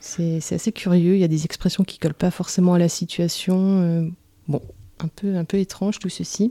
c'est 0.00 0.54
assez 0.54 0.70
curieux. 0.72 1.14
Il 1.14 1.20
y 1.20 1.24
a 1.24 1.28
des 1.28 1.44
expressions 1.44 1.82
qui 1.84 1.98
collent 1.98 2.14
pas 2.14 2.30
forcément 2.30 2.74
à 2.74 2.78
la 2.78 2.88
situation. 2.88 4.08
bon, 4.46 4.60
un 5.00 5.08
peu, 5.08 5.36
un 5.36 5.44
peu 5.44 5.58
étrange 5.58 5.98
tout 5.98 6.08
ceci. 6.08 6.50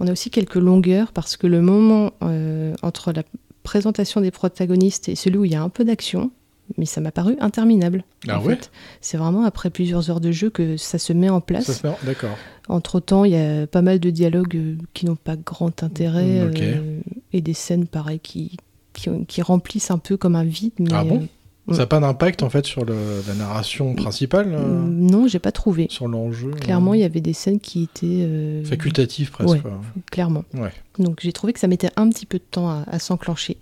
On 0.00 0.06
a 0.06 0.12
aussi 0.12 0.30
quelques 0.30 0.54
longueurs 0.56 1.12
parce 1.12 1.36
que 1.36 1.46
le 1.46 1.60
moment 1.62 2.12
euh, 2.22 2.74
entre 2.82 3.12
la 3.12 3.22
présentation 3.62 4.20
des 4.20 4.30
protagonistes 4.30 5.08
et 5.08 5.14
celui 5.14 5.38
où 5.38 5.44
il 5.44 5.52
y 5.52 5.54
a 5.54 5.62
un 5.62 5.68
peu 5.68 5.84
d'action, 5.84 6.30
mais 6.78 6.86
ça 6.86 7.00
m'a 7.00 7.10
paru 7.12 7.36
interminable. 7.40 8.04
Ah 8.28 8.38
en 8.40 8.42
ouais 8.44 8.54
fait. 8.56 8.70
C'est 9.00 9.16
vraiment 9.16 9.44
après 9.44 9.70
plusieurs 9.70 10.10
heures 10.10 10.20
de 10.20 10.32
jeu 10.32 10.50
que 10.50 10.76
ça 10.76 10.98
se 10.98 11.12
met 11.12 11.28
en 11.28 11.40
place. 11.40 11.84
En- 11.84 11.96
D'accord. 12.04 12.36
Entre-temps, 12.68 13.24
il 13.24 13.32
y 13.32 13.36
a 13.36 13.66
pas 13.66 13.82
mal 13.82 13.98
de 13.98 14.10
dialogues 14.10 14.56
euh, 14.56 14.76
qui 14.94 15.04
n'ont 15.06 15.16
pas 15.16 15.36
grand 15.36 15.82
intérêt 15.82 16.44
Mm, 16.46 16.52
euh, 16.60 17.00
et 17.32 17.40
des 17.40 17.54
scènes, 17.54 17.86
pareil, 17.86 18.20
qui, 18.20 18.56
qui, 18.92 19.10
qui 19.26 19.42
remplissent 19.42 19.90
un 19.90 19.98
peu 19.98 20.16
comme 20.16 20.36
un 20.36 20.44
vide. 20.44 20.72
Mais, 20.78 20.88
Ah 20.92 21.04
bon 21.04 21.22
euh, 21.22 21.26
Ça 21.72 21.80
n'a 21.80 21.86
pas 21.86 22.00
d'impact 22.00 22.42
en 22.42 22.50
fait 22.50 22.64
sur 22.66 22.84
le- 22.84 23.22
la 23.26 23.34
narration 23.34 23.94
principale 23.94 24.52
euh, 24.52 24.82
Non, 24.86 25.26
j'ai 25.26 25.38
pas 25.38 25.52
trouvé. 25.52 25.86
Sur 25.90 26.08
l'enjeu 26.08 26.50
Clairement, 26.52 26.92
euh, 26.92 26.96
il 26.96 27.00
y 27.00 27.04
avait 27.04 27.20
des 27.20 27.32
scènes 27.32 27.60
qui 27.60 27.84
étaient... 27.84 28.06
euh, 28.06 28.64
Facultatif 28.64 29.30
presque. 29.32 29.50
ouais, 29.50 29.60
quoi. 29.60 29.80
clairement. 30.10 30.44
Ouais. 30.54 30.72
Donc 30.98 31.18
j'ai 31.22 31.32
trouvé 31.32 31.52
que 31.52 31.60
ça 31.60 31.68
mettait 31.68 31.90
un 31.96 32.08
petit 32.10 32.26
peu 32.26 32.38
de 32.38 32.44
temps 32.50 32.68
à, 32.68 32.84
à 32.86 32.98
s'enclencher. 32.98 33.56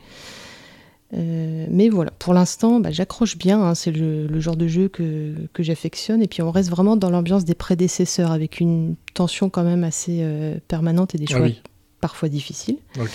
Euh, 1.12 1.66
mais 1.70 1.88
voilà, 1.88 2.12
pour 2.20 2.34
l'instant, 2.34 2.78
bah, 2.78 2.92
j'accroche 2.92 3.36
bien. 3.36 3.60
hein, 3.60 3.74
c'est 3.74 3.90
le, 3.90 4.26
le 4.28 4.40
genre 4.40 4.56
de 4.56 4.68
jeu 4.68 4.88
que, 4.88 5.34
que 5.52 5.62
j'affectionne. 5.62 6.22
Et 6.22 6.28
puis 6.28 6.40
on 6.42 6.50
reste 6.52 6.70
vraiment 6.70 6.96
dans 6.96 7.10
l'ambiance 7.10 7.44
des 7.44 7.54
prédécesseurs, 7.54 8.30
avec 8.30 8.60
une 8.60 8.94
tension 9.14 9.50
quand 9.50 9.64
même 9.64 9.82
assez 9.84 10.24
permanente 10.68 11.14
et 11.14 11.18
des 11.18 11.26
Ah 11.30 11.32
choix 11.32 11.42
oui. 11.46 11.60
parfois 12.00 12.28
difficiles. 12.28 12.76
Ok. 13.00 13.10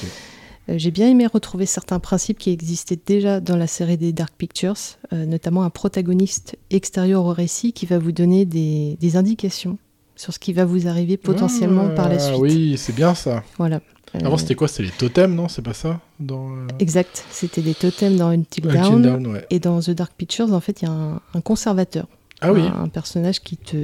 Euh, 0.70 0.76
J'ai 0.78 0.92
bien 0.92 1.08
aimé 1.10 1.28
retrouver 1.28 1.66
certains 1.66 2.00
principes 2.00 2.38
qui 2.40 2.50
existaient 2.52 3.00
déjà 3.06 3.40
dans 3.40 3.56
la 3.56 3.68
série 3.68 3.98
des 3.98 4.14
Dark 4.14 4.34
Pictures, 4.38 4.76
euh, 5.14 5.26
notamment 5.26 5.64
un 5.64 5.70
protagoniste 5.70 6.58
extérieur 6.72 7.26
au 7.26 7.34
récit 7.34 7.74
qui 7.74 7.86
va 7.86 8.00
vous 8.00 8.12
donner 8.12 8.46
des, 8.46 8.98
des 9.00 9.18
indications 9.18 9.78
sur 10.16 10.34
ce 10.34 10.40
qui 10.40 10.54
va 10.54 10.64
vous 10.66 10.88
arriver 10.88 11.18
potentiellement 11.18 11.90
par 11.94 12.08
la 12.10 12.16
Ah, 12.16 12.20
suite. 12.20 12.40
Oui, 12.40 12.76
c'est 12.78 12.96
bien 12.96 13.14
ça. 13.16 13.44
Voilà. 13.58 13.82
Avant, 14.14 14.36
Euh, 14.36 14.38
c'était 14.38 14.56
quoi? 14.56 14.70
C'était 14.70 14.84
les 14.84 14.90
totems, 14.92 15.36
non? 15.36 15.50
C'est 15.50 15.62
pas 15.62 15.74
ça? 15.74 16.00
Dans, 16.22 16.50
euh, 16.52 16.68
Exact, 16.80 17.26
c'était 17.32 17.62
des 17.62 17.74
totems 17.74 18.16
dans 18.16 18.30
Until 18.30 18.66
Until 18.70 19.28
ouais. 19.28 19.46
Et 19.50 19.60
dans 19.60 19.80
The 19.82 19.90
Dark 19.92 20.14
Pictures, 20.16 20.54
en 20.54 20.62
fait, 20.62 20.82
il 20.82 20.86
y 20.86 20.88
a 20.88 20.92
un, 20.92 21.22
un 21.34 21.42
conservateur. 21.42 22.08
Ah 22.40 22.54
oui. 22.54 22.62
Un, 22.62 22.84
un 22.84 22.88
personnage 22.88 23.42
qui 23.42 23.58
te, 23.58 23.76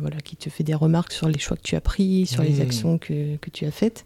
voilà, 0.00 0.18
qui 0.18 0.36
te 0.36 0.50
fait 0.50 0.62
des 0.64 0.74
remarques 0.74 1.12
sur 1.12 1.28
les 1.28 1.38
choix 1.40 1.56
que 1.56 1.62
tu 1.62 1.74
as 1.74 1.80
pris, 1.80 2.26
sur 2.26 2.42
les 2.44 2.58
Hmm. 2.58 2.62
actions 2.62 2.98
que, 2.98 3.36
que 3.36 3.50
tu 3.50 3.64
as 3.64 3.70
faites. 3.72 4.04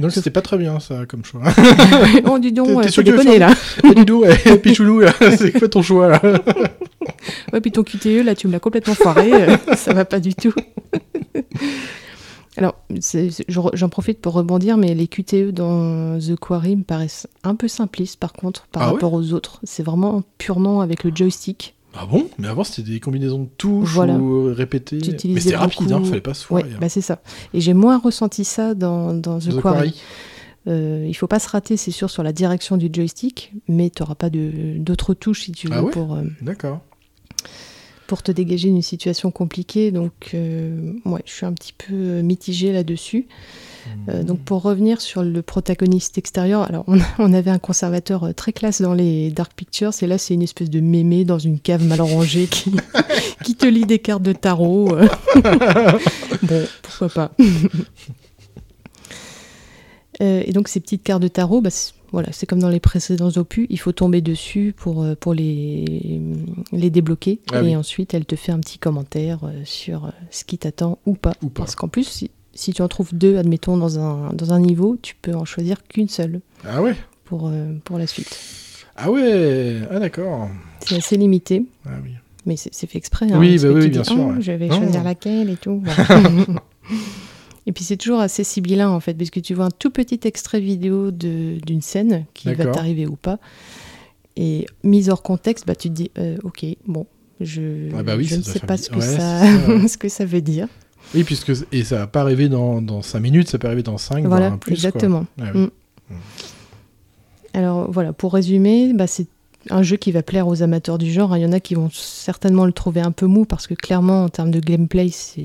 Donc 0.00 0.12
c'était 0.12 0.30
pas 0.30 0.42
très 0.42 0.58
bien 0.58 0.80
ça 0.80 1.06
comme 1.06 1.24
choix. 1.24 1.42
oh, 2.24 2.38
dis 2.38 2.52
donc, 2.52 2.68
tu 2.90 3.02
là. 3.02 3.50
Eh, 3.84 3.94
dis 3.94 4.04
donc, 4.04 4.24
eh, 4.46 4.56
Pichoulou, 4.56 5.00
là, 5.00 5.12
c'est 5.38 5.52
quoi 5.58 5.68
ton 5.68 5.82
choix 5.82 6.08
là? 6.08 6.20
Ouais, 7.52 7.60
puis 7.60 7.72
ton 7.72 7.82
QTE, 7.82 8.22
là, 8.24 8.34
tu 8.34 8.46
me 8.46 8.52
l'as 8.52 8.60
complètement 8.60 8.94
foiré. 8.94 9.32
euh, 9.32 9.56
ça 9.74 9.92
va 9.92 10.04
pas 10.04 10.20
du 10.20 10.34
tout. 10.34 10.52
Alors, 12.56 12.74
j'en 13.72 13.88
profite 13.88 14.20
pour 14.20 14.34
rebondir, 14.34 14.76
mais 14.76 14.94
les 14.94 15.06
QTE 15.08 15.50
dans 15.50 16.18
The 16.18 16.36
Quarry 16.36 16.76
me 16.76 16.82
paraissent 16.82 17.26
un 17.42 17.54
peu 17.54 17.68
simplistes, 17.68 18.18
par 18.18 18.32
contre, 18.32 18.66
par 18.72 18.82
Ah 18.82 18.86
ouais? 18.88 18.92
rapport 18.94 19.12
aux 19.12 19.32
autres. 19.32 19.60
C'est 19.64 19.82
vraiment 19.82 20.22
purement 20.38 20.80
avec 20.80 21.04
le 21.04 21.12
joystick. 21.14 21.74
Ah 21.94 22.06
bon? 22.06 22.28
Mais 22.38 22.48
avant 22.48 22.62
c'était 22.64 22.88
des 22.90 23.00
combinaisons 23.00 23.42
de 23.44 23.48
touches 23.58 23.92
Voilà. 23.94 24.14
ou 24.16 24.52
répétées. 24.54 24.98
Mais 25.24 25.40
c'était 25.40 25.56
rapide, 25.56 25.92
hein, 25.92 26.02
fallait 26.04 26.20
pas 26.20 26.34
se 26.34 26.44
foirer. 26.44 26.64
Ouais, 26.64 26.70
bah 26.80 26.88
c'est 26.88 27.00
ça. 27.00 27.20
Et 27.52 27.60
j'ai 27.60 27.74
moins 27.74 27.98
ressenti 27.98 28.44
ça 28.44 28.74
dans, 28.74 29.12
dans 29.12 29.38
The, 29.38 29.48
The 29.50 29.60
Quarry. 29.60 29.62
Quarry. 29.62 29.94
Euh, 30.68 31.06
il 31.08 31.14
faut 31.14 31.26
pas 31.26 31.38
se 31.38 31.48
rater, 31.48 31.76
c'est 31.76 31.90
sûr, 31.90 32.10
sur 32.10 32.22
la 32.22 32.32
direction 32.32 32.76
du 32.76 32.90
joystick, 32.92 33.52
mais 33.66 33.88
tu 33.90 34.02
n'auras 34.02 34.14
pas 34.14 34.28
d'autres 34.30 35.14
touches 35.14 35.44
si 35.44 35.52
tu 35.52 35.68
veux 35.68 35.74
Ah 35.74 35.82
ouais? 35.82 35.90
pour, 35.90 36.14
euh, 36.14 36.22
pour 38.06 38.22
te 38.22 38.30
dégager 38.30 38.68
d'une 38.68 38.82
situation 38.82 39.30
compliquée. 39.30 39.90
Donc, 39.90 40.30
euh, 40.34 40.92
ouais, 41.06 41.22
je 41.24 41.32
suis 41.32 41.46
un 41.46 41.52
petit 41.54 41.72
peu 41.72 42.20
mitigée 42.22 42.72
là-dessus. 42.72 43.26
Euh, 44.08 44.22
donc, 44.22 44.40
pour 44.40 44.62
revenir 44.62 45.00
sur 45.00 45.22
le 45.22 45.42
protagoniste 45.42 46.16
extérieur, 46.18 46.62
alors 46.62 46.84
on, 46.86 46.98
on 47.18 47.32
avait 47.32 47.50
un 47.50 47.58
conservateur 47.58 48.24
euh, 48.24 48.32
très 48.32 48.52
classe 48.52 48.80
dans 48.80 48.94
les 48.94 49.30
Dark 49.30 49.52
Pictures, 49.54 49.92
et 50.02 50.06
là, 50.06 50.18
c'est 50.18 50.34
une 50.34 50.42
espèce 50.42 50.70
de 50.70 50.80
mémé 50.80 51.24
dans 51.24 51.38
une 51.38 51.58
cave 51.60 51.84
mal 51.84 52.00
rangée 52.00 52.46
qui, 52.46 52.72
qui 53.44 53.54
te 53.54 53.66
lit 53.66 53.86
des 53.86 53.98
cartes 53.98 54.22
de 54.22 54.32
tarot. 54.32 54.94
euh. 54.94 55.08
bon, 56.42 56.62
pourquoi 56.82 57.08
pas. 57.08 57.32
Euh, 60.22 60.42
et 60.44 60.52
donc 60.52 60.68
ces 60.68 60.80
petites 60.80 61.02
cartes 61.02 61.22
de 61.22 61.28
tarot, 61.28 61.60
bah, 61.62 61.70
c'est- 61.70 61.94
voilà, 62.12 62.28
c'est 62.32 62.44
comme 62.44 62.58
dans 62.58 62.68
les 62.68 62.80
précédents 62.80 63.30
opus, 63.36 63.66
il 63.70 63.78
faut 63.78 63.92
tomber 63.92 64.20
dessus 64.20 64.74
pour, 64.76 65.06
pour 65.20 65.32
les, 65.32 66.20
les 66.72 66.90
débloquer. 66.90 67.38
Ah 67.52 67.60
et 67.60 67.66
oui. 67.66 67.76
ensuite, 67.76 68.12
elle 68.14 68.26
te 68.26 68.34
fait 68.34 68.50
un 68.52 68.58
petit 68.58 68.78
commentaire 68.78 69.38
sur 69.64 70.10
ce 70.30 70.42
qui 70.44 70.58
t'attend 70.58 70.98
ou 71.06 71.14
pas. 71.14 71.34
Parce 71.54 71.76
qu'en 71.76 71.86
plus, 71.86 72.24
si, 72.54 72.72
tu 72.72 72.82
en 72.82 72.88
trouves 72.88 73.14
deux, 73.14 73.36
admettons, 73.38 73.76
dans 73.76 73.98
un, 73.98 74.32
dans 74.32 74.52
un 74.52 74.60
niveau, 74.60 74.96
tu 75.00 75.14
peux 75.20 75.34
en 75.34 75.44
choisir 75.44 75.82
qu'une 75.84 76.08
seule 76.08 76.40
Ah 76.66 76.82
ouais 76.82 76.94
pour, 77.24 77.48
euh, 77.48 77.72
pour 77.84 77.98
la 77.98 78.06
suite. 78.06 78.38
Ah 78.96 79.10
ouais 79.10 79.80
Ah 79.90 79.98
d'accord. 80.00 80.48
C'est 80.80 80.96
assez 80.96 81.16
limité. 81.16 81.64
Ah 81.86 81.90
oui. 82.02 82.10
Mais 82.46 82.56
c'est 82.56 82.86
fait 82.86 82.98
exprès. 82.98 83.26
hein, 83.30 83.38
Oui, 83.38 83.58
bah 83.58 83.68
oui, 83.70 83.88
bien 83.88 84.00
dis, 84.02 84.08
sûr, 84.08 84.16
Oh, 84.18 84.32
ouais. 84.32 84.40
Je 84.40 84.52
vais 84.52 84.68
Non. 84.68 84.78
choisir 84.78 85.04
laquelle 85.04 85.50
et 85.50 85.56
tout. 85.56 85.82
et 87.66 87.72
puis 87.72 87.84
c'est 87.84 87.96
toujours 87.96 88.20
assez 88.20 88.44
sibyllin 88.44 88.88
en 88.88 89.00
fait, 89.00 89.14
parce 89.14 89.30
que 89.30 89.40
tu 89.40 89.54
vois 89.54 89.66
un 89.66 89.70
tout 89.70 89.90
petit 89.90 90.20
extrait 90.24 90.60
vidéo 90.60 91.10
d'une 91.10 91.82
scène 91.82 92.24
qui 92.34 92.52
va 92.54 92.66
t'arriver 92.66 93.06
ou 93.06 93.16
pas. 93.16 93.38
Et 94.36 94.66
mise 94.84 95.10
hors 95.10 95.22
contexte, 95.22 95.66
bah, 95.66 95.74
tu 95.74 95.88
te 95.88 95.94
dis, 95.94 96.10
euh, 96.18 96.36
ok, 96.44 96.64
bon, 96.86 97.06
je, 97.40 97.88
Ah 97.96 98.02
bah 98.02 98.16
oui, 98.16 98.24
je 98.24 98.36
ne 98.36 98.42
sais 98.42 98.60
pas 98.60 98.76
ce 98.76 98.88
que, 98.88 98.96
ouais, 98.96 99.02
ça, 99.02 99.88
ce 99.88 99.96
que 99.98 100.08
ça 100.08 100.24
veut 100.24 100.40
dire. 100.40 100.66
Oui, 101.14 101.24
puisque 101.24 101.52
et 101.72 101.82
ça 101.84 101.98
va 101.98 102.06
pas 102.06 102.20
arriver 102.20 102.48
dans, 102.48 102.80
dans 102.80 103.02
5 103.02 103.18
minutes, 103.20 103.48
ça 103.48 103.58
peut 103.58 103.66
arriver 103.66 103.82
dans 103.82 103.98
5, 103.98 104.24
Voilà, 104.26 104.46
voire 104.46 104.52
un 104.54 104.58
plus. 104.58 104.70
quoi. 104.70 104.74
exactement. 104.74 105.26
Ah 105.40 105.46
oui. 105.54 105.60
Mm. 105.62 106.14
Alors 107.54 107.90
voilà, 107.90 108.12
pour 108.12 108.32
résumer, 108.34 108.92
bah, 108.94 109.06
c'est 109.06 109.26
un 109.70 109.82
jeu 109.82 109.96
qui 109.96 110.12
va 110.12 110.22
plaire 110.22 110.46
aux 110.46 110.62
amateurs 110.62 110.98
du 110.98 111.10
genre. 111.12 111.36
Il 111.36 111.40
y 111.42 111.46
en 111.46 111.52
a 111.52 111.60
qui 111.60 111.74
vont 111.74 111.90
certainement 111.92 112.64
le 112.64 112.72
trouver 112.72 113.00
un 113.00 113.10
peu 113.12 113.26
mou 113.26 113.44
parce 113.44 113.66
que 113.66 113.74
clairement, 113.74 114.24
en 114.24 114.28
termes 114.28 114.50
de 114.50 114.60
gameplay, 114.60 115.08
c'est 115.10 115.42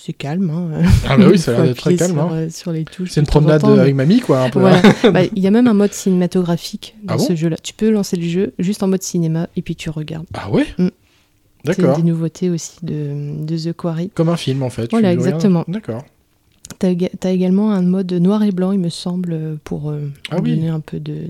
c'est 0.00 0.12
calme. 0.12 0.48
hein. 0.50 0.82
Ah 1.08 1.16
bah 1.16 1.24
oui, 1.28 1.38
ça 1.40 1.50
a 1.50 1.54
l'air 1.54 1.64
d'être 1.64 1.76
très 1.78 1.96
calme, 1.96 2.12
Sur, 2.12 2.22
hein. 2.22 2.28
euh, 2.32 2.50
sur 2.50 2.70
les 2.70 2.84
touches. 2.84 3.10
C'est 3.10 3.18
une 3.18 3.26
temps 3.26 3.32
promenade 3.40 3.60
temps, 3.62 3.74
mais- 3.74 3.80
avec 3.80 3.96
mamie, 3.96 4.20
quoi, 4.20 4.42
un 4.44 4.48
peu, 4.50 4.60
Voilà. 4.60 4.80
hein. 5.02 5.10
Bah, 5.10 5.24
Il 5.34 5.42
y 5.42 5.46
a 5.48 5.50
même 5.50 5.66
un 5.66 5.74
mode 5.74 5.92
cinématographique 5.92 6.94
dans 7.02 7.14
Ah 7.14 7.16
bon? 7.16 7.24
ce 7.24 7.34
jeu-là. 7.34 7.56
Tu 7.60 7.74
peux 7.74 7.90
lancer 7.90 8.16
le 8.16 8.22
jeu 8.28 8.54
juste 8.60 8.84
en 8.84 8.86
mode 8.86 9.02
cinéma 9.02 9.48
et 9.56 9.62
puis 9.62 9.74
tu 9.74 9.90
regardes. 9.90 10.26
Ah 10.34 10.50
ouais? 10.52 10.66
Mm. 10.78 10.88
D'accord. 11.64 11.96
C'est 11.96 12.02
des 12.02 12.08
nouveautés 12.08 12.50
aussi 12.50 12.76
de, 12.82 13.44
de 13.44 13.56
The 13.56 13.72
Quarry. 13.76 14.10
Comme 14.10 14.28
un 14.28 14.36
film 14.36 14.62
en 14.62 14.70
fait. 14.70 14.86
tu 14.88 14.92
Voilà, 14.92 15.12
exactement. 15.12 15.64
D'accord. 15.68 16.04
T'as 16.78 16.90
éga- 16.92 17.10
t'as 17.18 17.30
également 17.32 17.72
un 17.72 17.82
mode 17.82 18.12
noir 18.12 18.42
et 18.42 18.52
blanc, 18.52 18.72
il 18.72 18.78
me 18.78 18.90
semble, 18.90 19.58
pour 19.64 19.90
euh, 19.90 20.10
Ah 20.30 20.36
oui. 20.40 20.54
donner 20.54 20.68
un 20.68 20.80
peu 20.80 21.00
de, 21.00 21.22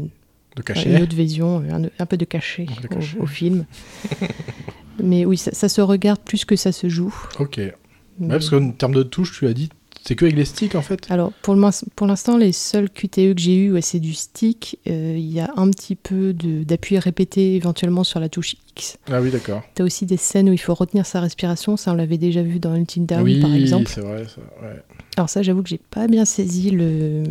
De 0.56 0.62
cachet. 0.62 0.90
une 0.90 1.02
autre 1.02 1.14
vision, 1.14 1.62
un, 1.70 1.84
un 1.98 2.06
peu 2.06 2.16
de 2.16 2.24
cachet, 2.24 2.66
De 2.82 2.86
au- 2.86 2.94
cachet. 2.94 3.18
Au, 3.20 3.26
film. 3.26 3.64
Mais 5.02 5.24
oui, 5.24 5.36
ça, 5.36 5.52
ça 5.52 5.68
se 5.68 5.80
regarde 5.80 6.20
plus 6.20 6.44
que 6.44 6.56
ça 6.56 6.72
se 6.72 6.88
joue. 6.88 7.14
Ok. 7.38 7.56
Ouais, 7.58 7.72
Mais- 8.18 8.28
parce 8.28 8.50
qu'en 8.50 8.70
termes 8.72 8.94
de 8.94 9.04
touches, 9.04 9.38
tu 9.38 9.44
l'as 9.44 9.54
dit, 9.54 9.70
c'est 10.08 10.14
que 10.14 10.24
avec 10.24 10.36
les 10.36 10.46
sticks 10.46 10.74
en 10.74 10.80
fait. 10.80 11.06
Alors, 11.10 11.32
pour 11.42 11.52
le 11.52 11.60
min- 11.60 11.68
pour 11.94 12.06
l'instant, 12.06 12.38
les 12.38 12.52
seuls 12.52 12.88
QTE 12.88 13.34
que 13.34 13.40
j'ai 13.42 13.56
eu, 13.56 13.72
ouais, 13.72 13.82
c'est 13.82 14.00
du 14.00 14.14
stick. 14.14 14.78
Euh, 14.88 15.14
Il 15.18 15.30
y 15.30 15.38
a 15.38 15.52
un 15.56 15.68
petit 15.70 15.96
peu 15.96 16.32
d'appui 16.32 16.98
répété 16.98 17.56
éventuellement 17.56 18.04
sur 18.04 18.18
la 18.18 18.30
touche 18.30 18.56
X. 18.70 18.96
Ah 19.12 19.20
oui, 19.20 19.30
d'accord. 19.30 19.60
T'as 19.74 19.84
aussi 19.84 20.06
des 20.06 20.16
scènes 20.16 20.48
où 20.48 20.54
il 20.54 20.58
faut 20.58 20.72
retenir 20.72 21.04
sa 21.04 21.20
respiration. 21.20 21.76
Ça, 21.76 21.92
on 21.92 21.94
l'avait 21.94 22.16
déjà 22.16 22.42
vu 22.42 22.58
dans 22.58 22.72
Until 22.72 23.04
oui, 23.22 23.38
par 23.42 23.54
exemple. 23.54 23.90
c'est 23.94 24.00
vrai. 24.00 24.24
Ça, 24.24 24.40
ouais. 24.62 24.80
Alors 25.18 25.28
ça, 25.28 25.42
j'avoue 25.42 25.62
que 25.62 25.68
j'ai 25.68 25.80
pas 25.90 26.06
bien 26.06 26.24
saisi 26.24 26.70
le, 26.70 27.24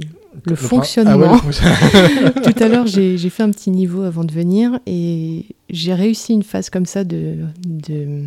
le, 0.46 0.56
fonctionnement. 0.56 1.40
Ah 1.42 1.48
ouais, 1.48 2.42
Tout 2.54 2.64
à 2.64 2.68
l'heure, 2.68 2.86
j'ai 2.86 3.18
j'ai 3.18 3.30
fait 3.32 3.42
un 3.42 3.50
petit 3.50 3.72
niveau 3.72 4.04
avant 4.04 4.24
de 4.24 4.32
venir 4.32 4.80
et 4.86 5.46
j'ai 5.72 5.96
réussi 5.96 6.34
une 6.34 6.44
phase 6.44 6.70
comme 6.70 6.86
ça 6.86 7.04
de, 7.04 7.38
de, 7.66 8.26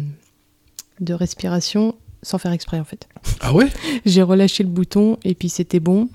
de 0.99 1.15
respiration 1.15 1.95
sans 2.23 2.39
faire 2.39 2.53
exprès 2.53 2.79
en 2.79 2.85
fait. 2.85 3.09
Ah 3.41 3.53
ouais? 3.53 3.69
J'ai 4.05 4.23
relâché 4.23 4.63
le 4.63 4.69
bouton 4.69 5.19
et 5.25 5.35
puis 5.35 5.49
c'était 5.49 5.81
bon. 5.81 6.09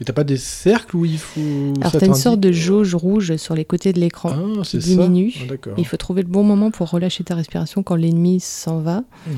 Et 0.00 0.04
t'as 0.04 0.12
pas 0.12 0.24
des 0.24 0.36
cercles 0.36 0.96
où 0.96 1.04
il 1.04 1.18
faut. 1.18 1.72
Alors 1.80 1.92
t'as 1.92 2.06
une 2.06 2.14
sorte 2.14 2.38
de 2.40 2.52
jauge 2.52 2.94
rouge 2.94 3.36
sur 3.36 3.54
les 3.54 3.64
côtés 3.64 3.92
de 3.92 3.98
l'écran 3.98 4.32
Ah, 4.34 4.62
qui 4.62 4.70
c'est 4.70 4.80
ça 4.80 4.86
diminue. 4.88 5.34
Ah. 5.50 5.70
Il 5.76 5.86
faut 5.86 5.96
trouver 5.96 6.22
le 6.22 6.28
bon 6.28 6.44
moment 6.44 6.70
pour 6.70 6.88
relâcher 6.90 7.24
ta 7.24 7.34
respiration 7.34 7.82
quand 7.82 7.96
l'ennemi 7.96 8.38
s'en 8.40 8.78
va. 8.80 9.02
Mhm. 9.26 9.34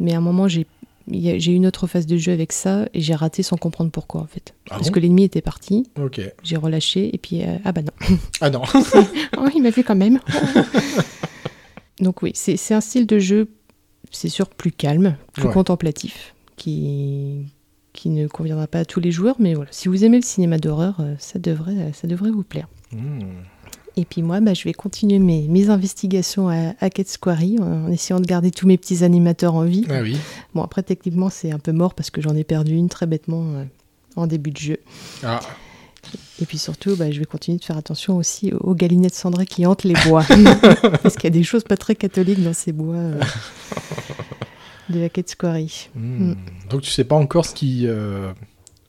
Mais 0.00 0.12
à 0.14 0.18
un 0.18 0.20
moment, 0.20 0.48
j'ai 0.48 0.66
j'ai 1.06 1.52
eu 1.52 1.54
une 1.54 1.66
autre 1.66 1.86
phase 1.86 2.06
de 2.06 2.16
jeu 2.16 2.32
avec 2.32 2.50
ça 2.52 2.86
et 2.94 3.00
j'ai 3.02 3.14
raté 3.14 3.42
sans 3.42 3.56
comprendre 3.58 3.90
pourquoi 3.90 4.22
en 4.22 4.26
fait. 4.26 4.54
Ah 4.70 4.76
Parce 4.76 4.86
bon? 4.88 4.92
que 4.94 5.00
l'ennemi 5.00 5.24
était 5.24 5.42
parti. 5.42 5.86
Ok. 6.02 6.20
J'ai 6.42 6.56
relâché 6.56 7.14
et 7.14 7.18
puis 7.18 7.42
euh, 7.42 7.58
ah 7.64 7.72
bah 7.72 7.82
non. 7.82 8.16
Ah 8.40 8.48
non. 8.50 8.62
oh, 9.38 9.48
il 9.54 9.62
m'a 9.62 9.70
vu 9.70 9.84
quand 9.84 9.96
même. 9.96 10.18
Donc 12.00 12.22
oui, 12.22 12.32
c'est 12.34 12.74
un 12.74 12.80
style 12.80 13.06
de 13.06 13.18
jeu, 13.18 13.48
c'est 14.14 14.28
sûr, 14.28 14.48
plus 14.48 14.72
calme, 14.72 15.16
plus 15.32 15.44
Ouais. 15.46 15.52
contemplatif, 15.52 16.34
qui, 16.56 17.46
qui 17.92 18.10
ne 18.10 18.26
conviendra 18.28 18.66
pas 18.66 18.80
à 18.80 18.84
tous 18.84 19.00
les 19.00 19.10
joueurs, 19.12 19.36
mais 19.38 19.54
voilà, 19.54 19.70
si 19.72 19.88
vous 19.88 20.04
aimez 20.04 20.16
le 20.18 20.24
cinéma 20.24 20.58
d'horreur, 20.58 20.96
euh, 21.00 21.14
ça 21.18 21.38
devrait, 21.38 21.92
ça 21.92 22.06
devrait 22.08 22.30
vous 22.30 22.42
plaire. 22.44 22.68
Hmm. 22.92 23.20
Et 23.96 24.04
puis 24.04 24.22
moi, 24.22 24.40
bah, 24.40 24.54
je 24.54 24.64
vais 24.64 24.72
continuer 24.72 25.20
mes, 25.20 25.46
mes 25.46 25.70
investigations 25.70 26.48
à, 26.48 26.74
à 26.80 26.90
Quarry 26.90 27.58
en, 27.60 27.84
en 27.86 27.92
essayant 27.92 28.18
de 28.18 28.26
garder 28.26 28.50
tous 28.50 28.66
mes 28.66 28.76
petits 28.76 29.04
animateurs 29.04 29.54
en 29.54 29.62
vie. 29.64 29.86
Ah 29.88 30.00
oui. 30.02 30.16
Bon, 30.52 30.62
après, 30.62 30.82
techniquement, 30.82 31.30
c'est 31.30 31.52
un 31.52 31.60
peu 31.60 31.70
mort 31.70 31.94
parce 31.94 32.10
que 32.10 32.20
j'en 32.20 32.34
ai 32.34 32.42
perdu 32.42 32.74
une 32.74 32.88
très 32.88 33.06
bêtement 33.06 33.44
euh, 33.54 33.64
en 34.16 34.26
début 34.26 34.50
de 34.50 34.56
jeu. 34.56 34.78
Ah. 35.22 35.38
Et 36.42 36.46
puis 36.46 36.58
surtout, 36.58 36.96
bah, 36.96 37.10
je 37.10 37.18
vais 37.18 37.24
continuer 37.24 37.58
de 37.58 37.64
faire 37.64 37.76
attention 37.76 38.16
aussi 38.16 38.52
aux 38.52 38.74
galinettes 38.74 39.14
cendrées 39.14 39.46
qui 39.46 39.64
hantent 39.66 39.84
les 39.84 39.94
bois. 40.06 40.24
Parce 41.02 41.14
qu'il 41.14 41.24
y 41.24 41.26
a 41.28 41.30
des 41.30 41.42
choses 41.44 41.62
pas 41.64 41.76
très 41.76 41.94
catholiques 41.94 42.42
dans 42.42 42.52
ces 42.54 42.72
bois 42.72 42.96
euh, 42.96 43.20
de 44.90 45.00
la 45.00 45.08
quête 45.08 45.30
Squarry. 45.30 45.88
Hmm. 45.94 46.30
Mm. 46.30 46.36
Donc 46.70 46.82
tu 46.82 46.90
sais 46.90 47.04
pas 47.04 47.16
encore 47.16 47.46
ce 47.46 47.54
qui. 47.54 47.86
euh, 47.86 48.32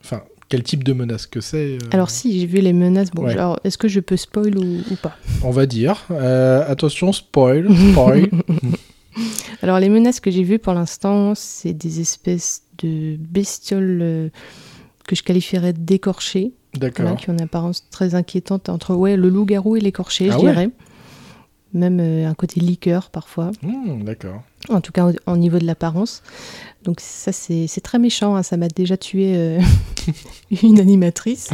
Enfin, 0.03 0.21
quel 0.49 0.61
type 0.61 0.83
de 0.83 0.93
menace 0.93 1.25
que 1.25 1.41
c'est 1.41 1.77
euh, 1.81 1.89
Alors 1.91 2.09
si, 2.11 2.39
j'ai 2.39 2.45
vu 2.45 2.59
les 2.59 2.73
menaces. 2.73 3.09
Bon, 3.11 3.23
Ouais. 3.23 3.31
alors, 3.33 3.59
est-ce 3.63 3.77
que 3.77 3.87
je 3.87 3.99
peux 3.99 4.17
spoil 4.17 4.57
ou, 4.57 4.81
ou 4.91 4.95
pas? 5.01 5.17
On 5.43 5.49
va 5.51 5.65
dire. 5.65 6.05
Euh, 6.11 6.63
attention, 6.69 7.11
spoil. 7.13 7.67
Spoil. 7.91 8.29
Alors 9.61 9.79
les 9.79 9.89
menaces 9.89 10.19
que 10.19 10.29
j'ai 10.29 10.43
vues 10.43 10.59
pour 10.59 10.73
l'instant, 10.73 11.33
c'est 11.35 11.73
des 11.73 12.01
espèces 12.01 12.63
de 12.79 13.15
bestioles 13.17 14.29
que 15.07 15.15
je 15.15 15.23
qualifierais 15.23 15.73
d'écorchées. 15.73 16.51
D'accord. 16.77 17.05
Voilà, 17.05 17.19
qui 17.19 17.29
ont 17.29 17.33
une 17.33 17.41
apparence 17.41 17.87
très 17.89 18.15
inquiétante 18.15 18.69
entre 18.69 18.93
ouais, 18.95 19.17
le 19.17 19.29
loup-garou 19.29 19.75
et 19.75 19.81
l'écorché, 19.81 20.29
Ah 20.29 20.33
je 20.33 20.45
ouais 20.45 20.51
dirais. 20.51 20.69
Même 21.73 21.99
euh, 21.99 22.27
un 22.29 22.33
côté 22.33 22.59
liqueur 22.61 23.09
parfois, 23.09 23.51
Hmm, 23.61 24.03
D'accord. 24.03 24.41
en 24.69 24.79
tout 24.79 24.91
cas 24.93 25.07
au, 25.07 25.31
au 25.31 25.35
niveau 25.37 25.59
de 25.59 25.65
l'apparence. 25.65 26.23
Donc 26.83 26.99
ça 27.01 27.31
c'est 27.33 27.67
très 27.83 27.99
méchant, 27.99 28.35
hein, 28.35 28.43
ça 28.43 28.55
m'a 28.57 28.67
déjà 28.69 28.95
tué 28.95 29.33
euh, 29.35 29.59
une 30.63 30.79
animatrice 30.79 31.49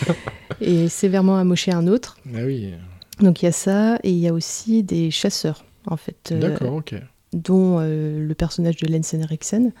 et 0.60 0.88
sévèrement 0.88 1.36
amoché 1.36 1.72
un 1.72 1.86
autre. 1.86 2.18
Ah 2.34 2.40
oui. 2.44 2.72
Donc 3.20 3.42
il 3.42 3.46
y 3.46 3.48
a 3.48 3.52
ça 3.52 3.96
et 4.02 4.10
il 4.10 4.18
y 4.18 4.28
a 4.28 4.32
aussi 4.34 4.82
des 4.82 5.10
chasseurs 5.10 5.64
en 5.86 5.96
fait. 5.96 6.30
euh, 6.32 6.40
D'accord, 6.40 6.74
ok. 6.74 6.94
dont 7.32 7.78
le 7.80 8.32
personnage 8.36 8.76
de 8.76 8.92
Lance 8.92 9.14
Henriksen. 9.14 9.72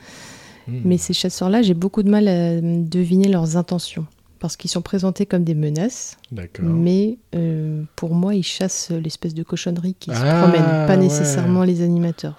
Hmm. 0.66 0.80
Mais 0.84 0.96
ces 0.96 1.12
chasseurs-là, 1.12 1.60
j'ai 1.60 1.74
beaucoup 1.74 2.02
de 2.02 2.08
mal 2.08 2.26
à 2.26 2.58
deviner 2.60 3.28
leurs 3.28 3.58
intentions. 3.58 4.06
Parce 4.44 4.58
qu'ils 4.58 4.68
sont 4.70 4.82
présentés 4.82 5.24
comme 5.24 5.42
des 5.42 5.54
menaces, 5.54 6.18
D'accord. 6.30 6.66
mais 6.66 7.16
euh, 7.34 7.82
pour 7.96 8.14
moi, 8.14 8.34
ils 8.34 8.42
chassent 8.42 8.90
l'espèce 8.90 9.32
de 9.32 9.42
cochonnerie 9.42 9.94
qui 9.98 10.10
se 10.10 10.20
Ah, 10.22 10.42
promène, 10.42 10.60
pas 10.86 10.88
ouais. 10.88 10.96
nécessairement 10.98 11.64
les 11.64 11.80
animateurs. 11.80 12.34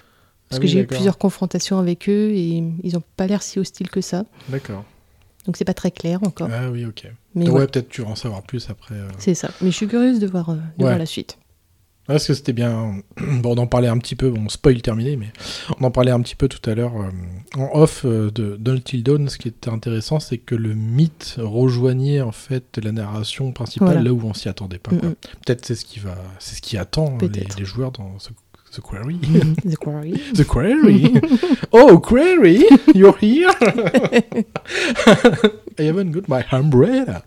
Parce 0.48 0.58
Ah 0.58 0.58
que 0.58 0.62
oui, 0.62 0.68
j'ai 0.68 0.80
eu 0.82 0.86
plusieurs 0.86 1.18
confrontations 1.18 1.80
avec 1.80 2.08
eux 2.08 2.30
et 2.30 2.64
ils 2.84 2.94
n'ont 2.94 3.02
pas 3.18 3.26
l'air 3.26 3.42
si 3.42 3.58
hostiles 3.58 3.90
que 3.90 4.02
ça. 4.02 4.26
D'accord. 4.50 4.86
Donc 5.48 5.58
c'est 5.58 5.66
pas 5.66 5.74
très 5.74 5.90
clair 5.90 6.20
encore. 6.22 6.48
Ah 6.54 6.70
oui, 6.70 6.86
ok. 6.86 7.08
Mais 7.34 7.50
ouais, 7.50 7.62
ouais. 7.62 7.66
peut-être 7.66 7.90
tu 7.90 8.04
vas 8.04 8.10
en 8.10 8.16
savoir 8.16 8.44
plus 8.44 8.70
après. 8.70 8.94
euh. 8.94 9.08
C'est 9.18 9.34
ça. 9.34 9.50
Mais 9.62 9.72
je 9.72 9.76
suis 9.76 9.88
curieuse 9.88 10.20
de 10.20 10.28
voir, 10.28 10.52
euh, 10.52 10.54
de 10.54 10.60
Ouais. 10.84 10.90
voir 10.90 11.00
la 11.00 11.08
suite. 11.08 11.40
Parce 12.08 12.28
que 12.28 12.34
c'était 12.34 12.54
bien. 12.54 13.00
Bon, 13.42 13.56
on 13.56 13.58
en 13.58 13.68
parlait 13.68 13.88
un 13.88 13.98
petit 13.98 14.16
peu, 14.16 14.30
bon, 14.30 14.48
spoil 14.50 14.82
terminé, 14.82 15.16
mais 15.18 15.32
on 15.80 15.84
en 15.86 15.92
parlait 15.92 16.12
un 16.12 16.22
petit 16.22 16.36
peu 16.36 16.48
tout 16.48 16.70
à 16.70 16.76
l'heure 16.76 16.94
euh, 16.96 17.10
en 17.60 17.70
off 17.80 18.04
euh, 18.06 18.30
de 18.32 18.56
d'Until 18.58 19.02
Dawn. 19.04 19.28
Ce 19.30 19.38
qui 19.38 19.48
était 19.48 19.70
intéressant, 19.70 20.20
c'est 20.20 20.38
que 20.38 20.54
le 20.56 20.74
mythe 20.76 21.36
rejoignait 21.40 22.22
en 22.22 22.32
fait 22.32 22.78
la 22.84 22.92
narration 22.92 23.52
principale 23.52 23.88
Voilà. 23.88 24.04
là 24.04 24.14
où 24.14 24.22
on 24.24 24.34
s'y 24.34 24.48
attendait 24.50 24.78
pas. 24.78 24.92
Mm. 24.92 25.16
Peut-être 25.46 25.66
c'est 25.66 25.76
ce 25.76 25.86
qui 25.86 26.00
va, 26.00 26.16
c'est 26.40 26.56
ce 26.56 26.62
qui 26.62 26.78
attend 26.78 27.18
les, 27.20 27.28
Peut-être. 27.30 27.58
les 27.60 27.66
joueurs 27.66 27.92
dans 27.92 28.20
ce, 28.20 28.30
The 28.76 28.82
Quarry. 28.82 29.18
The 29.64 29.78
Quarry. 29.78 30.14
The 30.36 30.44
Quarry. 30.48 31.14
oh, 31.72 31.98
Quarry, 32.00 32.66
you're 32.94 33.18
here. 33.20 33.50
I 35.80 35.82
haven't 35.84 36.12
got 36.12 36.28
my 36.28 36.44
umbrella. 36.52 37.24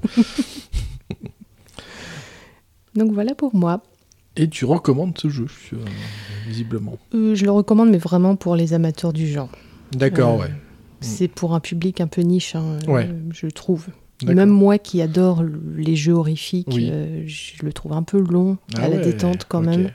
Donc 2.94 3.12
voilà 3.12 3.34
pour 3.34 3.54
moi. 3.54 3.82
Et 4.38 4.48
tu 4.48 4.64
recommandes 4.64 5.18
ce 5.18 5.28
jeu, 5.28 5.46
euh, 5.72 5.76
visiblement. 6.46 6.96
Euh, 7.14 7.34
je 7.34 7.44
le 7.44 7.50
recommande, 7.50 7.90
mais 7.90 7.98
vraiment 7.98 8.36
pour 8.36 8.56
les 8.56 8.72
amateurs 8.72 9.12
du 9.12 9.26
genre. 9.26 9.50
D'accord, 9.92 10.36
Euh, 10.40 10.44
ouais. 10.44 10.50
C'est 11.00 11.28
pour 11.28 11.54
un 11.54 11.60
public 11.60 12.00
un 12.00 12.06
peu 12.08 12.22
niche, 12.22 12.54
hein, 12.56 12.78
Ouais. 12.88 13.08
je 13.32 13.46
trouve. 13.48 13.86
Même 14.24 14.48
moi 14.50 14.78
qui 14.78 15.00
adore 15.00 15.44
les 15.76 15.94
jeux 15.94 16.12
horrifiques, 16.14 16.66
Oui. 16.72 16.88
euh, 16.90 17.22
je 17.26 17.64
le 17.64 17.72
trouve 17.72 17.92
un 17.92 18.02
peu 18.02 18.18
long 18.20 18.58
Ah 18.76 18.82
à 18.84 18.88
la 18.88 18.98
détente 18.98 19.44
quand 19.48 19.60
même. 19.60 19.92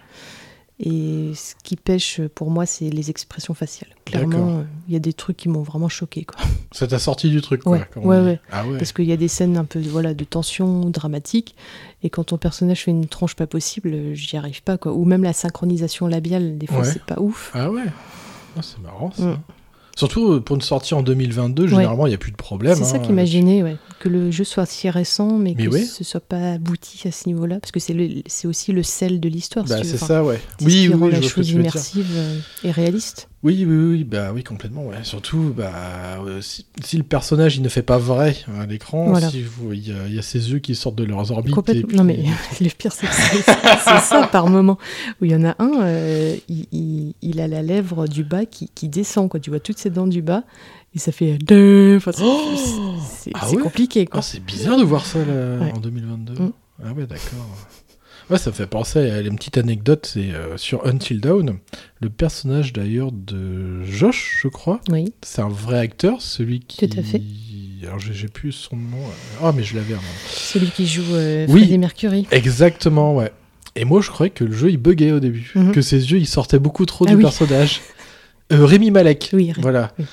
Et 0.80 1.32
ce 1.36 1.54
qui 1.64 1.76
pêche 1.76 2.20
pour 2.34 2.50
moi, 2.50 2.66
c'est 2.66 2.90
les 2.90 3.10
expressions 3.10 3.54
faciales. 3.54 3.92
Clairement, 4.06 4.60
euh, 4.60 4.64
il 4.88 4.94
y 4.94 4.98
a 4.98 5.00
des 5.00 5.14
trucs 5.14 5.38
qui 5.38 5.48
m'ont 5.48 5.62
vraiment 5.62 5.88
choqué. 5.88 6.24
Quoi. 6.26 6.38
Ça 6.72 6.88
t'a 6.88 7.00
sorti 7.00 7.30
du 7.30 7.42
truc, 7.42 7.64
quoi. 7.64 7.80
Ouais. 7.98 8.40
Ah 8.52 8.66
ouais. 8.66 8.78
Parce 8.78 8.92
qu'il 8.92 9.06
y 9.06 9.12
a 9.14 9.18
des 9.18 9.28
scènes 9.28 9.56
un 9.58 9.66
peu 9.66 9.80
voilà, 9.82 10.14
de 10.14 10.24
tension 10.24 10.90
dramatique, 10.90 11.56
et 12.04 12.10
quand 12.10 12.26
ton 12.26 12.38
personnage 12.38 12.84
fait 12.84 12.92
une 12.92 13.08
tronche 13.08 13.36
pas 13.36 13.48
possible, 13.48 14.14
j'y 14.14 14.36
arrive 14.38 14.62
pas. 14.62 14.78
Quoi. 14.78 14.94
Ou 14.94 15.06
même 15.06 15.24
la 15.24 15.34
synchronisation 15.34 16.08
labiale, 16.08 16.58
des 16.58 16.68
fois, 16.68 16.80
Ouais. 16.80 16.84
c'est 16.92 17.04
pas 17.04 17.20
ouf. 17.22 17.52
Ah 17.54 17.72
ouais 17.72 17.86
Ah, 18.58 18.62
C'est 18.62 18.80
marrant, 18.82 19.12
ça. 19.12 19.24
Mm. 19.24 19.40
Surtout 19.96 20.34
euh, 20.34 20.40
pour 20.42 20.56
une 20.56 20.62
sortie 20.64 20.96
en 20.96 21.04
2022, 21.04 21.64
Ouais. 21.64 21.70
généralement, 21.70 22.08
il 22.08 22.10
n'y 22.10 22.16
a 22.16 22.18
plus 22.20 22.32
de 22.32 22.36
problème. 22.36 22.76
C'est 22.76 22.84
ça 22.84 22.96
hein, 22.96 23.00
qui 23.00 23.14
m'a 23.14 23.26
gêné, 23.26 23.62
ouais. 23.64 23.78
que 24.00 24.10
le 24.10 24.32
jeu 24.32 24.44
soit 24.44 24.66
si 24.66 24.90
récent, 24.90 25.38
mais, 25.38 25.54
Mais 25.58 25.66
que 25.68 25.72
oui. 25.72 25.86
ce 25.86 26.04
soit 26.04 26.20
pas 26.20 26.54
abouti 26.54 27.08
à 27.08 27.12
ce 27.12 27.28
niveau-là, 27.30 27.60
parce 27.60 27.72
que 27.72 27.80
c'est 27.80 28.48
aussi 28.48 28.72
le 28.74 28.84
sel 28.84 29.20
de 29.20 29.30
l'histoire. 29.30 29.66
Bah, 29.66 29.78
si 29.84 29.90
c'est 29.90 29.98
ça, 29.98 30.24
ouais. 30.24 30.42
Oui, 30.62 30.92
oui, 30.94 31.12
je 31.22 31.28
chose 31.28 31.50
immersive 31.52 32.08
euh, 32.16 32.40
et 32.64 32.72
réaliste. 32.72 33.30
Oui, 33.44 33.66
oui, 33.68 33.76
oui, 33.76 34.04
bah 34.06 34.32
oui, 34.34 34.42
complètement. 34.42 34.86
Ouais. 34.86 35.04
Surtout, 35.04 35.54
bah, 35.56 35.70
euh, 36.26 36.40
si, 36.42 36.66
si 36.82 36.96
le 36.96 37.04
personnage 37.04 37.58
il 37.58 37.62
ne 37.62 37.68
fait 37.68 37.82
pas 37.82 37.98
vrai 37.98 38.38
à 38.58 38.66
l'écran, 38.66 39.10
Voilà. 39.10 39.30
si 39.30 39.44
il 39.74 39.88
y, 39.88 39.92
a- 39.92 40.08
il 40.08 40.14
y 40.16 40.20
a 40.20 40.22
ses 40.22 40.52
yeux 40.52 40.60
qui 40.60 40.76
sortent 40.76 40.96
de 40.96 41.04
leurs 41.04 41.30
orbites. 41.32 41.52
et 41.52 41.56
Complètement. 41.56 41.88
puis- 41.90 41.98
Non 41.98 42.04
mais 42.06 42.20
le 42.62 42.70
pire 42.70 42.94
c'est 42.94 43.06
que 43.08 43.14
c'est 43.14 43.42
c'est 43.44 44.00
ça 44.00 44.28
par 44.32 44.48
moment 44.48 44.78
où 45.22 45.26
il 45.26 45.32
y 45.32 45.36
en 45.36 45.44
a 45.44 45.56
un, 45.60 45.82
euh, 45.82 46.36
il, 46.48 46.68
il- 46.72 47.16
il 47.22 47.42
a 47.42 47.50
la 47.50 47.62
lèvre 47.62 48.08
du 48.08 48.24
bas 48.24 48.46
qui, 48.46 48.70
qui 48.74 48.88
descend 48.88 49.28
quoi. 49.30 49.42
Tu 49.42 49.50
vois 49.50 49.60
toutes 49.60 49.78
ses 49.78 49.90
dents 49.90 50.08
du 50.08 50.22
bas 50.22 50.44
et 50.96 51.00
ça 51.00 51.12
fait 51.12 51.38
deux. 51.38 51.98
Enfin, 51.98 52.12
c'est 52.14 53.32
Ah 53.34 53.50
ouais? 53.50 53.58
compliqué 53.58 54.06
quoi. 54.06 54.20
Ah, 54.20 54.24
c'est 54.24 54.40
bizarre 54.44 54.78
de 54.78 54.84
voir 54.84 55.06
ça 55.06 55.20
là, 55.20 55.58
Ouais. 55.60 55.72
en 55.76 55.80
2022. 55.80 56.34
Mm. 56.42 56.52
Ah 56.86 56.94
ouais, 56.94 57.06
d'accord. 57.06 57.46
Ouais, 58.30 58.38
ça 58.38 58.50
me 58.52 58.56
fait 58.56 58.68
penser 58.68 59.10
à 59.12 59.20
une 59.20 59.36
petite 59.36 59.58
anecdote, 59.58 60.10
c'est 60.12 60.32
euh, 60.32 60.58
sur 60.58 60.86
Until 60.88 61.20
Dawn, 61.20 61.58
le 62.02 62.10
personnage 62.10 62.72
d'ailleurs 62.74 63.12
de 63.12 63.84
Josh, 63.84 64.40
je 64.42 64.48
crois. 64.48 64.80
Oui. 64.90 65.14
C'est 65.22 65.42
un 65.42 65.50
vrai 65.50 65.80
acteur, 65.80 66.22
celui 66.22 66.62
qui. 66.62 66.88
Tout 66.88 66.98
à 67.00 67.04
fait. 67.04 67.22
Alors 67.86 68.00
j'ai 68.00 68.30
plus 68.30 68.54
son 68.54 68.78
nom. 68.78 68.98
euh, 68.98 69.44
Ah 69.44 69.52
mais 69.56 69.64
je 69.64 69.76
l'avais. 69.76 69.94
avant. 69.94 70.02
Celui 70.30 70.68
qui 70.72 70.88
joue 70.88 71.04
euh, 71.16 71.46
Oui. 71.50 71.62
Freddie 71.62 71.78
Mercury. 71.78 72.28
Exactement, 72.32 73.14
ouais. 73.16 73.32
Et 73.76 73.84
moi 73.86 74.00
je 74.02 74.10
croyais 74.10 74.30
que 74.30 74.44
le 74.46 74.54
jeu 74.54 74.70
il 74.70 74.78
buguait 74.78 75.12
au 75.12 75.20
début, 75.20 75.52
Mhm. 75.56 75.72
que 75.74 75.82
ses 75.82 76.12
yeux 76.12 76.18
ils 76.20 76.28
sortaient 76.28 76.60
beaucoup 76.60 76.86
trop 76.86 77.06
Ah 77.08 77.10
du 77.12 77.16
oui. 77.18 77.24
personnage. 77.24 77.82
Euh, 78.54 78.66
Rémi 78.66 78.92
Malek. 78.92 79.30
Oui, 79.34 79.54
Voilà. 79.60 79.92
oui. 80.00 80.06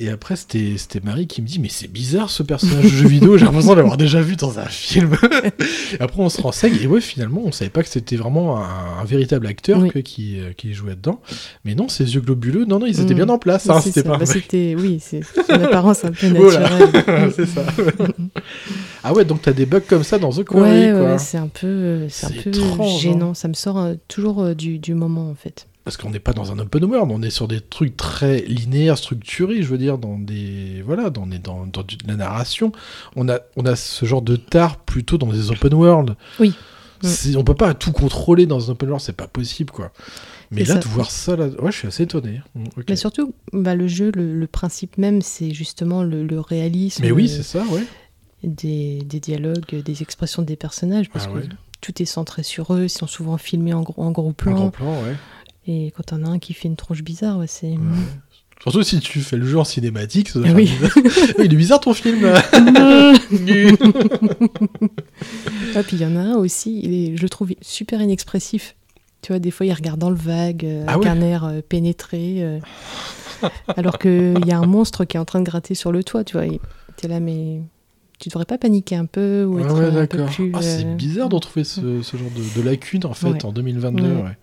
Et 0.00 0.10
après, 0.10 0.36
c'était 0.36 0.76
Marie 1.02 1.26
qui 1.26 1.42
me 1.42 1.46
dit 1.48 1.58
Mais 1.58 1.68
c'est 1.70 1.88
bizarre 1.90 2.30
ce 2.30 2.44
personnage 2.44 2.84
de 2.84 2.88
jeu 2.88 3.08
vidéo, 3.08 3.36
j'ai 3.36 3.46
l'impression 3.46 3.72
de 3.72 3.76
l'avoir 3.78 3.96
déjà 3.96 4.20
vu 4.20 4.36
dans 4.36 4.60
un 4.60 4.66
film. 4.66 5.16
et 5.92 5.96
après, 6.00 6.20
on 6.22 6.28
se 6.28 6.40
renseigne, 6.40 6.76
et 6.80 6.86
ouais, 6.86 7.00
finalement, 7.00 7.42
on 7.44 7.50
savait 7.50 7.70
pas 7.70 7.82
que 7.82 7.88
c'était 7.88 8.14
vraiment 8.14 8.58
un, 8.58 9.00
un 9.00 9.04
véritable 9.04 9.46
acteur 9.48 9.80
Oui. 9.80 9.90
que- 9.90 9.98
qui, 9.98 10.38
euh, 10.38 10.52
qui 10.56 10.72
jouait 10.72 10.94
dedans. 10.94 11.20
Mais 11.64 11.74
non, 11.74 11.88
ses 11.88 12.14
yeux 12.14 12.20
globuleux, 12.20 12.64
non, 12.64 12.78
non, 12.78 12.86
ils 12.86 13.00
étaient 13.00 13.14
Mm. 13.14 13.16
bien 13.16 13.28
en 13.28 13.38
place. 13.38 13.64
Oui, 13.66 13.72
hein, 13.74 13.80
c'était 13.80 14.04
pas 14.04 14.18
Bah, 14.18 14.26
c'était- 14.26 14.76
oui, 14.78 14.98
c'est 15.00 15.20
une 15.48 15.62
apparence 15.62 16.04
un 16.04 16.12
peu 16.12 16.28
Voilà. 16.28 16.60
naturelle. 16.78 17.32
c'est 17.36 17.46
ça. 17.46 17.64
ah 19.02 19.12
ouais, 19.12 19.24
donc 19.24 19.42
t'as 19.42 19.52
des 19.52 19.66
bugs 19.66 19.80
comme 19.80 20.04
ça 20.04 20.18
dans 20.18 20.30
The 20.30 20.44
Quarry, 20.44 20.92
Ouais, 20.92 21.18
c'est 21.18 21.38
un 21.38 21.48
peu, 21.48 21.66
euh, 21.66 22.06
c'est 22.08 22.26
un 22.26 22.30
peu 22.42 22.50
étrange, 22.50 22.80
hein. 22.94 22.98
gênant. 23.00 23.34
Ça 23.34 23.48
me 23.48 23.54
sort 23.54 23.84
toujours 24.06 24.54
du, 24.54 24.78
du 24.78 24.94
moment 24.94 25.28
en 25.30 25.34
fait. 25.34 25.66
Parce 25.88 25.96
qu'on 25.96 26.10
n'est 26.10 26.18
pas 26.20 26.34
dans 26.34 26.52
un 26.52 26.58
open 26.58 26.84
world, 26.84 27.10
on 27.10 27.22
est 27.22 27.30
sur 27.30 27.48
des 27.48 27.62
trucs 27.62 27.96
très 27.96 28.42
linéaires, 28.42 28.98
structurés, 28.98 29.62
je 29.62 29.68
veux 29.68 29.78
dire, 29.78 29.96
dans 29.96 30.18
des 30.18 30.82
voilà, 30.84 31.08
dans, 31.08 31.26
des- 31.26 31.38
dans, 31.38 31.64
dans 31.66 31.82
du- 31.82 31.96
de 31.96 32.06
la 32.06 32.16
narration. 32.16 32.72
On 33.16 33.26
a, 33.30 33.38
on 33.56 33.64
a 33.64 33.74
ce 33.74 34.04
genre 34.04 34.20
de 34.20 34.36
tard 34.36 34.76
plutôt 34.76 35.16
dans 35.16 35.28
des 35.32 35.50
open 35.50 35.72
world. 35.72 36.14
Oui. 36.40 36.52
C'est- 37.00 37.36
On 37.36 37.42
peut 37.44 37.54
pas 37.54 37.72
tout 37.72 37.92
contrôler 37.92 38.44
dans 38.44 38.68
un 38.68 38.72
open 38.72 38.90
world, 38.90 39.02
c'est 39.02 39.16
pas 39.16 39.28
possible, 39.28 39.70
quoi. 39.72 39.90
Mais 40.50 40.64
là, 40.64 40.74
ça. 40.74 40.80
de 40.80 40.84
voir 40.88 41.10
ça, 41.10 41.36
là, 41.36 41.46
ouais, 41.46 41.72
je 41.72 41.76
suis 41.78 41.88
assez 41.88 42.02
étonné. 42.02 42.42
Mm. 42.54 42.64
Mais 42.88 42.96
surtout, 42.96 43.32
bah, 43.54 43.74
le 43.74 43.88
jeu, 43.88 44.12
le, 44.14 44.38
le 44.38 44.46
principe 44.46 44.98
même, 44.98 45.22
c'est 45.22 45.52
justement 45.54 46.02
le, 46.02 46.22
le 46.22 46.38
réalisme. 46.40 47.02
Mais 47.02 47.12
oui, 47.12 47.24
euh, 47.30 47.36
c'est 47.36 47.42
ça, 47.44 47.64
ouais. 47.70 47.84
des, 48.44 48.98
des 49.06 49.20
dialogues, 49.20 49.82
des 49.82 50.02
expressions 50.02 50.42
des 50.42 50.56
personnages, 50.56 51.08
parce 51.10 51.26
Ah 51.28 51.32
que 51.32 51.38
ouais. 51.38 51.48
tout 51.80 52.02
est 52.02 52.06
centré 52.06 52.42
sur 52.42 52.74
eux, 52.74 52.84
ils 52.84 52.88
sont 52.90 53.06
souvent 53.06 53.36
filmés 53.38 53.72
en 53.74 53.82
gros, 53.82 54.02
en 54.02 54.10
gros 54.10 54.28
En 54.28 54.32
plan. 54.32 54.52
grand 54.54 54.70
plan, 54.70 54.92
ouais. 55.02 55.16
Et 55.68 55.92
quand 55.96 56.12
on 56.12 56.24
a 56.24 56.28
un 56.28 56.38
qui 56.38 56.54
fait 56.54 56.68
une 56.68 56.76
tronche 56.76 57.02
bizarre, 57.02 57.38
ouais, 57.38 57.46
c'est. 57.46 57.74
Surtout 58.60 58.82
si 58.82 58.98
tu 58.98 59.20
fais 59.20 59.36
le 59.36 59.46
jeu 59.46 59.56
en 59.58 59.64
cinématique, 59.64 60.30
ça 60.30 60.40
doit 60.40 60.48
Ah 60.50 60.54
oui. 60.54 60.64
bizarre. 60.64 60.90
il 61.38 61.44
est 61.44 61.48
bizarre 61.56 61.80
ton 61.80 61.94
film. 61.94 62.20
Ah, 65.74 65.82
puis 65.82 65.96
il 65.96 66.02
y 66.02 66.06
en 66.06 66.16
a 66.16 66.20
un 66.20 66.34
aussi, 66.36 66.80
il 66.82 66.94
est, 66.94 67.16
je 67.16 67.22
le 67.22 67.28
trouve 67.28 67.50
super 67.60 68.00
inexpressif. 68.00 68.74
Tu 69.22 69.32
vois, 69.32 69.38
des 69.38 69.50
fois, 69.50 69.66
il 69.66 69.72
regarde 69.72 69.98
dans 70.00 70.10
le 70.10 70.16
vague, 70.16 70.64
euh, 70.64 70.84
Ah 70.86 70.92
avec 70.94 71.04
ouais 71.04 71.10
un 71.10 71.20
air 71.20 71.44
euh, 71.44 71.60
pénétré. 71.60 72.36
euh, 72.38 72.58
alors 73.76 73.98
qu'il 73.98 74.44
y 74.46 74.52
a 74.52 74.58
un 74.58 74.66
monstre 74.66 75.04
qui 75.04 75.16
est 75.16 75.20
en 75.20 75.24
train 75.24 75.40
de 75.40 75.44
gratter 75.44 75.74
sur 75.74 75.92
le 75.92 76.02
toit, 76.02 76.24
tu 76.24 76.36
vois. 76.36 76.46
T'es 76.96 77.08
là, 77.08 77.20
mais 77.20 77.60
tu 78.18 78.28
devrais 78.28 78.44
pas 78.44 78.58
paniquer 78.58 78.96
un 78.96 79.06
peu 79.06 79.44
ou 79.44 79.60
être 79.60 79.74
ouais, 79.74 79.86
un 79.86 80.06
peu 80.06 80.18
d'accord. 80.18 80.34
plus. 80.34 80.52
Ah, 80.54 80.62
c'est 80.62 80.84
euh, 80.84 80.94
bizarre 80.94 81.28
de 81.28 81.34
retrouver 81.36 81.64
ce, 81.64 82.02
ce 82.02 82.16
genre 82.16 82.30
de, 82.30 82.60
de 82.60 82.64
lacune 82.64 83.04
en 83.06 83.14
fait 83.14 83.28
Ouais. 83.28 83.44
en 83.44 83.52
2022. 83.52 84.02
Ouais. 84.02 84.36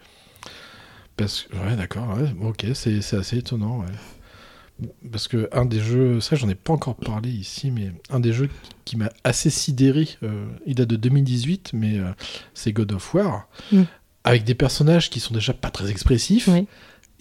Parce 1.17 1.43
que, 1.43 1.55
ouais, 1.55 1.75
d'accord. 1.75 2.07
ouais, 2.17 2.33
ok, 2.47 2.65
c'est 2.73 2.97
assez 3.15 3.37
étonnant. 3.37 3.79
ouais. 3.79 4.87
parce 5.09 5.29
que 5.29 5.47
un 5.53 5.63
des 5.63 5.79
jeux, 5.79 6.19
ça 6.19 6.35
j'en 6.35 6.49
ai 6.49 6.55
pas 6.55 6.73
encore 6.73 6.95
parlé 6.95 7.29
ici, 7.29 7.71
mais 7.71 7.93
un 8.09 8.19
des 8.19 8.33
jeux 8.33 8.49
qui 8.83 8.97
m'a 8.97 9.09
assez 9.23 9.49
sidéré, 9.49 10.09
euh, 10.23 10.45
il 10.65 10.75
date 10.75 10.89
de 10.89 10.97
2018, 10.97 11.71
mais 11.73 11.97
euh, 11.97 12.11
c'est 12.53 12.73
God 12.73 12.91
of 12.91 13.13
War, 13.13 13.47
Mm. 13.71 13.83
avec 14.25 14.43
des 14.43 14.55
personnages 14.55 15.09
qui 15.09 15.21
sont 15.21 15.33
déjà 15.33 15.53
pas 15.53 15.69
très 15.69 15.89
expressifs. 15.89 16.49
Oui. 16.49 16.67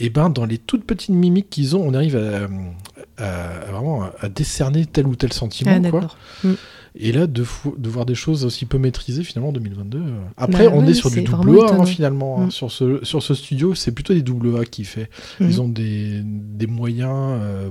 Et 0.00 0.10
ben 0.10 0.28
dans 0.30 0.44
les 0.44 0.58
toutes 0.58 0.84
petites 0.84 1.10
mimiques 1.14 1.48
qu'ils 1.50 1.76
ont, 1.76 1.82
on 1.86 1.94
arrive 1.94 2.16
à, 2.16 2.48
à- 3.22 3.60
à 3.68 3.70
vraiment 3.70 4.10
à 4.20 4.28
décerner 4.28 4.86
tel 4.86 5.06
ou 5.06 5.14
tel 5.14 5.32
sentiment. 5.32 5.80
Ah, 5.84 5.90
quoi. 5.90 6.08
Mm. 6.42 6.54
Et 6.96 7.10
là, 7.10 7.26
de, 7.26 7.42
fou- 7.42 7.74
de 7.76 7.88
voir 7.88 8.06
des 8.06 8.14
choses 8.14 8.44
aussi 8.44 8.66
peu 8.66 8.78
maîtrisées 8.78 9.24
finalement 9.24 9.48
en 9.48 9.52
2022. 9.52 9.98
euh. 9.98 10.02
Après, 10.36 10.66
Bah 10.66 10.72
on 10.74 10.84
ouais, 10.84 10.90
est 10.90 10.94
sur 10.94 11.10
c'est 11.10 11.22
du 11.22 11.26
double 11.30 11.60
A 11.60 11.72
hein, 11.74 11.86
finalement. 11.86 12.40
hein. 12.42 12.46
Mm. 12.46 12.50
Sur, 12.52 12.70
ce, 12.70 13.04
sur 13.04 13.20
ce 13.22 13.34
studio, 13.34 13.74
c'est 13.74 13.90
plutôt 13.92 14.14
des 14.14 14.22
double 14.22 14.56
A 14.60 14.64
qui 14.64 14.84
fait. 14.84 15.10
Mm. 15.40 15.44
Ils 15.48 15.60
ont 15.60 15.68
des, 15.68 16.20
des 16.24 16.66
moyens 16.68 17.38
euh, 17.42 17.70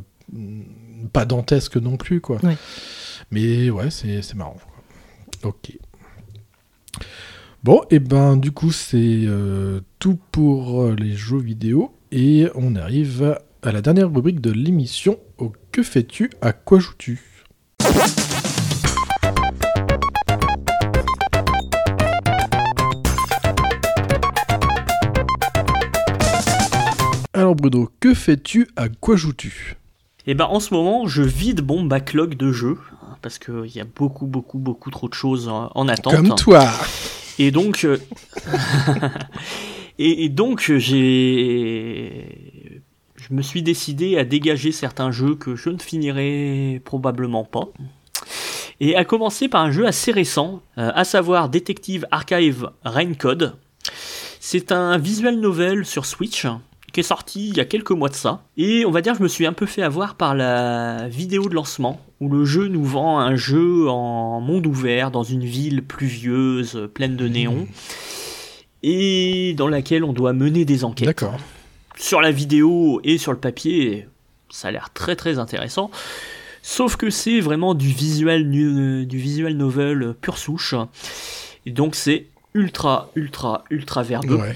pas 1.14 1.24
dantesques 1.26 1.78
non 1.78 1.96
plus. 1.96 2.20
quoi. 2.20 2.38
Ouais. 2.44 2.58
Mais 3.32 3.70
ouais, 3.70 3.90
c'est 3.92 4.22
c'est 4.22 4.36
marrant. 4.36 4.58
quoi. 5.42 5.50
Ok. 5.52 5.72
Bon, 7.64 7.82
et 7.92 8.00
ben 8.00 8.36
du 8.36 8.52
coup, 8.52 8.72
c'est 8.74 8.98
euh, 8.98 9.80
tout 10.00 10.20
pour 10.32 10.90
les 10.92 11.14
jeux 11.14 11.40
vidéo. 11.40 11.96
Et 12.12 12.48
on 12.56 12.76
arrive 12.76 13.38
à 13.62 13.72
la 13.72 13.82
dernière 13.82 14.12
rubrique 14.14 14.42
de 14.42 14.52
l'émission. 14.52 15.18
Au 15.38 15.54
Que 15.72 15.82
fais-tu? 15.82 16.30
À 16.42 16.52
quoi 16.52 16.80
joues-tu? 16.80 17.22
Alors 27.36 27.56
Bruno, 27.56 27.90
que 28.00 28.14
fais-tu 28.14 28.68
À 28.76 28.90
quoi 28.90 29.16
joues-tu 29.16 29.76
Et 30.28 30.36
ben 30.36 30.46
en 30.46 30.60
ce 30.60 30.72
moment, 30.72 31.08
je 31.08 31.24
vide 31.24 31.66
mon 31.66 31.84
backlog 31.84 32.38
de 32.38 32.52
jeux 32.52 32.78
hein, 33.02 33.18
parce 33.24 33.40
qu'il 33.40 33.76
y 33.76 33.80
a 33.80 33.86
beaucoup, 33.86 34.28
beaucoup, 34.28 34.60
beaucoup 34.60 34.92
trop 34.92 35.10
de 35.10 35.16
choses 35.16 35.48
en, 35.48 35.72
en 35.74 35.88
attente. 35.88 36.14
Comme 36.14 36.36
toi 36.36 36.70
Et 37.40 37.50
donc, 37.50 37.86
euh, 37.86 37.98
et, 39.98 40.26
et 40.26 40.30
donc 40.30 40.72
j'ai, 40.78 42.84
je 43.16 43.34
me 43.34 43.42
suis 43.42 43.64
décidé 43.64 44.20
à 44.20 44.26
dégager 44.26 44.72
certains 44.72 45.10
jeux 45.10 45.34
que 45.34 45.56
je 45.56 45.70
ne 45.70 45.80
finirai 45.80 46.84
probablement 46.86 47.46
pas. 47.46 47.70
Et 48.80 48.96
à 48.96 49.06
commencer 49.06 49.48
par 49.48 49.62
un 49.62 49.72
jeu 49.72 49.88
assez 49.88 50.12
récent, 50.12 50.62
euh, 50.78 50.92
à 50.94 51.04
savoir 51.04 51.50
Detective 51.50 52.06
Archive 52.12 52.70
Raincode. 52.84 53.56
C'est 54.40 54.72
un 54.72 55.00
visual 55.00 55.40
novel 55.40 55.84
sur 55.84 56.06
Switch 56.06 56.46
qui 56.94 57.02
est 57.02 57.04
sorti 57.04 57.50
il 57.50 57.58
y 57.58 57.60
a 57.60 57.66
quelques 57.66 57.92
mois 57.92 58.08
de 58.08 58.16
ça. 58.16 58.44
Et 58.56 58.86
on 58.86 58.92
va 58.92 59.02
dire 59.02 59.14
que 59.14 59.18
je 59.18 59.24
me 59.24 59.28
suis 59.28 59.46
un 59.46 59.52
peu 59.52 59.66
fait 59.66 59.82
avoir 59.82 60.16
par 60.16 60.36
la 60.36 61.10
vidéo 61.10 61.50
de 61.50 61.56
lancement, 61.56 62.00
où 62.22 62.30
le 62.30 62.46
jeu 62.46 62.68
nous 62.68 62.86
vend 62.86 63.20
un 63.20 63.36
jeu 63.36 63.90
en 63.90 64.40
monde 64.40 64.66
ouvert, 64.66 65.12
dans 65.12 65.24
une 65.24 65.44
ville 65.44 65.84
pluvieuse, 65.84 66.88
pleine 66.94 67.18
de 67.18 67.28
néons, 67.28 67.68
et 68.84 69.54
dans 69.58 69.68
laquelle 69.68 70.04
on 70.04 70.14
doit 70.14 70.34
mener 70.34 70.64
des 70.64 70.86
enquêtes. 70.86 71.08
D'accord. 71.08 71.38
Sur 71.98 72.22
la 72.22 72.32
vidéo 72.32 73.02
et 73.04 73.18
sur 73.18 73.32
le 73.32 73.40
papier, 73.40 74.08
ça 74.50 74.70
a 74.70 74.72
l'air 74.72 74.92
très 74.94 75.16
très 75.16 75.40
intéressant. 75.40 75.92
Sauf 76.62 76.96
que 76.96 77.10
c'est 77.10 77.40
vraiment 77.40 77.74
du 77.74 77.88
visual, 77.88 78.50
du 78.50 79.18
visual 79.18 79.54
novel 79.54 80.16
pure 80.22 80.38
souche. 80.38 80.76
Et 81.66 81.72
donc 81.72 81.96
c'est 81.96 82.28
ultra, 82.54 83.10
ultra, 83.16 83.64
ultra 83.70 84.04
verbeux. 84.04 84.36
Ouais. 84.36 84.56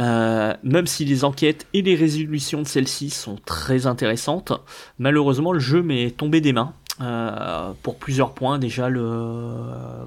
Euh, 0.00 0.54
même 0.64 0.88
si 0.88 1.04
les 1.04 1.24
enquêtes 1.24 1.66
et 1.72 1.82
les 1.82 1.94
résolutions 1.94 2.62
de 2.62 2.66
celles-ci 2.66 3.10
sont 3.10 3.36
très 3.44 3.86
intéressantes, 3.86 4.52
malheureusement 4.98 5.52
le 5.52 5.60
jeu 5.60 5.82
m'est 5.82 6.10
tombé 6.10 6.40
des 6.40 6.52
mains. 6.52 6.72
euh, 7.00 7.72
pour 7.82 7.96
plusieurs 7.96 8.32
points, 8.32 8.58
déjà 8.58 8.88
le, 8.88 9.50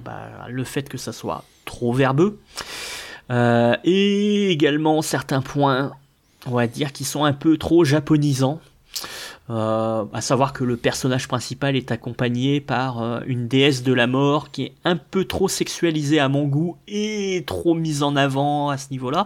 bah, 0.03 0.47
le 0.49 0.63
fait 0.63 0.87
que 0.87 0.97
ça 0.97 1.11
soit 1.11 1.43
trop 1.65 1.93
verbeux, 1.93 2.39
euh, 3.29 3.75
et 3.83 4.51
également 4.51 5.01
certains 5.01 5.41
points, 5.41 5.91
on 6.45 6.51
va 6.51 6.67
dire, 6.67 6.93
qui 6.93 7.03
sont 7.03 7.25
un 7.25 7.33
peu 7.33 7.57
trop 7.57 7.83
japonisants. 7.83 8.61
Euh, 9.49 10.03
à 10.11 10.19
savoir 10.19 10.51
que 10.51 10.65
le 10.65 10.75
personnage 10.75 11.29
principal 11.29 11.77
est 11.77 11.91
accompagné 11.91 12.59
par 12.59 13.01
euh, 13.01 13.19
une 13.27 13.47
déesse 13.47 13.81
de 13.81 13.93
la 13.93 14.05
mort 14.05 14.51
qui 14.51 14.63
est 14.63 14.73
un 14.83 14.97
peu 14.97 15.23
trop 15.23 15.47
sexualisée 15.47 16.19
à 16.19 16.27
mon 16.27 16.43
goût 16.45 16.75
et 16.87 17.45
trop 17.47 17.73
mise 17.73 18.03
en 18.03 18.17
avant 18.17 18.69
à 18.69 18.77
ce 18.77 18.89
niveau-là. 18.91 19.25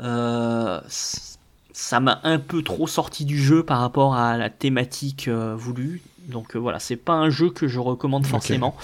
Euh, 0.00 0.80
ça 0.88 2.00
m'a 2.00 2.20
un 2.24 2.38
peu 2.38 2.62
trop 2.62 2.86
sorti 2.86 3.24
du 3.24 3.38
jeu 3.38 3.62
par 3.62 3.80
rapport 3.80 4.14
à 4.16 4.36
la 4.36 4.50
thématique 4.50 5.28
voulue. 5.28 6.02
Donc 6.28 6.56
voilà, 6.56 6.78
c'est 6.78 6.96
pas 6.96 7.14
un 7.14 7.30
jeu 7.30 7.48
que 7.48 7.68
je 7.68 7.78
recommande 7.78 8.26
forcément. 8.26 8.76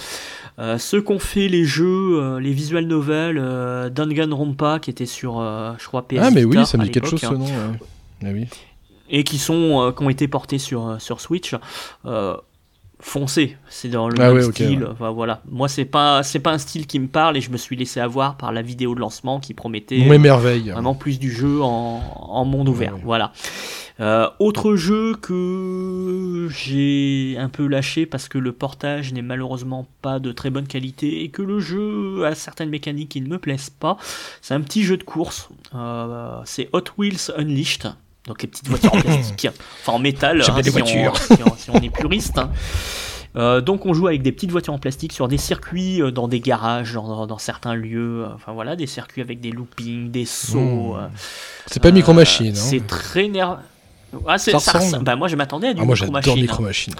Ceux 0.77 1.01
qu'ont 1.01 1.19
fait 1.19 1.49
les 1.49 1.65
jeux, 1.65 2.39
les 2.39 2.53
visual 2.53 2.85
novels, 2.85 3.91
Danganronpa 3.93 4.79
qui 4.79 4.89
était 4.89 5.05
sur, 5.05 5.41
je 5.77 5.85
crois, 5.85 6.07
PS 6.07 6.19
Ah, 6.21 6.31
mais 6.31 6.45
oui, 6.45 6.65
ça 6.65 6.77
me 6.77 6.85
dit 6.85 6.91
quelque 6.91 7.09
chose 7.09 7.19
ce 7.19 7.25
hein 7.27 7.33
nom. 7.33 7.47
Ah 8.23 8.29
oui. 8.31 8.47
Et 9.09 9.23
qui 9.23 9.37
sont 9.37 9.81
euh, 9.81 9.91
qui 9.91 10.03
ont 10.03 10.09
été 10.09 10.27
portés 10.27 10.57
sur 10.57 10.87
euh, 10.87 10.99
sur 10.99 11.19
Switch 11.21 11.55
euh, 12.05 12.35
foncez 12.99 13.57
c'est 13.69 13.89
dans 13.89 14.07
le 14.09 14.15
Ah 14.19 14.31
même 14.33 14.51
style 14.51 14.83
ouais. 14.83 14.89
Enfin, 14.91 15.11
voilà 15.11 15.41
moi 15.49 15.67
c'est 15.67 15.85
pas 15.85 16.23
c'est 16.23 16.39
pas 16.39 16.51
un 16.53 16.57
style 16.57 16.87
qui 16.87 16.99
me 16.99 17.07
parle 17.07 17.37
et 17.37 17.41
je 17.41 17.51
me 17.51 17.57
suis 17.57 17.75
laissé 17.75 17.99
avoir 17.99 18.37
par 18.37 18.51
la 18.51 18.61
vidéo 18.61 18.95
de 18.95 18.99
lancement 18.99 19.39
qui 19.39 19.53
promettait 19.53 20.01
On 20.05 20.09
m'émerveille. 20.09 20.69
vraiment 20.69 20.95
plus 20.95 21.19
du 21.19 21.31
jeu 21.31 21.61
en, 21.61 22.01
en 22.29 22.45
monde 22.45 22.69
ouvert 22.69 22.95
voilà 23.03 23.31
Euh, 24.01 24.27
autre 24.39 24.75
jeu 24.75 25.15
que 25.21 26.49
j'ai 26.51 27.37
un 27.39 27.47
peu 27.47 27.65
lâché 27.65 28.05
parce 28.05 28.27
que 28.27 28.37
le 28.37 28.51
portage 28.51 29.13
n'est 29.13 29.21
malheureusement 29.21 29.87
pas 30.01 30.19
de 30.19 30.33
très 30.33 30.49
bonne 30.49 30.67
qualité 30.67 31.23
et 31.23 31.29
que 31.29 31.41
le 31.41 31.59
jeu 31.61 32.25
a 32.25 32.35
certaines 32.35 32.69
mécaniques 32.69 33.07
qui 33.09 33.21
ne 33.21 33.29
me 33.29 33.37
plaisent 33.39 33.69
pas. 33.69 33.95
C'est 34.41 34.53
un 34.53 34.59
petit 34.59 34.83
jeu 34.83 34.97
de 34.97 35.03
course. 35.03 35.47
Euh, 35.73 36.39
c'est 36.43 36.67
Hot 36.73 36.83
Wheels 36.97 37.31
Unleashed. 37.37 37.93
Donc 38.27 38.41
les 38.41 38.47
petites 38.47 38.67
voitures 38.67 38.93
en 38.95 39.01
plastique, 39.01 39.47
enfin 39.81 39.93
en 39.93 39.99
métal, 39.99 40.41
hein, 40.41 40.43
si, 40.63 40.69
on, 41.09 41.15
si 41.15 41.43
on- 41.43 41.55
si 41.57 41.69
on 41.69 41.75
est 41.81 41.89
puriste. 41.89 42.37
hein. 42.37 42.49
Euh, 43.37 43.59
donc 43.59 43.85
on 43.85 43.93
joue 43.93 44.07
avec 44.07 44.21
des 44.21 44.31
petites 44.31 44.51
voitures 44.51 44.73
en 44.73 44.79
plastique 44.79 45.11
sur 45.11 45.27
des 45.27 45.37
circuits, 45.37 46.01
euh, 46.01 46.09
dans 46.09 46.27
des 46.29 46.39
garages, 46.39 46.93
dans, 46.93 47.27
dans- 47.27 47.37
certains 47.37 47.75
lieux. 47.75 48.23
euh, 48.23 48.33
Enfin 48.33 48.53
voilà, 48.53 48.75
des 48.77 48.87
circuits 48.87 49.21
avec 49.21 49.41
des 49.41 49.51
loopings, 49.51 50.09
des 50.09 50.25
sauts. 50.25 50.95
Mmh. 50.95 51.09
C'est 51.67 51.81
pas 51.83 51.91
Micro 51.91 52.13
Machine, 52.13 52.53
hein. 52.55 52.55
C'est 52.55 52.87
très 52.87 53.27
nerveux. 53.27 53.57
Ah, 54.25 54.37
c'est- 54.37 54.57
Ça 54.57 54.79
ressemble. 54.79 55.03
Bah, 55.03 55.15
moi 55.17 55.27
je 55.27 55.35
m'attendais 55.35 55.67
à 55.67 55.73
du 55.73 55.81
Ah, 55.81 55.85
moi 55.85 55.93
Micro 55.95 56.05
j'adore 56.05 56.13
Machine. 56.31 56.41
Micro 56.41 56.63
Machine. 56.63 56.93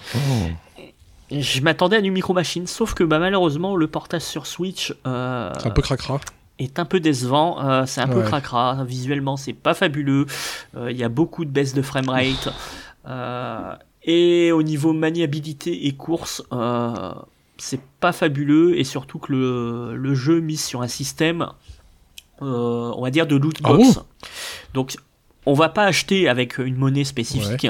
Je 1.31 1.61
m'attendais 1.61 1.95
à 1.97 2.02
du 2.02 2.11
Micro 2.11 2.34
Machine, 2.34 2.68
sauf 2.68 2.93
que 2.93 3.03
bah, 3.03 3.18
malheureusement 3.18 3.76
le 3.76 3.88
portage 3.88 4.22
sur 4.22 4.45
Switch 4.45 4.93
C'est 5.03 5.10
un 5.10 5.72
peu 5.73 5.81
cracra. 5.81 6.19
Est 6.60 6.80
un 6.80 6.86
peu 6.86 6.99
décevant. 6.99 7.60
euh, 7.64 7.86
c'est 7.86 8.02
un 8.02 8.07
peu 8.07 8.22
cracra. 8.22 8.84
Visuellement, 8.86 9.36
c'est 9.38 9.53
pas 9.53 9.73
fabuleux. 9.73 10.26
Euh, 10.77 10.91
Il 10.91 10.98
y 10.98 11.03
a 11.03 11.10
beaucoup 11.10 11.45
de 11.45 11.49
baisse 11.52 11.73
de 11.73 11.82
framerate. 11.82 12.49
Euh, 13.07 13.76
et 14.03 14.52
au 14.52 14.64
niveau 14.64 14.91
maniabilité 14.91 15.86
et 15.86 15.91
course, 15.91 16.41
euh, 16.52 17.14
c'est 17.57 17.80
pas 17.99 18.11
fabuleux. 18.11 18.80
Et 18.80 18.84
surtout 18.84 19.19
que 19.19 19.32
le, 19.32 19.95
le 19.95 20.15
jeu 20.15 20.40
mise 20.40 20.64
sur 20.64 20.82
un 20.82 20.88
système, 20.88 21.45
on 22.41 22.99
va 22.99 23.11
dire, 23.11 23.27
de 23.27 23.36
loot 23.36 23.57
Ah 23.64 23.69
box. 23.73 23.94
bon? 23.95 24.02
Donc, 24.73 24.95
on 25.45 25.53
va 25.53 25.69
pas 25.69 25.84
acheter 25.84 26.27
avec 26.27 26.57
une 26.57 26.77
monnaie 26.77 27.03
spécifique, 27.03 27.68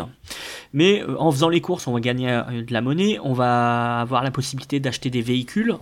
mais 0.72 1.04
en 1.20 1.30
faisant 1.34 1.50
les 1.50 1.60
courses, 1.60 1.86
on 1.88 1.92
va 1.94 2.00
gagner 2.00 2.28
de 2.28 2.72
la 2.72 2.80
monnaie. 2.80 3.20
On 3.22 3.34
va 3.34 4.00
avoir 4.00 4.24
la 4.24 4.32
possibilité 4.32 4.80
d'acheter 4.80 5.10
des 5.10 5.22
véhicules 5.22 5.76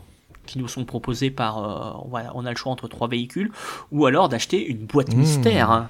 qui 0.46 0.60
nous 0.60 0.68
sont 0.68 0.86
proposés 0.86 1.32
par. 1.32 1.58
euh, 1.64 2.28
on, 2.36 2.46
a 2.46 2.50
le 2.52 2.56
choix 2.58 2.72
entre 2.72 2.88
trois 2.88 3.08
véhicules, 3.08 3.52
ou 3.92 4.06
alors 4.06 4.30
d'acheter 4.30 4.66
une 4.66 4.86
boîte 4.86 5.14
Mmh. 5.14 5.20
mystère. 5.20 5.72
hein. 5.72 5.90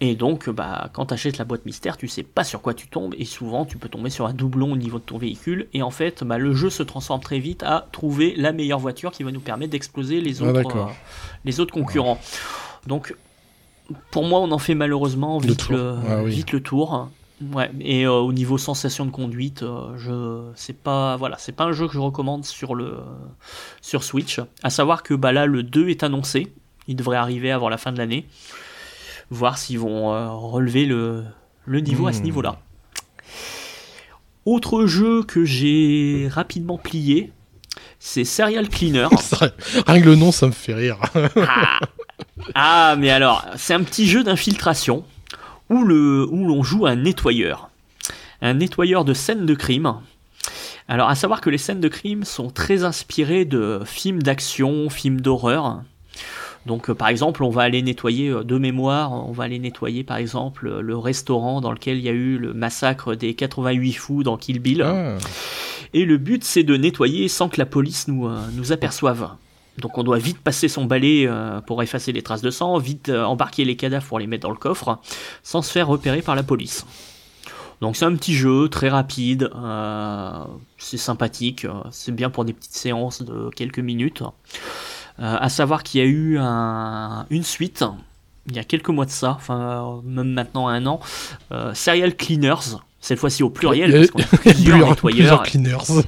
Et 0.00 0.16
donc, 0.16 0.50
bah, 0.50 0.90
quand 0.92 1.06
tu 1.06 1.14
achètes 1.14 1.38
la 1.38 1.44
boîte 1.44 1.64
mystère, 1.64 1.96
tu 1.96 2.08
sais 2.08 2.24
pas 2.24 2.44
sur 2.44 2.60
quoi 2.60 2.74
tu 2.74 2.88
tombes, 2.88 3.14
et 3.16 3.24
souvent 3.24 3.64
tu 3.64 3.78
peux 3.78 3.88
tomber 3.88 4.10
sur 4.10 4.26
un 4.26 4.34
doublon 4.34 4.72
au 4.72 4.76
niveau 4.76 4.98
de 4.98 5.04
ton 5.04 5.18
véhicule, 5.18 5.68
et 5.72 5.82
en 5.82 5.90
fait, 5.90 6.24
bah, 6.24 6.36
le 6.36 6.52
jeu 6.52 6.68
se 6.68 6.82
transforme 6.82 7.20
très 7.20 7.38
vite 7.38 7.62
à 7.62 7.86
trouver 7.92 8.34
la 8.36 8.52
meilleure 8.52 8.80
voiture 8.80 9.12
qui 9.12 9.22
va 9.22 9.30
nous 9.30 9.40
permettre 9.40 9.70
d'exploser 9.70 10.20
les 10.20 10.42
Ah, 10.42 10.46
autres, 10.46 10.76
euh, 10.76 10.84
les 11.44 11.60
autres 11.60 11.72
concurrents. 11.72 12.18
Donc, 12.86 13.14
pour 14.10 14.24
moi, 14.24 14.40
on 14.40 14.50
en 14.50 14.58
fait 14.58 14.74
malheureusement 14.74 15.38
vite 15.38 15.68
le, 15.68 15.94
Ah 16.08 16.22
oui. 16.22 16.32
vite 16.32 16.52
le 16.52 16.60
tour. 16.60 17.08
Ouais, 17.52 17.70
et 17.80 18.06
euh, 18.06 18.12
au 18.12 18.32
niveau 18.32 18.58
sensation 18.58 19.04
de 19.04 19.10
conduite, 19.10 19.62
euh, 19.62 19.96
je 19.96 20.50
c'est 20.54 20.76
pas 20.76 21.16
voilà, 21.16 21.36
c'est 21.38 21.52
pas 21.52 21.64
un 21.64 21.72
jeu 21.72 21.86
que 21.86 21.92
je 21.94 21.98
recommande 21.98 22.44
sur 22.44 22.74
le 22.74 22.98
sur 23.80 24.04
Switch. 24.04 24.40
À 24.62 24.70
savoir 24.70 25.02
que 25.02 25.14
bah 25.14 25.32
là 25.32 25.46
le 25.46 25.62
2 25.62 25.88
est 25.88 26.02
annoncé, 26.02 26.52
il 26.86 26.96
devrait 26.96 27.16
arriver 27.16 27.50
avant 27.50 27.68
la 27.68 27.76
fin 27.76 27.92
de 27.92 27.98
l'année. 27.98 28.26
Voir 29.30 29.58
s'ils 29.58 29.78
vont 29.78 30.12
euh, 30.12 30.30
relever 30.30 30.84
le 30.86 31.24
le 31.64 31.80
niveau 31.80 32.06
à 32.06 32.12
ce 32.12 32.20
Hmm. 32.20 32.24
niveau-là. 32.24 32.56
Autre 34.46 34.84
jeu 34.86 35.22
que 35.22 35.44
j'ai 35.44 36.28
rapidement 36.30 36.76
plié, 36.76 37.32
c'est 37.98 38.24
Serial 38.24 38.68
Cleaner. 38.68 39.08
Rien 39.86 40.00
que 40.00 40.06
le 40.06 40.16
nom, 40.16 40.30
ça 40.32 40.46
me 40.46 40.52
fait 40.52 40.74
rire. 40.74 40.98
Ah, 42.54 42.94
mais 42.98 43.10
alors, 43.10 43.44
c'est 43.56 43.72
un 43.74 43.82
petit 43.82 44.06
jeu 44.06 44.22
d'infiltration 44.22 45.04
où, 45.70 45.84
le, 45.84 46.26
où 46.30 46.46
l'on 46.46 46.62
joue 46.62 46.86
un 46.86 46.96
nettoyeur. 46.96 47.70
Un 48.42 48.54
nettoyeur 48.54 49.04
de 49.04 49.14
scènes 49.14 49.46
de 49.46 49.54
crime. 49.54 49.94
Alors, 50.88 51.08
à 51.08 51.14
savoir 51.14 51.40
que 51.40 51.50
les 51.50 51.58
scènes 51.58 51.80
de 51.80 51.88
crime 51.88 52.24
sont 52.24 52.50
très 52.50 52.84
inspirées 52.84 53.44
de 53.44 53.80
films 53.84 54.22
d'action, 54.22 54.90
films 54.90 55.20
d'horreur. 55.20 55.82
Donc, 56.66 56.88
euh, 56.88 56.94
par 56.94 57.08
exemple, 57.08 57.42
on 57.42 57.50
va 57.50 57.62
aller 57.62 57.82
nettoyer 57.82 58.28
euh, 58.30 58.42
de 58.42 58.58
mémoire, 58.58 59.12
on 59.12 59.32
va 59.32 59.44
aller 59.44 59.58
nettoyer, 59.58 60.02
par 60.02 60.16
exemple, 60.16 60.66
euh, 60.66 60.80
le 60.80 60.96
restaurant 60.96 61.60
dans 61.60 61.72
lequel 61.72 61.98
il 61.98 62.04
y 62.04 62.08
a 62.08 62.12
eu 62.12 62.38
le 62.38 62.54
massacre 62.54 63.14
des 63.14 63.34
88 63.34 63.92
fous 63.92 64.22
dans 64.22 64.36
Kill 64.36 64.60
Bill. 64.60 64.82
Ah. 64.82 65.16
Et 65.92 66.04
le 66.04 66.16
but, 66.16 66.42
c'est 66.42 66.62
de 66.62 66.76
nettoyer 66.76 67.28
sans 67.28 67.48
que 67.48 67.58
la 67.58 67.66
police 67.66 68.08
nous, 68.08 68.28
nous 68.54 68.72
aperçoive. 68.72 69.28
Donc, 69.78 69.98
on 69.98 70.04
doit 70.04 70.18
vite 70.18 70.38
passer 70.38 70.68
son 70.68 70.84
balai 70.84 71.26
euh, 71.26 71.60
pour 71.60 71.82
effacer 71.82 72.12
les 72.12 72.22
traces 72.22 72.42
de 72.42 72.50
sang, 72.50 72.78
vite 72.78 73.08
euh, 73.08 73.24
embarquer 73.24 73.64
les 73.64 73.76
cadavres 73.76 74.06
pour 74.06 74.18
les 74.20 74.26
mettre 74.26 74.42
dans 74.44 74.50
le 74.50 74.56
coffre, 74.56 74.98
sans 75.42 75.62
se 75.62 75.70
faire 75.72 75.88
repérer 75.88 76.22
par 76.22 76.36
la 76.36 76.42
police. 76.44 76.86
Donc 77.80 77.96
c'est 77.96 78.04
un 78.04 78.14
petit 78.14 78.34
jeu 78.34 78.68
très 78.68 78.88
rapide, 78.88 79.50
euh, 79.54 80.44
c'est 80.78 80.96
sympathique, 80.96 81.66
c'est 81.90 82.12
bien 82.14 82.30
pour 82.30 82.44
des 82.44 82.52
petites 82.52 82.74
séances 82.76 83.20
de 83.22 83.50
quelques 83.56 83.80
minutes. 83.80 84.22
Euh, 85.18 85.36
à 85.40 85.48
savoir 85.48 85.82
qu'il 85.82 86.00
y 86.00 86.04
a 86.04 86.06
eu 86.06 86.38
un- 86.38 87.26
une 87.30 87.42
suite, 87.42 87.84
il 88.48 88.54
y 88.54 88.58
a 88.60 88.64
quelques 88.64 88.88
mois 88.90 89.06
de 89.06 89.10
ça, 89.10 89.38
même 90.04 90.32
maintenant 90.32 90.68
un 90.68 90.86
an, 90.86 91.00
Serial 91.72 92.14
Cleaners, 92.14 92.78
cette 93.06 93.18
fois-ci 93.18 93.42
au 93.42 93.50
pluriel, 93.50 93.94
a- 93.94 93.98
parce 93.98 94.10
qu'on 94.12 94.22
a 94.22 94.38
plusieurs 94.54 94.88
nettoyeurs. 94.88 95.42
plusieurs 95.42 95.42
cleaners. 95.42 96.04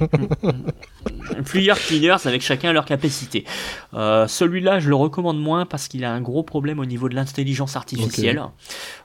plusieurs 1.45 1.77
cleaners 1.77 2.15
avec 2.25 2.41
chacun 2.41 2.73
leur 2.73 2.85
capacité. 2.85 3.45
Euh, 3.93 4.27
Celui-là, 4.27 4.79
je 4.79 4.89
le 4.89 4.95
recommande 4.95 5.39
moins 5.39 5.65
parce 5.67 5.87
qu'il 5.87 6.03
a 6.05 6.11
un 6.11 6.21
gros 6.21 6.41
problème 6.41 6.79
au 6.79 6.85
niveau 6.85 7.07
de 7.07 7.13
l'intelligence 7.15 7.75
artificielle. 7.75 8.41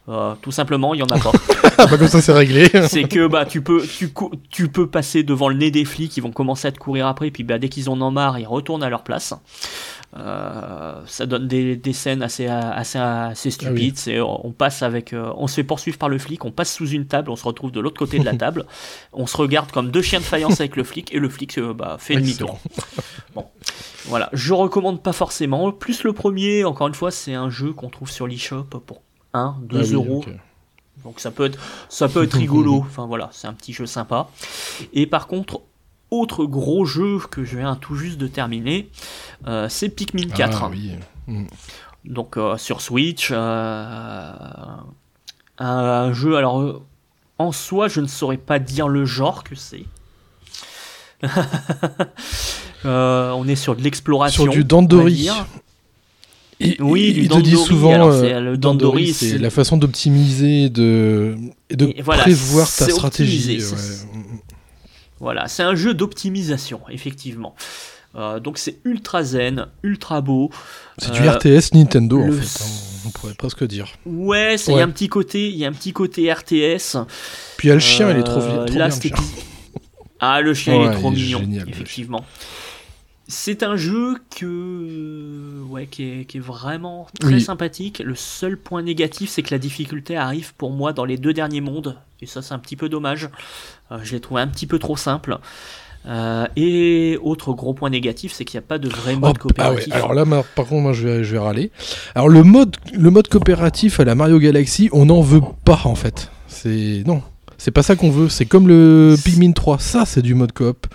Euh, 0.08 0.34
tout 0.40 0.52
simplement, 0.52 0.94
il 0.94 1.00
y 1.00 1.02
en 1.02 1.06
a 1.06 1.18
pas. 1.18 1.32
Ah, 1.78 1.86
bah, 1.86 1.96
comme 1.96 2.06
ça, 2.08 2.20
c'est 2.20 2.32
réglé. 2.32 2.68
c'est 2.88 3.04
que 3.04 3.26
bah 3.26 3.46
tu 3.46 3.62
peux 3.62 3.82
tu, 3.86 4.12
tu 4.50 4.68
peux 4.68 4.86
passer 4.86 5.22
devant 5.22 5.48
le 5.48 5.54
nez 5.56 5.70
des 5.70 5.84
flics, 5.86 6.14
ils 6.16 6.20
vont 6.22 6.30
commencer 6.30 6.68
à 6.68 6.72
te 6.72 6.78
courir 6.78 7.06
après, 7.06 7.30
puis 7.30 7.44
bah 7.44 7.58
dès 7.58 7.68
qu'ils 7.70 7.88
en 7.88 8.00
ont 8.02 8.10
marre, 8.10 8.38
ils 8.38 8.46
retournent 8.46 8.82
à 8.82 8.90
leur 8.90 9.04
place. 9.04 9.32
Euh, 10.14 11.00
ça 11.06 11.24
donne 11.24 11.48
des, 11.48 11.74
des 11.74 11.92
scènes 11.94 12.22
assez 12.22 12.46
assez 12.46 12.98
assez 12.98 13.50
stupides. 13.50 13.96
C'est 13.96 14.20
on 14.20 14.52
passe 14.52 14.82
avec, 14.82 15.14
euh, 15.14 15.32
on 15.36 15.46
se 15.46 15.54
fait 15.54 15.64
poursuivre 15.64 15.96
par 15.96 16.10
le 16.10 16.18
flic, 16.18 16.44
on 16.44 16.50
passe 16.50 16.74
sous 16.74 16.88
une 16.88 17.06
table, 17.06 17.30
on 17.30 17.36
se 17.36 17.44
retrouve 17.44 17.72
de 17.72 17.80
l'autre 17.80 17.98
côté 17.98 18.18
de 18.18 18.24
la 18.24 18.34
table, 18.36 18.66
on 19.14 19.26
se 19.26 19.36
regarde 19.36 19.72
comme 19.72 19.90
deux 19.90 20.02
chiens 20.02 20.20
de 20.20 20.24
faïence 20.24 20.60
avec 20.60 20.76
le 20.76 20.84
flic 20.84 21.14
et 21.14 21.18
le 21.18 21.30
flic 21.30 21.56
euh, 21.56 21.72
bah, 21.72 21.96
fait 21.98 22.16
demi-tour. 22.16 22.58
Bon, 23.34 23.46
voilà, 24.04 24.28
je 24.34 24.52
recommande 24.52 25.02
pas 25.02 25.14
forcément. 25.14 25.72
Plus 25.72 26.04
le 26.04 26.12
premier, 26.12 26.64
encore 26.64 26.88
une 26.88 26.94
fois, 26.94 27.10
c'est 27.10 27.32
un 27.32 27.48
jeu 27.48 27.72
qu'on 27.72 27.88
trouve 27.88 28.10
sur 28.10 28.26
l'eShop 28.26 28.64
pour 28.64 29.00
1, 29.32 29.56
2 29.62 29.78
Ah 29.78 29.82
oui, 29.82 29.94
euros. 29.94 30.24
Donc 31.02 31.18
ça 31.18 31.30
peut 31.30 31.46
être, 31.46 31.58
ça 31.88 32.08
peut 32.08 32.22
être 32.24 32.36
rigolo. 32.36 32.80
Enfin 32.86 33.06
voilà, 33.06 33.30
c'est 33.32 33.46
un 33.46 33.54
petit 33.54 33.72
jeu 33.72 33.86
sympa. 33.86 34.28
Et 34.92 35.06
par 35.06 35.28
contre, 35.28 35.62
autre 36.12 36.44
gros 36.44 36.84
jeu 36.84 37.18
que 37.30 37.42
je 37.44 37.56
viens 37.56 37.74
tout 37.74 37.96
juste 37.96 38.18
de 38.18 38.26
terminer, 38.26 38.88
euh, 39.46 39.66
c'est 39.68 39.88
Pikmin 39.88 40.28
4. 40.28 40.62
Ah, 40.62 40.68
oui. 40.70 40.92
Mm. 41.26 41.46
Donc 42.04 42.36
euh, 42.36 42.56
sur 42.58 42.80
Switch, 42.80 43.30
euh, 43.32 44.32
un, 45.58 46.12
jeu. 46.12 46.36
Alors 46.36 46.82
en 47.38 47.52
soi, 47.52 47.88
je 47.88 48.00
ne 48.00 48.06
saurais 48.06 48.36
pas 48.36 48.58
dire 48.58 48.88
le 48.88 49.04
genre 49.04 49.42
que 49.42 49.54
c'est. 49.54 49.84
On 52.84 53.46
est 53.48 53.56
sur 53.56 53.74
de 53.76 53.82
l'exploration. 53.82 54.44
Sur 54.44 54.52
du 54.52 54.64
Dandori. 54.64 55.28
Et- 56.60 56.76
Oui, 56.80 57.04
et- 57.06 57.12
du 57.22 57.28
te 57.28 57.40
dit 57.40 57.56
souvent, 57.56 57.94
alors 57.94 58.22
le 58.22 58.56
Dandori, 58.56 59.12
c'est 59.14 59.38
la 59.38 59.50
façon 59.50 59.76
d'optimiser 59.76 60.64
et 60.64 60.70
de, 60.70 61.36
et 61.70 61.76
de 61.76 61.92
Et 61.96 62.02
voilà, 62.02 62.22
prévoir 62.22 62.66
ta 62.72 62.88
stratégie. 62.88 63.58
ouais. 63.58 64.11
Voilà, 65.22 65.48
c'est 65.48 65.62
un 65.62 65.74
jeu 65.74 65.94
d'optimisation, 65.94 66.80
effectivement. 66.90 67.54
Euh, 68.14 68.40
donc 68.40 68.58
c'est 68.58 68.78
ultra 68.84 69.22
zen, 69.22 69.68
ultra 69.82 70.20
beau. 70.20 70.50
C'est 70.98 71.12
du 71.12 71.20
Euh, 71.22 71.30
RTS 71.32 71.72
Nintendo, 71.74 72.20
en 72.20 72.32
fait. 72.32 72.62
hein, 72.62 72.66
on 73.06 73.10
pourrait 73.10 73.34
presque 73.34 73.64
dire. 73.64 73.86
Ouais, 74.04 74.56
il 74.56 74.74
y 74.74 74.80
a 74.80 74.84
un 74.84 74.90
petit 74.90 75.08
côté, 75.08 75.48
il 75.48 75.56
y 75.56 75.64
a 75.64 75.68
un 75.68 75.72
petit 75.72 75.92
côté 75.94 76.30
RTS. 76.30 76.98
Puis 77.56 77.68
il 77.68 77.68
y 77.68 77.70
a 77.70 77.74
le 77.74 77.80
chien, 77.80 78.10
il 78.10 78.18
est 78.18 78.22
trop, 78.24 78.40
Euh, 78.40 78.66
trop 78.66 78.76
là, 78.78 78.88
bien. 78.88 78.96
le 78.96 79.00
chien. 79.00 79.16
Ah, 80.20 80.40
le 80.40 80.54
chien 80.54 80.74
il 80.76 80.86
est 80.88 80.92
trop 80.92 81.10
il 81.12 81.18
est 81.18 81.22
mignon, 81.22 81.38
génial, 81.38 81.64
le 81.64 81.70
effectivement. 81.70 82.24
C'est 83.34 83.62
un 83.62 83.76
jeu 83.76 84.16
que, 84.38 85.62
ouais, 85.70 85.86
qui 85.86 86.02
est, 86.04 86.24
qui 86.26 86.36
est 86.36 86.40
vraiment 86.40 87.06
très 87.18 87.32
Oui. 87.34 87.40
sympathique. 87.40 88.02
Le 88.04 88.14
seul 88.14 88.58
point 88.58 88.82
négatif, 88.82 89.30
c'est 89.30 89.42
que 89.42 89.54
la 89.54 89.58
difficulté 89.58 90.18
arrive 90.18 90.52
pour 90.54 90.70
moi 90.70 90.92
dans 90.92 91.06
les 91.06 91.16
deux 91.16 91.32
derniers 91.32 91.62
mondes, 91.62 91.96
et 92.20 92.26
ça, 92.26 92.42
c'est 92.42 92.52
un 92.52 92.58
petit 92.58 92.76
peu 92.76 92.90
dommage. 92.90 93.30
Euh, 93.90 93.96
je 94.02 94.12
l'ai 94.12 94.20
trouvé 94.20 94.42
un 94.42 94.48
petit 94.48 94.66
peu 94.66 94.78
trop 94.78 94.98
simple. 94.98 95.38
Euh, 96.04 96.46
et 96.56 97.18
autre 97.22 97.54
gros 97.54 97.72
point 97.72 97.88
négatif, 97.88 98.32
c'est 98.34 98.44
qu'il 98.44 98.58
n'y 98.60 98.64
a 98.64 98.68
pas 98.68 98.78
de 98.78 98.90
vrai 98.90 99.16
mode 99.16 99.38
Oh, 99.42 99.48
ah 99.56 99.70
ouais, 99.70 99.76
coopératif. 99.78 99.94
alors 99.94 100.12
là, 100.12 100.24
ma- 100.26 100.42
par 100.42 100.66
contre, 100.66 100.82
moi, 100.82 100.92
je 100.92 101.08
vais, 101.08 101.24
je 101.24 101.32
vais 101.32 101.38
râler. 101.38 101.70
Alors, 102.14 102.28
le 102.28 102.42
mode, 102.42 102.76
le 102.92 103.08
mode 103.10 103.28
coopératif 103.28 103.98
à 103.98 104.04
la 104.04 104.14
Mario 104.14 104.40
Galaxy, 104.40 104.90
on 104.92 105.06
n'en 105.06 105.22
veut 105.22 105.40
pas, 105.64 105.80
en 105.84 105.94
fait. 105.94 106.30
C'est. 106.48 107.02
Non. 107.06 107.22
C'est 107.56 107.70
pas 107.70 107.82
ça 107.82 107.96
qu'on 107.96 108.10
veut. 108.10 108.28
C'est 108.28 108.44
comme 108.44 108.68
le 108.68 109.14
Pikmin 109.24 109.52
3. 109.52 109.78
Ça, 109.78 110.04
c'est 110.04 110.20
du 110.22 110.34
mode 110.34 110.52
coop. 110.52 110.86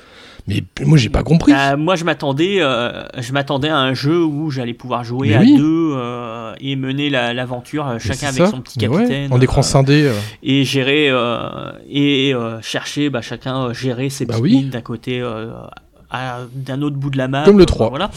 Mais 0.47 0.63
moi, 0.85 0.97
j'ai 0.97 1.09
pas 1.09 1.23
compris. 1.23 1.51
Euh, 1.51 1.75
moi, 1.75 1.95
je 1.97 2.05
m'attendais, 2.05 2.57
euh, 2.61 3.03
je 3.17 3.33
m'attendais 3.33 3.67
à 3.67 3.77
un 3.79 3.93
jeu 3.93 4.23
où 4.23 4.49
j'allais 4.49 4.73
pouvoir 4.73 5.03
jouer 5.03 5.29
Mais 5.29 5.35
à 5.35 5.39
oui. 5.41 5.57
deux 5.57 5.91
euh, 5.95 6.53
et 6.61 6.75
mener 6.77 7.09
la- 7.09 7.33
l'aventure, 7.33 7.85
euh, 7.87 7.97
chacun 7.99 8.27
avec 8.29 8.37
ça. 8.45 8.47
son 8.51 8.61
petit 8.61 8.79
Mais 8.79 8.87
ouais, 8.87 8.97
capitaine. 9.03 9.33
en 9.33 9.41
écran 9.41 9.59
euh, 9.59 9.63
scindé. 9.63 10.03
euh. 10.05 10.13
et 10.43 10.63
gérer 10.63 11.09
euh, 11.09 11.71
et 11.89 12.33
euh, 12.33 12.61
chercher, 12.61 13.09
bah, 13.09 13.21
chacun 13.21 13.73
gérer 13.73 14.09
ses 14.09 14.25
Bah 14.25 14.35
petites 14.35 14.43
oui. 14.43 14.51
mines 14.55 14.69
d'un 14.69 14.81
côté, 14.81 15.19
euh, 15.21 15.51
à- 15.51 15.71
d'un 16.11 16.81
autre 16.81 16.95
bout 16.95 17.09
de 17.09 17.17
la 17.17 17.27
map. 17.27 17.43
Comme 17.43 17.57
le 17.57 17.63
euh, 17.63 17.65
3. 17.65 17.89
Voilà. 17.89 18.09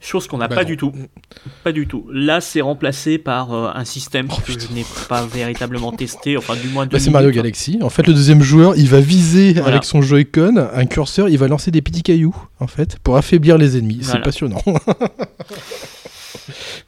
Chose 0.00 0.26
qu'on 0.26 0.38
n'a 0.38 0.48
Bah 0.48 0.56
pas 0.56 0.62
non. 0.62 0.68
du 0.68 0.76
tout. 0.76 0.92
Pas 1.64 1.72
du 1.72 1.86
tout. 1.86 2.06
Là, 2.12 2.40
c'est 2.40 2.60
remplacé 2.60 3.18
par 3.18 3.52
euh, 3.52 3.70
un 3.74 3.84
système 3.84 4.28
Oh, 4.30 4.36
que 4.44 4.52
je 4.52 4.72
n'ai 4.72 4.84
pas 5.08 5.24
véritablement 5.26 5.92
testé, 5.92 6.36
enfin 6.36 6.54
du 6.56 6.68
moins 6.68 6.86
Bah, 6.86 6.98
c'est 6.98 7.10
Mario. 7.10 7.30
Galaxy. 7.30 7.78
En 7.82 7.90
fait, 7.90 8.06
le 8.06 8.12
deuxième 8.14 8.42
joueur, 8.42 8.76
il 8.76 8.88
va 8.88 9.00
viser 9.00 9.52
Voilà. 9.54 9.68
avec 9.68 9.84
son 9.84 10.02
Joy-Con 10.02 10.68
un 10.72 10.86
curseur, 10.86 11.28
il 11.28 11.38
va 11.38 11.46
lancer 11.48 11.70
des 11.70 11.82
petits 11.82 12.02
cailloux, 12.02 12.34
en 12.60 12.66
fait, 12.66 12.98
pour 12.98 13.16
affaiblir 13.16 13.58
les 13.58 13.76
ennemis. 13.76 14.00
C'est 14.02 14.20
passionnant. 14.22 14.60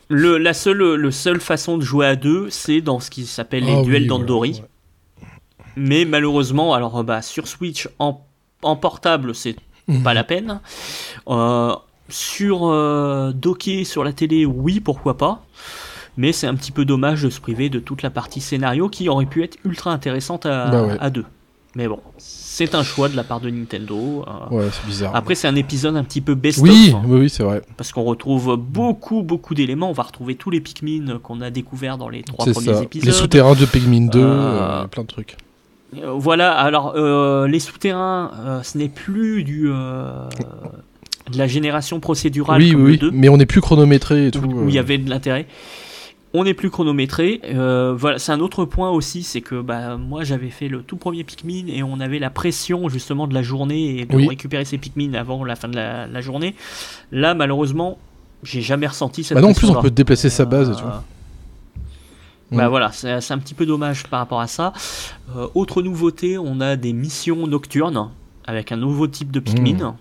Le, 0.09 0.37
la 0.39 0.53
seule, 0.53 0.97
le 0.97 1.11
seule 1.11 1.41
façon 1.41 1.79
de 1.79 1.83
jouer 1.83 2.07
à 2.07 2.17
deux, 2.17 2.49
c'est 2.51 2.81
dans 2.81 3.01
ce 3.01 3.11
qui 3.11 3.25
s'appelle 3.27 3.65
les 3.65 3.73
Ah 3.79 3.83
duels 3.83 4.03
oui, 4.03 4.09
d'Andori. 4.09 4.63
Mais 5.77 6.05
malheureusement, 6.05 6.75
alors 6.75 6.99
euh, 6.99 7.03
bah, 7.03 7.23
sur 7.23 7.49
Switch 7.49 7.89
en, 7.99 8.21
en 8.63 8.77
portable, 8.77 9.35
c'est 9.35 9.57
Mhm. 9.89 10.03
pas 10.03 10.15
la 10.15 10.25
peine. 10.25 10.61
Euh, 11.29 11.75
sur 12.09 12.67
euh, 12.69 13.33
docké 13.33 13.85
sur 13.85 14.05
la 14.05 14.13
télé, 14.13 14.45
oui, 14.47 14.81
pourquoi 14.81 15.17
pas. 15.17 15.43
Mais 16.17 16.33
c'est 16.33 16.47
un 16.47 16.55
petit 16.55 16.71
peu 16.71 16.85
dommage 16.85 17.23
de 17.23 17.31
se 17.31 17.41
priver 17.41 17.69
de 17.71 17.81
toute 17.81 18.03
la 18.03 18.11
partie 18.11 18.41
scénario 18.41 18.89
qui 18.89 19.09
aurait 19.09 19.27
pu 19.27 19.43
être 19.43 19.57
ultra 19.65 19.91
intéressante 19.91 20.47
à, 20.47 20.69
Bah 20.71 20.83
ouais. 20.85 20.97
à 21.01 21.11
deux. 21.11 21.25
Mais 21.77 21.89
bon, 21.89 21.99
c'est 22.19 22.77
un 22.77 22.85
choix 22.85 23.09
de 23.09 23.17
la 23.17 23.25
part 23.25 23.41
de 23.41 23.51
Nintendo. 23.51 24.25
euh. 24.29 24.55
Ouais, 24.55 24.67
c'est 24.71 24.87
bizarre. 24.87 25.17
Après, 25.17 25.35
c'est 25.35 25.49
un 25.49 25.57
épisode 25.57 25.97
un 25.97 26.05
petit 26.05 26.21
peu 26.21 26.37
best-of. 26.37 26.63
oui, 26.63 26.95
oui, 27.07 27.21
oui, 27.23 27.29
c'est 27.31 27.43
vrai. 27.43 27.63
Parce 27.77 27.91
qu'on 27.91 28.05
retrouve 28.05 28.57
beaucoup, 28.57 29.23
beaucoup 29.25 29.55
d'éléments. 29.57 29.91
On 29.91 29.93
va 29.93 30.05
retrouver 30.05 30.37
tous 30.37 30.51
les 30.51 30.61
Pikmin 30.61 31.19
qu'on 31.21 31.41
a 31.41 31.51
découverts 31.51 31.99
dans 31.99 32.09
les 32.09 32.23
trois 32.23 32.47
premiers 32.47 32.75
ça. 32.75 32.83
épisodes. 32.83 33.07
Les 33.07 33.13
souterrains 33.13 33.57
de 33.57 33.65
Pikmin 33.67 34.07
2, 34.07 34.21
Euh, 34.21 34.25
euh, 34.25 34.87
plein 34.87 35.03
de 35.03 35.09
trucs. 35.09 35.37
Euh, 36.03 36.13
Voilà, 36.17 36.53
alors 36.53 36.95
euh, 36.97 37.47
les 37.47 37.61
souterrains, 37.61 38.31
euh, 38.45 38.63
ce 38.63 38.79
n'est 38.79 38.89
plus 38.89 39.45
du 39.45 39.69
euh, 39.69 40.09
de 41.31 41.39
la 41.39 41.47
génération 41.47 42.01
procédurale 42.01 42.61
Oui, 42.61 42.73
comme 42.73 42.83
oui, 42.85 42.87
le 43.01 43.07
oui. 43.07 43.11
2, 43.11 43.11
Mais 43.13 43.29
on 43.29 43.39
est 43.39 43.47
plus 43.47 43.61
chronométré 43.61 44.27
et 44.27 44.31
tout. 44.31 44.41
où, 44.41 44.69
il 44.69 44.75
y 44.75 44.79
avait 44.79 44.99
de 44.99 45.09
l'intérêt. 45.09 45.47
On 46.37 46.43
n'est 46.45 46.55
plus 46.55 46.69
chronométré. 46.71 47.41
Voilà, 47.97 48.19
c'est 48.19 48.33
un 48.33 48.41
autre 48.41 48.65
point 48.65 48.91
aussi, 48.91 49.23
c'est 49.23 49.41
que 49.41 49.61
bah, 49.61 49.97
moi 49.97 50.25
j'avais 50.25 50.51
fait 50.51 50.67
le 50.69 50.83
tout 50.83 50.97
premier 50.97 51.23
Pikmin 51.23 51.67
et 51.69 51.83
on 51.85 52.01
avait 52.01 52.19
la 52.19 52.31
pression 52.31 52.89
justement 52.89 53.27
de 53.29 53.35
la 53.35 53.43
journée 53.43 54.01
et 54.01 54.05
de 54.05 54.17
Oui. 54.17 54.27
récupérer 54.29 54.65
ses 54.65 54.77
Pikmin 54.79 55.15
avant 55.15 55.45
la 55.45 55.55
fin 55.55 55.69
de 55.69 55.77
la, 55.77 56.09
la 56.09 56.21
journée. 56.21 56.57
Là, 57.13 57.35
malheureusement, 57.35 57.99
j'ai 58.43 58.63
jamais 58.63 58.89
ressenti 58.89 59.23
cette 59.23 59.37
Bah 59.37 59.43
non, 59.43 59.51
en 59.51 59.55
plus, 59.55 59.71
on 59.71 59.81
peut 59.81 59.91
déplacer 59.93 60.29
sa 60.29 60.45
base 60.45 60.71
et 60.71 60.75
tout. 60.75 60.83
Bah 62.57 62.69
voilà, 62.69 62.91
c'est 62.93 63.31
un 63.33 63.39
petit 63.39 63.55
peu 63.55 63.67
dommage 63.67 64.05
par 64.05 64.21
rapport 64.21 64.41
à 64.41 64.47
ça. 64.47 64.73
Euh, 65.37 65.49
autre 65.55 65.83
nouveauté, 65.83 66.39
on 66.39 66.61
a 66.61 66.77
des 66.77 66.93
missions 66.93 67.47
nocturnes 67.47 68.11
avec 68.47 68.73
un 68.73 68.77
nouveau 68.77 69.07
type 69.07 69.31
de 69.31 69.41
Pikmin. 69.41 69.91
Mm. 69.91 69.97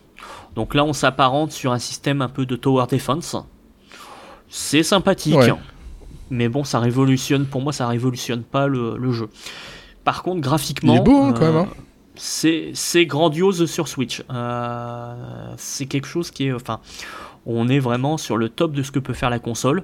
Donc 0.56 0.76
là, 0.76 0.84
on 0.84 0.94
s'apparente 0.94 1.52
sur 1.52 1.72
un 1.72 1.80
système 1.80 2.22
un 2.22 2.30
peu 2.30 2.46
de 2.46 2.56
tower 2.56 2.86
defense. 2.90 3.36
C'est 4.50 4.84
sympathique, 4.84 5.36
Ouais. 5.36 5.54
mais 6.30 6.48
bon, 6.48 6.64
ça 6.64 6.80
révolutionne. 6.80 7.46
Pour 7.46 7.62
moi, 7.62 7.74
ça 7.74 7.88
révolutionne 7.88 8.44
pas 8.44 8.68
le, 8.68 8.98
le 8.98 9.12
jeu. 9.12 9.30
Par 10.04 10.22
contre, 10.22 10.42
graphiquement, 10.42 10.94
Il 10.94 10.98
est 10.98 11.04
beau, 11.04 11.24
hein, 11.24 11.34
quand 11.34 11.44
euh, 11.44 11.52
même, 11.54 11.62
hein. 11.64 11.74
c'est 12.16 12.72
c'est 12.74 13.06
grandiose 13.06 13.66
sur 13.66 13.88
Switch. 13.88 14.22
Euh, 14.32 15.16
c'est 15.58 15.86
quelque 15.88 16.08
chose 16.08 16.30
qui 16.30 16.48
est, 16.48 16.54
enfin, 16.54 16.80
on 17.46 17.68
est 17.68 17.80
vraiment 17.80 18.18
sur 18.18 18.38
le 18.38 18.50
top 18.50 18.74
de 18.74 18.84
ce 18.84 18.92
que 18.92 19.00
peut 19.00 19.14
faire 19.14 19.30
la 19.30 19.40
console. 19.40 19.84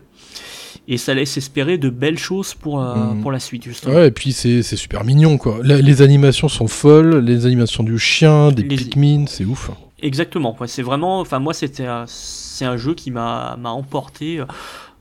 Et 0.88 0.98
ça 0.98 1.14
laisse 1.14 1.38
espérer 1.38 1.78
de 1.78 1.90
belles 1.90 2.18
choses 2.20 2.54
pour, 2.54 2.80
Mhm. 2.82 3.22
pour 3.22 3.32
la 3.32 3.40
suite, 3.40 3.64
justement. 3.64 3.96
Ouais, 3.96 4.08
et 4.08 4.12
puis 4.12 4.34
c'est 4.34 4.62
super 4.64 5.04
mignon, 5.04 5.38
quoi. 5.38 5.60
La- 5.64 5.78
les 5.82 6.02
animations 6.02 6.48
sont 6.50 6.68
folles, 6.68 7.20
les 7.20 7.46
animations 7.46 7.84
du 7.84 7.98
chien, 8.00 8.52
des 8.52 8.64
Les- 8.64 8.76
Pikmin, 8.76 9.26
c'est 9.28 9.46
ouf. 9.46 9.72
Exactement. 10.02 10.56
ouais, 10.60 10.68
c'est 10.68 10.82
vraiment. 10.84 11.20
Enfin, 11.20 11.40
moi, 11.40 11.54
c'était. 11.54 11.88
C'est 12.08 12.66
un 12.66 12.78
jeu 12.78 12.94
qui 12.94 13.12
m'a 13.12 13.58
m'a 13.58 13.70
emporté. 13.72 14.42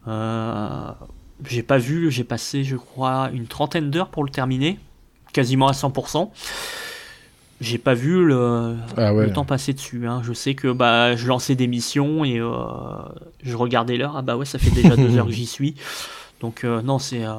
Euh, 0.07 0.90
j'ai 1.49 1.62
pas 1.62 1.78
vu. 1.78 2.11
J'ai 2.11 2.24
passé, 2.24 2.65
je 2.65 2.77
crois, 2.77 3.31
une 3.32 3.47
trentaine 3.47 3.90
d'heures 3.90 4.09
pour 4.09 4.24
le 4.24 4.31
terminer, 4.31 4.78
quasiment 5.32 5.69
à 5.69 5.73
100%. 5.73 6.32
J'ai 7.60 7.78
pas 7.78 7.94
vu 7.94 8.24
le, 8.24 8.76
Ah 8.97 9.12
ouais. 9.12 9.26
le 9.26 9.32
temps 9.32 9.44
passer 9.44 9.72
dessus. 9.72 10.06
hein. 10.06 10.22
Je 10.24 10.32
sais 10.32 10.55
que 10.55 10.68
bah, 10.72 11.16
je 11.16 11.26
lançais 11.26 11.56
des 11.56 11.66
missions 11.66 12.24
et 12.24 12.39
euh, 12.39 12.52
je 13.43 13.56
regardais 13.56 13.97
l'heure. 13.97 14.14
Ah 14.16 14.22
bah 14.22 14.36
ouais, 14.36 14.44
ça 14.44 14.59
fait 14.60 14.70
déjà 14.70 14.97
deux 14.97 15.16
heures 15.16 15.26
que 15.26 15.32
j'y 15.32 15.47
suis. 15.47 15.74
Donc 16.40 16.62
euh, 16.64 16.82
non, 16.82 16.98
c'est 17.01 17.24
euh, 17.26 17.35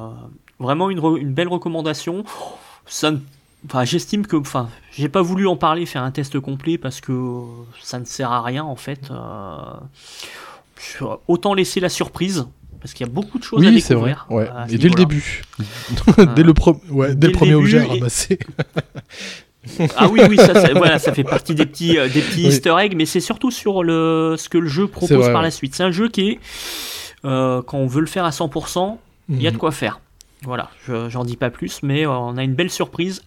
vraiment 0.58 0.90
une, 0.90 1.32
belle 1.32 1.48
recommandation. 1.48 2.24
Ça 2.86 3.10
ne- 3.12 3.18
Enfin, 3.66 3.84
j'estime 3.84 4.26
que, 4.26 4.36
enfin, 4.36 4.70
j'ai 4.90 5.10
pas 5.10 5.20
voulu 5.20 5.46
en 5.46 5.54
parler, 5.56 5.84
faire 5.84 6.02
un 6.02 6.10
test 6.10 6.40
complet 6.40 6.78
parce 6.78 7.02
que 7.02 7.42
ça 7.82 7.98
ne 7.98 8.06
sert 8.06 8.32
à 8.32 8.40
rien 8.42 8.64
en 8.64 8.74
fait. 8.76 9.10
Autant 11.28 11.52
laisser 11.54 11.78
la 11.80 11.90
surprise 11.90 12.46
parce 12.80 12.94
qu'il 12.94 13.06
y 13.06 13.10
a 13.10 13.12
beaucoup 13.12 13.38
de 13.38 13.44
choses 13.44 13.62
à 13.62 13.68
Oui, 13.68 13.80
c'est 13.82 13.92
vrai. 13.94 14.12
découvrir. 14.12 14.26
Ouais. 14.30 14.48
à 14.48 14.66
ce 14.66 14.74
Et 14.74 14.78
dès 14.78 14.88
le 14.88 14.94
début. 14.94 15.42
dès 16.36 16.42
le, 16.42 16.54
pro- 16.54 16.80
ouais, 16.90 17.08
dès 17.14 17.14
Dès 17.14 17.26
le 17.26 17.32
le 17.32 17.36
premier 17.36 17.50
début, 17.50 17.62
objet 17.62 17.78
à 17.80 17.84
et- 17.84 17.88
ramasser. 17.88 18.38
Ah 19.96 20.08
oui, 20.08 20.20
oui, 20.28 20.36
ça, 20.36 20.54
ça- 20.54 20.72
voilà, 20.74 20.98
ça 20.98 21.12
fait 21.12 21.24
partie 21.24 21.54
des 21.54 21.66
petits, 21.66 21.98
euh, 21.98 22.08
des 22.08 22.22
petits 22.22 22.44
Oui. 22.44 22.48
Easter 22.48 22.74
eggs, 22.78 22.94
mais 22.96 23.04
c'est 23.06 23.20
surtout 23.20 23.50
sur 23.50 23.82
le, 23.84 24.34
ce 24.38 24.48
que 24.48 24.56
le 24.58 24.66
jeu 24.68 24.86
propose 24.86 25.18
vrai, 25.18 25.32
par 25.32 25.42
la 25.42 25.50
suite. 25.50 25.74
C'est 25.74 25.82
un 25.82 25.90
jeu 25.90 26.08
qui 26.08 26.28
est, 26.30 26.38
euh, 27.26 27.60
quand 27.62 27.76
on 27.78 27.86
veut 27.86 28.00
le 28.00 28.06
faire 28.06 28.24
à 28.24 28.30
100%, 28.30 28.98
il 29.28 29.40
y 29.42 29.46
a 29.46 29.50
de 29.50 29.56
Mhm. 29.56 29.60
quoi 29.60 29.70
faire. 29.70 30.00
Voilà, 30.44 30.70
je- 30.88 31.10
j'en 31.10 31.24
dis 31.24 31.36
pas 31.36 31.50
plus, 31.50 31.80
mais 31.82 32.06
euh, 32.06 32.10
on 32.10 32.38
a 32.38 32.42
une 32.42 32.54
belle 32.54 32.70
surprise 32.70 33.22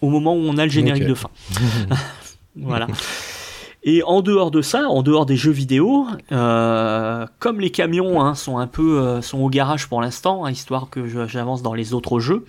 au 0.00 0.08
moment 0.08 0.34
où 0.34 0.40
on 0.40 0.56
a 0.56 0.64
le 0.64 0.70
générique 0.70 1.04
de 1.06 1.14
fin. 1.14 1.28
voilà. 2.56 2.86
Et 3.88 4.02
en 4.02 4.20
dehors 4.20 4.50
de 4.50 4.62
ça, 4.62 4.88
en 4.88 5.04
dehors 5.04 5.26
des 5.26 5.36
jeux 5.36 5.52
vidéo, 5.52 6.08
euh, 6.32 7.24
comme 7.38 7.60
les 7.60 7.70
camions 7.70 8.20
hein, 8.20 8.34
sont 8.34 8.58
un 8.58 8.66
peu 8.66 8.98
euh, 8.98 9.22
sont 9.22 9.38
au 9.38 9.48
garage 9.48 9.88
pour 9.88 10.00
l'instant, 10.00 10.44
hein, 10.44 10.50
histoire 10.50 10.90
que 10.90 11.06
j'avance 11.28 11.62
dans 11.62 11.72
les 11.72 11.94
autres 11.94 12.18
jeux. 12.18 12.44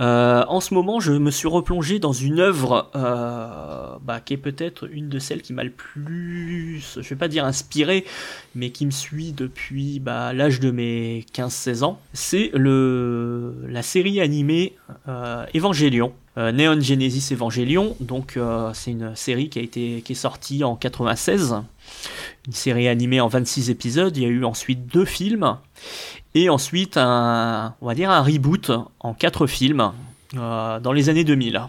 euh, 0.00 0.44
en 0.48 0.60
ce 0.60 0.74
moment, 0.74 0.98
je 0.98 1.12
me 1.12 1.30
suis 1.30 1.46
replongé 1.46 2.00
dans 2.00 2.12
une 2.12 2.40
œuvre 2.40 2.90
bah, 2.94 4.20
qui 4.24 4.34
est 4.34 4.38
peut-être 4.38 4.88
une 4.92 5.08
de 5.08 5.20
celles 5.20 5.40
qui 5.40 5.52
m'a 5.52 5.62
le 5.62 5.70
plus, 5.70 6.98
je 7.00 7.08
vais 7.08 7.16
pas 7.16 7.28
dire 7.28 7.44
inspiré, 7.44 8.04
mais 8.56 8.70
qui 8.70 8.86
me 8.86 8.90
suit 8.90 9.30
depuis 9.30 10.00
bah, 10.00 10.32
l'âge 10.32 10.58
de 10.58 10.72
mes 10.72 11.24
15-16 11.32 11.84
ans. 11.84 12.00
C'est 12.12 12.50
le 12.54 13.54
la 13.68 13.82
série 13.82 14.20
animée 14.20 14.74
Evangelion. 15.54 16.12
Euh, 16.38 16.52
Neon 16.52 16.80
Genesis 16.80 17.32
Evangelion, 17.32 17.96
donc 18.00 18.36
euh, 18.36 18.70
c'est 18.74 18.90
une 18.90 19.16
série 19.16 19.48
qui 19.48 19.58
a 19.58 19.62
été 19.62 20.02
qui 20.04 20.12
est 20.12 20.16
sortie 20.16 20.64
en 20.64 20.76
96, 20.76 21.62
une 22.46 22.52
série 22.52 22.88
animée 22.88 23.22
en 23.22 23.28
26 23.28 23.70
épisodes. 23.70 24.14
Il 24.14 24.22
y 24.22 24.26
a 24.26 24.28
eu 24.28 24.44
ensuite 24.44 24.86
deux 24.86 25.06
films 25.06 25.56
et 26.34 26.50
ensuite 26.50 26.98
un 26.98 27.74
reboot 27.80 28.70
en 29.00 29.14
quatre 29.14 29.46
films 29.46 29.92
euh, 30.36 30.78
dans 30.78 30.92
les 30.92 31.08
années 31.08 31.24
2000. 31.24 31.62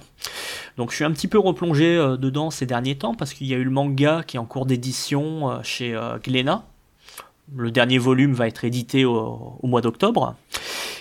Donc 0.76 0.92
je 0.92 0.98
suis 0.98 1.06
un 1.06 1.12
petit 1.12 1.30
peu 1.30 1.40
replongé 1.40 1.96
dedans 2.20 2.52
ces 2.52 2.66
derniers 2.66 2.98
temps 2.98 3.16
parce 3.16 3.34
qu'il 3.34 3.48
y 3.48 3.54
a 3.54 3.58
eu 3.58 3.64
le 3.64 3.72
manga 3.72 4.22
qui 4.28 4.36
est 4.36 4.40
en 4.40 4.46
cours 4.46 4.66
d'édition 4.66 5.60
chez 5.64 5.98
Glénat. 6.24 6.64
Le 7.56 7.72
dernier 7.72 7.98
volume 7.98 8.34
va 8.34 8.48
être 8.48 8.66
édité 8.66 9.06
au, 9.06 9.58
au 9.60 9.68
mois 9.68 9.82
d'octobre. 9.82 10.36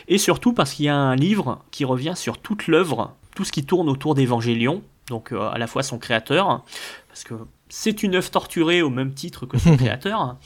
Et 0.09 0.19
surtout 0.19 0.53
parce 0.55 0.73
qu'il 0.73 0.87
y 0.87 0.89
a 0.89 0.97
un 0.97 1.17
livre 1.17 1.63
qui 1.73 1.85
revient 1.85 2.15
sur 2.17 2.39
toute 2.39 2.69
l'œuvre, 2.69 3.13
tout 3.37 3.45
ce 3.45 3.53
qui 3.53 3.65
tourne 3.65 3.89
autour 3.89 4.17
d'Evangélion, 4.17 4.83
donc 5.09 5.31
euh, 5.31 5.49
à 5.51 5.59
la 5.59 5.69
fois 5.69 5.85
son 5.85 5.99
créateur, 5.99 6.65
parce 7.09 7.23
que 7.23 7.35
c'est 7.69 8.03
une 8.03 8.17
œuvre 8.17 8.31
torturée 8.31 8.83
au 8.83 8.91
même 8.91 9.13
titre 9.13 9.47
que 9.47 9.59
son 9.59 9.77
créateur. 9.77 10.37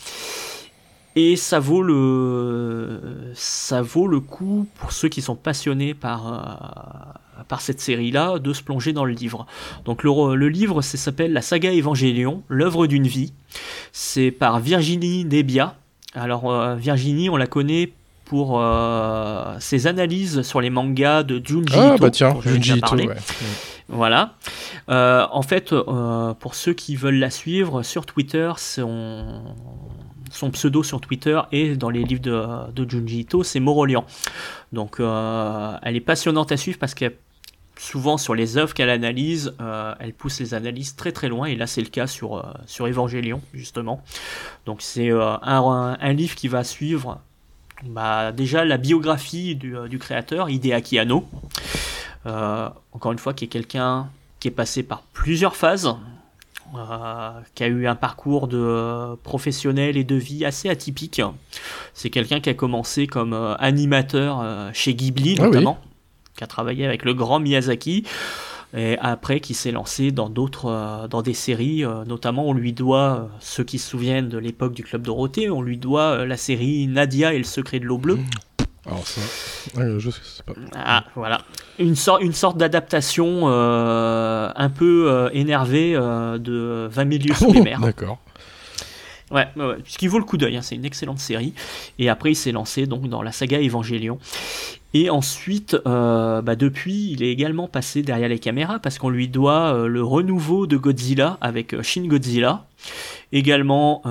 Et 1.17 1.37
ça 1.37 1.59
vaut 1.59 1.83
le 1.83 3.33
ça 3.35 3.83
vaut 3.83 4.07
le 4.07 4.21
coup 4.21 4.69
pour 4.77 4.93
ceux 4.93 5.09
qui 5.09 5.23
sont 5.23 5.35
passionnés 5.35 5.95
par 5.95 6.33
euh, 6.33 7.43
par 7.49 7.61
cette 7.61 7.81
série-là 7.81 8.39
de 8.39 8.53
se 8.53 8.63
plonger 8.63 8.93
dans 8.93 9.05
le 9.05 9.13
livre. 9.13 9.47
Donc 9.85 10.03
le, 10.03 10.35
le 10.35 10.49
livre 10.49 10.83
s'appelle 10.83 11.33
La 11.33 11.43
saga 11.43 11.73
Évangélion, 11.73 12.43
l'œuvre 12.49 12.87
d'une 12.87 13.07
vie. 13.07 13.33
C'est 13.93 14.31
par 14.31 14.61
Virginie 14.61 15.25
Debia. 15.25 15.77
Alors 16.15 16.51
euh, 16.51 16.77
Virginie, 16.77 17.29
on 17.29 17.37
la 17.37 17.47
connaît 17.47 17.93
pour 18.31 18.61
euh, 18.61 19.57
ses 19.59 19.89
analyses 19.89 20.43
sur 20.43 20.61
les 20.61 20.71
mangas 20.71 21.25
de 21.25 21.45
Junji 21.45 21.75
Ah, 21.77 21.95
Ito, 21.97 21.99
bah 21.99 22.11
tiens, 22.13 22.37
Junji 22.41 22.79
Ito, 22.79 22.95
ouais. 22.95 23.09
Voilà. 23.89 24.35
Euh, 24.89 25.27
en 25.33 25.43
fait, 25.43 25.73
euh, 25.73 26.33
pour 26.35 26.55
ceux 26.55 26.73
qui 26.73 26.95
veulent 26.95 27.19
la 27.19 27.31
suivre 27.31 27.83
sur 27.83 28.07
Twitter, 28.07 28.53
son, 28.57 29.43
son 30.31 30.53
pseudo 30.53 30.85
sur 30.85 31.01
Twitter 31.01 31.41
et 31.51 31.75
dans 31.75 31.91
les 31.91 32.05
livres 32.05 32.23
de, 32.23 32.71
de 32.73 32.89
Junji 32.89 33.23
Ito, 33.23 33.43
c'est 33.43 33.59
Morolian. 33.59 34.05
Donc, 34.73 35.01
elle 35.01 35.97
est 35.97 36.01
passionnante 36.01 36.53
à 36.53 36.57
suivre 36.57 36.79
parce 36.79 36.95
que 36.95 37.13
souvent 37.81 38.19
sur 38.19 38.35
les 38.35 38.59
œuvres 38.59 38.75
qu'elle 38.75 38.91
analyse, 38.91 39.55
euh, 39.61 39.95
elle 39.99 40.13
pousse 40.13 40.39
les 40.39 40.55
analyses 40.55 40.95
très 40.97 41.13
très 41.13 41.29
loin. 41.29 41.47
Et 41.47 41.57
là, 41.57 41.67
c'est 41.67 41.81
le 41.81 41.89
cas 41.89 42.07
sur, 42.07 42.37
euh, 42.37 42.43
sur 42.67 42.87
Evangelion, 42.87 43.41
justement. 43.55 44.05
Donc, 44.67 44.83
c'est 44.83 45.11
euh, 45.11 45.37
un 45.43 46.13
livre 46.13 46.35
qui 46.35 46.49
va 46.49 46.63
suivre 46.63 47.21
bah, 47.85 48.33
déjà 48.33 48.65
la 48.65 48.77
biographie 48.77 49.57
du, 49.57 49.77
euh, 49.77 49.89
du 49.89 49.99
créateur, 49.99 50.51
Hideaki 50.51 50.99
Anno. 50.99 51.27
Euh, 52.27 52.69
encore 52.93 53.13
une 53.13 53.19
fois, 53.19 53.33
qui 53.35 53.45
est 53.45 53.49
quelqu'un 53.49 54.09
qui 54.39 54.49
est 54.49 54.53
passé 54.53 54.83
par 54.83 55.03
plusieurs 55.13 55.57
phases, 55.57 55.95
euh, 56.77 57.31
qui 57.55 57.65
a 57.65 57.67
eu 57.67 57.87
un 57.87 57.95
parcours 57.95 58.49
de 58.49 58.59
euh, 58.59 59.17
professionnel 59.23 59.97
et 59.97 60.05
de 60.05 60.15
vie 60.15 60.45
assez 60.45 60.69
atypique. 60.69 61.23
C'est 61.95 62.11
quelqu'un 62.11 62.41
qui 62.41 62.51
a 62.51 62.55
commencé 62.55 63.07
comme 63.07 63.35
animateur 63.59 64.45
chez 64.75 64.95
Ghibli 64.95 65.37
Ah 65.39 65.43
oui. 65.43 65.49
notamment, 65.49 65.79
qui 66.37 66.45
a 66.45 66.47
travaillé 66.47 66.87
avec 66.87 67.05
le 67.05 67.15
grand 67.15 67.41
Miyazaki. 67.41 68.05
Et 68.77 68.97
après, 68.99 69.41
qui 69.41 69.55
s'est 69.55 69.73
lancé 69.73 70.13
dans 70.13 70.29
d'autres, 70.29 70.67
euh, 70.67 71.09
dans 71.09 71.23
des 71.23 71.35
séries, 71.35 71.85
euh, 71.85 72.05
notamment 72.05 72.47
on 72.47 72.53
lui 72.53 72.73
doit, 72.73 73.13
euh, 73.13 73.37
ceux 73.41 73.65
qui 73.65 73.79
se 73.79 73.91
souviennent 73.91 74.29
de 74.29 74.39
l'époque 74.39 74.75
du 74.75 74.85
Club 74.85 75.03
Dorothée, 75.03 75.51
on 75.51 75.61
lui 75.61 75.77
doit 75.77 76.25
la 76.25 76.37
série 76.37 76.87
Nadia 76.87 77.35
et 77.35 77.39
le 77.39 77.45
secret 77.45 77.81
de 77.81 77.87
l'eau 77.87 77.99
bleue. 77.99 78.19
Alors 78.87 79.07
ça, 79.07 79.21
je 79.99 80.11
sais 80.11 80.43
pas. 80.45 80.55
Ah, 80.75 81.05
voilà. 81.15 81.43
Une, 81.79 81.97
sorte 81.97 82.23
une 82.23 82.33
sorte 82.33 82.57
d'adaptation 82.57 83.43
euh, 83.45 84.51
un 84.55 84.71
peu 84.71 85.11
euh, 85.11 85.29
énervée 85.33 85.95
euh, 85.95 86.39
de 86.39 86.89
20 86.91 87.05
milieux 87.05 87.35
sous 87.35 87.53
les 87.53 87.61
mers. 87.61 87.81
D'accord. 87.81 88.19
Ouais, 89.31 89.47
ouais, 89.55 89.65
ouais, 89.65 89.77
puisqu'il 89.77 90.09
vaut 90.09 90.19
le 90.19 90.25
coup 90.25 90.37
d'œil, 90.37 90.57
hein, 90.57 90.63
c'est 90.63 90.75
une 90.75 90.85
excellente 90.85 91.21
série. 91.21 91.55
Et 91.99 92.09
après, 92.09 92.33
il 92.33 92.35
s'est 92.35 92.53
lancé 92.53 92.87
donc 92.87 93.09
dans 93.09 93.23
la 93.23 93.33
saga 93.33 93.61
Evangelion. 93.61 94.19
Et 94.93 95.09
ensuite, 95.09 95.77
euh, 95.87 96.43
bah, 96.43 96.57
depuis, 96.57 97.13
il 97.13 97.23
est 97.23 97.31
également 97.31 97.69
passé 97.69 98.03
derrière 98.03 98.29
les 98.29 98.41
caméras 98.41 98.81
parce 98.81 98.99
qu'on 98.99 99.09
lui 99.09 99.29
doit 99.29 99.75
euh, 99.75 99.87
le 99.87 100.03
renouveau 100.03 100.67
de 100.67 100.77
Godzilla 100.77 101.39
avec 101.41 101.75
euh, 101.75 101.83
Shin 101.83 102.07
Godzilla. 102.07 102.67
Également, 103.33 104.03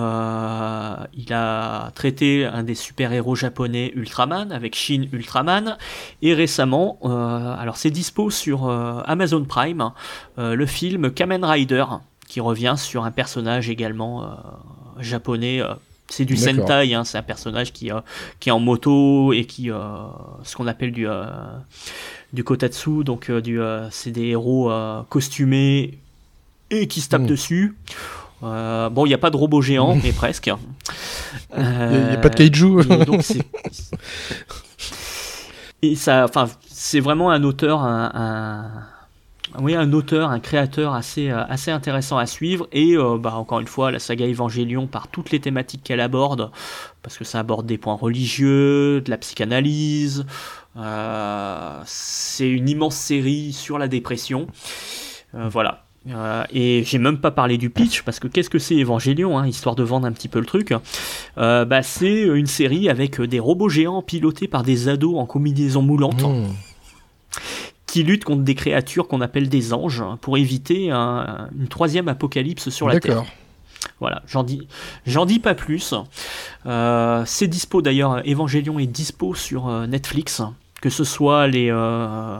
il 1.13 1.33
a 1.33 1.91
traité 1.93 2.45
un 2.45 2.63
des 2.63 2.75
super-héros 2.75 3.35
japonais 3.35 3.91
Ultraman 3.95 4.51
avec 4.53 4.75
Shin 4.75 5.07
Ultraman. 5.11 5.75
Et 6.21 6.33
récemment, 6.33 6.99
alors 7.03 7.75
c'est 7.75 7.89
dispo 7.89 8.29
sur 8.29 8.69
Amazon 8.69 9.43
Prime, 9.43 9.91
euh, 10.37 10.55
le 10.55 10.65
film 10.65 11.11
Kamen 11.11 11.43
Rider 11.43 11.83
qui 12.29 12.39
revient 12.39 12.75
sur 12.77 13.03
un 13.03 13.11
personnage 13.11 13.69
également 13.69 14.37
japonais. 14.99 15.61
C'est 16.09 16.25
du. 16.25 16.37
Sentai, 16.37 16.93
hein, 16.93 17.03
c'est 17.03 17.17
un 17.17 17.23
personnage 17.23 17.71
qui, 17.73 17.91
euh, 17.91 17.99
qui 18.39 18.49
est 18.49 18.51
en 18.51 18.59
moto 18.59 19.33
et 19.33 19.45
qui, 19.45 19.71
euh, 19.71 19.77
ce 20.43 20.55
qu'on 20.55 20.67
appelle 20.67 20.91
du, 20.91 21.07
euh, 21.07 21.25
du 22.33 22.43
kotatsu, 22.43 23.03
donc 23.03 23.29
euh, 23.29 23.41
du, 23.41 23.59
euh, 23.61 23.89
c'est 23.91 24.11
des 24.11 24.27
héros 24.27 24.71
euh, 24.71 25.01
costumés 25.09 25.97
et 26.71 26.87
qui 26.87 27.01
se 27.01 27.09
tapent 27.09 27.23
Mm. 27.23 27.27
dessus. 27.27 27.75
Euh, 28.41 28.89
bon, 28.89 29.05
il 29.05 29.09
n'y 29.09 29.15
a 29.15 29.17
pas 29.17 29.31
de 29.31 29.37
robot 29.37 29.61
géant, 29.61 29.95
mais 30.03 30.11
presque. 30.13 30.47
y 30.47 30.51
a- 30.51 30.59
y 31.57 32.13
a 32.13 32.17
pas 32.17 32.29
de 32.29 32.35
kaiju. 32.35 32.85
donc 33.05 33.21
c'est- 33.23 33.43
et 35.81 35.95
ça, 35.95 36.25
enfin, 36.25 36.47
c'est 36.67 36.99
vraiment 36.99 37.31
un 37.31 37.43
auteur, 37.43 37.81
un, 37.81 38.11
un- 38.13 38.71
oui, 39.59 39.75
un 39.75 39.91
auteur, 39.93 40.29
un 40.29 40.39
créateur 40.39 40.93
assez, 40.93 41.29
euh, 41.29 41.43
intéressant 41.67 42.17
à 42.17 42.25
suivre. 42.25 42.67
Et 42.71 42.95
euh, 42.95 43.17
bah, 43.17 43.35
encore 43.35 43.59
une 43.59 43.67
fois, 43.67 43.91
la 43.91 43.99
saga 43.99 44.27
Evangelion, 44.27 44.87
par 44.87 45.07
toutes 45.07 45.31
les 45.31 45.39
thématiques 45.39 45.83
qu'elle 45.83 46.01
aborde, 46.01 46.51
parce 47.01 47.17
que 47.17 47.23
ça 47.23 47.39
aborde 47.39 47.65
des 47.65 47.77
points 47.77 47.95
religieux, 47.95 49.01
de 49.01 49.09
la 49.09 49.17
psychanalyse. 49.17 50.25
euh, 50.77 51.81
c'est 51.85 52.49
une 52.49 52.69
immense 52.69 52.95
série 52.95 53.53
sur 53.53 53.77
la 53.77 53.87
dépression. 53.87 54.47
Voilà. 55.33 55.83
Et 56.51 56.83
j'ai 56.85 56.97
même 56.97 57.19
pas 57.19 57.29
parlé 57.29 57.57
du 57.57 57.69
pitch 57.69 58.01
parce 58.01 58.19
que 58.19 58.27
qu'est-ce 58.27 58.49
que 58.49 58.57
c'est 58.57 58.81
Evangelion, 58.81 59.37
hein, 59.37 59.45
histoire 59.45 59.75
de 59.75 59.83
vendre 59.83 60.07
un 60.07 60.11
petit 60.11 60.27
peu 60.27 60.39
le 60.39 60.45
truc. 60.45 60.73
Bah, 61.35 61.83
c'est 61.83 62.21
une 62.21 62.47
série 62.47 62.89
avec 62.89 63.21
des 63.21 63.39
robots 63.39 63.69
géants 63.69 64.01
pilotés 64.01 64.47
par 64.47 64.63
des 64.63 64.87
ados 64.89 65.19
en 65.19 65.25
combinaison 65.25 65.81
moulante. 65.81 66.23
Mmh. 66.23 66.47
Qui 67.91 68.03
luttent 68.03 68.23
contre 68.23 68.43
des 68.43 68.55
créatures 68.55 69.07
qu'on 69.07 69.21
appelle 69.21 69.49
des 69.49 69.73
anges 69.73 70.03
pour 70.21 70.37
éviter 70.37 70.91
un- 70.91 71.49
une 71.57 71.67
troisième 71.67 72.07
apocalypse 72.07 72.69
sur 72.69 72.87
la 72.87 72.99
Terre. 72.99 73.15
D'accord. 73.15 73.27
Voilà, 73.99 74.21
j'en 74.27 74.43
dis, 74.43 74.67
j'en 75.07 75.25
dis 75.25 75.39
pas 75.39 75.55
plus. 75.55 75.93
Euh, 76.65 77.23
c'est 77.25 77.47
dispo 77.47 77.81
d'ailleurs, 77.81 78.21
Evangelion 78.27 78.77
est 78.77 78.85
dispo 78.87 79.33
sur 79.33 79.67
euh, 79.69 79.87
Netflix, 79.87 80.41
que 80.81 80.89
ce 80.89 81.03
soit 81.03 81.47
les, 81.47 81.69
euh, 81.71 82.39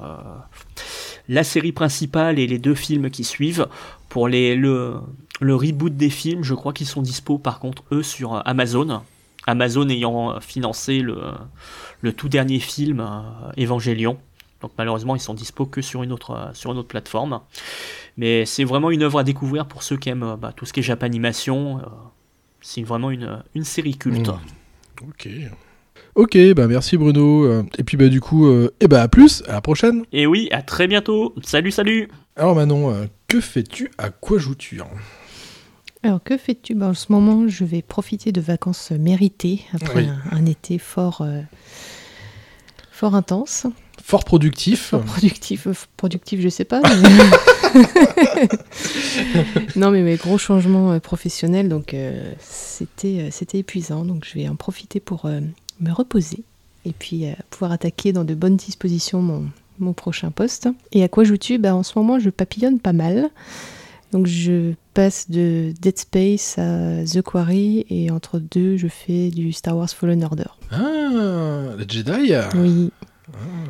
la 1.29 1.43
série 1.43 1.71
principale 1.71 2.39
et 2.39 2.47
les 2.47 2.59
deux 2.59 2.75
films 2.75 3.09
qui 3.09 3.23
suivent. 3.23 3.67
Pour 4.09 4.27
les, 4.27 4.55
le, 4.55 4.95
le 5.39 5.55
reboot 5.55 5.95
des 5.95 6.09
films, 6.09 6.43
je 6.43 6.53
crois 6.53 6.73
qu'ils 6.73 6.87
sont 6.87 7.01
dispo 7.01 7.37
par 7.37 7.59
contre 7.59 7.83
eux 7.91 8.03
sur 8.03 8.41
Amazon. 8.45 9.01
Amazon 9.47 9.87
ayant 9.89 10.39
financé 10.41 10.99
le, 10.99 11.19
le 12.01 12.13
tout 12.13 12.27
dernier 12.29 12.59
film 12.59 13.05
Evangelion. 13.57 14.17
Donc 14.61 14.71
malheureusement 14.77 15.15
ils 15.15 15.21
sont 15.21 15.33
dispo 15.33 15.65
que 15.65 15.81
sur 15.81 16.03
une 16.03 16.11
autre, 16.11 16.31
euh, 16.31 16.53
sur 16.53 16.71
une 16.71 16.77
autre 16.77 16.87
plateforme. 16.89 17.41
Mais 18.17 18.45
c'est 18.45 18.63
vraiment 18.65 18.91
une 18.91 19.03
œuvre 19.03 19.19
à 19.19 19.23
découvrir 19.23 19.65
pour 19.67 19.83
ceux 19.83 19.97
qui 19.97 20.09
aiment 20.09 20.23
euh, 20.23 20.35
bah, 20.35 20.51
tout 20.55 20.65
ce 20.65 20.73
qui 20.73 20.81
est 20.81 20.83
Japanimation. 20.83 21.79
euh, 21.79 21.81
c'est 22.61 22.83
vraiment 22.83 23.09
une, 23.11 23.41
une 23.55 23.63
série 23.63 23.97
culte. 23.97 24.27
Mmh. 24.27 25.07
Ok. 25.07 25.29
Ok, 26.15 26.37
bah 26.55 26.67
merci 26.67 26.97
Bruno. 26.97 27.61
Et 27.77 27.83
puis 27.83 27.95
bah 27.95 28.09
du 28.09 28.19
coup, 28.19 28.47
euh, 28.47 28.73
eh 28.81 28.87
bah 28.89 29.01
à 29.01 29.07
plus, 29.07 29.43
à 29.47 29.53
la 29.53 29.61
prochaine. 29.61 30.03
Et 30.11 30.27
oui, 30.27 30.49
à 30.51 30.61
très 30.61 30.87
bientôt. 30.87 31.33
Salut, 31.43 31.71
salut. 31.71 32.09
Alors 32.35 32.55
Manon, 32.55 32.91
euh, 32.91 33.05
que 33.27 33.39
fais-tu? 33.39 33.91
À 33.97 34.09
quoi 34.09 34.39
joues-tu? 34.39 34.81
Alors, 36.03 36.21
que 36.23 36.37
fais-tu? 36.37 36.75
Ben, 36.75 36.89
En 36.89 36.93
ce 36.93 37.11
moment, 37.11 37.47
je 37.47 37.63
vais 37.63 37.81
profiter 37.81 38.31
de 38.31 38.41
vacances 38.41 38.91
méritées 38.91 39.61
après 39.73 40.03
Oui. 40.03 40.09
un, 40.31 40.37
un 40.37 40.45
été 40.45 40.77
fort, 40.79 41.21
euh, 41.21 41.41
fort 42.91 43.15
intense. 43.15 43.67
Fort 44.09 44.23
productif. 44.25 44.87
Fort 44.87 45.01
productif, 45.03 45.67
euh, 45.67 45.73
productif, 45.95 46.41
je 46.41 46.49
sais 46.49 46.63
pas. 46.65 46.81
mais- 46.81 47.79
non, 49.75 49.91
mais 49.91 50.01
mes 50.01 50.15
gros 50.15 50.39
changements 50.39 50.93
euh, 50.93 50.99
professionnels, 50.99 51.69
donc 51.69 51.93
euh, 51.93 52.33
c'était 52.39 53.29
c'était 53.31 53.59
épuisant. 53.59 54.05
Donc, 54.05 54.25
je 54.25 54.33
vais 54.33 54.47
en 54.47 54.55
profiter 54.55 54.99
pour 54.99 55.25
euh, 55.25 55.41
me 55.79 55.91
reposer 55.91 56.43
et 56.85 56.91
puis 56.97 57.27
euh, 57.27 57.33
pouvoir 57.51 57.71
attaquer 57.71 58.11
dans 58.11 58.23
de 58.23 58.33
bonnes 58.33 58.55
dispositions 58.55 59.21
mon, 59.21 59.45
mon 59.77 59.93
prochain 59.93 60.31
poste. 60.31 60.67
Et 60.91 61.03
à 61.03 61.07
quoi 61.07 61.23
joues-tu? 61.23 61.59
Ben, 61.59 61.75
En 61.75 61.83
ce 61.83 61.93
moment, 61.97 62.17
je 62.17 62.31
papillonne 62.31 62.79
pas 62.79 62.93
mal. 62.93 63.29
Donc, 64.11 64.25
je 64.25 64.73
passe 64.95 65.29
de 65.29 65.71
Dead 65.79 65.99
Space 65.99 66.57
à 66.57 67.03
The 67.05 67.21
Quarry 67.21 67.85
et 67.91 68.09
entre 68.09 68.39
deux, 68.39 68.75
je 68.75 68.87
fais 68.87 69.29
du 69.29 69.53
Star 69.53 69.77
Wars 69.77 69.87
Fallen 69.87 70.23
Order. 70.23 70.45
Ah, 70.71 71.75
la 71.77 71.87
Jedi 71.87 72.33
Oui. 72.55 72.89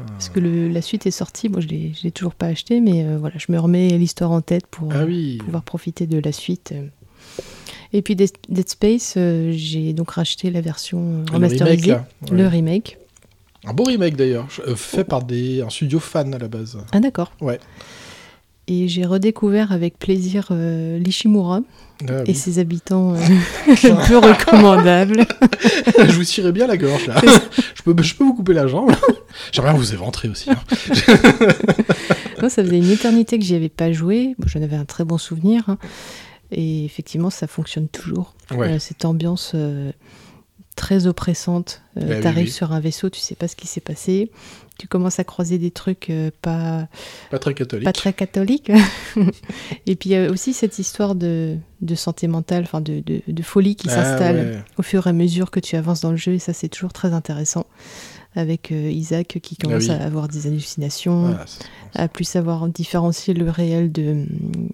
Parce 0.07 0.30
que 0.30 0.40
le- 0.40 0.68
la 0.69 0.81
suite 0.81 1.06
est 1.06 1.11
sortie, 1.11 1.49
moi 1.49 1.61
je 1.61 1.68
je 1.68 2.03
l'ai 2.03 2.11
toujours 2.11 2.34
pas 2.36 2.48
acheté, 2.48 2.81
mais 2.81 3.03
euh, 3.06 3.18
voilà, 3.18 3.36
je 3.38 3.52
me 3.52 3.60
remets 3.60 3.90
l'histoire 3.98 4.31
en 4.31 4.41
tête 4.41 4.68
pour 4.68 4.90
Ah 4.91 4.98
euh, 4.99 5.06
oui. 5.06 5.38
pouvoir 5.44 5.64
profiter 5.64 6.07
de 6.07 6.19
la 6.19 6.31
suite. 6.31 6.73
Et 7.94 8.02
puis 8.02 8.15
Dead 8.15 8.30
Dead 8.49 8.69
Space, 8.69 9.15
euh, 9.18 9.52
j'ai 9.56 9.94
donc 9.94 10.11
racheté 10.11 10.52
la 10.52 10.61
version 10.61 11.23
Le 11.27 11.34
remasterisée, 11.34 11.95
le 12.31 12.38
ouais. 12.38 12.48
remake. 12.48 12.98
Un 13.65 13.73
beau 13.73 13.84
remake 13.84 14.15
d'ailleurs, 14.15 14.48
fait 14.76 15.03
par 15.03 15.23
des, 15.23 15.61
un 15.61 15.69
studio 15.69 15.99
fan 15.99 16.34
à 16.34 16.38
la 16.38 16.48
base. 16.48 16.77
Ah 16.91 16.99
d'accord. 16.99 17.31
Ouais. 17.41 17.60
Et 18.72 18.88
j'ai 18.88 19.04
redécouvert 19.04 19.72
avec 19.72 19.98
plaisir 19.98 20.50
euh, 20.52 21.00
l'Ishimura 21.00 21.62
Ah 22.08 22.20
et 22.26 22.30
oui. 22.30 22.36
ses 22.36 22.60
habitants 22.60 23.16
euh, 23.16 23.18
peu 24.08 24.18
recommandables. 24.18 25.26
je 25.98 26.12
vous 26.14 26.24
tirais 26.24 26.52
bien 26.52 26.68
la 26.68 26.78
gorge 26.78 27.08
là. 27.08 27.16
je, 27.76 27.82
peux, 27.82 27.96
je 28.04 28.14
peux 28.14 28.24
vous 28.24 28.36
couper 28.36 28.54
la 28.54 28.68
jambe. 28.68 28.91
J'aimerais 29.52 29.72
bien 29.72 29.80
vous 29.80 29.94
éventrer 29.94 30.30
aussi. 30.30 30.52
hein. 30.52 30.60
Ça 32.50 32.64
faisait 32.64 32.78
une 32.78 32.90
éternité 32.91 33.38
que 33.40 33.44
j'y 33.44 33.56
avais 33.56 33.70
pas 33.70 33.91
joué. 33.91 34.36
Bon, 34.38 34.48
J'en 34.48 34.62
avais 34.62 34.76
un 34.76 34.86
très 34.86 35.04
bon 35.04 35.18
souvenir. 35.18 35.64
hein. 35.68 35.78
Et 36.52 36.86
effectivement, 36.86 37.30
ça 37.30 37.48
fonctionne 37.48 37.88
toujours. 37.88 38.34
Ouais. 38.52 38.74
Euh, 38.76 38.80
cette 38.80 39.04
ambiance 39.06 39.52
euh, 39.56 39.91
très 40.80 41.06
oppressante. 41.07 41.81
Euh, 41.97 42.01
Ah 42.01 42.14
oui, 42.15 42.22
T'arrives 42.22 42.45
oui. 42.45 42.51
sur 42.51 42.72
un 42.72 42.80
vaisseau, 42.80 43.10
tu 43.10 43.19
sais 43.19 43.35
pas 43.35 43.47
ce 43.47 43.56
qui 43.56 43.68
s'est 43.68 43.81
passé. 43.81 44.31
Tu 44.80 44.88
commences 44.88 45.19
à 45.19 45.26
croiser 45.26 45.57
des 45.57 45.72
trucs 45.72 46.10
euh, 46.10 46.31
pas, 46.41 46.88
Pas 47.31 47.38
très 47.39 47.53
catholique. 47.53 47.84
pas 47.85 47.91
très 47.91 48.14
catholiques. 48.14 48.72
Et 49.85 49.95
puis 49.95 50.10
il 50.10 50.14
y 50.14 50.15
a 50.15 50.30
aussi 50.31 50.53
cette 50.53 50.80
histoire 50.80 51.15
de, 51.15 51.57
de 51.81 51.95
santé 51.95 52.27
mentale, 52.27 52.64
enfin 52.64 52.80
de, 52.80 53.01
de, 53.06 53.22
de 53.27 53.43
folie 53.43 53.76
qui 53.76 53.88
Ah, 53.89 53.95
s'installe 53.95 54.35
ouais. 54.38 54.57
au 54.77 54.81
fur 54.81 55.06
et 55.06 55.10
à 55.10 55.14
mesure 55.14 55.51
que 55.51 55.60
tu 55.60 55.76
avances 55.76 55.99
dans 56.01 56.11
le 56.11 56.18
jeu. 56.18 56.34
Et 56.34 56.39
ça, 56.39 56.53
c'est 56.53 56.69
toujours 56.69 56.93
très 56.93 57.11
intéressant. 57.14 57.65
Avec 58.35 58.72
euh, 58.72 58.91
Isaac 58.91 59.39
qui 59.41 59.57
commence 59.57 59.89
Ah 59.89 59.93
oui. 59.97 60.01
à 60.01 60.06
avoir 60.06 60.27
des 60.27 60.45
hallucinations 60.47 61.35
Ah, 61.95 62.03
à 62.03 62.07
plus 62.07 62.23
savoir 62.26 62.68
différencier 62.69 63.34
le 63.34 63.49
réel 63.49 63.91
de, 63.91 64.26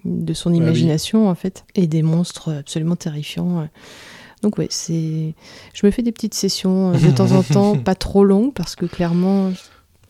de 0.04 0.34
son 0.34 0.52
imagination 0.52 1.28
en 1.30 1.34
fait 1.34 1.64
et 1.74 1.86
des 1.86 2.02
monstres 2.02 2.52
absolument 2.52 2.96
terrifiants 2.96 3.66
donc 4.42 4.58
ouais 4.58 4.68
c'est 4.70 5.34
je 5.74 5.86
me 5.86 5.90
fais 5.90 6.02
des 6.02 6.12
petites 6.12 6.34
sessions 6.34 6.92
euh, 6.92 6.98
de 6.98 7.10
temps 7.10 7.32
en 7.32 7.42
temps 7.54 7.76
pas 7.78 7.94
trop 7.94 8.24
longues 8.24 8.52
parce 8.52 8.76
que 8.76 8.86
clairement 8.86 9.50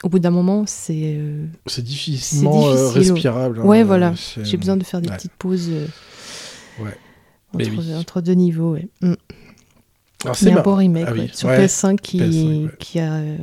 au 0.03 0.09
bout 0.09 0.19
d'un 0.19 0.31
moment 0.31 0.65
c'est 0.67 1.15
euh, 1.17 1.47
C'est 1.67 1.83
difficilement 1.85 2.69
euh, 2.69 2.89
difficile. 2.93 3.13
respirable. 3.13 3.61
hein, 3.61 3.65
ouais 3.65 3.83
voilà 3.85 4.15
c'est- 4.17 4.45
j'ai 4.45 4.57
besoin 4.57 4.77
de 4.77 4.85
faire 4.85 5.01
des 5.01 5.09
ouais. 5.09 5.17
petites 5.17 5.33
pauses 5.39 5.69
euh, 5.71 5.87
Ouais. 6.79 6.95
Entre, 7.55 7.71
oui. 7.71 7.95
entre 7.95 8.21
deux 8.21 8.35
niveaux 8.35 8.73
ouais. 8.75 8.89
Mm. 9.01 9.15
Alors, 10.25 10.37
c'est 10.37 10.51
un 10.53 10.61
beau 10.63 10.75
remake 10.75 11.05
Ah 11.09 11.13
oui, 11.13 11.21
ouais, 11.21 11.31
sur 11.33 11.49
ouais. 11.49 11.67
PS5 11.67 11.97
qui, 12.01 12.19
PS5, 12.21 12.65
ouais. 12.65 12.71
qui 12.79 12.99
a 13.01 13.13
euh, 13.15 13.37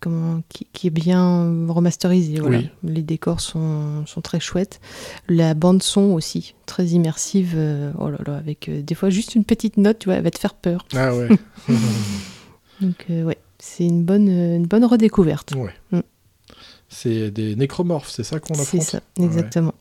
comment 0.00 0.42
qui, 0.48 0.66
qui 0.72 0.86
est 0.86 0.90
bien 0.90 1.66
remasterisé 1.68 2.40
voilà. 2.40 2.58
Oui. 2.58 2.70
les 2.84 3.02
décors 3.02 3.40
sont, 3.40 4.04
sont 4.06 4.20
très 4.22 4.40
chouettes 4.40 4.80
la 5.28 5.54
bande 5.54 5.82
son 5.82 6.12
aussi 6.12 6.54
très 6.66 6.86
immersive 6.86 7.52
euh, 7.56 7.92
oh 7.98 8.08
là 8.10 8.18
là 8.26 8.36
avec 8.36 8.68
euh, 8.68 8.80
des 8.82 8.94
fois 8.94 9.10
juste 9.10 9.34
une 9.34 9.44
petite 9.44 9.76
note 9.76 9.98
tu 9.98 10.06
vois 10.08 10.14
elle 10.16 10.24
va 10.24 10.30
te 10.30 10.38
faire 10.38 10.54
peur 10.54 10.86
Ah 10.94 11.14
ouais. 11.14 11.28
donc 12.80 13.06
euh, 13.10 13.24
ouais 13.24 13.38
c'est 13.58 13.84
une 13.84 14.04
bonne 14.04 14.28
une 14.28 14.66
bonne 14.66 14.84
redécouverte 14.84 15.52
ouais. 15.54 15.74
Mm. 15.92 16.00
C'est 16.88 17.30
des 17.30 17.54
nécromorphes, 17.54 18.10
c'est 18.10 18.24
ça 18.24 18.40
qu'on 18.40 18.54
affronte 18.54 18.66
c'est 18.66 18.80
ça 18.80 19.00
Ouais. 19.18 19.24
exactement 19.26 19.74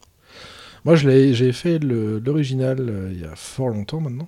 Moi, 0.85 0.95
je 0.95 1.09
l'ai- 1.09 1.33
j'ai 1.33 1.51
fait 1.53 1.79
l'original 1.79 3.09
il 3.11 3.19
y 3.19 3.25
a 3.25 3.35
fort 3.35 3.69
longtemps 3.69 3.99
maintenant. 3.99 4.27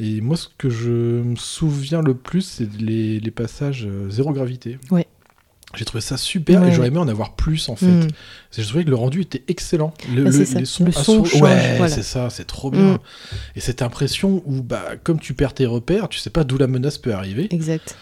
Et 0.00 0.20
moi, 0.20 0.36
ce 0.36 0.48
que 0.56 0.70
je 0.70 0.90
me 0.90 1.36
souviens 1.36 2.00
le 2.02 2.14
plus, 2.14 2.40
c'est 2.42 2.68
les, 2.80 3.20
les 3.20 3.30
passages 3.30 3.86
euh, 3.86 4.08
zéro 4.10 4.32
gravité. 4.32 4.78
Ouais. 4.90 5.06
J'ai 5.76 5.84
trouvé 5.84 6.00
ça 6.00 6.16
super 6.16 6.64
et 6.64 6.72
j'aurais 6.72 6.88
aimé 6.88 6.98
en 6.98 7.06
avoir 7.06 7.36
plus 7.36 7.68
en 7.68 7.76
fait. 7.76 7.86
Mm. 7.86 8.08
J'ai 8.50 8.64
trouvé 8.64 8.84
que 8.84 8.90
le 8.90 8.96
rendu 8.96 9.20
était 9.20 9.44
excellent. 9.46 9.94
Le, 10.12 10.24
le- 10.24 10.30
les 10.30 10.64
sons, 10.64 10.84
Le 10.84 10.90
son 10.90 11.24
change, 11.24 11.34
ouais, 11.42 11.76
voilà. 11.76 11.88
c'est 11.88 12.02
ça, 12.02 12.28
c'est 12.28 12.44
trop 12.46 12.72
bien. 12.72 12.94
Mm. 12.94 12.98
Et 13.54 13.60
cette 13.60 13.80
impression 13.82 14.42
où, 14.46 14.62
bah, 14.62 14.82
comme 15.04 15.20
tu 15.20 15.32
perds 15.32 15.54
tes 15.54 15.66
repères, 15.66 16.08
tu 16.08 16.18
sais 16.18 16.30
pas 16.30 16.42
d'où 16.42 16.58
la 16.58 16.66
menace 16.66 16.98
peut 16.98 17.12
arriver. 17.14 17.46
exact 17.52 17.96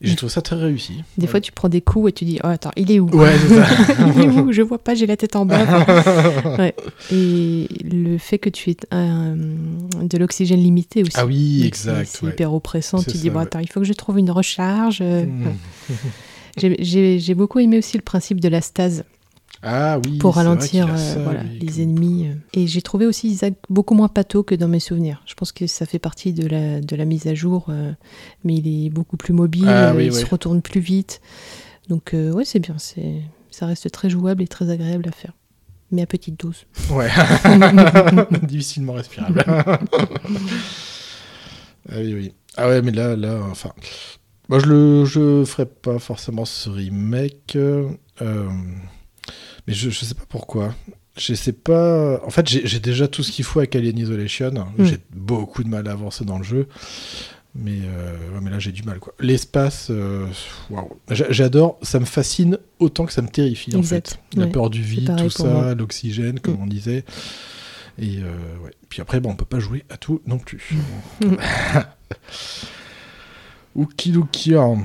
j'ai 0.00 0.14
trouvé 0.16 0.30
ça 0.32 0.42
très 0.42 0.56
réussi. 0.56 1.02
des 1.16 1.26
fois 1.26 1.40
tu 1.40 1.50
prends 1.52 1.68
des 1.68 1.80
coups 1.80 2.10
et 2.10 2.12
tu 2.12 2.24
dis 2.24 2.38
oh 2.44 2.46
attends 2.46 2.70
il 2.76 2.90
est 2.92 3.00
où? 3.00 3.08
Ouais, 3.10 3.32
c'est 3.48 3.54
ça. 3.56 3.66
il 4.16 4.22
est 4.22 4.28
où? 4.28 4.52
Je 4.52 4.62
vois 4.62 4.78
pas 4.78 4.94
j'ai 4.94 5.06
la 5.06 5.16
tête 5.16 5.34
en 5.36 5.44
bas 5.44 5.64
Ouais. 6.58 6.74
Et 7.12 7.66
le 7.84 8.16
fait 8.18 8.38
que 8.38 8.48
tu 8.48 8.70
aies 8.70 8.76
de 8.92 10.18
l'oxygène 10.18 10.60
limité 10.62 11.02
aussi. 11.02 11.12
Ah 11.16 11.26
oui, 11.26 11.64
exact, 11.66 12.08
C'est 12.12 12.22
ouais. 12.24 12.30
hyper 12.32 12.54
oppressant. 12.54 13.02
Tu 13.02 13.10
ça, 13.10 13.18
dis, 13.18 13.30
bon, 13.30 13.40
attends, 13.40 13.58
il 13.58 13.68
faut 13.68 13.80
que 13.80 13.86
je 13.86 13.92
trouve 13.92 14.18
une 14.18 14.30
recharge. 14.30 14.98
euh. 15.02 15.24
Mm. 15.26 15.44
J'ai- 16.58 16.76
J'ai 16.80 17.18
j'ai 17.20 17.34
beaucoup 17.34 17.58
aimé 17.60 17.78
aussi 17.78 17.96
le 17.96 18.02
principe 18.02 18.40
de 18.40 18.48
la 18.48 18.60
stase 18.60 19.04
Ah 19.62 19.98
oui. 20.04 20.18
pour 20.18 20.36
ralentir 20.36 20.88
euh, 20.92 20.96
ça, 20.96 21.18
voilà, 21.22 21.42
lui, 21.42 21.58
les 21.58 21.66
comme- 21.66 21.80
ennemis. 21.80 22.28
euh. 22.28 22.34
Et 22.54 22.66
j'ai 22.66 22.80
trouvé 22.82 23.06
aussi 23.06 23.28
Isaac 23.28 23.54
beaucoup 23.68 23.94
moins 23.94 24.08
pâteau 24.08 24.42
que 24.42 24.54
dans 24.54 24.68
mes 24.68 24.78
souvenirs. 24.80 25.22
Je 25.26 25.34
pense 25.34 25.50
que 25.52 25.66
ça 25.66 25.84
fait 25.86 25.98
partie 25.98 26.32
de 26.32 26.46
la, 26.46 26.80
de 26.80 26.94
la 26.96 27.04
mise 27.04 27.26
à 27.26 27.34
jour, 27.34 27.66
euh, 27.68 27.92
mais 28.44 28.54
il 28.54 28.86
est 28.86 28.90
beaucoup 28.90 29.16
plus 29.16 29.32
mobile, 29.32 29.68
Ah 29.68 29.92
oui, 29.96 30.06
il 30.06 30.12
se 30.14 30.26
retourne 30.26 30.62
plus 30.62 30.80
vite. 30.80 31.20
Donc 31.88 32.10
ouais, 32.14 32.44
c'est 32.44 32.60
bien, 32.60 32.76
c'est 32.78 33.22
ça 33.50 33.66
reste 33.66 33.90
très 33.90 34.08
jouable 34.10 34.42
et 34.42 34.46
très 34.48 34.70
agréable 34.70 35.08
à 35.08 35.12
faire. 35.12 35.32
Mais 35.90 36.02
à 36.02 36.06
petite 36.06 36.38
dose. 36.38 36.66
Ouais. 36.90 37.08
Difficilement 38.42 38.92
respirable. 38.92 39.42
ah 39.48 39.78
oui, 41.96 42.14
oui. 42.14 42.32
Ah 42.56 42.68
ouais, 42.68 42.82
mais 42.82 42.92
là, 42.92 43.16
là, 43.16 43.38
enfin. 43.50 43.70
Moi, 44.48 44.58
je 44.60 44.66
le, 44.66 45.04
je 45.04 45.44
ferais 45.44 45.66
pas 45.66 45.98
forcément 45.98 46.44
ce 46.44 46.70
remake. 46.70 47.56
euh, 47.56 47.88
mais 49.68 49.74
je, 49.74 49.90
je 49.90 50.04
sais 50.04 50.14
pas 50.14 50.24
pourquoi. 50.28 50.74
Je 51.16 51.34
sais 51.34 51.52
pas. 51.52 52.20
En 52.24 52.30
fait, 52.30 52.48
j'ai 52.48 52.80
déjà 52.80 53.06
tout 53.08 53.22
ce 53.22 53.30
qu'il 53.30 53.44
faut 53.44 53.58
avec 53.60 53.74
Alien 53.76 53.98
Isolation. 53.98 54.50
Mm. 54.76 54.84
J'ai 54.84 54.98
beaucoup 55.12 55.62
de 55.62 55.68
mal 55.68 55.86
à 55.88 55.92
avancer 55.92 56.24
dans 56.24 56.38
le 56.38 56.44
jeu. 56.44 56.66
Mais, 57.54 57.78
euh, 57.82 58.12
ouais, 58.34 58.40
mais 58.40 58.50
là, 58.50 58.58
j'ai 58.60 58.70
du 58.72 58.82
mal. 58.84 58.98
quoi. 59.00 59.14
L'espace, 59.18 59.88
euh. 59.90 60.26
J'a- 61.10 61.30
j'adore, 61.32 61.78
ça 61.82 61.98
me 61.98 62.04
fascine 62.04 62.58
autant 62.78 63.04
que 63.04 63.12
ça 63.12 63.20
me 63.22 63.26
terrifie, 63.28 63.74
en 63.74 63.82
fait. 63.82 64.18
La 64.36 64.44
ouais. 64.44 64.50
peur 64.52 64.70
du 64.70 64.80
vide, 64.82 65.12
tout 65.18 65.30
ça, 65.30 65.74
l'oxygène, 65.74 66.38
comme 66.40 66.54
Mm. 66.54 66.62
on 66.62 66.66
disait. 66.66 67.04
Et 68.00 68.18
euh, 68.18 68.30
ouais. 68.64 68.70
Puis 68.88 69.02
après, 69.02 69.18
bon, 69.18 69.30
on 69.30 69.34
peut 69.34 69.44
pas 69.44 69.58
jouer 69.58 69.84
à 69.90 69.96
tout 69.96 70.20
non 70.26 70.38
plus. 70.38 70.74
Mm. 71.20 71.34
Okidoki. 73.82 74.54
hein. 74.54 74.78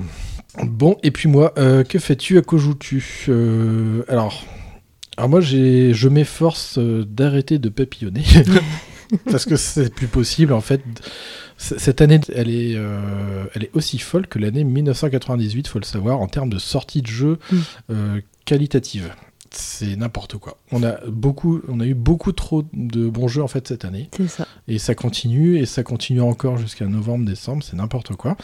Bon, 0.64 0.98
et 1.04 1.12
puis 1.12 1.28
moi, 1.30 1.54
euh, 1.58 1.84
que 1.84 2.00
fais-tu? 2.00 2.38
À 2.38 2.42
quoi 2.42 2.60
joues-tu? 2.60 3.26
Euh, 3.30 4.04
Alors, 4.08 4.44
alors 5.18 5.30
moi, 5.30 5.42
je 5.42 6.08
m'efforce 6.08 6.78
euh, 6.78 7.06
d'arrêter 7.06 7.60
de 7.60 7.70
papillonner. 7.70 8.24
parce 9.30 9.46
que 9.46 9.56
c'est 9.56 9.94
plus 9.94 10.08
possible, 10.08 10.54
en 10.54 10.62
fait. 10.62 10.82
Cette 11.58 12.02
année, 12.02 12.20
elle 12.34 12.50
est, 12.50 12.74
euh, 12.76 13.46
elle 13.54 13.64
est 13.66 13.70
aussi 13.74 14.00
folle 14.00 14.28
que 14.28 14.40
l'année 14.40 14.64
1998, 14.64 15.68
faut 15.68 15.80
le 15.80 15.86
savoir, 15.86 16.20
en 16.20 16.28
termes 16.28 16.50
de 16.50 16.58
sortie 16.58 17.02
de 17.02 17.08
jeux 17.08 17.38
Mm. 17.52 17.58
euh, 17.92 18.22
qualitative. 18.46 19.14
C'est 19.52 19.96
n'importe 19.96 20.38
quoi. 20.38 20.58
On 20.72 20.82
a 20.84 20.98
beaucoup, 21.08 21.62
on 21.68 21.80
a 21.80 21.86
eu 21.86 21.94
beaucoup 21.94 22.32
trop 22.32 22.64
de 22.74 23.08
bons 23.08 23.28
jeux 23.28 23.44
en 23.44 23.48
fait 23.48 23.68
cette 23.68 23.86
année. 23.86 24.10
C'est 24.18 24.28
ça. 24.28 24.48
Et 24.68 24.80
ça 24.80 24.96
continue, 24.96 25.60
et 25.60 25.68
ça 25.68 25.84
continue 25.84 26.22
encore 26.22 26.58
jusqu'à 26.58 26.88
novembre-décembre, 26.88 27.62
c'est 27.64 27.76
n'importe 27.76 28.16
quoi. 28.16 28.36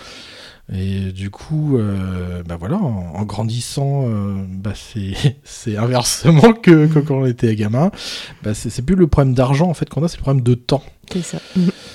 Et 0.72 1.12
du 1.12 1.32
coup, 1.32 1.78
euh, 1.78 2.44
bah 2.44 2.56
voilà, 2.60 2.78
en, 2.78 3.14
en 3.16 3.24
grandissant, 3.26 4.08
euh, 4.08 4.36
bah 4.48 4.74
c'est, 5.44 5.76
inversement 5.78 6.54
que, 6.54 6.86
que 6.86 7.00
quand 7.00 7.16
on 7.22 7.26
était 7.26 7.56
gamin. 7.56 7.92
Bah 8.44 8.54
c'est, 8.54 8.82
plus 8.84 8.96
le 8.96 9.08
problème 9.08 9.34
d'argent 9.34 9.68
en 9.70 9.74
fait 9.74 9.90
qu'on 9.90 10.04
a, 10.04 10.08
c'est 10.08 10.18
le 10.18 10.22
problème 10.24 10.44
de 10.44 10.54
temps. 10.54 10.84
C'est 11.12 11.24
ça. 11.24 11.40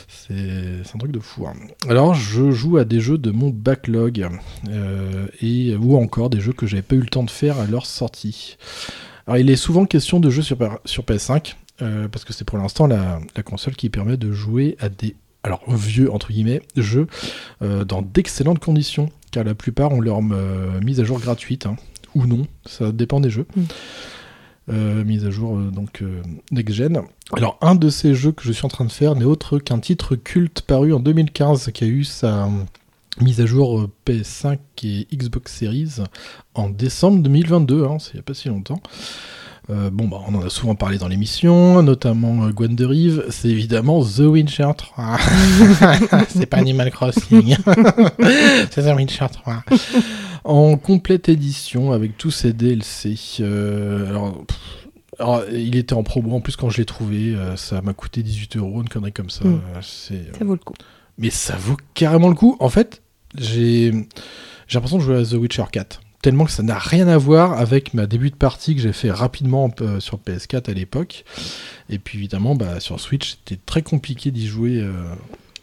C'est, 0.08 0.34
un 0.94 0.98
truc 0.98 1.12
de 1.12 1.20
fou. 1.20 1.46
hein. 1.46 1.54
Alors, 1.88 2.14
je 2.14 2.50
joue 2.50 2.78
à 2.78 2.84
des 2.84 3.00
jeux 3.00 3.18
de 3.18 3.30
mon 3.30 3.50
backlog, 3.50 4.28
euh, 4.68 5.26
et, 5.40 5.76
ou 5.76 5.96
encore 5.96 6.30
des 6.30 6.40
jeux 6.40 6.52
que 6.52 6.66
j'avais 6.66 6.82
pas 6.82 6.96
eu 6.96 7.00
le 7.00 7.06
temps 7.06 7.22
de 7.22 7.30
faire 7.30 7.60
à 7.60 7.66
leur 7.66 7.86
sortie. 7.86 8.56
Alors, 9.26 9.38
il 9.38 9.50
est 9.50 9.56
souvent 9.56 9.84
question 9.86 10.18
de 10.18 10.30
jeux 10.30 10.42
sur, 10.42 10.56
sur 10.84 11.04
PS5, 11.04 11.54
euh, 11.82 12.08
parce 12.08 12.24
que 12.24 12.32
c'est 12.32 12.44
pour 12.44 12.58
l'instant 12.58 12.86
la, 12.86 13.20
la 13.36 13.42
console 13.42 13.76
qui 13.76 13.88
permet 13.88 14.16
de 14.16 14.32
jouer 14.32 14.76
à 14.80 14.88
des 14.88 15.14
alors 15.44 15.62
vieux 15.68 16.10
entre 16.10 16.32
guillemets 16.32 16.62
jeux 16.76 17.06
euh, 17.62 17.84
dans 17.84 18.02
d'excellentes 18.02 18.58
conditions, 18.58 19.10
car 19.30 19.44
la 19.44 19.54
plupart 19.54 19.92
ont 19.92 20.00
leur 20.00 20.18
euh, 20.18 20.80
mise 20.80 20.98
à 20.98 21.04
jour 21.04 21.20
gratuite 21.20 21.66
hein, 21.66 21.76
ou 22.16 22.26
non, 22.26 22.46
ça 22.66 22.90
dépend 22.90 23.20
des 23.20 23.30
jeux. 23.30 23.46
Mm. 23.54 23.62
Euh, 24.70 25.04
mise 25.04 25.26
à 25.26 25.30
jour 25.30 25.58
donc 25.58 26.00
euh, 26.00 26.22
next 26.50 26.74
gen. 26.74 27.02
Alors 27.34 27.58
un 27.60 27.74
de 27.74 27.90
ces 27.90 28.14
jeux 28.14 28.32
que 28.32 28.44
je 28.44 28.52
suis 28.52 28.64
en 28.64 28.68
train 28.68 28.86
de 28.86 28.92
faire 28.92 29.14
n'est 29.14 29.26
autre 29.26 29.58
qu'un 29.58 29.78
titre 29.78 30.16
culte 30.16 30.62
paru 30.62 30.94
en 30.94 31.00
2015 31.00 31.70
qui 31.72 31.84
a 31.84 31.86
eu 31.86 32.02
sa 32.02 32.48
mise 33.20 33.42
à 33.42 33.46
jour 33.46 33.80
euh, 33.80 33.90
PS5 34.06 34.58
et 34.84 35.06
Xbox 35.14 35.52
Series 35.54 35.96
en 36.54 36.70
décembre 36.70 37.18
2022, 37.18 37.84
hein, 37.84 37.98
c'est 37.98 38.12
il 38.12 38.14
n'y 38.14 38.20
a 38.20 38.22
pas 38.22 38.32
si 38.32 38.48
longtemps. 38.48 38.80
Euh, 39.70 39.88
bon, 39.90 40.08
bah, 40.08 40.18
on 40.28 40.34
en 40.34 40.44
a 40.44 40.50
souvent 40.50 40.74
parlé 40.74 40.98
dans 40.98 41.08
l'émission, 41.08 41.82
notamment 41.82 42.44
euh, 42.44 42.50
Gwen 42.50 42.74
de 42.76 42.84
Rive. 42.84 43.24
C'est 43.30 43.48
évidemment 43.48 44.04
The 44.04 44.20
Witcher 44.20 44.70
3. 44.76 45.18
c'est 46.28 46.46
pas 46.46 46.58
Animal 46.58 46.90
Crossing. 46.90 47.56
c'est 48.70 48.82
The 48.82 48.94
Witcher 48.96 49.26
3. 49.32 49.64
En 50.44 50.76
complète 50.76 51.30
édition 51.30 51.92
avec 51.92 52.18
tous 52.18 52.30
ses 52.30 52.52
DLC. 52.52 53.16
Euh, 53.40 54.10
alors, 54.10 54.44
pff, 54.44 54.58
alors, 55.18 55.42
il 55.52 55.76
était 55.76 55.94
en 55.94 56.02
promo 56.02 56.36
en 56.36 56.40
plus 56.40 56.56
quand 56.56 56.70
je 56.70 56.78
l'ai 56.78 56.84
trouvé. 56.84 57.34
euh, 57.34 57.56
ça 57.56 57.80
m'a 57.82 57.94
coûté 57.94 58.22
18 58.22 58.56
euros, 58.56 58.82
une 58.82 58.88
connerie 58.88 59.12
comme 59.12 59.30
ça. 59.30 59.44
Mm. 59.44 59.54
Euh, 59.54 59.78
c'est, 59.82 60.36
Ça 60.38 60.44
vaut 60.44 60.54
le 60.54 60.58
coup. 60.58 60.74
mais 61.18 61.30
ça 61.30 61.56
vaut 61.56 61.76
carrément 61.94 62.28
le 62.28 62.34
coup. 62.34 62.56
En 62.60 62.68
fait, 62.68 63.02
j'ai 63.36 63.92
j'ai 64.66 64.74
l'impression 64.78 64.98
de 64.98 65.02
jouer 65.02 65.16
à 65.16 65.24
The 65.24 65.34
Witcher 65.34 65.64
4. 65.70 66.00
Tellement 66.24 66.46
que 66.46 66.52
ça 66.52 66.62
n'a 66.62 66.78
rien 66.78 67.06
à 67.06 67.18
voir 67.18 67.52
avec 67.60 67.92
ma 67.92 68.06
début 68.06 68.30
de 68.30 68.34
partie 68.34 68.74
que 68.74 68.80
j'ai 68.80 68.94
fait 68.94 69.10
rapidement 69.10 69.70
euh, 69.82 70.00
sur 70.00 70.18
PS4 70.18 70.70
à 70.70 70.72
l'époque. 70.72 71.22
Et 71.90 71.98
puis 71.98 72.16
évidemment, 72.16 72.54
bah, 72.54 72.80
sur 72.80 72.98
Switch, 72.98 73.32
c'était 73.32 73.60
très 73.66 73.82
compliqué 73.82 74.30
d'y 74.30 74.46
jouer 74.46 74.80
euh, 74.80 74.90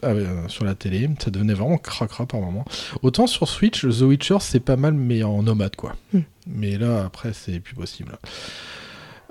euh, 0.03 0.47
sur 0.49 0.63
la 0.63 0.75
télé. 0.75 1.09
Ça 1.17 1.31
devenait 1.31 1.55
vraiment 1.55 1.79
cracra 1.79 2.27
par 2.27 2.41
moment. 2.41 2.63
Autant 3.01 3.25
sur 3.25 3.47
Switch, 3.47 3.81
The 3.81 4.01
Witcher, 4.01 4.37
c'est 4.39 4.59
pas 4.59 4.75
mal, 4.75 4.93
mais 4.93 5.23
en 5.23 5.41
nomade, 5.41 5.75
quoi. 5.75 5.95
Mm. 6.13 6.19
Mais 6.45 6.77
là, 6.77 7.05
après, 7.05 7.33
c'est 7.33 7.59
plus 7.59 7.73
possible. 7.73 8.19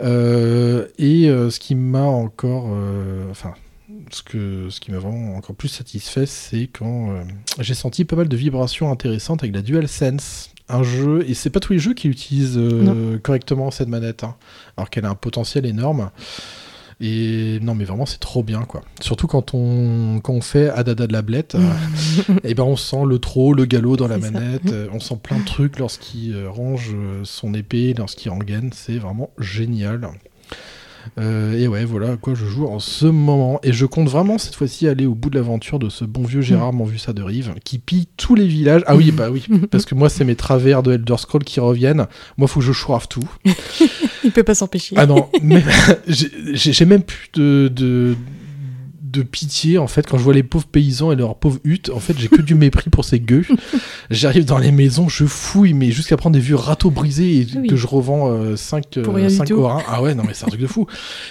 Euh, 0.01 0.89
et 0.99 1.29
ce 1.29 1.61
qui 1.61 1.77
m'a 1.77 2.03
encore... 2.03 2.77
Enfin, 3.31 3.55
ce, 4.11 4.23
que, 4.23 4.69
ce 4.71 4.81
qui 4.81 4.91
m'a 4.91 4.99
vraiment 4.99 5.37
encore 5.37 5.57
plus 5.57 5.69
satisfait, 5.69 6.27
c'est 6.27 6.69
quand 6.73 7.11
euh, 7.11 7.23
j'ai 7.59 7.75
senti 7.75 8.05
pas 8.05 8.17
mal 8.17 8.29
de 8.29 8.37
vibrations 8.37 8.91
intéressantes 8.91 9.43
avec 9.43 9.55
la 9.55 9.63
DualSense. 9.63 10.51
Un 10.71 10.83
jeu, 10.83 11.25
et 11.29 11.35
c'est 11.35 11.51
pas 11.51 11.61
tous 11.61 11.73
les 11.73 11.79
jeux 11.79 11.95
qui 11.95 12.09
utilisent 12.09 12.59
euh, 12.59 13.19
correctement 13.19 13.71
cette 13.71 13.89
manette, 13.89 14.25
hein, 14.25 14.37
alors 14.77 14.89
qu'elle 14.89 15.05
a 15.05 15.11
un 15.11 15.15
potentiel 15.15 15.67
énorme. 15.67 16.11
Et 17.03 17.59
non, 17.63 17.75
mais 17.75 17.85
vraiment, 17.85 18.05
c'est 18.05 18.21
trop 18.21 18.43
bien, 18.43 18.63
quoi. 18.65 18.83
Surtout 19.01 19.27
quand 19.27 19.55
on, 19.55 20.21
quand 20.23 20.35
on 20.35 20.43
fait 20.43 20.69
Adada 20.69 21.07
de 21.07 21.13
la 21.13 21.23
blette, 21.23 21.57
et 22.45 22.55
ben 22.55 22.65
on 22.65 22.77
sent 22.77 23.05
le 23.07 23.19
trot, 23.19 23.55
le 23.55 23.65
galop 23.65 23.97
dans 23.97 24.07
la 24.07 24.19
manette, 24.19 24.71
euh, 24.71 24.87
on 24.93 25.01
sent 25.01 25.17
plein 25.23 25.39
de 25.39 25.45
trucs 25.45 25.79
lorsqu'il 25.79 26.35
euh, 26.35 26.51
range 26.51 26.91
euh, 26.95 27.23
son 27.25 27.55
épée, 27.55 27.95
lorsqu'il 27.97 28.31
rengaine, 28.31 28.71
c'est 28.75 28.99
vraiment 28.99 29.31
génial. 29.39 30.11
Euh, 31.19 31.55
et 31.55 31.69
ouais, 31.69 31.85
voilà 31.85 32.13
à 32.13 32.17
quoi 32.17 32.35
je 32.35 32.47
joue 32.47 32.67
en 32.67 32.79
ce 32.79 33.07
moment. 33.07 33.61
Et 33.63 33.73
je 33.73 33.87
compte 33.87 34.09
vraiment 34.09 34.39
cette 34.39 34.55
fois-ci 34.55 34.89
aller 34.89 35.07
au 35.07 35.15
bout 35.15 35.31
de 35.31 35.37
l'aventure 35.37 35.79
de 35.79 35.89
ce 35.89 36.05
bon 36.05 36.23
vieux 36.23 36.41
Gérard 36.41 36.73
m'en 36.73 36.85
vu 36.85 36.99
ça 36.99 37.13
de 37.13 37.23
rive, 37.23 37.55
qui 37.65 37.79
pille 37.79 38.09
tous 38.17 38.35
les 38.35 38.47
villages. 38.47 38.83
Ah 38.87 38.97
oui, 38.97 39.11
bah 39.13 39.31
oui, 39.31 39.47
parce 39.71 39.85
que 39.85 39.95
moi 39.95 40.09
c'est 40.09 40.25
mes 40.25 40.37
travers 40.37 40.83
de 40.83 40.93
Elder 40.93 41.17
Scrolls 41.19 41.45
qui 41.45 41.61
reviennent. 41.61 42.07
Moi 42.37 42.49
faut 42.49 42.61
que 42.61 42.67
je 42.67 42.73
chourave 42.73 43.09
tout. 43.09 43.29
Il 44.25 44.33
peut 44.33 44.45
pas 44.45 44.55
s'empêcher. 44.55 44.95
Ah 44.99 45.07
non, 45.07 45.29
mais 45.43 45.63
j'ai 46.07 46.31
j'ai 46.55 46.85
même 46.85 47.03
plus 47.03 47.29
de, 47.35 47.71
de, 47.75 48.17
de 49.13 49.23
pitié 49.23 49.79
en 49.79 49.87
fait 49.87 50.07
quand 50.07 50.19
je 50.19 50.23
vois 50.23 50.35
les 50.35 50.43
pauvres 50.43 50.67
paysans 50.67 51.13
et 51.13 51.17
leurs 51.17 51.37
pauvres 51.37 51.59
huttes. 51.65 51.91
En 51.95 52.01
fait, 52.01 52.15
j'ai 52.19 52.29
que 52.29 52.43
du 52.43 52.55
mépris 52.55 52.91
pour 52.91 53.05
ces 53.05 53.21
gueux. 53.21 53.45
J'arrive 54.11 54.45
dans 54.45 54.59
les 54.59 54.73
maisons, 54.73 55.09
je 55.09 55.25
fouille, 55.25 55.73
mais 55.75 55.91
jusqu'à 55.91 56.17
prendre 56.17 56.35
des 56.35 56.41
vieux 56.41 56.57
râteaux 56.57 56.91
brisés 56.91 57.41
et 57.41 57.47
Oui. 57.59 57.69
que 57.69 57.77
je 57.77 57.87
revends 57.87 58.57
5 58.57 59.01
Pour 59.03 59.15
rien 59.15 59.27
du 59.29 59.39
tout. 59.39 59.55
orins. 59.61 59.83
Ah 59.89 60.03
ouais, 60.03 60.15
non 60.15 60.23
mais 60.27 60.35
c'est 60.35 60.45
un 60.45 60.49
truc 60.49 60.61
de 60.61 60.67
fou. 60.67 60.87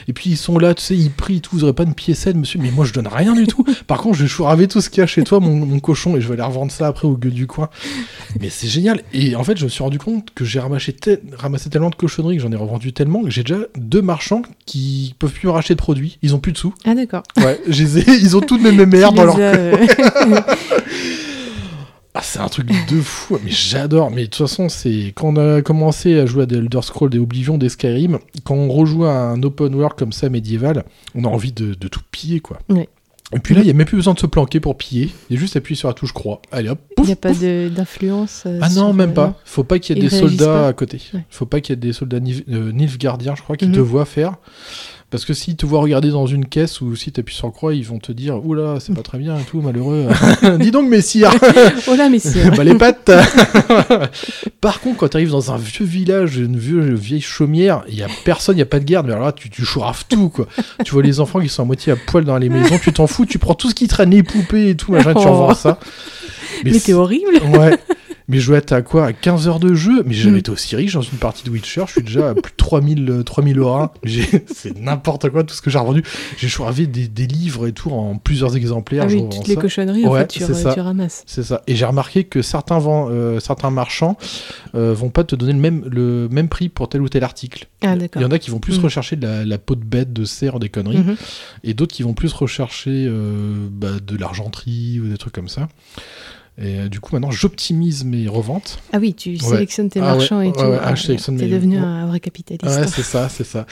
Et 0.08 0.14
puis 0.14 0.30
ils 0.32 0.38
sont 0.38 0.58
là, 0.60 0.74
tu 0.74 0.84
sais, 0.84 0.96
ils 0.96 1.12
prient 1.12 1.38
et 1.38 1.40
tout, 1.40 1.56
vous 1.56 1.64
aurez 1.64 1.74
pas 1.74 1.84
une 1.84 1.94
piécette, 1.94 2.36
monsieur, 2.36 2.60
mais 2.60 2.72
moi 2.72 2.86
je 2.86 2.94
donne 2.94 3.08
rien 3.08 3.34
du 3.34 3.48
tout. 3.48 3.66
Par 3.88 4.00
contre, 4.02 4.18
je 4.18 4.24
vais 4.24 4.30
chouraver 4.30 4.68
tout 4.68 4.82
ce 4.82 4.90
qu'il 4.90 5.00
y 5.02 5.04
a 5.04 5.08
chez 5.08 5.24
toi, 5.24 5.40
mon, 5.40 5.54
mon 5.66 5.80
cochon, 5.80 6.16
et 6.18 6.22
je 6.22 6.28
vais 6.28 6.34
aller 6.34 6.44
revendre 6.44 6.72
ça 6.72 6.88
après 6.88 7.08
au 7.08 7.16
gueux 7.18 7.32
du 7.32 7.48
coin. 7.48 7.70
Mais 8.40 8.50
c'est 8.50 8.68
génial. 8.68 9.02
Et 9.14 9.36
en 9.36 9.44
fait, 9.44 9.58
je 9.58 9.64
me 9.66 9.70
suis 9.70 9.84
rendu 9.84 9.98
compte 10.00 10.30
que 10.34 10.46
j'ai 10.46 10.60
ramassé, 10.60 10.94
tel- 10.94 11.22
ramassé 11.38 11.70
tellement 11.70 11.90
de 11.90 11.96
cochonneries, 11.96 12.38
que 12.38 12.44
j'en 12.44 12.52
ai 12.52 12.56
revendu 12.56 12.94
tellement, 12.94 13.24
que 13.24 13.30
j'ai 13.30 13.44
déjà 13.44 13.60
deux 13.78 14.02
marchands 14.02 14.42
qui 14.66 15.16
peuvent 15.20 15.32
plus 15.32 15.48
me 15.48 15.52
racheter 15.52 15.74
de 15.74 15.80
produits. 15.80 16.18
Ils 16.22 16.36
ont 16.36 16.40
plus 16.40 16.52
de 16.52 16.58
sous. 16.58 16.74
Ah 16.86 16.96
d'accord. 16.96 17.24
Ouais, 17.38 17.60
ai- 17.98 18.18
ils 18.22 18.36
ont 18.38 18.42
toutes 18.42 18.62
mes 18.62 18.72
mémères 18.72 19.10
Tu 19.10 19.16
dans 19.16 19.26
leur 19.26 19.38
Ah, 22.16 22.22
c'est 22.24 22.40
un 22.40 22.48
truc 22.48 22.68
de 22.68 23.02
fou, 23.02 23.38
mais 23.44 23.52
j'adore. 23.52 24.10
Mais 24.10 24.22
de 24.24 24.26
toute 24.26 24.48
façon, 24.48 24.68
c'est 24.68 25.14
quand 25.16 25.28
on 25.28 25.58
a 25.58 25.62
commencé 25.62 26.20
à 26.20 26.26
jouer 26.26 26.44
à 26.44 26.46
des 26.48 26.58
Elder 26.58 26.82
Scrolls, 26.82 27.12
des 27.12 27.20
Oblivion, 27.20 27.58
des 27.58 27.70
Skyrim, 27.70 28.18
quand 28.44 28.56
on 28.56 28.68
rejoue 28.70 29.06
à 29.06 29.12
un 29.14 29.42
open 29.44 29.76
world 29.76 29.96
comme 29.96 30.12
ça 30.12 30.28
médiéval, 30.28 30.84
on 31.14 31.24
a 31.24 31.28
envie 31.28 31.52
de, 31.52 31.76
de 31.76 31.88
tout 31.88 32.02
piller, 32.12 32.40
quoi. 32.40 32.58
Et 33.32 33.38
puis 33.38 33.54
là, 33.54 33.62
il 33.62 33.66
n'y 33.66 33.70
a 33.70 33.74
même 33.74 33.86
plus 33.86 33.96
besoin 33.98 34.16
de 34.16 34.20
se 34.20 34.26
planquer 34.26 34.60
pour 34.60 34.76
piller. 34.76 35.12
Il 35.30 35.36
y 35.36 35.38
a 35.38 35.40
juste 35.40 35.56
à 35.56 35.60
appuyer 35.60 35.78
sur 35.78 35.88
la 35.88 35.94
touche 35.94 36.12
croix. 36.14 36.42
Allez 36.52 36.70
hop, 36.70 36.80
Il 36.98 37.04
n'y 37.04 37.12
a 37.12 37.16
pas 37.16 37.30
pouf. 37.30 37.40
d'influence. 37.40 38.42
euh, 38.48 38.58
Ah 38.60 38.70
non, 38.70 38.92
même 38.92 39.12
euh, 39.12 39.14
pas. 39.14 39.40
Faut 39.46 39.64
pas 39.64 39.78
qu'il 39.78 39.96
y 39.96 40.00
ait 40.00 40.02
des 40.02 40.10
soldats 40.10 40.46
pas 40.46 40.68
à 40.70 40.74
côté. 40.74 41.00
Ouais. 41.14 41.24
Faut 41.30 41.46
pas 41.46 41.62
qu'il 41.62 41.74
y 41.74 41.78
ait 41.78 41.80
des 41.80 41.94
soldats 41.94 42.18
euh, 42.18 42.72
Nilfgaardiens, 42.72 43.36
je 43.36 43.44
crois, 43.44 43.56
qui 43.56 43.68
Mhm. 43.68 43.74
te 43.76 43.80
voient 43.80 44.06
faire. 44.06 44.34
Parce 45.12 45.26
que 45.26 45.34
s'ils 45.34 45.56
te 45.56 45.66
voient 45.66 45.80
regarder 45.82 46.10
dans 46.12 46.28
une 46.28 46.46
caisse 46.46 46.82
ou 46.82 46.96
si 46.96 47.12
tu 47.12 47.20
appuies 47.20 47.34
sur 47.36 47.52
croix, 47.52 47.74
ils 47.74 47.84
vont 47.86 47.98
te 47.98 48.12
dire 48.12 48.46
Oula, 48.46 48.78
c'est 48.80 48.94
pas 48.94 49.02
très 49.02 49.18
bien 49.18 49.38
et 49.40 49.42
tout, 49.44 49.60
malheureux. 49.60 50.08
Dis 50.60 50.70
donc, 50.70 50.88
messire 50.88 51.32
Oh 51.88 51.96
là, 51.96 52.10
messire. 52.10 52.52
Bah 52.56 52.64
les 52.64 52.76
pattes 52.76 53.10
Par 54.62 54.80
contre, 54.82 54.98
quand 54.98 55.08
tu 55.10 55.18
arrives 55.18 55.32
dans 55.32 55.52
un 55.52 55.58
vieux 55.58 55.86
village, 55.86 56.38
une 56.38 56.58
vieux, 56.58 56.94
vieille 56.94 57.22
chaumière, 57.22 57.84
il 57.88 57.96
y 57.96 58.04
a 58.04 58.08
personne, 58.24 58.56
il 58.58 58.60
y 58.60 58.64
a 58.64 58.66
pas 58.68 58.80
de 58.80 58.86
garde, 58.86 59.08
mais 59.08 59.14
alors 59.14 59.26
là, 59.26 59.32
tu, 59.32 59.50
tu 59.50 59.64
chouraves 59.66 60.06
tout, 60.08 60.30
quoi. 60.30 60.48
tu 60.86 60.92
vois 60.92 61.02
les 61.04 61.20
enfants 61.20 61.40
qui 61.40 61.50
sont 61.50 61.64
à 61.64 61.66
moitié 61.66 61.94
à 61.94 61.96
poil 61.96 62.24
dans 62.24 62.38
les 62.38 62.50
maisons, 62.50 62.78
tu 62.78 62.94
t'en 62.94 63.08
fous, 63.08 63.26
tu 63.26 63.40
prends 63.40 63.56
tout 63.56 63.70
ce 63.70 63.76
qui 63.76 63.88
traîne, 63.88 64.12
les 64.12 64.24
poupées 64.24 64.70
et 64.70 64.76
tout, 64.76 64.92
machin, 64.92 65.14
tu 65.14 65.22
Oh. 65.26 65.32
revends 65.32 65.54
ça. 65.56 65.80
Mais 66.64 66.74
c'est- 66.74 66.88
t'es 66.88 66.94
horrible. 66.94 67.32
Ouais. 67.58 67.78
Mais 68.30 68.40
je 68.40 68.48
dois 68.48 68.60
être 68.60 68.72
à 68.72 68.82
quoi 68.84 69.08
À 69.08 69.14
15 69.14 69.48
heures 69.48 69.60
de 69.60 69.74
jeu? 69.74 70.04
Mais 70.06 70.14
j'ai 70.14 70.24
jamais 70.24 70.36
Mm. 70.36 70.40
été 70.40 70.52
aussi 70.52 70.76
riche 70.76 70.94
dans 70.94 71.02
une 71.02 71.18
partie 71.18 71.44
de 71.44 71.50
Witcher. 71.50 71.84
Je 71.88 71.92
suis 71.94 72.04
déjà 72.04 72.30
à 72.30 72.34
plus 72.36 72.52
de 72.52 72.56
3000, 72.58 73.10
euh, 73.10 73.24
3000 73.24 73.60
aura. 73.60 73.94
J'ai- 74.04 74.24
C'est 74.56 74.78
n'importe 74.80 75.30
quoi 75.30 75.44
tout 75.44 75.54
ce 75.56 75.62
que 75.62 75.70
j'ai 75.70 75.80
revendu. 75.80 76.04
J'ai 76.38 76.48
choisi 76.48 76.88
des, 76.88 77.08
des 77.08 77.26
livres 77.28 77.68
et 77.68 77.74
tout 77.74 77.90
en 77.90 78.18
plusieurs 78.18 78.56
exemplaires. 78.56 79.06
Ah 79.08 79.12
oui, 79.12 79.24
toutes 79.32 79.48
les 79.48 79.56
ça. 79.56 79.62
cochonneries, 79.62 80.06
en 80.06 80.12
Ouais, 80.12 80.22
fait, 80.22 80.28
tu, 80.28 80.40
c'est 80.44 80.54
ça. 80.54 80.74
tu 80.74 80.80
ramasses. 80.80 81.24
C'est 81.26 81.44
ça. 81.44 81.62
Et 81.68 81.76
j'ai 81.76 81.86
remarqué 81.86 82.24
que 82.24 82.42
certains, 82.44 82.78
vend- 82.78 83.08
euh, 83.10 83.40
certains 83.40 83.72
marchands 83.72 84.16
euh, 84.76 84.94
vont 84.94 85.10
pas 85.10 85.24
te 85.24 85.36
donner 85.36 85.54
le 85.54 85.60
même, 85.60 85.84
le 85.90 86.28
même 86.30 86.48
prix 86.50 86.70
pour 86.70 86.88
tel 86.88 87.02
ou 87.02 87.10
tel 87.10 87.24
article. 87.24 87.68
Ah, 87.82 87.96
Il 88.16 88.22
y 88.22 88.26
en 88.26 88.32
a 88.32 88.38
qui 88.40 88.52
vont 88.52 88.60
plus 88.60 88.78
Mm. 88.80 88.84
rechercher 88.84 89.16
de 89.16 89.26
la, 89.26 89.44
la 89.46 89.58
peau 89.58 89.74
de 89.76 89.84
bête, 89.84 90.14
de 90.14 90.24
cerf, 90.26 90.60
des 90.60 90.70
conneries, 90.70 90.98
Mhm. 91.00 91.16
et 91.64 91.74
d'autres 91.74 91.96
qui 91.96 92.04
vont 92.04 92.14
plus 92.14 92.32
rechercher 92.34 93.08
euh, 93.08 93.68
bah, 93.72 93.94
de 94.06 94.16
l'argenterie 94.18 95.00
ou 95.04 95.08
des 95.10 95.18
trucs 95.18 95.34
comme 95.34 95.50
ça. 95.50 95.68
Et 96.62 96.80
euh, 96.80 96.90
du 96.90 97.00
coup, 97.00 97.14
maintenant, 97.16 97.32
j'optimise 97.32 98.04
mes 98.04 98.28
reventes. 98.28 98.80
Ah 98.92 98.98
oui, 99.00 99.14
tu 99.14 99.30
Ouais. 99.32 99.38
sélectionnes 99.38 99.90
tes 99.90 100.00
Ah 100.02 100.12
ouais, 100.12 100.18
marchands 100.18 100.42
et 100.42 100.52
tout. 100.52 100.60
ouais, 100.60 100.78
Ah, 100.82 100.94
je 100.94 101.08
T'es 101.14 101.32
mes- 101.32 101.48
devenu 101.48 101.78
un 101.78 102.06
vrai 102.08 102.20
capitaliste. 102.20 102.66
Ouais, 102.80 102.88
c'est 102.88 103.02
ça, 103.04 103.30
c'est 103.30 103.46
ça. 103.46 103.66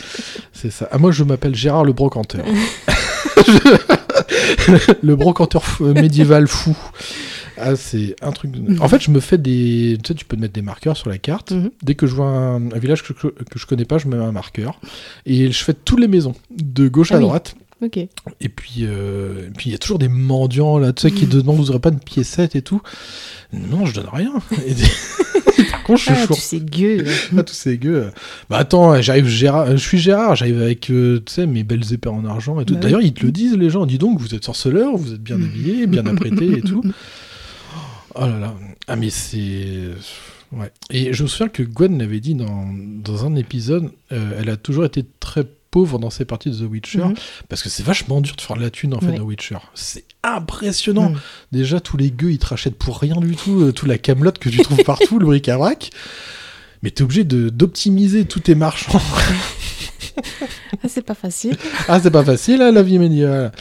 C'est 0.53 0.71
ça. 0.71 0.87
Ah, 0.91 0.97
moi, 0.97 1.11
je 1.11 1.23
m'appelle 1.25 1.53
Gérard 1.53 1.83
le 1.83 1.91
brocanteur. 1.93 2.45
le 5.03 5.15
brocanteur 5.15 5.63
euh, 5.81 5.93
médiéval 5.93 6.47
fou. 6.47 6.75
Ah, 7.59 7.75
c'est 7.75 8.15
un 8.21 8.31
truc. 8.31 8.51
de- 8.51 8.79
En 8.79 8.87
fait, 8.87 9.01
je 9.01 9.09
me 9.11 9.19
fais 9.19 9.37
des. 9.37 9.97
Tu 10.03 10.09
sais, 10.09 10.13
tu 10.13 10.25
peux 10.25 10.35
te 10.37 10.41
mettre 10.41 10.53
des 10.53 10.61
marqueurs 10.61 10.95
sur 10.95 11.09
la 11.09 11.17
carte. 11.17 11.51
Mhm. 11.51 11.71
Dès 11.81 11.95
que 11.95 12.05
je 12.07 12.15
vois 12.15 12.27
un, 12.27 12.71
un 12.71 12.79
village 12.79 13.03
que, 13.03 13.13
je- 13.21 13.27
que 13.27 13.57
je 13.59 13.65
connais 13.65 13.85
pas, 13.85 13.97
je 13.97 14.07
mets 14.07 14.15
un 14.17 14.31
marqueur. 14.31 14.79
Et 15.25 15.51
je 15.51 15.63
fais 15.63 15.73
toutes 15.73 15.99
les 15.99 16.07
maisons, 16.07 16.35
de 16.55 16.87
gauche 16.87 17.11
Ah 17.11 17.15
à 17.15 17.17
oui. 17.17 17.25
Ok. 17.81 17.97
Et 17.97 18.49
puis, 18.49 18.79
euh, 18.81 19.47
et 19.47 19.51
puis 19.51 19.69
il 19.69 19.71
y 19.71 19.75
a 19.75 19.77
toujours 19.77 19.99
des 19.99 20.07
mendiants 20.07 20.79
là, 20.79 20.93
tu 20.93 21.03
sais, 21.03 21.11
qui 21.11 21.25
demandent 21.27 21.57
vous 21.57 21.69
aurez 21.69 21.79
pas 21.79 21.91
de 21.91 21.99
piécette 21.99 22.55
et 22.55 22.61
tout. 22.61 22.81
Non, 23.53 23.85
je 23.85 23.93
donne 23.93 24.09
rien. 24.11 24.33
Et 25.57 25.63
Par 25.71 25.83
contre, 25.83 25.99
je 25.99 26.05
suis 26.05 26.13
Ah, 26.15 26.27
tu 26.27 26.41
sais 26.41 26.59
gueux. 26.59 27.05
Ah, 27.37 27.43
tous 27.43 27.53
ces 27.53 27.77
gueux. 27.77 28.11
Bah 28.49 28.57
attends, 28.57 28.99
j'arrive 29.01 29.27
Gérard, 29.27 29.71
je 29.71 29.77
suis 29.77 29.97
Gérard, 29.97 30.35
j'arrive 30.35 30.61
avec 30.61 30.89
euh, 30.89 31.21
tu 31.25 31.33
sais 31.33 31.47
mes 31.47 31.63
belles 31.63 31.93
épées 31.93 32.09
en 32.09 32.25
argent 32.25 32.59
et 32.59 32.65
tout. 32.65 32.73
Bah 32.75 32.81
D'ailleurs, 32.81 33.01
ils 33.01 33.13
te 33.13 33.25
le 33.25 33.31
disent 33.31 33.55
les 33.55 33.69
gens, 33.69 33.85
dis 33.85 33.97
donc 33.97 34.19
vous 34.19 34.35
êtes 34.35 34.43
sorceleur, 34.45 34.97
vous 34.97 35.13
êtes 35.13 35.21
bien 35.21 35.41
habillé, 35.41 35.87
bien 35.87 36.05
apprêté 36.05 36.57
et 36.57 36.61
tout. 36.61 36.83
Oh 38.15 38.21
là 38.21 38.39
là. 38.39 38.55
Ah 38.87 38.95
mais 38.95 39.09
c'est 39.09 39.89
ouais. 40.51 40.71
Et 40.89 41.13
je 41.13 41.23
me 41.23 41.27
souviens 41.27 41.49
que 41.49 41.63
Gwen 41.63 41.97
l'avait 41.99 42.19
dit 42.19 42.35
dans, 42.35 42.67
dans 43.03 43.25
un 43.25 43.35
épisode, 43.35 43.89
euh, 44.11 44.39
elle 44.39 44.49
a 44.49 44.57
toujours 44.57 44.85
été 44.85 45.05
très 45.19 45.45
pauvre 45.77 45.99
dans 45.99 46.09
ses 46.09 46.25
parties 46.25 46.49
de 46.49 46.55
The 46.57 46.69
Witcher 46.71 46.99
Mhm. 47.05 47.13
parce 47.49 47.61
que 47.61 47.69
c'est 47.69 47.83
vachement 47.83 48.19
dur 48.19 48.35
de 48.35 48.41
faire 48.41 48.55
de 48.57 48.61
la 48.63 48.71
thune 48.71 48.95
en 48.95 48.99
fait 48.99 49.07
Ouais. 49.09 49.17
The 49.17 49.21
Witcher. 49.21 49.57
C'est 49.75 50.05
impressionnant. 50.23 51.11
Mhm. 51.11 51.19
Déjà 51.51 51.79
tous 51.79 51.97
les 51.97 52.09
gueux 52.09 52.31
ils 52.31 52.39
te 52.39 52.47
rachètent 52.47 52.77
pour 52.79 52.99
rien 52.99 53.17
du 53.17 53.35
tout, 53.35 53.61
euh, 53.61 53.71
toute 53.71 53.87
la 53.87 53.99
camelote 53.99 54.39
que 54.39 54.49
tu 54.49 54.57
trouves 54.63 54.83
partout, 54.83 55.19
le 55.19 55.25
bric-à-brac. 55.27 55.91
Mais 56.81 56.89
t'es 56.89 57.03
obligé 57.03 57.23
de 57.25 57.49
d'optimiser 57.49 58.25
tous 58.25 58.39
tes 58.39 58.55
marchands. 58.55 58.99
Ah, 60.83 60.87
c'est 60.87 61.03
pas 61.03 61.13
facile. 61.13 61.55
ah 61.87 61.99
c'est 62.01 62.09
pas 62.11 62.23
facile 62.23 62.61
hein, 62.61 62.71
la 62.71 62.81
vie 62.81 62.97
médiévale. 62.97 63.51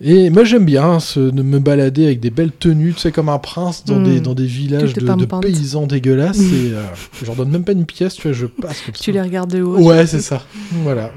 Et 0.00 0.28
moi 0.28 0.44
j'aime 0.44 0.66
bien 0.66 1.00
ce, 1.00 1.20
de 1.20 1.42
me 1.42 1.58
balader 1.58 2.04
avec 2.04 2.20
des 2.20 2.28
belles 2.30 2.52
tenues, 2.52 2.92
tu 2.92 3.00
sais 3.00 3.12
comme 3.12 3.30
un 3.30 3.38
prince 3.38 3.84
dans 3.86 3.98
Mm. 3.98 4.04
des 4.04 4.20
dans 4.20 4.34
des 4.34 4.44
villages 4.46 4.92
de, 4.92 5.24
paysans 5.40 5.86
dégueulasses. 5.86 6.38
Mm. 6.38 6.54
Et 6.54 6.72
euh, 6.74 6.82
je 7.18 7.24
leur 7.26 7.34
donne 7.36 7.48
même 7.50 7.64
pas 7.64 7.72
une 7.72 7.86
pièce, 7.86 8.14
tu 8.14 8.22
vois, 8.28 8.32
je 8.32 8.44
passe 8.46 8.82
comme 8.82 8.94
ça. 8.94 9.02
Tu 9.02 9.12
les 9.12 9.22
regardes 9.22 9.50
de 9.50 9.62
haut. 9.62 9.78
Ouais, 9.78 10.06
c'est 10.06 10.20
ça. 10.20 10.42
Voilà. 10.82 11.10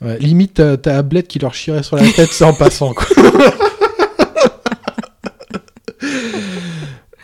Ouais, 0.00 0.18
limite, 0.18 0.62
t'as 0.82 0.96
Ablette 0.98 1.26
qui 1.28 1.38
leur 1.40 1.54
chierait 1.54 1.82
sur 1.82 1.96
la 1.96 2.08
tête, 2.12 2.28
c'est 2.30 2.44
en 2.44 2.52
passant, 2.54 2.92
quoi. 2.94 3.06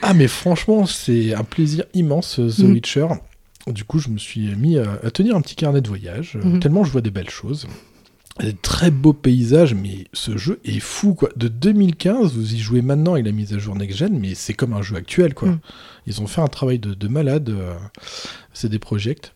ah, 0.02 0.14
mais 0.14 0.28
franchement, 0.28 0.86
c'est 0.86 1.34
un 1.34 1.44
plaisir 1.44 1.84
immense, 1.94 2.38
euh, 2.40 2.48
The 2.50 2.60
Mhm. 2.60 2.72
Witcher. 2.72 3.06
Du 3.66 3.84
coup, 3.84 3.98
je 3.98 4.08
me 4.08 4.18
suis 4.18 4.54
mis 4.56 4.78
à, 4.78 4.86
tenir 5.12 5.36
un 5.36 5.40
petit 5.42 5.54
carnet 5.54 5.80
de 5.80 5.88
voyage, 5.88 6.32
euh, 6.36 6.44
Mhm. 6.44 6.60
tellement 6.60 6.82
je 6.84 6.90
vois 6.90 7.02
des 7.02 7.10
belles 7.10 7.30
choses. 7.30 7.66
Des 8.40 8.54
très 8.54 8.90
beaux 8.90 9.12
paysages, 9.12 9.74
mais 9.74 10.06
ce 10.12 10.36
jeu 10.36 10.60
est 10.64 10.80
fou, 10.80 11.14
quoi. 11.14 11.28
De 11.36 11.48
2015, 11.48 12.34
vous 12.34 12.54
y 12.54 12.58
jouez 12.58 12.82
maintenant 12.82 13.12
avec 13.12 13.26
la 13.26 13.32
mise 13.32 13.52
à 13.52 13.58
jour 13.58 13.74
next-gen, 13.76 14.18
mais 14.18 14.34
c'est 14.34 14.54
comme 14.54 14.72
un 14.72 14.82
jeu 14.82 14.96
actuel, 14.96 15.34
quoi. 15.34 15.48
Mhm. 15.48 15.58
Ils 16.06 16.22
ont 16.22 16.26
fait 16.26 16.40
un 16.40 16.48
travail 16.48 16.78
de, 16.78 16.94
de 16.94 17.08
malade. 17.08 17.50
euh, 17.50 17.74
c'est 18.52 18.68
des 18.68 18.78
projects. 18.78 19.32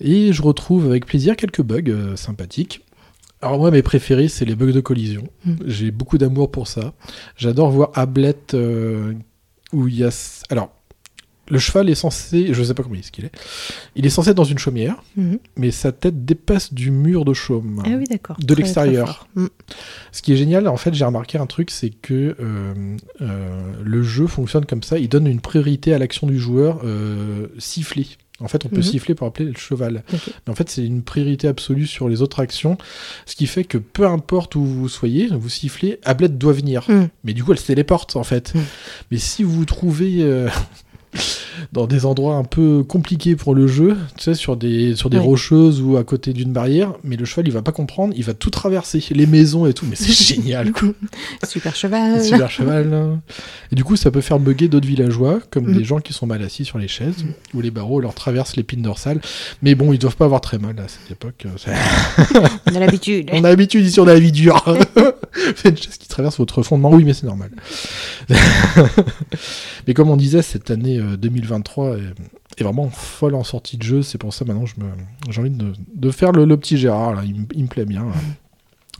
Et 0.00 0.32
je 0.32 0.42
retrouve 0.42 0.86
avec 0.86 1.06
plaisir 1.06 1.36
quelques 1.36 1.62
bugs 1.62 1.82
euh, 1.88 2.16
sympathiques. 2.16 2.84
Alors 3.40 3.58
moi, 3.58 3.70
mes 3.70 3.82
préférés, 3.82 4.28
c'est 4.28 4.44
les 4.44 4.54
bugs 4.54 4.72
de 4.72 4.80
collision. 4.80 5.24
Mm. 5.44 5.54
J'ai 5.66 5.90
beaucoup 5.90 6.18
d'amour 6.18 6.50
pour 6.50 6.68
ça. 6.68 6.92
J'adore 7.36 7.70
voir 7.70 7.90
Ablette 7.94 8.54
euh, 8.54 9.14
où 9.72 9.88
il 9.88 9.96
y 9.96 10.04
a... 10.04 10.42
Alors, 10.50 10.70
le 11.50 11.58
cheval 11.58 11.88
est 11.90 11.94
censé... 11.94 12.48
Je 12.52 12.62
sais 12.62 12.74
pas 12.74 12.82
comment 12.82 12.94
il 12.94 13.00
est, 13.00 13.04
ce 13.04 13.12
qu'il 13.12 13.24
est. 13.24 13.32
Il 13.96 14.04
est 14.06 14.10
censé 14.10 14.30
être 14.30 14.36
dans 14.36 14.44
une 14.44 14.58
chaumière, 14.58 15.02
Mhm. 15.16 15.38
mais 15.56 15.70
sa 15.70 15.92
tête 15.92 16.24
dépasse 16.24 16.72
du 16.74 16.90
mur 16.90 17.24
de 17.24 17.32
chaume. 17.34 17.82
Ah 17.86 17.90
oui, 17.96 18.04
d'accord. 18.10 18.36
De 18.40 18.54
l'extérieur. 18.54 19.28
Mm. 19.34 19.46
Ce 20.12 20.22
qui 20.22 20.32
est 20.32 20.36
génial, 20.36 20.68
en 20.68 20.76
fait, 20.76 20.94
j'ai 20.94 21.04
remarqué 21.04 21.38
un 21.38 21.46
truc, 21.46 21.70
c'est 21.70 21.90
que 21.90 22.36
euh, 22.40 22.96
euh, 23.20 23.72
le 23.82 24.02
jeu 24.02 24.26
fonctionne 24.26 24.64
comme 24.66 24.82
ça. 24.82 24.98
Il 24.98 25.08
donne 25.08 25.26
une 25.26 25.40
priorité 25.40 25.94
à 25.94 25.98
l'action 25.98 26.26
du 26.26 26.38
joueur 26.38 26.80
euh, 26.84 27.46
siffler. 27.58 28.06
En 28.40 28.46
fait, 28.46 28.64
on 28.64 28.68
peut 28.68 28.76
Mhm. 28.76 28.82
siffler 28.84 29.14
pour 29.16 29.26
appeler 29.26 29.48
le 29.50 29.56
cheval. 29.58 30.04
Mais 30.12 30.52
en 30.52 30.54
fait, 30.54 30.70
c'est 30.70 30.84
une 30.86 31.02
priorité 31.02 31.48
absolue 31.48 31.88
sur 31.88 32.08
les 32.08 32.22
autres 32.22 32.38
actions. 32.38 32.78
Ce 33.26 33.34
qui 33.34 33.48
fait 33.48 33.64
que 33.64 33.78
peu 33.78 34.06
importe 34.06 34.54
où 34.54 34.64
vous 34.64 34.88
soyez, 34.88 35.26
vous 35.32 35.48
sifflez, 35.48 35.98
Ablette 36.04 36.38
doit 36.38 36.52
venir. 36.52 36.86
Mais 37.24 37.32
du 37.32 37.42
coup, 37.42 37.50
elle 37.52 37.58
se 37.58 37.66
téléporte, 37.66 38.14
en 38.14 38.22
fait. 38.22 38.52
Mais 39.10 39.18
si 39.18 39.42
vous 39.42 39.50
vous 39.52 39.64
trouvez 39.64 40.18
euh, 40.22 40.48
dans 41.72 41.86
des 41.86 42.04
endroits 42.06 42.36
un 42.36 42.44
peu 42.44 42.82
compliqués 42.86 43.34
pour 43.36 43.54
le 43.54 43.66
jeu, 43.66 43.96
tu 44.16 44.24
sais, 44.24 44.34
sur 44.34 44.56
des, 44.56 44.94
sur 44.94 45.10
des 45.10 45.18
Ouais. 45.18 45.24
rocheuses 45.24 45.80
ou 45.80 45.96
à 45.96 46.04
côté 46.04 46.32
d'une 46.32 46.52
barrière, 46.52 46.92
mais 47.04 47.16
le 47.16 47.24
cheval, 47.24 47.48
il 47.48 47.52
va 47.52 47.62
pas 47.62 47.72
comprendre, 47.72 48.14
il 48.16 48.24
va 48.24 48.34
tout 48.34 48.50
traverser, 48.50 49.02
les 49.10 49.26
maisons 49.26 49.66
et 49.66 49.72
tout, 49.74 49.86
mais 49.88 49.96
c'est 49.96 50.12
génial, 50.36 50.72
quoi. 50.72 50.88
Super 51.46 51.74
cheval. 51.74 52.22
Super 52.24 52.50
cheval. 52.50 53.18
Et 53.72 53.74
du 53.74 53.84
coup, 53.84 53.96
ça 53.96 54.10
peut 54.10 54.20
faire 54.20 54.38
bugger 54.38 54.68
d'autres 54.68 54.86
villageois, 54.86 55.40
comme 55.50 55.66
Mhm. 55.68 55.76
des 55.76 55.84
gens 55.84 55.98
qui 56.00 56.12
sont 56.12 56.26
mal 56.26 56.42
assis 56.42 56.64
sur 56.64 56.78
les 56.78 56.88
chaises, 56.88 57.24
ou 57.54 57.60
les 57.60 57.70
barreaux 57.70 58.00
leur 58.00 58.14
traversent 58.14 58.56
l'épine 58.56 58.82
dorsale. 58.82 59.20
Mais 59.62 59.74
bon, 59.74 59.92
ils 59.92 59.98
doivent 59.98 60.16
pas 60.16 60.24
avoir 60.26 60.40
très 60.40 60.58
mal 60.58 60.76
à 60.78 60.86
cette 60.88 61.10
époque. 61.10 61.46
C'est- 61.56 61.72
On 62.70 62.74
a 62.76 62.80
l'habitude. 62.80 63.28
on 63.32 63.44
a 63.44 63.48
l'habitude 63.48 63.84
ici, 63.84 63.98
on 64.00 64.06
a 64.06 64.14
la 64.14 64.20
vie 64.20 64.32
dure. 64.32 64.64
Chaise 65.56 65.96
qui 65.98 66.08
traverse 66.08 66.38
votre 66.38 66.62
fondement, 66.62 66.90
oui, 66.90 67.04
mais 67.04 67.14
c'est 67.14 67.26
normal. 67.26 67.50
mais 69.86 69.94
comme 69.94 70.10
on 70.10 70.16
disait, 70.16 70.42
cette 70.42 70.70
année 70.70 70.98
euh, 70.98 71.16
2023 71.16 71.96
est, 71.96 72.00
est 72.58 72.64
vraiment 72.64 72.88
folle 72.90 73.34
en 73.34 73.44
sortie 73.44 73.76
de 73.76 73.82
jeu. 73.82 74.02
C'est 74.02 74.18
pour 74.18 74.34
ça 74.34 74.44
maintenant, 74.44 74.64
j'ai 75.30 75.40
envie 75.40 75.50
de, 75.50 75.72
de 75.94 76.10
faire 76.10 76.32
le, 76.32 76.44
le 76.44 76.56
petit 76.56 76.76
Gérard. 76.76 77.14
Là. 77.14 77.22
Il, 77.24 77.34
me- 77.42 77.46
il 77.54 77.62
me 77.64 77.68
plaît 77.68 77.84
bien. 77.86 78.04
là. 78.04 78.12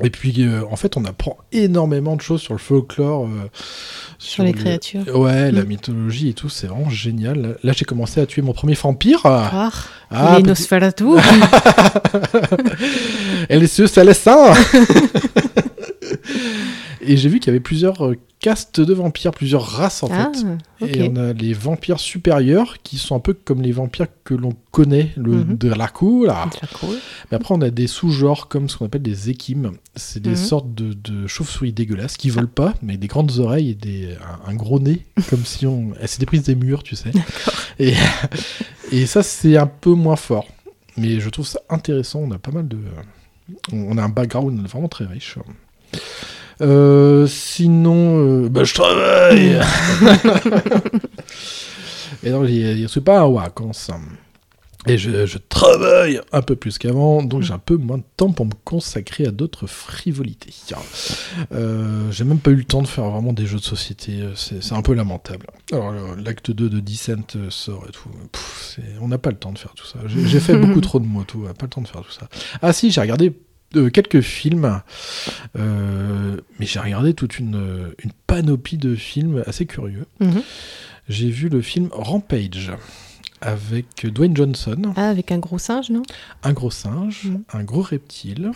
Et 0.00 0.10
puis, 0.10 0.32
euh, 0.44 0.62
en 0.70 0.76
fait, 0.76 0.96
on 0.96 1.04
apprend 1.04 1.38
énormément 1.50 2.14
de 2.14 2.20
choses 2.20 2.40
sur 2.40 2.54
le 2.54 2.60
folklore. 2.60 3.24
euh, 3.26 3.48
Sur 4.20 4.44
les 4.44 4.52
le- 4.52 4.58
créatures. 4.58 5.02
Ouais, 5.18 5.50
la 5.50 5.64
Mm. 5.64 5.66
mythologie 5.66 6.28
et 6.28 6.34
tout, 6.34 6.48
c'est 6.48 6.68
vraiment 6.68 6.88
génial. 6.88 7.58
Là, 7.64 7.72
j'ai 7.76 7.84
commencé 7.84 8.20
à 8.20 8.26
tuer 8.26 8.40
mon 8.42 8.52
premier 8.52 8.74
vampire. 8.74 9.22
Ah, 9.24 9.70
Ah, 10.12 10.34
les 10.36 10.42
petit- 10.42 10.48
Nosferatu. 10.50 11.04
Et 13.48 13.58
les 13.58 13.66
cieux 13.66 13.88
Célestins 13.88 14.52
Et 17.00 17.16
j'ai 17.16 17.28
vu 17.28 17.38
qu'il 17.40 17.48
y 17.48 17.50
avait 17.50 17.60
plusieurs 17.60 18.04
euh, 18.06 18.16
castes 18.40 18.80
de 18.80 18.92
vampires, 18.92 19.30
plusieurs 19.32 19.64
races 19.64 20.02
en 20.02 20.08
Ah, 20.12 20.30
fait. 20.80 20.86
Et 20.98 21.08
on 21.08 21.16
a 21.16 21.32
les 21.32 21.52
vampires 21.52 22.00
supérieurs 22.00 22.76
qui 22.82 22.98
sont 22.98 23.14
un 23.16 23.20
peu 23.20 23.34
comme 23.34 23.62
les 23.62 23.72
vampires 23.72 24.06
que 24.24 24.34
l'on 24.34 24.52
connaît, 24.72 25.12
le 25.16 25.32
Mhm. 25.44 25.56
Dracula. 25.56 26.48
Draco. 26.52 26.88
Mais 27.30 27.36
après, 27.36 27.54
on 27.54 27.60
a 27.62 27.70
des 27.70 27.86
sous-genres 27.86 28.48
comme 28.48 28.68
ce 28.68 28.76
qu'on 28.76 28.86
appelle 28.86 29.02
des 29.02 29.30
équimes. 29.30 29.72
C'est 29.96 30.20
des 30.22 30.30
Mhm. 30.30 30.36
sortes 30.36 30.74
de, 30.74 30.92
de 30.92 31.26
chauves-souris 31.26 31.72
dégueulasses 31.72 32.16
qui 32.16 32.30
volent 32.30 32.48
pas, 32.52 32.74
mais 32.82 32.96
des 32.96 33.06
grandes 33.06 33.38
oreilles 33.38 33.70
et 33.70 33.74
des, 33.74 34.16
un, 34.46 34.50
un 34.50 34.54
gros 34.54 34.80
nez, 34.80 35.06
comme 35.30 35.44
si 35.44 35.66
on. 35.66 35.92
Elles 36.00 36.08
s'étaient 36.08 36.26
prises 36.26 36.42
des 36.44 36.54
murs, 36.56 36.82
tu 36.82 36.96
sais. 36.96 37.12
Et, 37.78 37.94
et 38.92 39.06
ça, 39.06 39.22
c'est 39.22 39.56
un 39.56 39.66
peu 39.68 39.92
moins 39.94 40.16
fort. 40.16 40.46
Mais 40.96 41.20
je 41.20 41.28
trouve 41.30 41.46
ça 41.46 41.60
intéressant. 41.70 42.20
On 42.20 42.30
a 42.32 42.38
pas 42.38 42.50
mal 42.50 42.66
de. 42.66 42.78
On 43.72 43.96
a 43.98 44.02
un 44.02 44.08
background 44.08 44.66
vraiment 44.68 44.88
très 44.88 45.06
riche. 45.06 45.36
Euh, 46.60 47.26
sinon, 47.26 48.44
euh, 48.44 48.48
bah, 48.48 48.64
je 48.64 48.74
travaille. 48.74 49.60
et 52.22 52.30
donc, 52.30 52.46
je 52.46 52.86
suis 52.88 53.00
pas 53.00 53.24
en 53.24 53.32
vacances. 53.32 53.90
Et 54.86 54.96
je, 54.96 55.26
je 55.26 55.38
travaille 55.38 56.20
un 56.32 56.40
peu 56.40 56.56
plus 56.56 56.78
qu'avant, 56.78 57.22
donc 57.22 57.42
j'ai 57.42 57.52
un 57.52 57.58
peu 57.58 57.76
moins 57.76 57.98
de 57.98 58.04
temps 58.16 58.32
pour 58.32 58.46
me 58.46 58.52
consacrer 58.64 59.26
à 59.26 59.30
d'autres 59.32 59.66
frivolités. 59.66 60.54
Euh, 61.52 62.10
j'ai 62.10 62.24
même 62.24 62.38
pas 62.38 62.52
eu 62.52 62.54
le 62.54 62.64
temps 62.64 62.80
de 62.80 62.86
faire 62.86 63.04
vraiment 63.04 63.34
des 63.34 63.44
jeux 63.44 63.58
de 63.58 63.62
société, 63.62 64.20
c'est 64.34 64.72
un 64.72 64.80
peu 64.80 64.94
lamentable. 64.94 65.48
Alors 65.72 65.92
l'acte 66.16 66.52
2 66.52 66.70
de 66.70 66.80
Descent 66.80 67.16
sort 67.50 67.84
et 67.88 67.92
tout, 67.92 68.08
Pff, 68.32 68.78
on 69.02 69.08
n'a 69.08 69.18
pas 69.18 69.30
le 69.30 69.36
temps 69.36 69.52
de 69.52 69.58
faire 69.58 69.74
tout 69.74 69.84
ça. 69.84 69.98
J'ai 70.06 70.26
j'ai 70.26 70.40
fait 70.40 70.56
beaucoup 70.58 70.80
trop 70.80 71.00
de 71.00 71.06
motos, 71.06 71.40
on 71.42 71.48
n'a 71.48 71.54
pas 71.54 71.66
le 71.66 71.70
temps 71.70 71.82
de 71.82 71.88
faire 71.88 72.02
tout 72.02 72.12
ça. 72.12 72.28
Ah 72.62 72.72
si, 72.72 72.90
j'ai 72.90 73.00
regardé 73.00 73.34
euh, 73.76 73.90
quelques 73.90 74.20
films, 74.22 74.80
euh, 75.58 76.36
mais 76.58 76.66
j'ai 76.66 76.80
regardé 76.80 77.14
toute 77.14 77.38
une, 77.38 77.92
une 78.02 78.10
panoplie 78.26 78.78
de 78.78 78.94
films 78.94 79.42
assez 79.46 79.66
curieux. 79.66 80.06
Mhm. 80.20 80.42
J'ai 81.08 81.30
vu 81.30 81.48
le 81.48 81.62
film 81.62 81.88
Rampage 81.92 82.72
avec 83.40 84.06
Dwayne 84.06 84.36
Johnson, 84.36 84.92
Ah, 84.96 85.08
avec 85.10 85.30
un 85.32 85.38
gros 85.38 85.58
singe, 85.58 85.90
non? 85.90 86.02
Un 86.42 86.52
gros 86.52 86.70
singe, 86.70 87.24
Mhm. 87.26 87.42
un 87.52 87.62
gros 87.64 87.82
reptile 87.82 88.50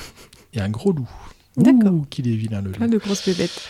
et 0.54 0.60
un 0.60 0.68
gros 0.68 0.92
loup. 0.92 1.08
D'accord. 1.56 2.04
Qu'il 2.10 2.28
est 2.28 2.34
vilain 2.36 2.62
le 2.62 2.70
loup. 2.72 2.78
Pas 2.78 2.88
de 2.88 2.98
grosses 2.98 3.26
bébêtes. 3.26 3.68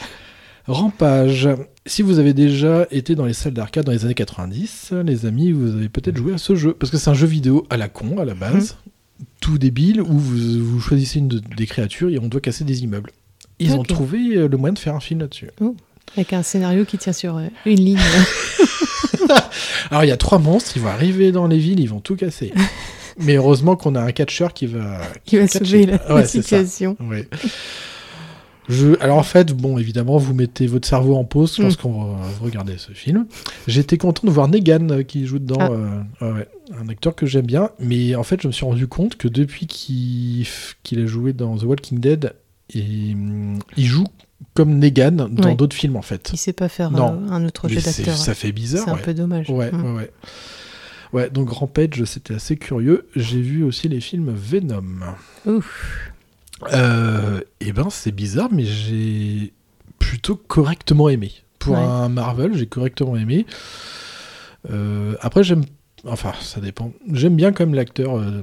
Rampage. 0.67 1.49
Si 1.87 2.03
vous 2.03 2.21
avez 2.21 2.33
déjà 2.35 2.87
été 2.93 3.17
dans 3.17 3.25
les 3.27 3.33
salles 3.33 3.55
d'arcade 3.55 3.85
dans 3.85 3.91
les 3.93 4.05
années 4.05 4.15
90, 4.15 4.93
les 5.05 5.27
amis, 5.27 5.51
vous 5.51 5.75
avez 5.75 5.89
peut-être 5.89 6.17
joué 6.17 6.33
à 6.35 6.39
ce 6.39 6.55
jeu. 6.55 6.73
Parce 6.75 6.91
que 6.93 6.99
c'est 6.99 7.11
un 7.11 7.15
jeu 7.15 7.27
vidéo 7.27 7.67
à 7.71 7.77
la 7.77 7.89
con, 7.89 8.19
à 8.21 8.25
la 8.25 8.35
base, 8.35 8.77
tout 9.43 9.59
débile, 9.59 10.01
où 10.01 10.19
vous, 10.19 10.65
vous 10.65 10.81
choisissez 10.81 11.19
une 11.19 11.29
de- 11.29 11.43
des 11.57 11.67
créatures 11.67 12.09
et 12.09 12.19
on 12.19 12.29
doit 12.29 12.41
casser 12.41 12.65
des 12.65 12.83
immeubles. 12.83 13.11
Ils 13.59 13.75
ont 13.75 13.83
trouvé 13.83 14.37
euh, 14.37 14.49
le 14.49 14.57
moyen 14.57 14.73
de 14.73 14.79
faire 14.79 14.95
un 14.95 15.01
film 15.01 15.21
là-dessus. 15.21 15.49
Avec 16.17 16.33
un 16.33 16.43
scénario 16.43 16.85
qui 16.87 16.97
tient 16.99 17.13
sur 17.13 17.37
euh, 17.37 17.47
une 17.67 17.77
ligne. 17.85 17.99
Alors 19.91 20.05
il 20.05 20.09
y 20.09 20.13
a 20.13 20.17
trois 20.17 20.39
monstres, 20.39 20.73
ils 20.77 20.83
vont 20.83 20.89
arriver 20.89 21.33
dans 21.33 21.47
les 21.47 21.59
villes, 21.59 21.81
ils 21.81 21.89
vont 21.89 22.01
tout 22.01 22.17
casser. 22.17 22.53
Mais 23.19 23.35
heureusement 23.37 23.77
qu'on 23.77 23.95
a 23.95 24.01
un 24.01 24.13
catcheur 24.13 24.55
qui 24.55 24.67
va... 24.67 25.01
Qui 25.27 25.37
va 25.37 25.47
sauver 25.47 25.87
la- 25.87 26.15
Ouais, 26.15 26.27
situation. 26.27 26.97
Ouais. 27.01 27.29
Je, 28.73 28.99
alors 29.01 29.19
en 29.19 29.23
fait, 29.23 29.53
bon, 29.53 29.77
évidemment, 29.79 30.17
vous 30.19 30.35
mettez 30.35 30.67
votre 30.67 30.89
cerveau 30.89 31.17
en 31.17 31.25
pause 31.25 31.59
Mm. 31.59 31.63
lorsqu'on 31.63 31.91
re- 31.93 32.17
vous 32.39 32.45
regardez 32.45 32.79
ce 32.79 32.93
film. 32.93 33.27
J'étais 33.69 33.99
content 33.99 34.27
de 34.27 34.33
voir 34.33 34.49
Negan 34.49 34.89
euh, 34.91 35.03
qui 35.03 35.27
joue 35.27 35.39
dedans, 35.39 35.59
Ah. 35.61 35.71
euh, 36.25 36.35
ouais, 36.35 36.49
un 36.81 36.89
acteur 36.89 37.15
que 37.15 37.27
j'aime 37.27 37.47
bien. 37.47 37.71
Mais 37.79 38.15
en 38.15 38.23
fait, 38.23 38.41
je 38.43 38.47
me 38.47 38.53
suis 38.53 38.65
rendu 38.65 38.87
compte 38.87 39.17
que 39.17 39.29
depuis 39.29 39.67
qu'il 39.67 40.47
a 41.01 41.07
joué 41.07 41.33
dans 41.33 41.57
The 41.59 41.65
Walking 41.65 41.99
Dead, 42.01 42.33
et, 42.75 43.13
hum, 43.15 43.59
il 43.77 43.85
joue 43.85 44.07
comme 44.55 44.79
Negan 44.79 45.13
dans 45.31 45.45
Ouais. 45.45 45.55
d'autres 45.55 45.77
films 45.77 45.97
en 45.97 46.03
fait. 46.03 46.31
Il 46.33 46.39
sait 46.39 46.53
pas 46.53 46.69
faire 46.69 46.91
Non. 46.91 47.21
euh, 47.29 47.33
un 47.33 47.45
autre 47.47 47.69
jeu 47.69 47.81
d'acteur. 47.81 48.17
Ça 48.17 48.35
fait 48.35 48.53
bizarre. 48.53 48.85
C'est 48.85 48.91
un 48.91 48.95
ouais. 48.95 49.03
peu 49.03 49.15
dommage. 49.15 49.49
Ouais, 49.51 49.71
Mm. 49.71 49.85
ouais, 49.85 49.93
ouais. 49.97 50.11
Ouais, 51.13 51.29
donc 51.31 51.51
Rampage, 51.51 52.03
c'était 52.05 52.35
assez 52.35 52.57
curieux. 52.57 53.07
J'ai 53.15 53.43
vu 53.43 53.63
aussi 53.65 53.87
les 53.89 54.01
films 54.01 54.33
Venom. 54.35 54.83
Ouf. 55.47 56.12
Euh, 56.73 57.41
et 57.61 57.73
ben, 57.73 57.89
c'est 57.91 58.13
bizarre, 58.13 58.49
mais 58.53 58.65
j'ai 58.65 59.53
plutôt 59.99 60.37
correctement 60.37 61.09
aimé. 61.09 61.33
Pour 61.59 61.75
Ouais. 61.75 61.81
un 61.81 62.09
Marvel, 62.09 62.57
j'ai 62.57 62.67
correctement 62.67 63.17
aimé. 63.17 63.47
Euh, 64.71 65.15
après, 65.21 65.45
j'aime. 65.45 65.65
Enfin, 66.07 66.33
ça 66.41 66.61
dépend. 66.61 66.93
J'aime 67.13 67.37
bien 67.37 67.53
comme 67.53 67.75
l'acteur 67.75 68.19
euh, 68.19 68.43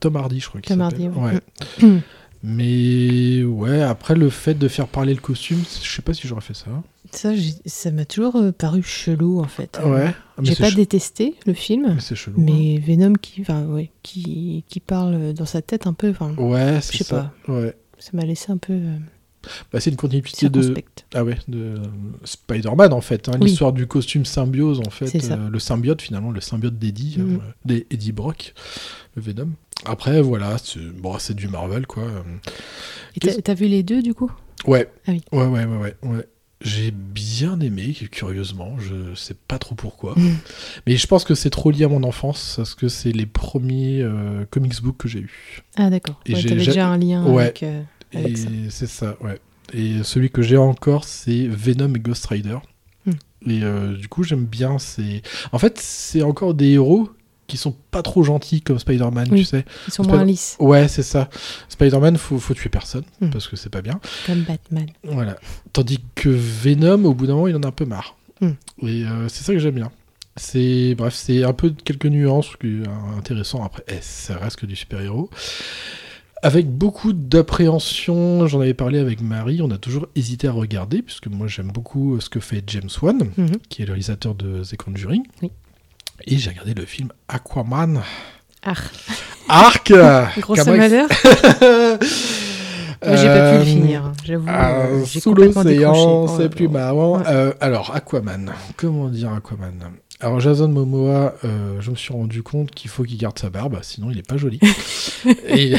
Tom 0.00 0.16
Hardy, 0.16 0.40
je 0.40 0.48
crois 0.48 0.60
qu'il 0.60 0.74
Tom. 0.74 0.80
Hardy, 0.80 1.08
ouais. 1.08 1.40
Ouais. 1.82 2.00
Mais 2.42 3.42
ouais, 3.44 3.82
après 3.82 4.14
le 4.14 4.28
fait 4.30 4.54
de 4.54 4.66
faire 4.68 4.88
parler 4.88 5.14
le 5.14 5.20
costume, 5.20 5.60
je 5.82 5.88
sais 5.88 6.02
pas 6.02 6.12
si 6.12 6.26
j'aurais 6.26 6.40
fait 6.40 6.54
ça. 6.54 6.66
Ça, 7.12 7.30
ça 7.66 7.90
m'a 7.90 8.04
toujours 8.04 8.36
euh, 8.36 8.52
paru 8.52 8.82
chelou 8.82 9.40
en 9.40 9.46
fait. 9.48 9.78
Ouais. 9.84 10.12
mais 10.38 10.44
J'ai 10.46 10.56
pas 10.56 10.70
détesté 10.70 11.34
le 11.46 11.52
film, 11.52 11.94
Mais 11.94 12.00
c'est 12.00 12.14
chelou. 12.16 12.40
hein. 12.40 12.44
mais 12.44 12.78
Venom 12.78 13.12
qui, 13.14 13.44
ouais, 13.68 13.90
qui, 14.02 14.64
qui 14.68 14.80
parle 14.80 15.34
dans 15.34 15.44
sa 15.46 15.62
tête 15.62 15.86
un 15.86 15.92
peu. 15.92 16.12
Ouais, 16.38 16.80
je 16.90 16.98
sais 16.98 17.04
pas. 17.04 17.32
Ouais. 17.48 17.76
Ça 17.98 18.10
m'a 18.14 18.24
laissé 18.24 18.50
un 18.50 18.56
peu. 18.56 18.72
euh, 18.72 18.96
Bah, 19.72 19.78
c'est 19.80 19.90
une 19.90 19.96
continuité 19.96 20.48
de 20.48 20.74
ah 21.14 21.22
ouais 21.24 21.38
de 21.48 21.58
euh, 21.58 21.78
Spider-Man 22.24 22.92
en 22.92 23.00
fait 23.00 23.28
hein, 23.28 23.32
Oui. 23.40 23.48
l'histoire 23.48 23.72
du 23.72 23.86
costume 23.86 24.24
symbiose 24.24 24.80
en 24.80 24.90
fait 24.90 25.14
euh, 25.30 25.48
le 25.50 25.58
symbiote 25.58 26.00
finalement 26.00 26.30
le 26.30 26.40
symbiote 26.40 26.78
d'Eddie 26.78 27.16
euh, 27.18 27.38
d'Eddie 27.64 28.12
Brock 28.12 28.54
le 29.16 29.22
Venom 29.22 29.50
après 29.84 30.20
voilà 30.22 30.56
c'est 30.58 30.80
bon 30.80 31.16
du 31.34 31.48
Marvel 31.48 31.86
quoi. 31.86 32.04
Et 33.16 33.42
t'as- 33.42 33.54
vu 33.54 33.66
les 33.66 33.82
deux 33.82 34.02
du 34.02 34.14
coup? 34.14 34.30
Ouais 34.66 34.88
Ah 35.06 35.12
oui. 35.12 35.22
ouais 35.32 35.44
ouais 35.46 35.64
ouais 35.64 35.76
ouais, 35.76 35.94
ouais. 36.04 36.26
j'ai 36.60 36.92
bien 36.92 37.58
aimé 37.60 37.92
curieusement 38.10 38.76
je 38.78 39.14
sais 39.14 39.34
pas 39.34 39.58
trop 39.58 39.74
pourquoi 39.74 40.14
Mhm. 40.16 40.36
mais 40.86 40.96
je 40.96 41.06
pense 41.06 41.24
que 41.24 41.34
c'est 41.34 41.50
trop 41.50 41.70
lié 41.70 41.84
à 41.84 41.88
mon 41.88 42.04
enfance 42.04 42.54
parce 42.56 42.74
que 42.74 42.88
c'est 42.88 43.10
les 43.12 43.26
premiers 43.26 44.00
euh, 44.02 44.44
comics 44.50 44.80
books 44.82 44.96
que 44.98 45.08
j'ai 45.08 45.18
eu 45.20 45.62
Ah 45.76 45.90
d'accord. 45.90 46.20
Et 46.26 46.34
Ouais, 46.34 46.40
j'ai 46.40 46.48
T'avais 46.50 46.64
déjà 46.64 46.88
un 46.88 46.96
lien 46.98 47.26
Ouais. 47.26 47.44
avec, 47.44 47.62
euh, 47.64 47.82
avec 48.14 48.38
c'est 48.70 48.86
ça, 48.86 49.16
ouais. 49.20 49.38
Et 49.74 50.02
celui 50.02 50.30
que 50.30 50.42
j'ai 50.42 50.58
encore, 50.58 51.04
c'est 51.04 51.46
Venom 51.48 51.94
et 51.94 51.98
Ghost 51.98 52.26
Rider. 52.26 52.58
Hmm. 53.06 53.10
Et 53.48 53.62
euh, 53.62 53.96
du 53.96 54.06
coup, 54.08 54.22
j'aime 54.22 54.44
bien. 54.44 54.78
C'est 54.78 55.22
en 55.50 55.58
fait, 55.58 55.78
c'est 55.80 56.20
encore 56.22 56.52
des 56.52 56.72
héros 56.72 57.08
qui 57.52 57.58
sont 57.58 57.76
pas 57.90 58.00
trop 58.02 58.22
gentils 58.24 58.62
comme 58.62 58.78
Spider-Man, 58.78 59.28
Oui, 59.30 59.40
tu 59.40 59.44
sais. 59.44 59.64
ils 59.86 59.92
sont 59.92 60.04
moins 60.04 60.24
lisses. 60.24 60.56
Ouais, 60.58 60.88
c'est 60.88 61.02
ça. 61.02 61.28
Spider-Man, 61.68 62.16
faut, 62.16 62.38
faut 62.38 62.54
tuer 62.54 62.70
personne 62.70 63.04
Hmm. 63.20 63.28
parce 63.30 63.46
que 63.46 63.56
c'est 63.56 63.68
pas 63.70 63.82
bien. 63.82 64.00
Comme 64.26 64.40
Batman. 64.42 64.86
Voilà. 65.04 65.36
Tandis 65.74 65.98
que 66.14 66.30
Venom, 66.30 67.04
au 67.04 67.12
bout 67.14 67.26
d'un 67.26 67.34
moment, 67.34 67.48
il 67.48 67.56
en 67.56 67.62
a 67.62 67.68
un 67.68 67.72
peu 67.72 67.84
marre. 67.84 68.16
Hmm. 68.40 68.52
Et 68.82 69.04
euh, 69.04 69.28
c'est 69.28 69.44
ça 69.44 69.52
que 69.52 69.58
j'aime 69.58 69.74
bien. 69.74 69.90
C'est 70.36 70.94
bref, 70.96 71.12
c'est 71.14 71.44
un 71.44 71.52
peu 71.52 71.74
quelques 71.84 72.06
nuances 72.06 72.48
euh, 72.64 72.84
intéressant. 73.18 73.62
Après, 73.64 73.84
eh, 73.88 73.98
ça 74.00 74.38
reste 74.38 74.56
que 74.56 74.64
du 74.66 74.76
super-héros. 74.76 75.28
Avec 76.44 76.68
beaucoup 76.68 77.12
d'appréhension, 77.12 78.48
j'en 78.48 78.60
avais 78.60 78.74
parlé 78.74 78.98
avec 78.98 79.20
Marie, 79.20 79.62
on 79.62 79.70
a 79.70 79.78
toujours 79.78 80.08
hésité 80.16 80.48
à 80.48 80.52
regarder, 80.52 81.00
puisque 81.02 81.28
moi 81.28 81.46
j'aime 81.46 81.70
beaucoup 81.70 82.16
euh, 82.16 82.20
ce 82.20 82.28
que 82.28 82.40
fait 82.40 82.64
James 82.66 82.88
Wan, 83.00 83.18
Mhm. 83.36 83.58
qui 83.68 83.82
est 83.82 83.84
le 83.84 83.92
réalisateur 83.92 84.34
de 84.34 84.64
The 84.64 84.76
Conjuring. 84.76 85.22
Oui. 85.42 85.50
Et 86.26 86.38
j'ai 86.38 86.50
regardé 86.50 86.74
le 86.74 86.84
film 86.86 87.08
Aquaman. 87.28 88.00
Arc 89.48 89.92
Gros 90.40 90.54
Comment 90.54 90.74
ex- 90.74 90.78
malheur. 90.78 91.08
J'ai 93.04 93.26
pas 93.26 93.50
pu 93.50 93.56
le 93.56 93.60
Euh, 93.62 93.64
finir, 93.64 94.12
j'avoue, 94.24 94.46
ah, 94.48 94.74
euh, 94.82 95.04
sous 95.04 95.34
l'océan. 95.34 95.92
Oh 95.96 96.30
c'est 96.36 96.48
plus 96.48 96.68
marrant. 96.68 97.18
Ouais. 97.18 97.24
Euh, 97.26 97.52
alors, 97.60 97.92
Aquaman. 97.96 98.52
Comment 98.76 99.08
dire 99.08 99.32
Aquaman? 99.32 99.74
Alors, 100.22 100.38
Jason 100.38 100.68
Momoa, 100.68 101.34
euh, 101.42 101.80
je 101.80 101.90
me 101.90 101.96
suis 101.96 102.12
rendu 102.12 102.44
compte 102.44 102.70
qu'il 102.70 102.88
faut 102.88 103.02
qu'il 103.02 103.18
garde 103.18 103.36
sa 103.40 103.50
barbe, 103.50 103.80
sinon 103.82 104.08
il 104.08 104.18
est 104.18 104.26
pas 104.26 104.36
joli. 104.36 104.60
et 105.48 105.74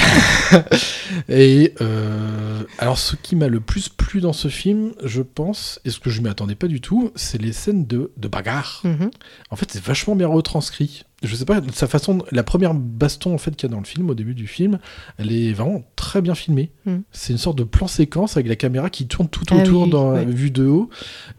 et 1.30 1.74
euh, 1.80 2.64
alors, 2.78 2.98
ce 2.98 3.16
qui 3.16 3.38
m'a 3.38 3.48
le 3.48 3.62
plus 3.62 3.88
plu 3.88 4.20
dans 4.20 4.34
ce 4.34 4.50
film, 4.50 4.92
je 5.02 5.22
pense, 5.22 5.80
et 5.86 5.92
ce 5.92 6.00
que 6.00 6.10
je 6.10 6.22
m'y 6.22 6.28
attendais 6.28 6.56
pas 6.56 6.68
du 6.68 6.82
tout, 6.82 7.12
c'est 7.16 7.42
les 7.42 7.54
scènes 7.54 7.88
de, 7.88 8.12
de 8.18 8.28
bagarre. 8.28 8.82
Mhm. 8.84 9.12
En 9.50 9.56
fait, 9.56 9.72
c'est 9.72 9.82
vachement 9.82 10.18
bien 10.18 10.28
retranscrit. 10.28 11.06
Je 11.24 11.36
sais 11.36 11.46
pas, 11.46 11.62
sa 11.74 11.88
façon, 11.88 12.24
la 12.32 12.44
première 12.44 12.74
baston 12.74 13.34
en 13.34 13.38
fait 13.38 13.56
qu'il 13.56 13.70
y 13.70 13.72
a 13.72 13.74
dans 13.74 13.80
le 13.80 13.86
film, 13.86 14.10
au 14.10 14.14
début 14.14 14.36
du 14.36 14.48
film, 14.48 14.80
elle 15.18 15.32
est 15.32 15.54
vraiment 15.54 15.84
très 15.96 16.22
bien 16.22 16.36
filmée. 16.36 16.72
Mm. 16.86 16.98
C'est 17.12 17.34
une 17.34 17.40
sorte 17.40 17.58
de 17.58 17.64
plan 17.64 17.88
séquence 17.88 18.36
avec 18.36 18.48
la 18.48 18.56
caméra 18.56 18.90
qui 18.90 19.08
tourne 19.08 19.30
tout 19.30 19.46
Ah 19.52 19.56
autour 19.56 19.84
oui, 19.84 19.90
dans 19.90 20.14
ouais. 20.14 20.26
vue 20.26 20.52
de 20.52 20.66
haut, 20.66 20.90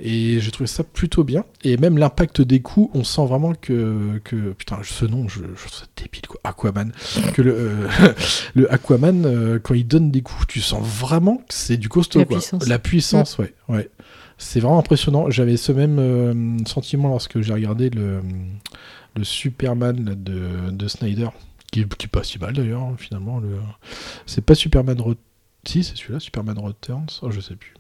et 0.01 0.41
j'ai 0.41 0.51
trouvé 0.51 0.67
ça 0.67 0.85
plutôt 0.85 1.23
bien. 1.23 1.45
Et 1.63 1.77
même 1.77 1.99
l'impact 1.99 2.41
des 2.41 2.61
coups, 2.61 2.91
on 2.95 3.05
sent 3.05 3.27
vraiment 3.27 3.53
que, 3.55 4.21
que 4.25 4.53
putain, 4.53 4.79
ce 4.83 5.05
nom, 5.05 5.29
je, 5.29 5.41
je 5.41 5.61
trouve 5.61 5.73
ça 5.73 5.85
débile 5.97 6.27
quoi, 6.27 6.41
Aquaman, 6.45 6.93
que 7.35 7.43
le, 7.43 7.55
euh, 7.55 7.89
le 8.55 8.73
Aquaman 8.73 9.25
euh, 9.27 9.59
quand 9.63 9.75
il 9.75 9.87
donne 9.87 10.11
des 10.11 10.23
coups, 10.23 10.47
tu 10.47 10.61
sens 10.61 10.83
vraiment 10.87 11.37
que 11.37 11.55
c'est 11.55 11.77
du 11.77 11.89
costaud 11.89 12.21
La 12.21 12.25
quoi. 12.25 12.37
puissance. 12.39 12.69
La 12.69 12.79
puissance, 12.79 13.39
ouais, 13.39 13.55
ouais. 13.69 13.91
C'est 14.37 14.59
vraiment 14.59 14.81
impressionnant. 14.81 15.31
J'avais 15.31 15.57
ce 15.57 15.71
même 15.71 15.99
euh, 16.01 16.59
sentiment 16.67 17.09
lorsque 17.09 17.41
j'ai 17.41 17.53
regardé 17.53 17.89
le, 17.91 18.21
le 19.17 19.25
Superman 19.25 20.05
là, 20.05 20.15
de, 20.15 20.71
de 20.71 20.89
Snyder, 20.89 21.29
qui, 21.73 21.85
qui 21.87 22.07
est 22.07 22.09
pas 22.09 22.25
si 22.25 22.39
mal 22.39 22.53
d'ailleurs, 22.55 22.83
hein, 22.83 22.95
finalement. 22.99 23.39
Le... 23.41 23.59
C'est 24.27 24.45
pas 24.45 24.55
Superman 24.55 24.97
Re- 24.99 25.17
Si, 25.67 25.83
c'est 25.85 25.97
celui-là, 25.97 26.21
Superman 26.21 26.59
Returns. 26.59 27.07
Oh, 27.23 27.31
je 27.31 27.41
sais 27.41 27.57
plus. 27.57 27.75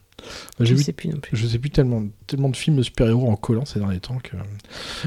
Bah, 0.59 0.65
Je 0.65 0.74
vu- 0.74 0.82
sais 0.82 0.93
plus 0.93 1.09
non 1.11 1.19
plus. 1.19 1.36
Je 1.36 1.47
sais 1.47 1.59
plus 1.59 1.70
tellement, 1.70 2.05
tellement 2.27 2.48
de 2.48 2.56
films 2.56 2.77
de 2.77 2.82
super-héros 2.82 3.28
en 3.31 3.36
collant 3.36 3.65
ces 3.65 3.78
derniers 3.81 4.01
temps 4.01 4.19
que. 4.23 4.36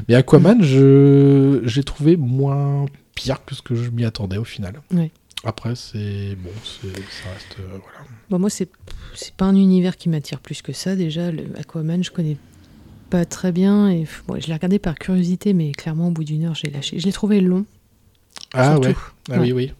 Mais 0.08 0.14
Aquaman, 0.14 0.62
je 0.62 1.60
j'ai 1.64 1.82
trouvé 1.82 2.16
moins 2.16 2.86
pire 3.14 3.44
que 3.44 3.54
ce 3.54 3.62
que 3.62 3.74
je 3.74 3.90
m'y 3.90 4.04
attendais 4.04 4.36
au 4.36 4.44
final. 4.44 4.80
Ouais. 4.92 5.10
Après, 5.44 5.74
c'est 5.76 6.34
bon, 6.36 6.50
c'est- 6.64 6.88
ça 6.94 7.30
reste 7.32 7.56
euh, 7.60 7.68
voilà. 7.68 7.98
Bon, 8.28 8.38
moi, 8.38 8.50
c'est 8.50 8.68
c'est 9.14 9.34
pas 9.34 9.46
un 9.46 9.54
univers 9.56 9.96
qui 9.96 10.08
m'attire 10.08 10.40
plus 10.40 10.62
que 10.62 10.72
ça. 10.72 10.94
Déjà, 10.94 11.30
le 11.32 11.44
Aquaman, 11.58 12.04
je 12.04 12.10
connais 12.10 12.36
pas 13.10 13.24
très 13.24 13.52
bien. 13.52 13.88
Et 13.90 14.06
bon, 14.26 14.40
je 14.40 14.46
l'ai 14.46 14.52
regardé 14.54 14.78
par 14.78 14.94
curiosité, 14.96 15.52
mais 15.52 15.72
clairement, 15.72 16.08
au 16.08 16.10
bout 16.10 16.24
d'une 16.24 16.44
heure, 16.44 16.54
j'ai 16.54 16.70
lâché. 16.70 16.98
Je 16.98 17.06
l'ai 17.06 17.12
trouvé 17.12 17.40
long. 17.40 17.64
Ah 18.54 18.72
surtout. 18.72 18.88
ouais. 18.88 18.94
Ah 19.30 19.40
oui 19.40 19.52
Ouais. 19.52 19.52
oui. 19.52 19.72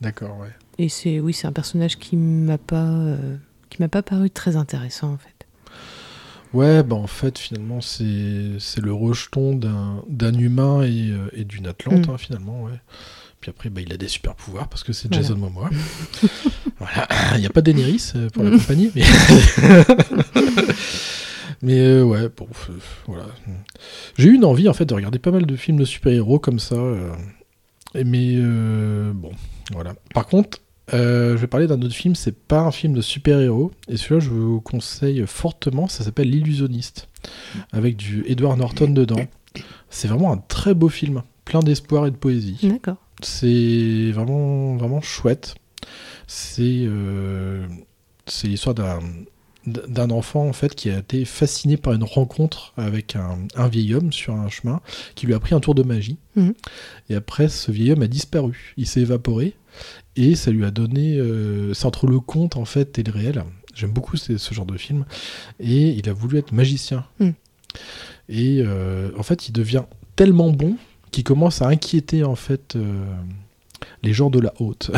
D'accord 0.00 0.38
ouais. 0.40 0.50
Et 0.78 0.88
c'est 0.88 1.20
oui, 1.20 1.32
c'est 1.32 1.46
un 1.46 1.52
personnage 1.52 1.96
qui 1.98 2.16
m'a 2.16 2.58
pas 2.58 2.84
euh, 2.84 3.36
qui 3.70 3.80
m'a 3.80 3.88
pas 3.88 4.02
paru 4.02 4.28
très 4.30 4.56
intéressant 4.56 5.12
en 5.12 5.16
fait. 5.18 5.32
Ouais, 6.52 6.82
bah 6.82 6.96
en 6.96 7.06
fait, 7.06 7.38
finalement, 7.38 7.80
c'est 7.80 8.58
c'est 8.58 8.80
le 8.82 8.92
rejeton 8.92 9.54
d'un 9.56 10.02
d'un 10.08 10.34
humain 10.34 10.82
et, 10.82 11.10
euh, 11.10 11.28
et 11.32 11.44
d'une 11.44 11.66
Atlante, 11.66 12.06
Mm. 12.08 12.10
hein, 12.10 12.18
finalement, 12.18 12.62
ouais. 12.64 12.80
Puis 13.40 13.50
après, 13.50 13.68
bah, 13.68 13.80
il 13.82 13.92
a 13.92 13.96
des 13.96 14.08
super 14.08 14.34
pouvoirs 14.34 14.68
parce 14.68 14.82
que 14.82 14.92
c'est 14.92 15.08
Voilà. 15.08 15.22
Jason 15.22 15.36
Momoa. 15.36 15.68
voilà. 16.78 17.06
Il 17.34 17.40
n'y 17.40 17.46
a 17.46 17.50
pas 17.50 17.60
Daenerys 17.62 18.12
euh, 18.16 18.28
pour 18.30 18.42
l'accompagner, 18.44 18.90
mais. 18.94 19.02
mais 21.62 21.78
euh, 21.78 22.02
ouais, 22.04 22.28
bon, 22.36 22.48
voilà. 23.06 23.26
J'ai 24.18 24.28
eu 24.28 24.34
une 24.34 24.44
envie, 24.44 24.68
en 24.68 24.72
fait, 24.74 24.84
de 24.86 24.94
regarder 24.94 25.18
pas 25.18 25.30
mal 25.30 25.46
de 25.46 25.56
films 25.56 25.78
de 25.78 25.84
super-héros 25.84 26.38
comme 26.38 26.58
ça. 26.58 26.76
euh, 26.76 27.10
mais 27.94 28.34
euh, 28.36 29.12
bon, 29.14 29.30
voilà. 29.72 29.94
Par 30.14 30.26
contre, 30.26 30.58
Euh, 30.94 31.32
je 31.32 31.38
vais 31.40 31.48
parler 31.48 31.66
d'un 31.66 31.82
autre 31.82 31.96
film, 31.96 32.14
c'est 32.14 32.36
pas 32.46 32.60
un 32.60 32.70
film 32.70 32.92
de 32.94 33.00
super-héros, 33.00 33.72
et 33.88 33.96
celui-là 33.96 34.20
je 34.20 34.30
vous 34.30 34.60
conseille 34.60 35.24
fortement, 35.26 35.88
ça 35.88 36.04
s'appelle 36.04 36.30
L'illusionniste, 36.30 37.08
avec 37.72 37.96
du 37.96 38.22
Edward 38.28 38.56
Norton 38.56 38.90
dedans. 38.92 39.26
C'est 39.90 40.06
vraiment 40.06 40.32
un 40.32 40.36
très 40.36 40.74
beau 40.74 40.88
film, 40.88 41.24
plein 41.44 41.58
d'espoir 41.58 42.06
et 42.06 42.12
de 42.12 42.16
poésie. 42.16 42.58
D'accord. 42.62 42.98
C'est 43.20 44.12
vraiment, 44.12 44.76
vraiment 44.76 45.00
chouette. 45.00 45.56
C'est 46.28 46.84
euh, 46.86 47.66
c'est 48.26 48.46
l'histoire 48.46 48.76
d'un 48.76 49.00
d'un 49.66 50.10
enfant 50.10 50.46
en 50.46 50.52
fait 50.52 50.74
qui 50.74 50.90
a 50.90 50.98
été 50.98 51.24
fasciné 51.24 51.76
par 51.76 51.92
une 51.92 52.04
rencontre 52.04 52.72
avec 52.76 53.16
un, 53.16 53.38
un 53.56 53.68
vieil 53.68 53.94
homme 53.94 54.12
sur 54.12 54.34
un 54.34 54.48
chemin 54.48 54.80
qui 55.16 55.26
lui 55.26 55.34
a 55.34 55.40
pris 55.40 55.54
un 55.54 55.60
tour 55.60 55.74
de 55.74 55.82
magie 55.82 56.18
Mhm. 56.36 56.54
et 57.10 57.14
après 57.14 57.48
ce 57.48 57.72
vieil 57.72 57.92
homme 57.92 58.02
a 58.02 58.06
disparu 58.08 58.74
il 58.76 58.86
s'est 58.86 59.00
évaporé 59.00 59.54
et 60.16 60.34
ça 60.36 60.50
lui 60.50 60.64
a 60.64 60.70
donné 60.70 61.16
euh, 61.18 61.72
c'est 61.74 61.86
entre 61.86 62.06
le 62.06 62.20
conte 62.20 62.56
en 62.56 62.64
fait 62.64 62.98
et 62.98 63.02
le 63.02 63.10
réel 63.12 63.42
j'aime 63.74 63.90
beaucoup 63.92 64.16
ce, 64.16 64.36
ce 64.38 64.54
genre 64.54 64.66
de 64.66 64.76
film 64.76 65.04
et 65.58 65.88
il 65.90 66.08
a 66.08 66.12
voulu 66.12 66.38
être 66.38 66.52
magicien 66.52 67.04
Mhm. 67.20 67.32
et 68.28 68.62
euh, 68.64 69.10
en 69.18 69.22
fait 69.22 69.48
il 69.48 69.52
devient 69.52 69.82
tellement 70.14 70.50
bon 70.50 70.76
qu'il 71.10 71.24
commence 71.24 71.62
à 71.62 71.68
inquiéter 71.68 72.24
en 72.24 72.34
fait 72.36 72.76
euh, 72.76 73.04
les 74.02 74.12
gens 74.12 74.30
de 74.30 74.40
la 74.40 74.52
haute 74.58 74.90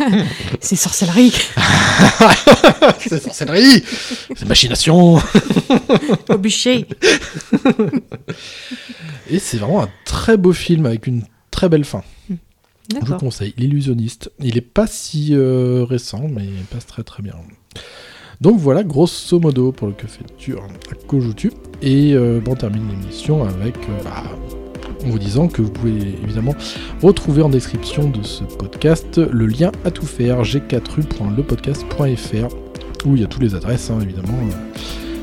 C'est 0.60 0.76
sorcellerie. 0.76 1.32
c'est 2.98 3.22
sorcellerie 3.22 3.82
c'est 4.36 4.46
machination 4.46 5.16
Au 6.28 6.38
bûcher. 6.38 6.86
Et 9.28 9.38
c'est 9.38 9.58
vraiment 9.58 9.82
un 9.82 9.90
très 10.04 10.36
beau 10.36 10.52
film 10.52 10.86
avec 10.86 11.06
une 11.06 11.24
très 11.50 11.68
belle 11.68 11.84
fin. 11.84 12.02
Je 12.92 13.06
vous 13.06 13.18
conseille, 13.18 13.54
L'illusionniste. 13.56 14.32
Il 14.40 14.56
est 14.56 14.62
pas 14.62 14.86
si 14.86 15.30
euh, 15.32 15.84
récent, 15.88 16.26
mais 16.28 16.44
il 16.44 16.64
passe 16.64 16.86
très 16.86 17.02
très 17.02 17.22
bien. 17.22 17.34
Donc 18.40 18.58
voilà, 18.58 18.82
grosso 18.82 19.38
modo 19.38 19.70
pour 19.70 19.88
le 19.88 19.92
que 19.92 20.06
fais-tu 20.06 20.56
à 20.56 20.94
Kojutu. 21.06 21.52
Et 21.82 22.14
euh, 22.14 22.40
bon, 22.40 22.52
on 22.52 22.56
termine 22.56 22.88
l'émission 22.88 23.44
avec 23.44 23.76
euh, 23.76 24.02
bah, 24.02 24.24
en 25.04 25.08
vous 25.10 25.18
disant 25.18 25.48
que 25.48 25.62
vous 25.62 25.70
pouvez 25.70 25.96
évidemment 26.22 26.54
retrouver 27.02 27.42
en 27.42 27.48
description 27.48 28.08
de 28.08 28.22
ce 28.22 28.44
podcast 28.44 29.18
le 29.18 29.46
lien 29.46 29.72
à 29.84 29.90
tout 29.90 30.06
faire 30.06 30.42
g4u.lepodcast.fr 30.42 32.54
où 33.06 33.14
il 33.16 33.22
y 33.22 33.24
a 33.24 33.26
toutes 33.26 33.42
les 33.42 33.54
adresses, 33.54 33.90
hein, 33.90 33.98
évidemment. 34.02 34.34
euh, 34.42 34.52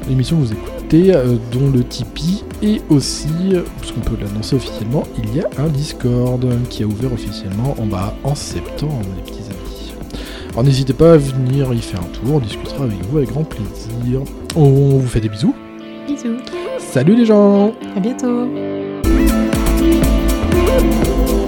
l'émission 0.09 0.37
que 0.37 0.41
vous 0.41 0.53
écoutez, 0.53 1.13
euh, 1.13 1.35
dont 1.51 1.69
le 1.69 1.83
Tipeee, 1.83 2.43
et 2.63 2.81
aussi, 2.89 3.27
euh, 3.53 3.61
puisqu'on 3.79 3.99
peut 4.01 4.15
l'annoncer 4.19 4.55
officiellement, 4.55 5.03
il 5.23 5.35
y 5.35 5.41
a 5.41 5.47
un 5.59 5.67
Discord 5.67 6.43
qui 6.69 6.81
a 6.83 6.87
ouvert 6.87 7.13
officiellement 7.13 7.75
en 7.79 7.85
bas 7.85 8.15
en 8.23 8.33
septembre, 8.33 9.05
les 9.15 9.21
petits 9.31 9.43
amis. 9.49 9.93
Alors 10.51 10.63
n'hésitez 10.63 10.93
pas 10.93 11.13
à 11.13 11.17
venir 11.17 11.71
y 11.73 11.77
faire 11.79 11.99
un 11.99 12.05
tour, 12.05 12.35
on 12.35 12.39
discutera 12.39 12.85
avec 12.85 12.97
vous 13.11 13.17
avec 13.19 13.29
grand 13.29 13.43
plaisir. 13.43 14.21
On 14.55 14.97
vous 14.97 15.07
fait 15.07 15.21
des 15.21 15.29
bisous. 15.29 15.53
Bisous. 16.07 16.37
Salut 16.79 17.15
les 17.15 17.25
gens 17.25 17.73
À 17.95 17.99
bientôt. 17.99 18.47
Woo! 20.67 21.47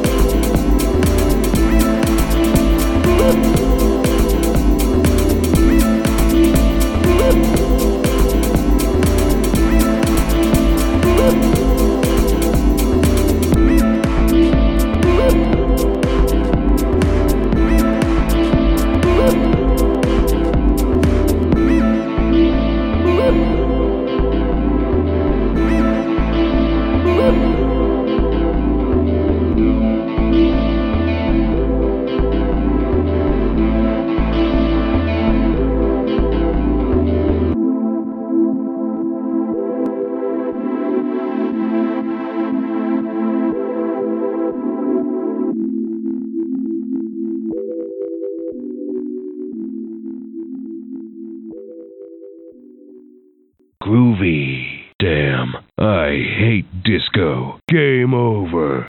Damn, 55.09 55.55
I 55.79 56.09
hate 56.37 56.67
disco. 56.83 57.59
Game 57.67 58.13
over. 58.13 58.77